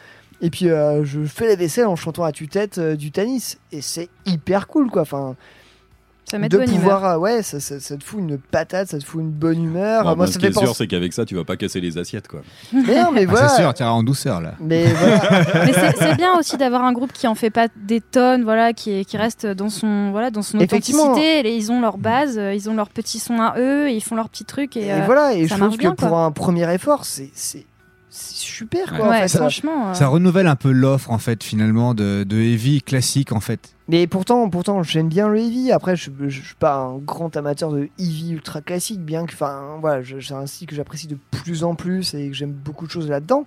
Et 0.40 0.50
puis 0.50 0.68
euh, 0.68 1.04
je 1.04 1.24
fais 1.24 1.48
la 1.48 1.56
vaisselle 1.56 1.86
en 1.86 1.96
chantant 1.96 2.22
à 2.22 2.30
tue-tête 2.30 2.78
euh, 2.78 2.94
du 2.94 3.10
Tanis. 3.10 3.56
Et 3.72 3.80
c'est 3.80 4.08
hyper 4.26 4.68
cool, 4.68 4.90
quoi. 4.90 5.02
Enfin, 5.02 5.36
Ça 6.30 6.38
met 6.38 6.48
de 6.48 6.56
de 6.58 6.64
bonne 6.64 6.74
pouvoir, 6.74 6.98
humeur. 7.00 7.10
euh, 7.12 7.18
ouais, 7.18 7.42
ça, 7.42 7.58
ça- 7.60 7.80
ça 7.80 7.96
te 7.96 8.04
fout 8.04 8.20
une 8.20 8.38
patate, 8.38 8.88
ça 8.88 8.98
te 8.98 9.04
fout 9.04 9.20
une 9.20 9.30
bonne 9.30 9.62
humeur. 9.64 10.02
Bon, 10.04 10.08
Moi, 10.16 10.16
ben, 10.16 10.26
ça 10.26 10.32
ce 10.34 10.38
qui 10.38 10.44
fait 10.46 10.50
est 10.50 10.58
sûr, 10.64 10.74
c'est 10.76 10.86
qu'avec 10.86 11.12
ça, 11.12 11.24
tu 11.24 11.34
vas 11.34 11.44
pas 11.44 11.56
casser 11.56 11.80
les 11.80 11.96
assiettes, 11.98 12.28
quoi. 12.28 12.40
Mais 12.72 13.02
non, 13.02 13.10
mais 13.12 13.22
Ah, 13.22 13.30
voilà. 13.30 13.48
C'est 13.48 13.62
sûr, 13.62 13.72
tu 13.74 13.82
iras 13.82 13.92
en 13.92 14.02
douceur 14.02 14.40
là. 14.40 14.54
Mais 14.60 14.84
voilà. 14.92 15.20
Mais 15.66 15.72
c'est- 15.72 16.16
bien 16.16 16.38
aussi 16.38 16.56
d'avoir 16.56 16.84
un 16.84 16.92
groupe 16.92 17.12
qui 17.12 17.26
en 17.26 17.34
fait 17.34 17.50
pas 17.50 17.68
des 17.76 18.00
tonnes, 18.00 18.42
voilà, 18.44 18.72
qui, 18.72 19.04
qui 19.04 19.16
reste 19.16 19.46
dans 19.46 19.68
son, 19.70 20.10
voilà, 20.10 20.30
dans 20.30 20.42
son 20.42 20.58
authenticité. 20.58 21.40
Et 21.48 21.56
Ils 21.56 21.72
ont 21.72 21.80
leur 21.80 21.96
base, 21.98 22.36
euh, 22.38 22.52
ils 22.54 22.68
ont 22.68 22.74
leur 22.74 22.88
petit 22.90 23.18
son 23.18 23.40
à 23.40 23.54
eux, 23.58 23.88
et 23.88 23.94
ils 23.94 24.00
font 24.02 24.14
leurs 24.16 24.28
petits 24.28 24.44
trucs. 24.44 24.76
Et, 24.76 24.86
Et 24.86 24.92
euh, 24.92 25.00
voilà, 25.06 25.32
et 25.34 25.46
ça 25.48 25.54
je 25.56 25.60
trouve 25.60 25.74
que 25.76 25.78
bien, 25.80 25.94
pour 25.94 26.16
un 26.18 26.30
premier 26.32 26.72
effort, 26.74 27.04
c'est 27.04 27.30
super, 28.10 28.94
quoi. 28.96 29.06
en 29.06 29.10
Ouais, 29.10 29.28
fait. 29.28 29.38
franchement. 29.38 29.90
euh, 29.90 29.94
Ça 29.94 30.08
renouvelle 30.08 30.46
un 30.46 30.56
peu 30.56 30.70
l'offre 30.70 31.10
en 31.10 31.18
fait 31.18 31.42
finalement 31.44 31.94
de, 31.94 32.24
de 32.24 32.36
heavy 32.36 32.82
classique 32.82 33.32
en 33.32 33.40
fait. 33.40 33.74
Mais 33.88 34.06
pourtant, 34.06 34.48
pourtant, 34.50 34.82
j'aime 34.82 35.08
bien 35.08 35.28
le 35.28 35.38
heavy. 35.38 35.72
Après, 35.72 35.96
je, 35.96 36.10
je, 36.24 36.28
je 36.28 36.44
suis 36.46 36.54
pas 36.54 36.76
un 36.76 36.98
grand 36.98 37.34
amateur 37.36 37.70
de 37.72 37.88
heavy 37.98 38.32
ultra 38.32 38.60
classique, 38.60 39.00
bien 39.00 39.24
que, 39.24 39.32
enfin, 39.32 39.78
voilà, 39.80 40.02
je- 40.02 40.20
c'est 40.20 40.34
un 40.34 40.46
style 40.46 40.66
que 40.66 40.74
j'apprécie 40.74 41.06
de 41.06 41.16
plus 41.30 41.64
en 41.64 41.74
plus 41.74 42.12
et 42.14 42.28
que 42.28 42.34
j'aime 42.34 42.52
beaucoup 42.52 42.86
de 42.86 42.90
choses 42.90 43.08
là-dedans. 43.08 43.46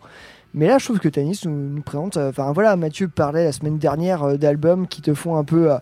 Mais 0.54 0.68
là, 0.68 0.80
je 0.80 0.86
trouve 0.86 1.00
que 1.00 1.10
Tanis 1.10 1.40
nous, 1.46 1.52
nous 1.70 1.82
présente. 1.82 2.18
euh, 2.18 2.30
Enfin, 2.30 2.52
voilà, 2.54 2.76
Mathieu 2.76 3.08
parlait 3.08 3.44
la 3.46 3.52
semaine 3.52 3.78
dernière 3.78 4.24
euh, 4.24 4.38
d'albums 4.38 4.88
qui 4.88 5.02
te 5.02 5.14
font 5.14 5.38
un 5.38 5.44
peu, 5.44 5.72
euh, 5.72 5.78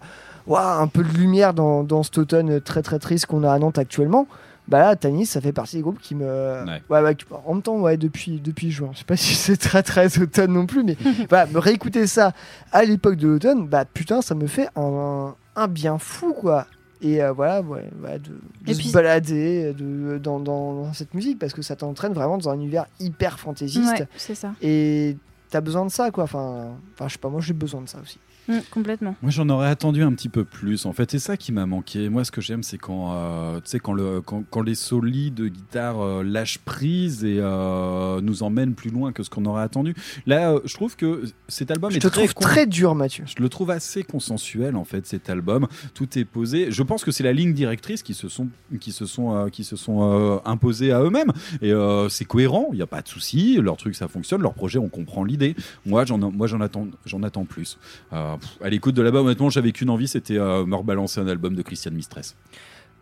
un 0.56 0.88
peu 0.88 1.04
de 1.04 1.10
lumière 1.18 1.54
dans, 1.54 1.84
dans 1.84 2.04
cet 2.04 2.18
automne 2.18 2.60
très 2.62 2.82
très 2.82 3.00
triste 3.00 3.26
qu'on 3.28 3.44
a 3.44 3.52
à 3.52 3.58
Nantes 3.60 3.78
actuellement. 3.80 4.28
Bah 4.70 4.80
là, 4.80 4.96
Tanis, 4.96 5.26
ça 5.26 5.42
fait 5.42 5.52
partie 5.52 5.78
des 5.78 5.82
groupes 5.82 6.00
qui 6.00 6.16
me. 6.16 6.64
Ouais, 6.90 7.02
ouais, 7.02 7.16
qui- 7.16 7.26
en 7.46 7.54
même 7.56 7.62
temps, 7.64 7.78
ouais, 7.80 7.98
depuis, 7.98 8.40
depuis 8.40 8.72
juin. 8.72 8.90
Je 8.94 9.00
sais 9.00 9.04
pas 9.04 9.18
si 9.18 9.34
c'est 9.36 9.58
très 9.58 9.84
très 9.84 10.20
automne 10.20 10.54
non 10.54 10.66
plus, 10.66 10.84
mais 10.84 10.96
voilà, 11.30 11.48
me 11.48 11.58
réécouter 11.60 12.06
ça 12.08 12.34
à 12.72 12.84
l'époque 12.86 13.16
de 13.16 13.28
l'automne, 13.28 13.68
bah 13.68 13.86
putain, 13.86 14.22
ça 14.22 14.36
me 14.36 14.48
fait 14.48 14.70
un, 14.76 15.34
un 15.56 15.68
bien 15.68 15.98
fou, 15.98 16.34
quoi. 16.34 16.68
Et 17.02 17.24
euh, 17.24 17.32
voilà, 17.32 17.62
ouais, 17.62 17.90
ouais, 18.04 18.20
de, 18.20 18.30
de 18.30 18.72
Et 18.72 18.74
se 18.74 18.80
puis- 18.80 18.92
balader 18.92 19.74
de, 19.74 20.18
dans, 20.18 20.40
dans, 20.40 20.74
dans 20.84 20.94
cette 20.94 21.14
musique 21.14 21.40
parce 21.40 21.54
que 21.54 21.62
ça 21.62 21.76
t'entraîne 21.78 22.12
vraiment 22.14 22.38
dans 22.38 22.50
un 22.50 22.56
univers 22.56 22.86
hyper 23.00 23.40
fantaisiste. 23.40 23.90
Ouais, 24.00 24.08
c'est 24.18 24.36
ça. 24.36 24.52
Et 24.62 25.16
t'as 25.50 25.62
besoin 25.62 25.86
de 25.86 25.92
ça, 25.92 26.12
quoi. 26.12 26.26
Enfin, 26.26 26.74
enfin, 26.94 27.08
je 27.08 27.14
sais 27.14 27.20
pas, 27.20 27.30
moi 27.30 27.40
j'ai 27.42 27.54
besoin 27.54 27.82
de 27.82 27.88
ça 27.90 28.00
aussi. 28.04 28.20
Mm, 28.50 28.60
complètement. 28.72 29.16
Moi, 29.22 29.32
j'en 29.32 29.48
aurais 29.50 29.70
attendu 29.70 30.02
un 30.04 30.12
petit 30.12 30.28
peu 30.28 30.44
plus. 30.44 30.86
En 30.88 30.92
fait, 30.94 31.12
c'est 31.12 31.20
ça 31.20 31.38
qui 31.38 31.52
m'a 31.52 31.66
manqué. 31.68 32.10
Moi, 32.10 32.24
ce 32.26 32.32
que 32.32 32.42
j'aime, 32.42 32.64
c'est 32.64 32.78
quand, 32.80 33.14
euh, 33.14 33.58
tu 33.58 33.62
sais, 33.66 33.80
quand, 33.80 33.94
le, 33.94 34.22
quand, 34.22 34.44
quand 34.50 34.62
les 34.62 34.74
solis 34.76 35.30
de 35.32 35.48
guitare 35.48 36.02
euh, 36.02 36.24
lâchent 36.24 36.58
prise 36.58 37.24
et 37.24 37.38
euh, 37.40 38.20
nous 38.22 38.42
emmènent 38.44 38.74
plus 38.74 38.90
loin 38.90 39.12
que 39.12 39.22
ce 39.24 39.30
qu'on 39.30 39.46
aurait 39.46 39.62
attendu. 39.62 39.94
Là, 40.26 40.52
euh, 40.54 40.60
je 40.66 40.74
trouve 40.74 40.96
que 40.96 41.24
cet 41.48 41.70
album 41.72 41.92
Je 41.92 41.98
est 41.98 42.00
te 42.00 42.08
très 42.08 42.22
trouve 42.26 42.34
con- 42.34 42.42
très 42.44 42.66
dur, 42.66 42.96
Mathieu. 42.96 43.24
Je 43.28 43.42
le 43.42 43.50
trouve 43.50 43.70
assez 43.70 44.04
consensuel 44.04 44.76
en 44.76 44.84
fait 44.84 45.06
cet 45.06 45.30
album. 45.30 45.68
Tout 45.94 46.18
est 46.18 46.26
posé. 46.26 46.72
Je 46.72 46.82
pense 46.84 47.04
que 47.04 47.12
c'est 47.12 47.24
la 47.24 47.34
ligne 47.34 47.54
directrice 47.54 48.02
qui 48.02 48.14
se 48.16 48.28
sont 48.30 48.48
qui 48.80 48.92
se 48.92 49.06
sont 49.06 49.36
euh, 49.36 49.50
qui 49.50 49.64
se 49.64 49.76
sont 49.76 50.00
euh, 50.02 50.38
imposés 50.46 50.92
à 50.92 51.02
eux-mêmes 51.04 51.32
et 51.62 51.72
euh, 51.72 52.10
c'est 52.10 52.26
cohérent. 52.26 52.70
Il 52.72 52.78
n'y 52.78 52.82
a 52.82 52.88
pas 52.88 53.02
de 53.04 53.08
souci. 53.08 53.58
Leur 53.62 53.78
truc 53.78 53.96
ça 53.96 54.08
fonctionne. 54.08 54.42
Leur 54.42 54.54
projet 54.56 54.80
on 54.80 54.90
comprend 54.90 55.24
l'idée. 55.24 55.56
Moi 55.86 56.04
j'en 56.06 56.18
moi 56.18 56.48
j'en 56.48 56.62
attends 56.62 56.88
j'en 57.06 57.22
attends 57.22 57.46
plus. 57.46 57.78
À 58.62 58.70
l'écoute 58.70 58.96
de 58.96 59.02
l'album 59.02 59.26
honnêtement 59.26 59.50
j'avais 59.50 59.72
qu'une 59.72 59.90
envie 59.90 60.08
c'était 60.08 60.38
euh, 60.38 60.66
me 60.66 60.76
rebalancer 60.76 61.20
un 61.20 61.28
album 61.28 61.56
de 61.56 61.62
Christian 61.62 61.92
Mistress. 61.92 62.36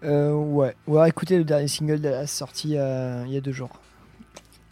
Euh, 0.03 0.31
ouais. 0.31 0.75
Ouais, 0.85 1.09
écoutez 1.09 1.37
le 1.37 1.43
dernier 1.43 1.67
single 1.67 1.99
de 1.99 2.09
la 2.09 2.27
sortie 2.27 2.77
euh, 2.77 3.23
il 3.25 3.33
y 3.33 3.37
a 3.37 3.41
deux 3.41 3.51
jours. 3.51 3.71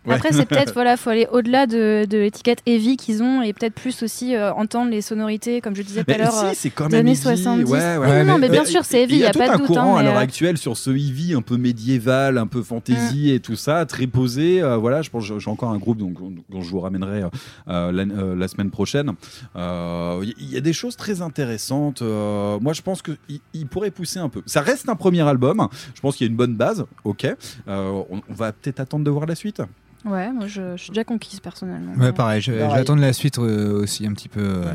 Après, 0.07 0.31
c'est 0.31 0.45
peut-être, 0.45 0.73
voilà, 0.73 0.97
faut 0.97 1.09
aller 1.09 1.27
au-delà 1.31 1.67
de, 1.67 2.05
de 2.09 2.17
l'étiquette 2.17 2.59
heavy 2.65 2.97
qu'ils 2.97 3.23
ont 3.23 3.41
et 3.41 3.53
peut-être 3.53 3.73
plus 3.73 4.03
aussi 4.03 4.35
euh, 4.35 4.53
entendre 4.53 4.91
les 4.91 5.01
sonorités, 5.01 5.61
comme 5.61 5.75
je 5.75 5.81
disais 5.81 6.03
tout 6.03 6.11
à 6.11 6.17
l'heure, 6.17 6.31
si, 6.53 6.71
euh, 6.79 6.87
des 6.87 6.95
années 6.97 7.11
heavy. 7.11 7.15
70. 7.21 7.71
Ouais, 7.71 8.23
non, 8.23 8.37
mais 8.37 8.49
bien 8.49 8.65
sûr, 8.65 8.83
c'est 8.85 9.03
heavy, 9.03 9.15
Il 9.15 9.19
il 9.19 9.21
y 9.21 9.25
a, 9.25 9.29
a 9.29 9.31
tout 9.31 9.39
pas 9.39 9.47
de 9.47 9.53
un 9.53 9.57
doute. 9.57 9.67
courant 9.67 9.95
hein, 9.95 9.99
à 9.99 10.03
l'heure 10.03 10.17
euh, 10.17 10.19
actuelle 10.19 10.57
sur 10.57 10.77
ce 10.77 10.91
heavy 10.91 11.33
un 11.33 11.41
peu 11.41 11.57
médiéval, 11.57 12.37
un 12.37 12.47
peu 12.47 12.61
fantasy 12.61 13.31
et 13.31 13.39
tout 13.39 13.55
ça, 13.55 13.85
très 13.85 14.07
posé. 14.07 14.61
Voilà, 14.79 15.01
je 15.01 15.09
pense 15.09 15.23
j'ai 15.25 15.49
encore 15.49 15.71
un 15.71 15.77
groupe 15.77 15.97
donc, 15.97 16.13
dont 16.49 16.61
je 16.61 16.69
vous 16.69 16.79
ramènerai 16.79 17.23
la, 17.67 17.91
la 17.91 18.47
semaine 18.47 18.71
prochaine. 18.71 19.13
Il 19.55 20.49
y, 20.51 20.57
a 20.57 20.61
des 20.61 20.73
choses 20.73 20.95
très 20.95 21.21
intéressantes. 21.21 22.01
Moi, 22.01 22.73
je 22.73 22.81
pense 22.81 23.01
qu'il 23.01 23.17
il 23.53 23.67
pourrait 23.67 23.91
pousser 23.91 24.19
un 24.19 24.29
peu. 24.29 24.41
Ça 24.45 24.61
reste 24.61 24.89
un 24.89 24.95
premier 24.95 25.21
album. 25.21 25.67
Je 25.93 26.01
pense 26.01 26.15
qu'il 26.15 26.25
y 26.25 26.29
a 26.29 26.31
une 26.31 26.37
bonne 26.37 26.55
base. 26.55 26.85
Ok. 27.03 27.27
On, 27.67 28.05
on 28.29 28.33
va 28.33 28.51
peut-être 28.51 28.79
attendre 28.79 29.03
de 29.03 29.09
voir 29.09 29.25
la 29.25 29.35
suite. 29.35 29.61
Ouais, 30.05 30.31
moi 30.31 30.45
je, 30.47 30.77
je 30.77 30.81
suis 30.83 30.91
déjà 30.91 31.03
conquise 31.03 31.39
personnellement. 31.39 31.93
Ouais, 31.95 32.13
pareil, 32.13 32.41
je, 32.41 32.51
vais 32.51 32.61
attendre 32.61 33.01
la 33.01 33.13
suite 33.13 33.39
euh, 33.39 33.81
aussi 33.81 34.05
un 34.05 34.13
petit 34.13 34.29
peu. 34.29 34.41
euh, 34.41 34.73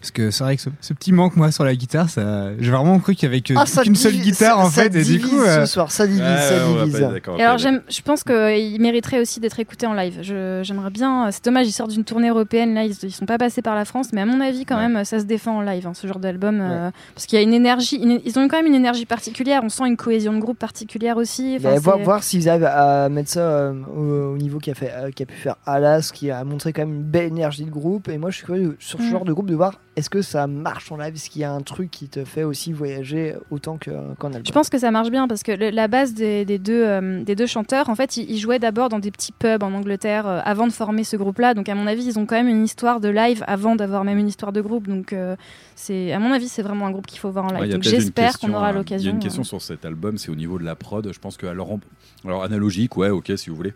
Parce 0.00 0.10
que 0.12 0.30
c'est 0.30 0.44
vrai 0.44 0.54
que 0.56 0.62
ce, 0.62 0.68
ce 0.80 0.92
petit 0.94 1.10
manque, 1.12 1.34
moi, 1.36 1.50
sur 1.50 1.64
la 1.64 1.74
guitare, 1.74 2.08
ça, 2.08 2.50
j'ai 2.58 2.70
vraiment 2.70 2.98
cru 3.00 3.14
qu'il 3.16 3.24
y 3.28 3.32
avait 3.32 3.42
Ah, 3.56 3.64
qu'une 3.82 3.96
seule 3.96 4.12
divise- 4.12 4.32
guitare, 4.32 4.60
en 4.60 4.70
ça- 4.70 4.82
fait, 4.84 4.92
ça 4.92 4.98
et 5.00 5.02
du 5.04 5.20
coup. 5.20 5.28
divise 5.30 5.42
euh, 5.46 5.66
ce 5.66 5.72
soir, 5.72 5.90
ça 5.90 6.06
divise, 6.06 6.22
ça 6.22 6.66
divise. 6.84 7.06
Et 7.38 7.42
alors 7.42 7.58
j'aime, 7.58 7.82
je 7.88 8.00
pense 8.02 8.22
qu'il 8.22 8.80
mériterait 8.80 9.20
aussi 9.20 9.40
d'être 9.40 9.58
écouté 9.58 9.86
en 9.86 9.94
live. 9.94 10.18
J'aimerais 10.62 10.90
bien. 10.90 11.30
C'est 11.32 11.44
dommage, 11.44 11.66
ils 11.66 11.72
sortent 11.72 11.90
d'une 11.90 12.04
tournée 12.04 12.28
européenne 12.28 12.74
là, 12.74 12.84
ils, 12.84 12.94
ils 13.02 13.10
sont 13.12 13.26
pas 13.26 13.38
passés 13.38 13.60
par 13.62 13.74
la 13.74 13.84
France, 13.84 14.08
mais 14.12 14.20
à 14.20 14.26
mon 14.26 14.40
avis 14.40 14.64
quand 14.64 14.76
même, 14.76 15.04
ça 15.04 15.18
se 15.18 15.24
défend 15.24 15.56
en 15.58 15.60
live, 15.62 15.86
hein, 15.86 15.94
ce 15.94 16.06
genre 16.06 16.20
d'album, 16.20 16.60
euh, 16.60 16.90
parce 17.14 17.26
qu'il 17.26 17.36
y 17.36 17.40
a 17.40 17.42
une 17.42 17.54
énergie, 17.54 17.96
une- 17.96 18.20
ils 18.24 18.38
ont 18.38 18.46
quand 18.48 18.56
même 18.58 18.66
une 18.66 18.74
énergie 18.76 19.06
particulière. 19.06 19.62
On 19.64 19.68
sent 19.68 19.86
une 19.86 19.96
cohésion 19.96 20.32
de 20.32 20.38
groupe 20.38 20.58
particulière 20.58 21.16
aussi. 21.16 21.56
Enfin, 21.58 21.74
Bah, 21.74 21.80
voir, 21.80 21.98
voir 21.98 22.22
s'ils 22.22 22.48
arrivent 22.48 22.64
à 22.64 23.08
mettre 23.08 23.30
ça 23.30 23.40
euh, 23.40 23.72
au, 23.96 24.34
au 24.34 24.38
niveau 24.38 24.58
qu'a 24.60 24.74
fait 24.74 24.92
euh, 24.94 25.10
qu'a 25.14 25.26
pu 25.26 25.34
faire 25.34 25.56
Alas 25.66 26.10
qui 26.14 26.30
a 26.30 26.44
montré 26.44 26.72
quand 26.72 26.82
même 26.82 26.94
une 26.96 27.02
belle 27.02 27.26
énergie 27.26 27.64
de 27.64 27.70
groupe 27.70 28.08
et 28.08 28.16
moi 28.18 28.30
je 28.30 28.36
suis 28.36 28.46
curieux 28.46 28.76
sur 28.78 28.98
ce 29.00 29.04
Mm. 29.04 29.10
genre 29.10 29.24
de 29.24 29.32
groupe 29.32 29.48
de 29.48 29.54
voir 29.54 29.80
est-ce 29.98 30.08
que 30.10 30.22
ça 30.22 30.46
marche 30.46 30.90
en 30.92 30.96
live? 30.96 31.14
Est-ce 31.14 31.28
qu'il 31.28 31.42
y 31.42 31.44
a 31.44 31.52
un 31.52 31.60
truc 31.60 31.90
qui 31.90 32.08
te 32.08 32.24
fait 32.24 32.44
aussi 32.44 32.72
voyager 32.72 33.34
autant 33.50 33.76
que- 33.78 33.90
qu'en 34.18 34.28
album? 34.28 34.42
Je 34.46 34.52
pense 34.52 34.70
que 34.70 34.78
ça 34.78 34.90
marche 34.90 35.10
bien 35.10 35.26
parce 35.28 35.42
que 35.42 35.52
le- 35.52 35.70
la 35.70 35.88
base 35.88 36.14
des, 36.14 36.44
des 36.44 36.58
deux, 36.58 36.84
euh, 36.84 37.22
des 37.24 37.34
deux 37.34 37.46
chanteurs, 37.46 37.88
en 37.90 37.94
fait, 37.94 38.16
ils, 38.16 38.30
ils 38.30 38.38
jouaient 38.38 38.58
d'abord 38.58 38.88
dans 38.88 38.98
des 39.00 39.10
petits 39.10 39.32
pubs 39.32 39.62
en 39.62 39.72
Angleterre 39.72 40.26
euh, 40.26 40.40
avant 40.44 40.66
de 40.66 40.72
former 40.72 41.04
ce 41.04 41.16
groupe-là. 41.16 41.54
Donc, 41.54 41.68
à 41.68 41.74
mon 41.74 41.86
avis, 41.86 42.04
ils 42.06 42.18
ont 42.18 42.26
quand 42.26 42.36
même 42.36 42.48
une 42.48 42.64
histoire 42.64 43.00
de 43.00 43.08
live 43.08 43.44
avant 43.46 43.76
d'avoir 43.76 44.04
même 44.04 44.18
une 44.18 44.28
histoire 44.28 44.52
de 44.52 44.60
groupe. 44.60 44.86
Donc, 44.88 45.12
euh, 45.12 45.36
c'est, 45.74 46.12
à 46.12 46.18
mon 46.18 46.32
avis, 46.32 46.48
c'est 46.48 46.62
vraiment 46.62 46.86
un 46.86 46.90
groupe 46.92 47.06
qu'il 47.06 47.18
faut 47.18 47.30
voir 47.30 47.44
en 47.46 47.50
live. 47.50 47.60
Ouais, 47.60 47.68
donc, 47.68 47.82
j'espère 47.82 48.38
qu'on 48.38 48.52
aura 48.54 48.72
l'occasion. 48.72 49.04
Il 49.04 49.06
y 49.06 49.08
a 49.08 49.12
une 49.12 49.18
euh, 49.18 49.22
question 49.22 49.44
sur 49.44 49.60
cet 49.60 49.84
album, 49.84 50.16
c'est 50.18 50.30
au 50.30 50.36
niveau 50.36 50.58
de 50.58 50.64
la 50.64 50.76
prod. 50.76 51.10
Je 51.12 51.18
pense 51.18 51.36
que 51.36 51.46
alors, 51.46 51.76
alors 52.24 52.44
analogique, 52.44 52.96
ouais, 52.96 53.10
ok, 53.10 53.32
si 53.36 53.50
vous 53.50 53.56
voulez, 53.56 53.74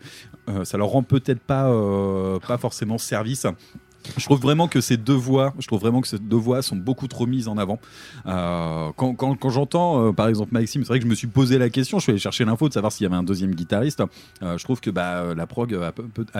Euh, 0.49 0.65
ça 0.65 0.77
leur 0.77 0.87
rend 0.89 1.03
peut-être 1.03 1.39
pas 1.39 1.69
euh, 1.69 2.37
pas 2.45 2.57
forcément 2.57 2.97
service. 2.97 3.47
Je 4.17 4.23
trouve 4.25 4.39
vraiment 4.39 4.67
que 4.67 4.81
ces 4.81 4.97
deux 4.97 5.13
voix, 5.13 5.53
je 5.59 5.67
trouve 5.67 5.79
vraiment 5.79 6.01
que 6.01 6.07
ces 6.07 6.19
deux 6.19 6.35
voix 6.37 6.61
sont 6.61 6.75
beaucoup 6.75 7.07
trop 7.07 7.25
mises 7.25 7.47
en 7.47 7.57
avant. 7.57 7.79
Euh, 8.25 8.89
quand 8.95 9.13
quand, 9.15 9.35
quand 9.35 9.49
j'entends, 9.49 10.07
euh, 10.07 10.11
par 10.11 10.27
exemple, 10.27 10.49
Maxime, 10.53 10.83
c'est 10.83 10.87
vrai 10.89 10.99
que 10.99 11.05
je 11.05 11.09
me 11.09 11.15
suis 11.15 11.27
posé 11.27 11.57
la 11.57 11.69
question, 11.69 11.99
je 11.99 12.03
suis 12.03 12.11
allé 12.11 12.19
chercher 12.19 12.45
l'info 12.45 12.67
de 12.67 12.73
savoir 12.73 12.91
s'il 12.91 13.03
y 13.03 13.07
avait 13.07 13.15
un 13.15 13.23
deuxième 13.23 13.53
guitariste. 13.55 14.01
Euh, 14.41 14.57
je 14.57 14.63
trouve 14.63 14.81
que 14.81 14.89
bah, 14.89 15.33
la 15.35 15.45
prog 15.47 15.77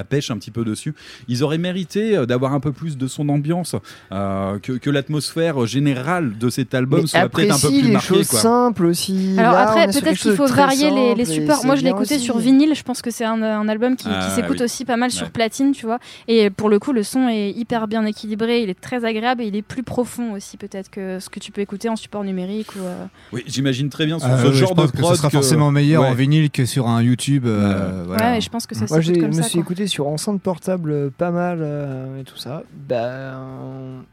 pêche 0.10 0.31
un 0.31 0.38
petit 0.38 0.52
peu 0.52 0.64
dessus. 0.65 0.94
Ils 1.27 1.44
auraient 1.44 1.57
mérité 1.57 2.26
d'avoir 2.26 2.53
un 2.53 2.60
peu 2.60 2.72
plus 2.72 2.98
de 2.98 3.07
son 3.07 3.30
ambiance, 3.30 3.76
euh, 4.11 4.60
que, 4.60 4.73
que 4.73 4.90
l'atmosphère 4.90 5.65
générale 5.65 6.38
de 6.38 6.49
cet 6.49 6.73
album 6.73 7.02
Mais 7.02 7.07
soit 7.07 7.30
peut-être 7.30 7.52
un 7.56 7.60
peu 7.60 7.68
apprécie 7.68 7.80
plus 7.80 7.88
les 7.88 7.94
marquée. 7.94 8.07
choses 8.15 8.27
quoi. 8.27 8.40
simples 8.40 8.85
aussi 8.85 9.35
Alors 9.38 9.53
Là, 9.53 9.61
après, 9.69 9.88
peut-être 9.88 10.18
qu'il 10.19 10.35
faut 10.35 10.48
varier 10.48 10.91
les, 10.91 11.15
les 11.15 11.26
supports. 11.26 11.65
Moi, 11.65 11.76
je 11.76 11.84
l'ai 11.84 11.94
aussi. 11.94 12.19
sur 12.19 12.38
vinyle. 12.38 12.73
Je 12.76 12.84
pense 12.84 13.02
que 13.02 13.11
c'est 13.11 13.26
un, 13.26 13.41
un 13.41 13.68
album 13.69 13.95
qui, 13.95 14.06
qui 14.06 14.10
Ah, 14.14 14.30
s'écoute 14.35 14.57
oui. 14.60 14.64
aussi 14.65 14.85
pas 14.85 14.98
mal 14.98 15.11
sur 15.11 15.30
platine, 15.31 15.72
tu 15.72 15.85
vois. 15.85 15.99
Et 16.27 16.49
pour 16.49 16.69
le 16.69 16.80
coup, 16.80 16.91
le 16.94 17.03
son 17.03 17.27
est 17.30 17.53
hyper 17.56 17.88
bien 17.88 18.06
équilibré. 18.06 18.62
Il 18.62 18.70
est 18.70 18.80
très 18.80 19.06
agréable 19.06 19.42
et 19.42 19.48
il 19.48 19.56
est 19.56 19.62
plus 19.62 19.84
profond 19.84 20.34
aussi, 20.34 20.58
peut-être 20.58 20.90
que 20.90 21.20
ce 21.20 21.30
que 21.30 21.40
tu 21.40 21.52
peux 21.52 21.62
écouter 21.62 21.90
en 21.90 21.96
support 21.96 22.24
numérique 22.24 22.76
ou. 22.76 22.80
euh, 22.80 23.06
Oui, 23.32 23.44
j'imagine 23.48 23.90
très 23.90 24.06
bien 24.06 24.20
sur 24.20 24.28
ah, 24.30 24.38
ce 24.38 24.48
ouais, 24.48 24.54
genre 24.54 24.70
je 24.70 24.74
de 24.74 24.82
pense 24.82 24.92
que 24.92 24.98
prod 24.98 25.12
ce 25.12 25.18
sera 25.18 25.28
que- 25.30 25.34
forcément 25.38 25.72
meilleur 25.72 26.04
Ouais. 26.04 26.10
en 26.10 26.14
vinyle 26.14 26.50
que 26.52 26.66
sur 26.66 26.88
un 26.88 27.02
YouTube. 27.02 27.46
euh, 27.46 28.04
voilà. 28.06 28.32
Ouais, 28.32 28.38
et 28.38 28.42
je 28.42 28.50
pense 28.50 28.66
que 28.68 28.76
ça 28.76 28.86
Moi, 28.90 29.00
comme 29.02 29.28
me 29.28 29.32
ça. 29.34 29.44
suis 29.44 29.54
quoi. 29.54 29.62
écouté 29.62 29.88
sur 29.88 30.08
enceinte 30.08 30.42
portable 30.42 30.92
euh, 30.92 31.10
pas 31.18 31.32
mal 31.32 31.60
euh, 31.62 32.20
et 32.22 32.24
tout 32.24 32.38
ça. 32.38 32.64
Ben, 32.74 34.04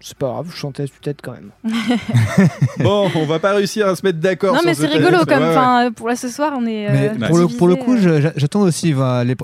c'est 0.00 0.16
pas 0.16 0.28
grave, 0.28 0.48
je 0.50 0.56
chantais 0.56 0.84
peut-être 1.02 1.20
quand 1.22 1.32
même. 1.32 1.50
Bon, 2.78 3.10
on 3.14 3.26
va 3.26 3.38
pas 3.38 3.52
réussir 3.54 3.86
à 3.86 3.94
se 3.96 4.04
mettre 4.04 4.18
d'accord. 4.18 4.52
Non, 4.54 4.60
sur 4.60 4.66
mais 4.68 4.74
ce 4.74 4.82
c'est 4.82 4.86
rigolo 4.88 5.18
comme. 5.26 5.42
Ouais, 5.42 5.90
pour 5.90 6.08
là 6.08 6.16
ce 6.16 6.28
soir, 6.28 6.52
on 6.56 6.62
est. 6.66 6.90
Mais 6.90 7.10
euh, 7.10 7.26
pour, 7.26 7.36
le, 7.38 7.46
pour 7.48 7.68
le 7.68 7.74
divisé, 7.74 8.00
coup, 8.00 8.08
euh. 8.08 8.30
j'attends 8.36 8.62
aussi 8.62 8.94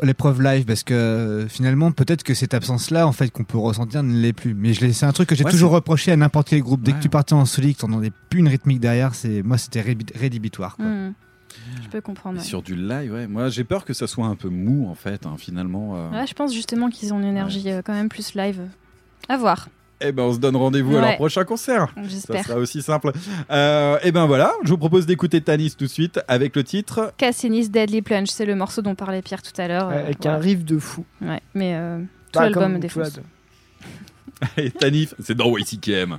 l'épreuve 0.03 0.43
live 0.43 0.65
parce 0.65 0.83
que 0.83 0.95
euh, 0.95 1.49
finalement, 1.49 1.93
peut-être 1.93 2.23
que 2.23 2.35
cette 2.35 2.55
absence-là, 2.55 3.07
en 3.07 3.13
fait, 3.13 3.31
qu'on 3.31 3.45
peut 3.45 3.59
ressentir, 3.59 4.03
ne 4.03 4.15
l'est 4.19 4.33
plus. 4.33 4.55
Mais 4.55 4.73
je 4.73 4.81
l'ai- 4.87 4.93
c'est 4.93 5.07
un 5.07 5.13
truc 5.13 5.29
que 5.29 5.35
j'ai 5.35 5.45
Ouais, 5.45 5.51
toujours 5.51 5.73
reproché 5.73 6.13
à 6.13 6.17
n'importe 6.17 6.49
quel 6.49 6.61
groupe. 6.63 6.83
Dès 6.83 6.93
Ouais. 6.93 6.99
que 6.99 7.03
tu 7.03 7.09
partais 7.09 7.35
en 7.35 7.45
solide, 7.45 7.77
t'en 7.77 7.89
entendais 7.89 8.13
plus 8.31 8.41
une 8.41 8.49
rythmique 8.49 8.81
derrière. 8.81 9.15
C'est 9.15 9.43
moi, 9.43 9.59
c'était 9.59 9.83
rédhibitoire. 9.83 10.77
quoi. 10.77 10.87
Hmm. 10.87 11.13
Je 11.83 11.89
peux 11.89 12.01
comprendre. 12.01 12.39
Ouais. 12.39 12.45
Sur 12.45 12.63
du 12.63 12.77
live, 12.77 13.13
ouais. 13.13 13.27
Moi, 13.27 13.49
j'ai 13.51 13.65
peur 13.65 13.85
que 13.85 13.93
ça 13.95 14.07
soit 14.07 14.27
un 14.27 14.37
peu 14.37 14.49
mou, 14.49 14.89
en 14.91 14.95
fait, 14.95 15.27
hein, 15.27 15.35
finalement. 15.39 15.95
euh. 15.97 16.11
Ouais, 16.11 16.27
je 16.27 16.35
pense 16.35 16.53
justement 16.55 16.89
qu'ils 16.91 17.13
ont 17.13 17.19
une 17.19 17.27
énergie 17.27 17.71
euh, 17.71 17.83
quand 17.85 17.93
même 17.95 18.09
plus 18.09 18.35
live. 18.35 18.61
À 19.29 19.37
voir. 19.37 19.69
Eh 20.01 20.13
ben, 20.13 20.25
on 20.25 20.35
se 20.35 20.39
donne 20.39 20.57
rendez-vous 20.57 20.97
à 20.97 21.01
leur 21.01 21.17
prochain 21.17 21.45
concert. 21.45 21.89
J'espère. 22.03 22.43
Ça 22.43 22.49
sera 22.49 22.59
aussi 22.59 22.83
simple. 22.83 23.13
Euh, 23.51 23.99
eh 24.03 24.13
ben 24.13 24.27
voilà, 24.27 24.53
je 24.63 24.71
vous 24.71 24.79
propose 24.79 25.07
d'écouter 25.07 25.41
Tanis 25.41 25.75
tout 25.77 25.85
de 25.85 25.91
suite 25.91 26.21
avec 26.29 26.55
le 26.55 26.65
titre. 26.65 27.13
Cassinis 27.17 27.69
Deadly 27.69 28.03
Plunge, 28.03 28.29
c'est 28.29 28.45
le 28.45 28.55
morceau 28.55 28.83
dont 28.83 28.95
parlait 28.95 29.23
Pierre 29.23 29.43
tout 29.43 29.59
à 29.59 29.69
l'heure. 29.69 29.89
Euh, 29.89 30.05
avec 30.05 30.19
voilà. 30.23 30.37
un 30.37 30.41
riff 30.41 30.65
de 30.65 30.79
fou. 30.79 31.05
Ouais, 31.23 31.41
mais 31.55 31.75
euh, 31.75 31.99
tout 32.33 32.41
l'album 32.41 32.79
défonce. 32.79 33.05
l'album. 33.05 33.25
Et 34.59 34.71
Tanif, 34.71 35.15
c'est 35.19 35.35
dans 35.35 35.57
YCKM. 35.57 36.19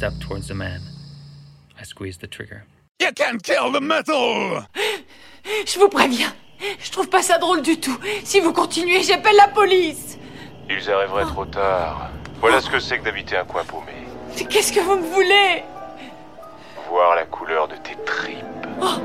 towards 0.00 0.48
the 0.48 0.54
man. 0.54 0.80
I 1.78 1.84
squeezed 1.84 2.20
the 2.20 2.26
trigger. 2.26 2.64
You 3.00 3.12
can 3.12 3.38
kill 3.38 3.70
the 3.72 3.80
metal! 3.80 4.66
Je 5.66 5.78
vous 5.78 5.88
préviens, 5.88 6.32
je 6.78 6.90
trouve 6.90 7.08
pas 7.08 7.22
ça 7.22 7.38
drôle 7.38 7.62
du 7.62 7.78
tout. 7.78 7.98
Si 8.24 8.40
vous 8.40 8.52
continuez, 8.52 9.02
j'appelle 9.02 9.36
la 9.36 9.48
police! 9.48 10.18
Ils 10.68 10.90
arriveraient 10.90 11.24
trop 11.24 11.44
tard. 11.46 12.10
Voilà 12.40 12.60
ce 12.60 12.70
que 12.70 12.78
c'est 12.78 12.98
que 12.98 13.04
d'habiter 13.04 13.36
un 13.36 13.44
coin 13.44 13.64
paumé. 13.64 13.92
Qu'est-ce 14.48 14.72
que 14.72 14.80
vous 14.80 14.96
me 14.96 15.06
voulez? 15.12 15.62
Voir 16.88 17.16
la 17.16 17.24
couleur 17.26 17.68
de 17.68 17.74
tes 17.76 17.96
tripes. 18.04 18.66
Oh. 18.80 19.00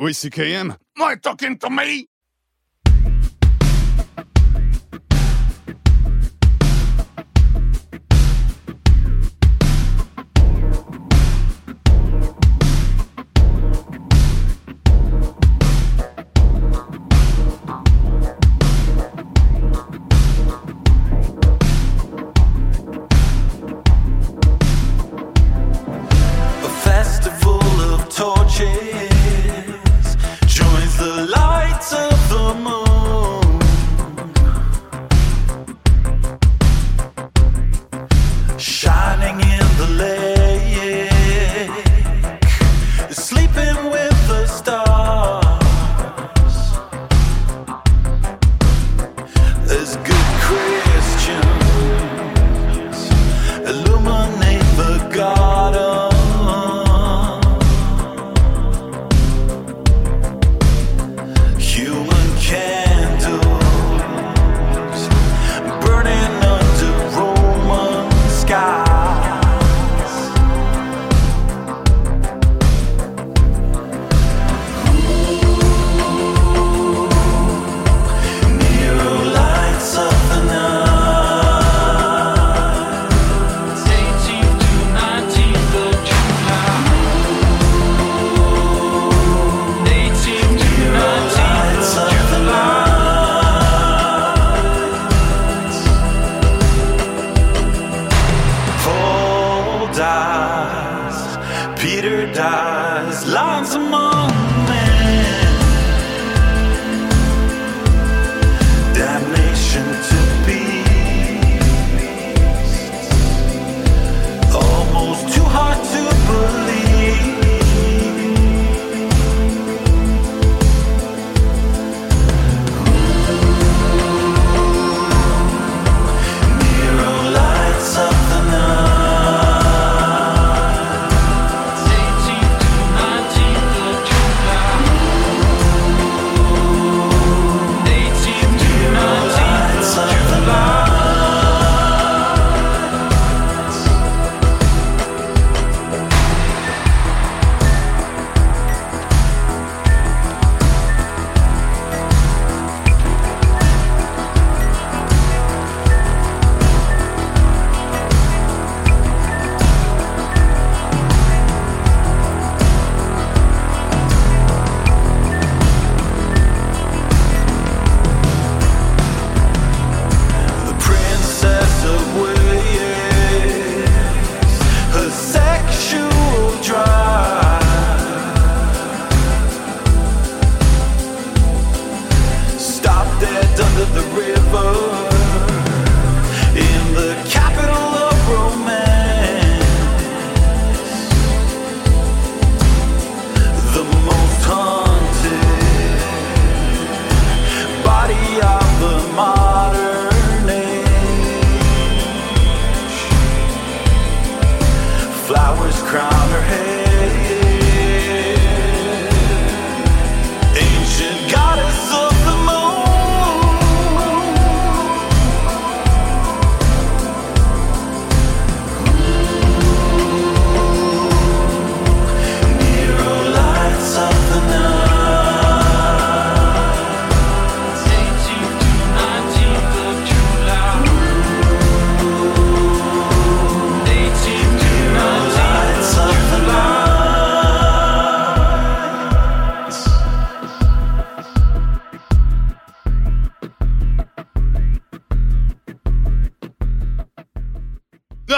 Oui, 0.00 0.14
c'est 0.14 0.30
KM. 0.30 0.74
Talking 1.22 1.58
to 1.58 1.70
me? 1.70 2.06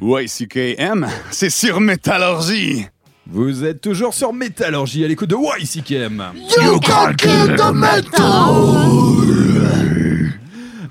YCKM, 0.00 1.08
c'est 1.30 1.50
sur 1.50 1.80
Métallurgie. 1.80 2.86
Vous 3.26 3.64
êtes 3.64 3.80
toujours 3.80 4.14
sur 4.14 4.32
Métallurgie 4.32 5.04
à 5.04 5.08
l'écoute 5.08 5.28
de 5.28 5.36
YCKM. 5.36 6.22
You 6.62 6.78
can 6.78 7.14
kill 7.14 7.56
the 7.56 7.74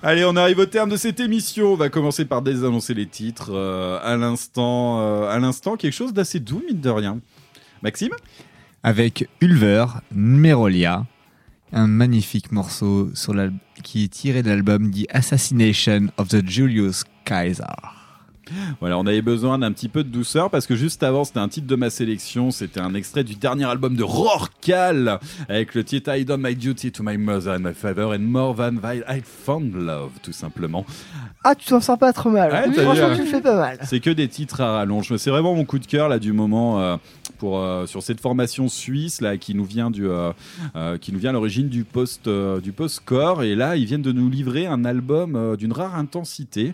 Allez, 0.04 0.26
on 0.26 0.36
arrive 0.36 0.60
au 0.60 0.66
terme 0.66 0.90
de 0.90 0.98
cette 0.98 1.22
émission. 1.22 1.74
On 1.74 1.76
va 1.76 1.88
commencer 1.90 2.26
par 2.26 2.42
désannoncer 2.42 2.94
les 2.94 3.08
titres. 3.08 3.52
euh, 3.54 3.98
à 4.04 4.18
l'instant, 4.18 5.00
euh, 5.00 5.30
à 5.30 5.40
l'instant, 5.40 5.78
quelque 5.78 5.94
chose 5.94 6.14
d'assez 6.14 6.40
doux, 6.40 6.62
mine 6.68 6.82
de 6.82 6.90
rien. 6.90 7.20
Maxime 7.82 8.12
Avec 8.84 9.30
Ulver, 9.40 9.86
Merolia, 10.12 11.06
un 11.72 11.88
magnifique 11.88 12.52
morceau 12.52 13.10
sur 13.16 13.34
qui 13.84 14.04
est 14.04 14.10
tiré 14.10 14.44
de 14.44 14.50
l'album 14.50 14.92
The 14.92 15.06
Assassination 15.10 16.08
of 16.18 16.28
the 16.28 16.46
Julius 16.46 17.06
Caesar. 17.26 17.97
Voilà, 18.80 18.98
on 18.98 19.06
avait 19.06 19.22
besoin 19.22 19.60
d'un 19.60 19.72
petit 19.72 19.90
peu 19.90 20.04
de 20.04 20.10
douceur 20.10 20.50
parce 20.50 20.68
que 20.68 20.76
juste 20.76 21.04
avant, 21.04 21.24
c'était 21.24 21.40
un 21.40 21.48
titre 21.48 21.68
de 21.68 21.76
ma 21.76 21.90
sélection. 21.90 22.52
C'était 22.52 22.80
un 22.80 22.94
extrait 22.94 23.24
du 23.24 23.36
dernier 23.36 23.66
album 23.66 23.96
de 23.96 24.04
Rorcal 24.04 25.20
avec 25.50 25.76
le 25.76 25.84
titre 25.84 26.16
I 26.16 26.26
done 26.26 26.42
my 26.42 26.56
duty 26.56 26.92
to 26.92 27.04
my 27.04 27.18
mother 27.18 27.56
and 27.56 27.60
my 27.60 27.74
father 27.74 28.08
and 28.08 28.20
more 28.20 28.56
than 28.56 28.76
I 29.08 29.22
found 29.24 29.74
love, 29.76 30.12
tout 30.22 30.34
simplement. 30.34 30.86
Ah, 31.44 31.56
tu 31.56 31.68
t'en 31.68 31.80
sors 31.80 31.98
pas 31.98 32.12
trop 32.12 32.30
mal. 32.30 32.52
Ouais, 32.52 32.74
Franchement, 32.74 32.94
tu 32.94 33.02
hein. 33.02 33.18
le 33.20 33.26
fais 33.26 33.42
pas 33.42 33.56
mal. 33.56 33.80
C'est 33.84 34.00
que 34.00 34.10
des 34.10 34.28
titres 34.28 34.60
à 34.60 34.74
rallonge. 34.74 35.16
C'est 35.16 35.30
vraiment 35.30 35.56
mon 35.56 35.64
coup 35.64 35.80
de 35.80 35.86
cœur 35.86 36.10
là 36.10 36.20
du 36.20 36.34
moment 36.34 36.82
euh, 36.82 36.98
pour 37.38 37.60
euh, 37.60 37.86
sur 37.86 38.04
cette 38.04 38.20
formation 38.20 38.68
suisse 38.68 39.22
là 39.22 39.38
qui 39.38 39.56
nous 39.56 39.64
vient 39.64 39.90
du 39.90 40.08
euh, 40.10 40.34
qui 41.00 41.14
nous 41.14 41.20
vient 41.20 41.30
à 41.30 41.34
l'origine 41.34 41.70
du 41.70 41.84
post 41.84 42.28
du 42.28 42.72
post-core 42.72 43.44
et 43.44 43.56
là 43.56 43.76
ils 43.76 43.86
viennent 43.86 44.02
de 44.02 44.12
nous 44.12 44.30
livrer 44.30 44.68
un 44.68 44.84
album 44.84 45.56
d'une 45.56 45.72
rare 45.72 45.96
intensité 45.96 46.74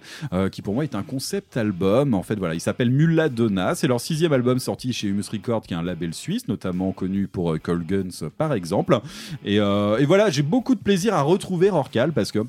qui 0.51 0.61
pour 0.61 0.73
moi 0.73 0.83
est 0.83 0.95
un 0.95 1.03
concept 1.03 1.57
album. 1.63 2.13
En 2.13 2.23
fait 2.23 2.35
voilà, 2.35 2.53
il 2.53 2.59
s'appelle 2.59 2.91
Mulladonna. 2.91 3.75
C'est 3.75 3.87
leur 3.87 4.01
sixième 4.01 4.33
album 4.33 4.59
sorti 4.59 4.93
chez 4.93 5.07
Humus 5.07 5.27
Records 5.31 5.63
qui 5.63 5.73
est 5.73 5.77
un 5.77 5.83
label 5.83 6.13
suisse 6.13 6.47
notamment 6.47 6.91
connu 6.91 7.27
pour 7.27 7.53
euh, 7.53 7.57
Cold 7.57 7.85
Guns 7.85 8.29
par 8.37 8.53
exemple. 8.53 8.99
Et, 9.43 9.59
euh, 9.59 9.97
et 9.97 10.05
voilà, 10.05 10.29
j'ai 10.29 10.43
beaucoup 10.43 10.75
de 10.75 10.81
plaisir 10.81 11.13
à 11.13 11.21
retrouver 11.21 11.69
Rorcal 11.69 12.11
parce 12.11 12.31
que 12.31 12.39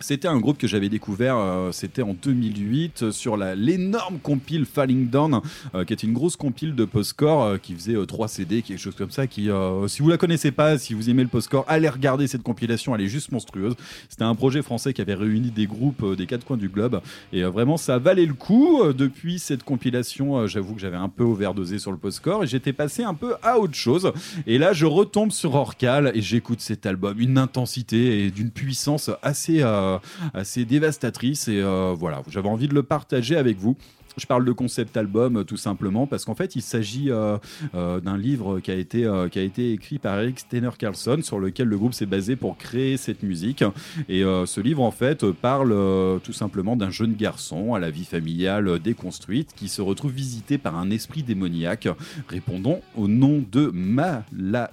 c'était 0.00 0.28
un 0.28 0.38
groupe 0.38 0.58
que 0.58 0.66
j'avais 0.66 0.88
découvert, 0.88 1.36
euh, 1.36 1.72
c'était 1.72 2.02
en 2.02 2.14
2008 2.14 3.02
euh, 3.02 3.10
sur 3.10 3.36
l'énorme 3.36 4.18
compile 4.18 4.66
Falling 4.66 5.08
Down, 5.08 5.40
euh, 5.74 5.84
qui 5.84 5.92
est 5.92 6.02
une 6.02 6.12
grosse 6.12 6.36
compile 6.36 6.74
de 6.74 6.84
postcore 6.84 7.42
euh, 7.42 7.58
qui 7.58 7.74
faisait 7.74 7.94
3 8.06 8.28
CD, 8.28 8.62
quelque 8.62 8.78
chose 8.78 8.94
comme 8.96 9.10
ça. 9.10 9.26
Qui, 9.26 9.50
euh, 9.50 9.88
si 9.88 10.02
vous 10.02 10.08
la 10.08 10.18
connaissez 10.18 10.50
pas, 10.50 10.78
si 10.78 10.94
vous 10.94 11.10
aimez 11.10 11.22
le 11.22 11.28
postcore, 11.28 11.64
allez 11.68 11.88
regarder 11.88 12.26
cette 12.26 12.42
compilation, 12.42 12.94
elle 12.94 13.02
est 13.02 13.08
juste 13.08 13.32
monstrueuse. 13.32 13.74
C'était 14.08 14.24
un 14.24 14.34
projet 14.34 14.62
français 14.62 14.92
qui 14.92 15.00
avait 15.00 15.14
réuni 15.14 15.50
des 15.50 15.66
groupes 15.66 16.02
euh, 16.02 16.16
des 16.16 16.26
quatre 16.26 16.44
coins 16.44 16.56
du 16.56 16.68
globe 16.68 17.00
et 17.32 17.42
euh, 17.44 17.50
vraiment 17.50 17.76
ça 17.76 17.98
valait 17.98 18.26
le 18.26 18.34
coup. 18.34 18.82
Euh, 18.82 18.92
depuis 18.92 19.38
cette 19.38 19.62
compilation, 19.62 20.36
euh, 20.36 20.46
j'avoue 20.46 20.74
que 20.74 20.80
j'avais 20.80 20.96
un 20.96 21.08
peu 21.08 21.24
overdosé 21.24 21.78
sur 21.78 21.90
le 21.90 21.98
postcore 21.98 22.44
et 22.44 22.46
j'étais 22.46 22.72
passé 22.72 23.02
un 23.02 23.14
peu 23.14 23.34
à 23.42 23.58
autre 23.58 23.74
chose. 23.74 24.12
Et 24.46 24.58
là, 24.58 24.72
je 24.72 24.86
retombe 24.86 25.30
sur 25.32 25.54
Orcal 25.54 26.12
et 26.14 26.20
j'écoute 26.20 26.60
cet 26.60 26.86
album, 26.86 27.18
une 27.20 27.38
intensité 27.38 28.24
et 28.24 28.30
d'une 28.30 28.50
puissance 28.50 29.10
assez, 29.22 29.62
euh, 29.62 29.85
assez 30.34 30.64
dévastatrice. 30.64 31.48
Et 31.48 31.60
euh, 31.60 31.94
voilà, 31.96 32.22
j'avais 32.28 32.48
envie 32.48 32.68
de 32.68 32.74
le 32.74 32.82
partager 32.82 33.36
avec 33.36 33.58
vous. 33.58 33.76
Je 34.16 34.26
parle 34.26 34.46
de 34.46 34.52
concept 34.52 34.96
album 34.96 35.36
euh, 35.36 35.44
tout 35.44 35.58
simplement 35.58 36.06
parce 36.06 36.24
qu'en 36.24 36.34
fait 36.34 36.56
il 36.56 36.62
s'agit 36.62 37.10
euh, 37.10 37.36
euh, 37.74 38.00
d'un 38.00 38.16
livre 38.16 38.60
qui 38.60 38.70
a, 38.70 38.74
été, 38.74 39.04
euh, 39.04 39.28
écrit 39.28 39.98
par 39.98 40.18
Eric 40.18 40.40
Steiner 40.40 40.70
Carlson 40.78 41.18
sur 41.22 41.38
lequel 41.38 41.68
le 41.68 41.76
groupe 41.76 41.92
s'est 41.92 42.06
basé 42.06 42.34
pour 42.34 42.56
créer 42.56 42.96
cette 42.96 43.22
musique. 43.22 43.62
Et 44.08 44.24
euh, 44.24 44.46
ce 44.46 44.60
livre 44.62 44.82
en 44.82 44.90
fait 44.90 45.22
euh, 45.22 45.34
parle 45.34 45.72
euh, 45.72 46.18
tout 46.18 46.32
simplement 46.32 46.76
d'un 46.76 46.88
jeune 46.88 47.14
garçon 47.14 47.74
à 47.74 47.78
la 47.78 47.90
vie 47.90 48.06
familiale 48.06 48.68
euh, 48.68 48.78
déconstruite 48.78 49.52
qui 49.54 49.68
se 49.68 49.82
retrouve 49.82 50.12
visité 50.12 50.56
par 50.56 50.78
un 50.78 50.90
esprit 50.90 51.22
démoniaque 51.22 51.88
répondant 52.28 52.80
au 52.96 53.08
nom 53.08 53.44
de 53.52 53.70
Mala, 53.74 54.22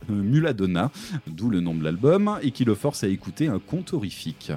euh, 0.09 0.13
Muladonna, 0.13 0.89
d'où 1.27 1.49
le 1.49 1.59
nom 1.59 1.75
de 1.75 1.83
l'album, 1.83 2.39
et 2.41 2.51
qui 2.51 2.63
le 2.63 2.75
force 2.75 3.03
à 3.03 3.09
écouter 3.09 3.47
un 3.47 3.59
conte 3.59 3.91
horrifique 3.91 4.53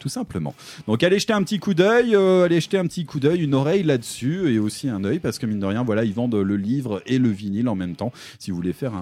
tout 0.00 0.08
simplement. 0.08 0.54
Donc 0.88 1.04
allez 1.04 1.20
jeter 1.20 1.32
un 1.32 1.42
petit 1.44 1.60
coup 1.60 1.74
d'œil, 1.74 2.16
euh, 2.16 2.44
allez 2.44 2.60
jeter 2.60 2.78
un 2.78 2.86
petit 2.86 3.04
coup 3.04 3.20
d'œil, 3.20 3.42
une 3.42 3.54
oreille 3.54 3.84
là-dessus 3.84 4.52
et 4.52 4.58
aussi 4.58 4.88
un 4.88 5.04
œil 5.04 5.20
parce 5.20 5.38
que 5.38 5.46
mine 5.46 5.60
de 5.60 5.66
rien, 5.66 5.84
voilà, 5.84 6.04
ils 6.04 6.14
vendent 6.14 6.34
le 6.34 6.56
livre 6.56 7.02
et 7.06 7.18
le 7.18 7.28
vinyle 7.28 7.68
en 7.68 7.76
même 7.76 7.94
temps. 7.94 8.12
Si 8.40 8.50
vous 8.50 8.56
voulez 8.56 8.72
faire 8.72 8.92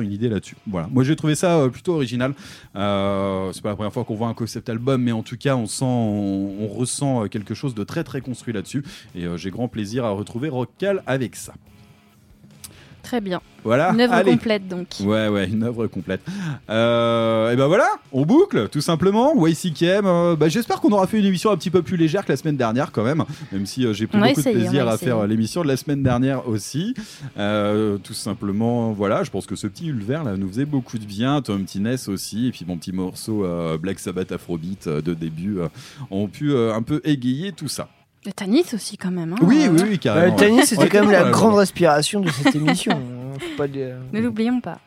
une 0.00 0.12
idée 0.12 0.28
là-dessus. 0.28 0.56
Voilà. 0.66 0.88
Moi 0.92 1.04
j'ai 1.04 1.16
trouvé 1.16 1.34
ça 1.34 1.58
euh, 1.58 1.68
plutôt 1.68 1.94
original. 1.94 2.34
Euh, 2.76 3.50
c'est 3.52 3.62
pas 3.62 3.70
la 3.70 3.76
première 3.76 3.92
fois 3.92 4.04
qu'on 4.04 4.16
voit 4.16 4.28
un 4.28 4.34
concept 4.34 4.68
album, 4.68 5.02
mais 5.02 5.12
en 5.12 5.22
tout 5.22 5.38
cas 5.38 5.56
on 5.56 5.66
sent, 5.66 5.84
on, 5.84 6.56
on 6.60 6.66
ressent 6.66 7.28
quelque 7.28 7.54
chose 7.54 7.74
de 7.74 7.84
très 7.84 8.04
très 8.04 8.20
construit 8.20 8.52
là-dessus 8.52 8.84
et 9.14 9.24
j'ai 9.36 9.50
grand 9.50 9.68
plaisir 9.68 10.04
à 10.04 10.10
retrouver 10.10 10.48
Rockcal 10.48 11.02
avec 11.06 11.36
ça. 11.36 11.54
Très 13.02 13.20
bien. 13.20 13.40
Voilà. 13.64 13.92
Une 13.92 14.00
œuvre 14.00 14.22
complète 14.22 14.68
donc. 14.68 14.86
Ouais, 15.00 15.28
ouais, 15.28 15.46
une 15.48 15.62
œuvre 15.62 15.86
complète. 15.86 16.20
Euh, 16.70 17.52
et 17.52 17.56
ben 17.56 17.66
voilà, 17.66 17.88
on 18.12 18.24
boucle, 18.24 18.68
tout 18.68 18.80
simplement. 18.80 19.34
YCKM, 19.46 20.06
euh, 20.06 20.36
bah, 20.36 20.48
j'espère 20.48 20.80
qu'on 20.80 20.90
aura 20.90 21.06
fait 21.06 21.18
une 21.18 21.24
émission 21.24 21.50
un 21.50 21.56
petit 21.56 21.70
peu 21.70 21.82
plus 21.82 21.96
légère 21.96 22.24
que 22.24 22.32
la 22.32 22.36
semaine 22.36 22.56
dernière, 22.56 22.92
quand 22.92 23.04
même. 23.04 23.24
Même 23.52 23.66
si 23.66 23.84
euh, 23.84 23.92
j'ai 23.92 24.06
pris 24.06 24.18
On 24.18 24.20
beaucoup 24.20 24.40
essayer, 24.40 24.54
de 24.54 24.60
plaisir 24.60 24.88
à 24.88 24.96
faire 24.96 25.26
l'émission 25.26 25.62
de 25.62 25.68
la 25.68 25.76
semaine 25.76 26.02
dernière 26.02 26.48
aussi. 26.48 26.94
Euh, 27.38 27.98
tout 27.98 28.14
simplement, 28.14 28.92
voilà, 28.92 29.24
je 29.24 29.30
pense 29.30 29.46
que 29.46 29.56
ce 29.56 29.66
petit 29.66 29.88
Ulver 29.88 30.20
là 30.24 30.36
nous 30.36 30.48
faisait 30.48 30.64
beaucoup 30.64 30.98
de 30.98 31.04
bien. 31.04 31.42
Tom 31.42 31.64
Tines 31.64 31.96
aussi, 32.08 32.46
et 32.46 32.50
puis 32.50 32.64
mon 32.66 32.76
petit 32.76 32.92
morceau 32.92 33.46
Black 33.80 33.98
Sabbath 33.98 34.32
Afrobeat 34.32 34.88
de 34.88 35.14
début 35.14 35.58
ont 36.10 36.28
pu 36.28 36.56
un 36.56 36.82
peu 36.82 37.00
égayer 37.04 37.52
tout 37.52 37.68
ça. 37.68 37.88
Le 38.26 38.32
Tanis 38.32 38.66
aussi 38.74 38.96
quand 38.98 39.10
même. 39.10 39.32
hein. 39.32 39.36
Oui, 39.42 39.66
oui, 39.70 39.80
oui, 39.88 39.98
carrément. 39.98 40.34
le 40.34 40.38
tennis, 40.38 40.66
c'était 40.66 40.88
quand 40.88 41.00
même 41.00 41.10
la 41.10 41.24
ouais, 41.24 41.30
grande 41.30 41.54
ouais. 41.54 41.60
respiration 41.60 42.20
de 42.20 42.28
cette 42.30 42.54
émission. 42.54 42.92
hein. 42.92 43.38
Faut 43.38 43.56
pas 43.56 43.66
dire- 43.68 43.96
Ne 44.12 44.20
l'oublions 44.20 44.60
pas. 44.60 44.78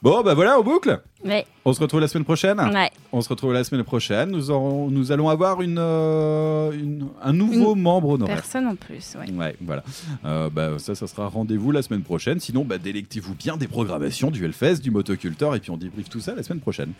Bon, 0.00 0.22
bah 0.22 0.34
voilà, 0.34 0.60
on 0.60 0.62
boucle. 0.62 1.00
Ouais. 1.24 1.44
On 1.64 1.72
se 1.72 1.80
retrouve 1.80 1.98
la 1.98 2.06
semaine 2.06 2.22
prochaine 2.24 2.60
Ouais. 2.72 2.88
On 3.10 3.20
se 3.20 3.28
retrouve 3.28 3.52
la 3.52 3.64
semaine 3.64 3.82
prochaine. 3.82 4.30
Nous, 4.30 4.52
aurons, 4.52 4.88
nous 4.88 5.10
allons 5.10 5.28
avoir 5.28 5.60
une, 5.60 5.78
euh, 5.80 6.70
une- 6.70 7.08
un 7.20 7.32
nouveau 7.32 7.74
Une 7.74 7.82
membre 7.82 8.10
honoraire. 8.10 8.36
Personne 8.36 8.68
en 8.68 8.76
plus, 8.76 9.16
ouais. 9.18 9.28
Ouais, 9.32 9.56
voilà. 9.60 9.82
Euh, 10.24 10.48
bah, 10.50 10.78
ça, 10.78 10.94
ça 10.94 11.08
sera 11.08 11.26
rendez-vous 11.26 11.72
la 11.72 11.82
semaine 11.82 12.02
prochaine. 12.02 12.38
Sinon, 12.38 12.64
bah, 12.64 12.78
délectez-vous 12.78 13.34
bien 13.34 13.56
des 13.56 13.66
programmations 13.66 14.30
du 14.30 14.44
Hellfest, 14.44 14.76
du 14.80 14.92
Motocultor, 14.92 15.56
et 15.56 15.58
puis 15.58 15.72
on 15.72 15.76
débriefe 15.76 16.08
tout 16.08 16.20
ça 16.20 16.36
la 16.36 16.44
semaine 16.44 16.60
prochaine. 16.60 16.92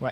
Ouais. 0.00 0.10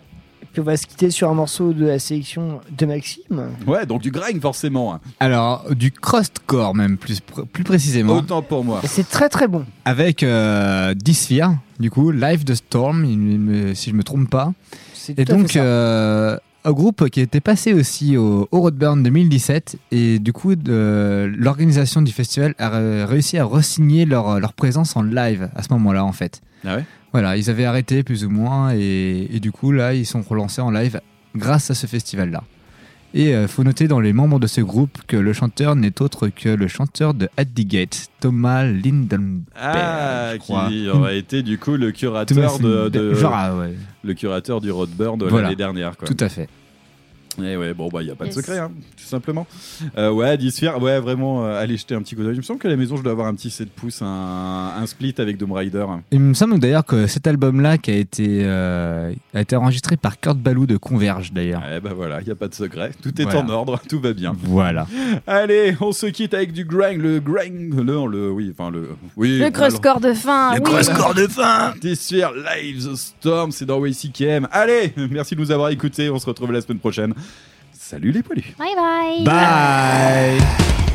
On 0.56 0.62
va 0.62 0.76
se 0.76 0.86
quitter 0.86 1.10
sur 1.10 1.28
un 1.30 1.34
morceau 1.34 1.72
de 1.72 1.86
la 1.86 1.98
sélection 1.98 2.60
de 2.76 2.86
Maxime. 2.86 3.50
Ouais, 3.66 3.86
donc 3.86 4.02
du 4.02 4.10
grind 4.10 4.40
forcément. 4.40 4.94
hein. 4.94 5.00
Alors, 5.20 5.66
du 5.74 5.92
crustcore 5.92 6.74
même, 6.74 6.96
plus, 6.96 7.20
pr- 7.20 7.46
plus 7.46 7.62
précisément. 7.64 8.14
Autant 8.16 8.42
pour 8.42 8.64
moi. 8.64 8.80
Et 8.82 8.86
c'est 8.88 9.08
très 9.08 9.28
très 9.28 9.46
bon. 9.46 9.64
Avec 9.84 10.22
euh, 10.24 10.94
Dysphere, 10.94 11.50
du 11.78 11.90
coup, 11.90 12.10
Live 12.10 12.44
the 12.44 12.54
Storm, 12.54 13.04
si 13.74 13.90
je 13.90 13.94
me 13.94 14.02
trompe 14.02 14.28
pas. 14.30 14.52
C'est 14.94 15.16
Et 15.18 15.24
tout 15.24 15.32
à 15.32 15.34
fait 15.36 15.40
donc, 15.42 15.50
ça. 15.52 15.60
euh, 15.62 16.36
un 16.64 16.72
groupe 16.72 17.08
qui 17.08 17.20
était 17.20 17.40
passé 17.40 17.72
aussi 17.72 18.16
au, 18.16 18.48
au 18.50 18.60
Roadburn 18.60 19.00
2017. 19.02 19.76
Et 19.92 20.18
du 20.18 20.32
coup, 20.32 20.54
l'organisation 21.26 22.02
du 22.02 22.12
festival 22.12 22.54
a 22.58 22.68
ré- 22.70 23.04
réussi 23.04 23.38
à 23.38 23.44
re-signer 23.44 24.04
leur, 24.04 24.40
leur 24.40 24.52
présence 24.52 24.96
en 24.96 25.02
live 25.02 25.48
à 25.54 25.62
ce 25.62 25.68
moment-là, 25.74 26.04
en 26.04 26.12
fait. 26.12 26.40
Ah 26.66 26.76
ouais? 26.76 26.84
Voilà, 27.12 27.36
ils 27.36 27.48
avaient 27.50 27.64
arrêté 27.64 28.02
plus 28.02 28.24
ou 28.24 28.30
moins. 28.30 28.72
Et, 28.74 29.28
et 29.32 29.40
du 29.40 29.52
coup, 29.52 29.72
là, 29.72 29.94
ils 29.94 30.06
sont 30.06 30.22
relancés 30.22 30.60
en 30.60 30.70
live 30.70 31.00
grâce 31.36 31.70
à 31.70 31.74
ce 31.74 31.86
festival-là. 31.86 32.42
Et 33.14 33.30
il 33.30 33.48
faut 33.48 33.64
noter 33.64 33.88
dans 33.88 34.00
les 34.00 34.12
membres 34.12 34.38
de 34.38 34.46
ce 34.46 34.60
groupe 34.60 34.98
que 35.06 35.16
le 35.16 35.32
chanteur 35.32 35.74
n'est 35.76 36.02
autre 36.02 36.28
que 36.28 36.50
le 36.50 36.68
chanteur 36.68 37.14
de 37.14 37.30
At 37.38 37.46
the 37.46 37.60
Gate, 37.66 38.08
Thomas 38.20 38.64
Lindenberg. 38.66 39.40
Ah, 39.56 40.32
je 40.34 40.38
crois. 40.38 40.68
qui 40.68 40.86
aurait 40.90 41.18
été 41.18 41.42
du 41.42 41.56
coup 41.56 41.76
le 41.76 41.90
curateur 41.90 42.58
Thomas 42.58 42.58
de, 42.58 42.88
de- 42.90 42.98
Lindenberg. 42.98 43.14
Genre, 43.18 43.32
ah, 43.34 43.56
ouais. 43.56 43.72
le 44.04 44.12
curateur 44.14 44.60
du 44.60 44.70
Roadburn 44.70 45.16
de 45.18 45.24
Voilà. 45.24 45.44
l'année 45.44 45.56
dernière. 45.56 45.96
Quoi. 45.96 46.06
Tout 46.06 46.16
à 46.22 46.28
fait. 46.28 46.50
Eh 47.42 47.56
ouais, 47.56 47.74
bon, 47.74 47.88
bah, 47.92 48.02
il 48.02 48.06
n'y 48.06 48.10
a 48.10 48.14
pas 48.14 48.24
Yes. 48.26 48.34
de 48.36 48.40
secret, 48.40 48.58
hein, 48.58 48.70
tout 48.96 49.04
simplement. 49.04 49.46
Euh, 49.96 50.10
ouais, 50.10 50.36
Disphere, 50.36 50.80
ouais, 50.82 50.98
vraiment, 51.00 51.44
euh, 51.44 51.60
allez 51.60 51.76
jeter 51.76 51.94
un 51.94 52.02
petit 52.02 52.14
coup 52.16 52.22
d'œil. 52.22 52.34
Il 52.34 52.38
me 52.38 52.42
semble 52.42 52.58
qu'à 52.60 52.68
la 52.68 52.76
maison, 52.76 52.96
je 52.96 53.02
dois 53.02 53.12
avoir 53.12 53.26
un 53.28 53.34
petit 53.34 53.50
7 53.50 53.70
pouces, 53.70 54.02
un, 54.02 54.72
un 54.76 54.86
split 54.86 55.14
avec 55.18 55.36
Dome 55.38 55.52
Rider. 55.52 55.86
Il 56.10 56.20
me 56.20 56.34
semble 56.34 56.58
d'ailleurs 56.58 56.84
que 56.84 57.06
cet 57.06 57.26
album-là 57.26 57.78
qui 57.78 57.90
a 57.90 57.94
été, 57.96 58.40
euh, 58.44 59.12
a 59.34 59.40
été 59.40 59.56
enregistré 59.56 59.96
par 59.96 60.18
Kurt 60.20 60.38
Ballou 60.38 60.66
de 60.66 60.76
Converge 60.76 61.32
d'ailleurs. 61.32 61.62
Eh 61.74 61.80
bah 61.80 61.90
voilà, 61.94 62.20
il 62.20 62.24
n'y 62.26 62.32
a 62.32 62.36
pas 62.36 62.48
de 62.48 62.54
secret. 62.54 62.90
Tout 63.02 63.18
est 63.20 63.24
Voilà. 63.24 63.40
en 63.40 63.48
ordre, 63.48 63.80
tout 63.88 64.00
va 64.00 64.12
bien. 64.12 64.34
Voilà. 64.42 64.86
Allez, 65.26 65.76
on 65.80 65.92
se 65.92 66.06
quitte 66.06 66.34
avec 66.34 66.52
du 66.52 66.64
grind, 66.64 67.00
le 67.00 67.20
grind, 67.20 67.74
le, 67.74 68.06
le 68.10 68.30
oui, 68.30 68.52
enfin 68.52 68.70
le, 68.70 68.88
oui. 69.16 69.38
Le 69.38 69.50
cross-core 69.50 70.00
de 70.00 70.12
fin. 70.12 70.54
Le 70.54 70.60
oui. 70.60 70.64
cross-core 70.64 71.14
de 71.14 71.26
fin 71.26 71.72
Disphere, 71.80 72.32
Live 72.34 72.84
the 72.92 72.96
Storm, 72.96 73.50
c'est 73.52 73.64
dans 73.66 73.78
WCKM. 73.80 74.48
Allez, 74.50 74.92
merci 75.10 75.34
de 75.34 75.40
nous 75.40 75.50
avoir 75.50 75.70
écoutés, 75.70 76.10
on 76.10 76.18
se 76.18 76.26
retrouve 76.26 76.52
la 76.52 76.60
semaine 76.60 76.78
prochaine. 76.78 77.14
Salut 77.72 78.12
les 78.12 78.22
poilus 78.22 78.54
Bye 78.58 78.74
bye. 78.76 79.24
Bye 79.24 80.87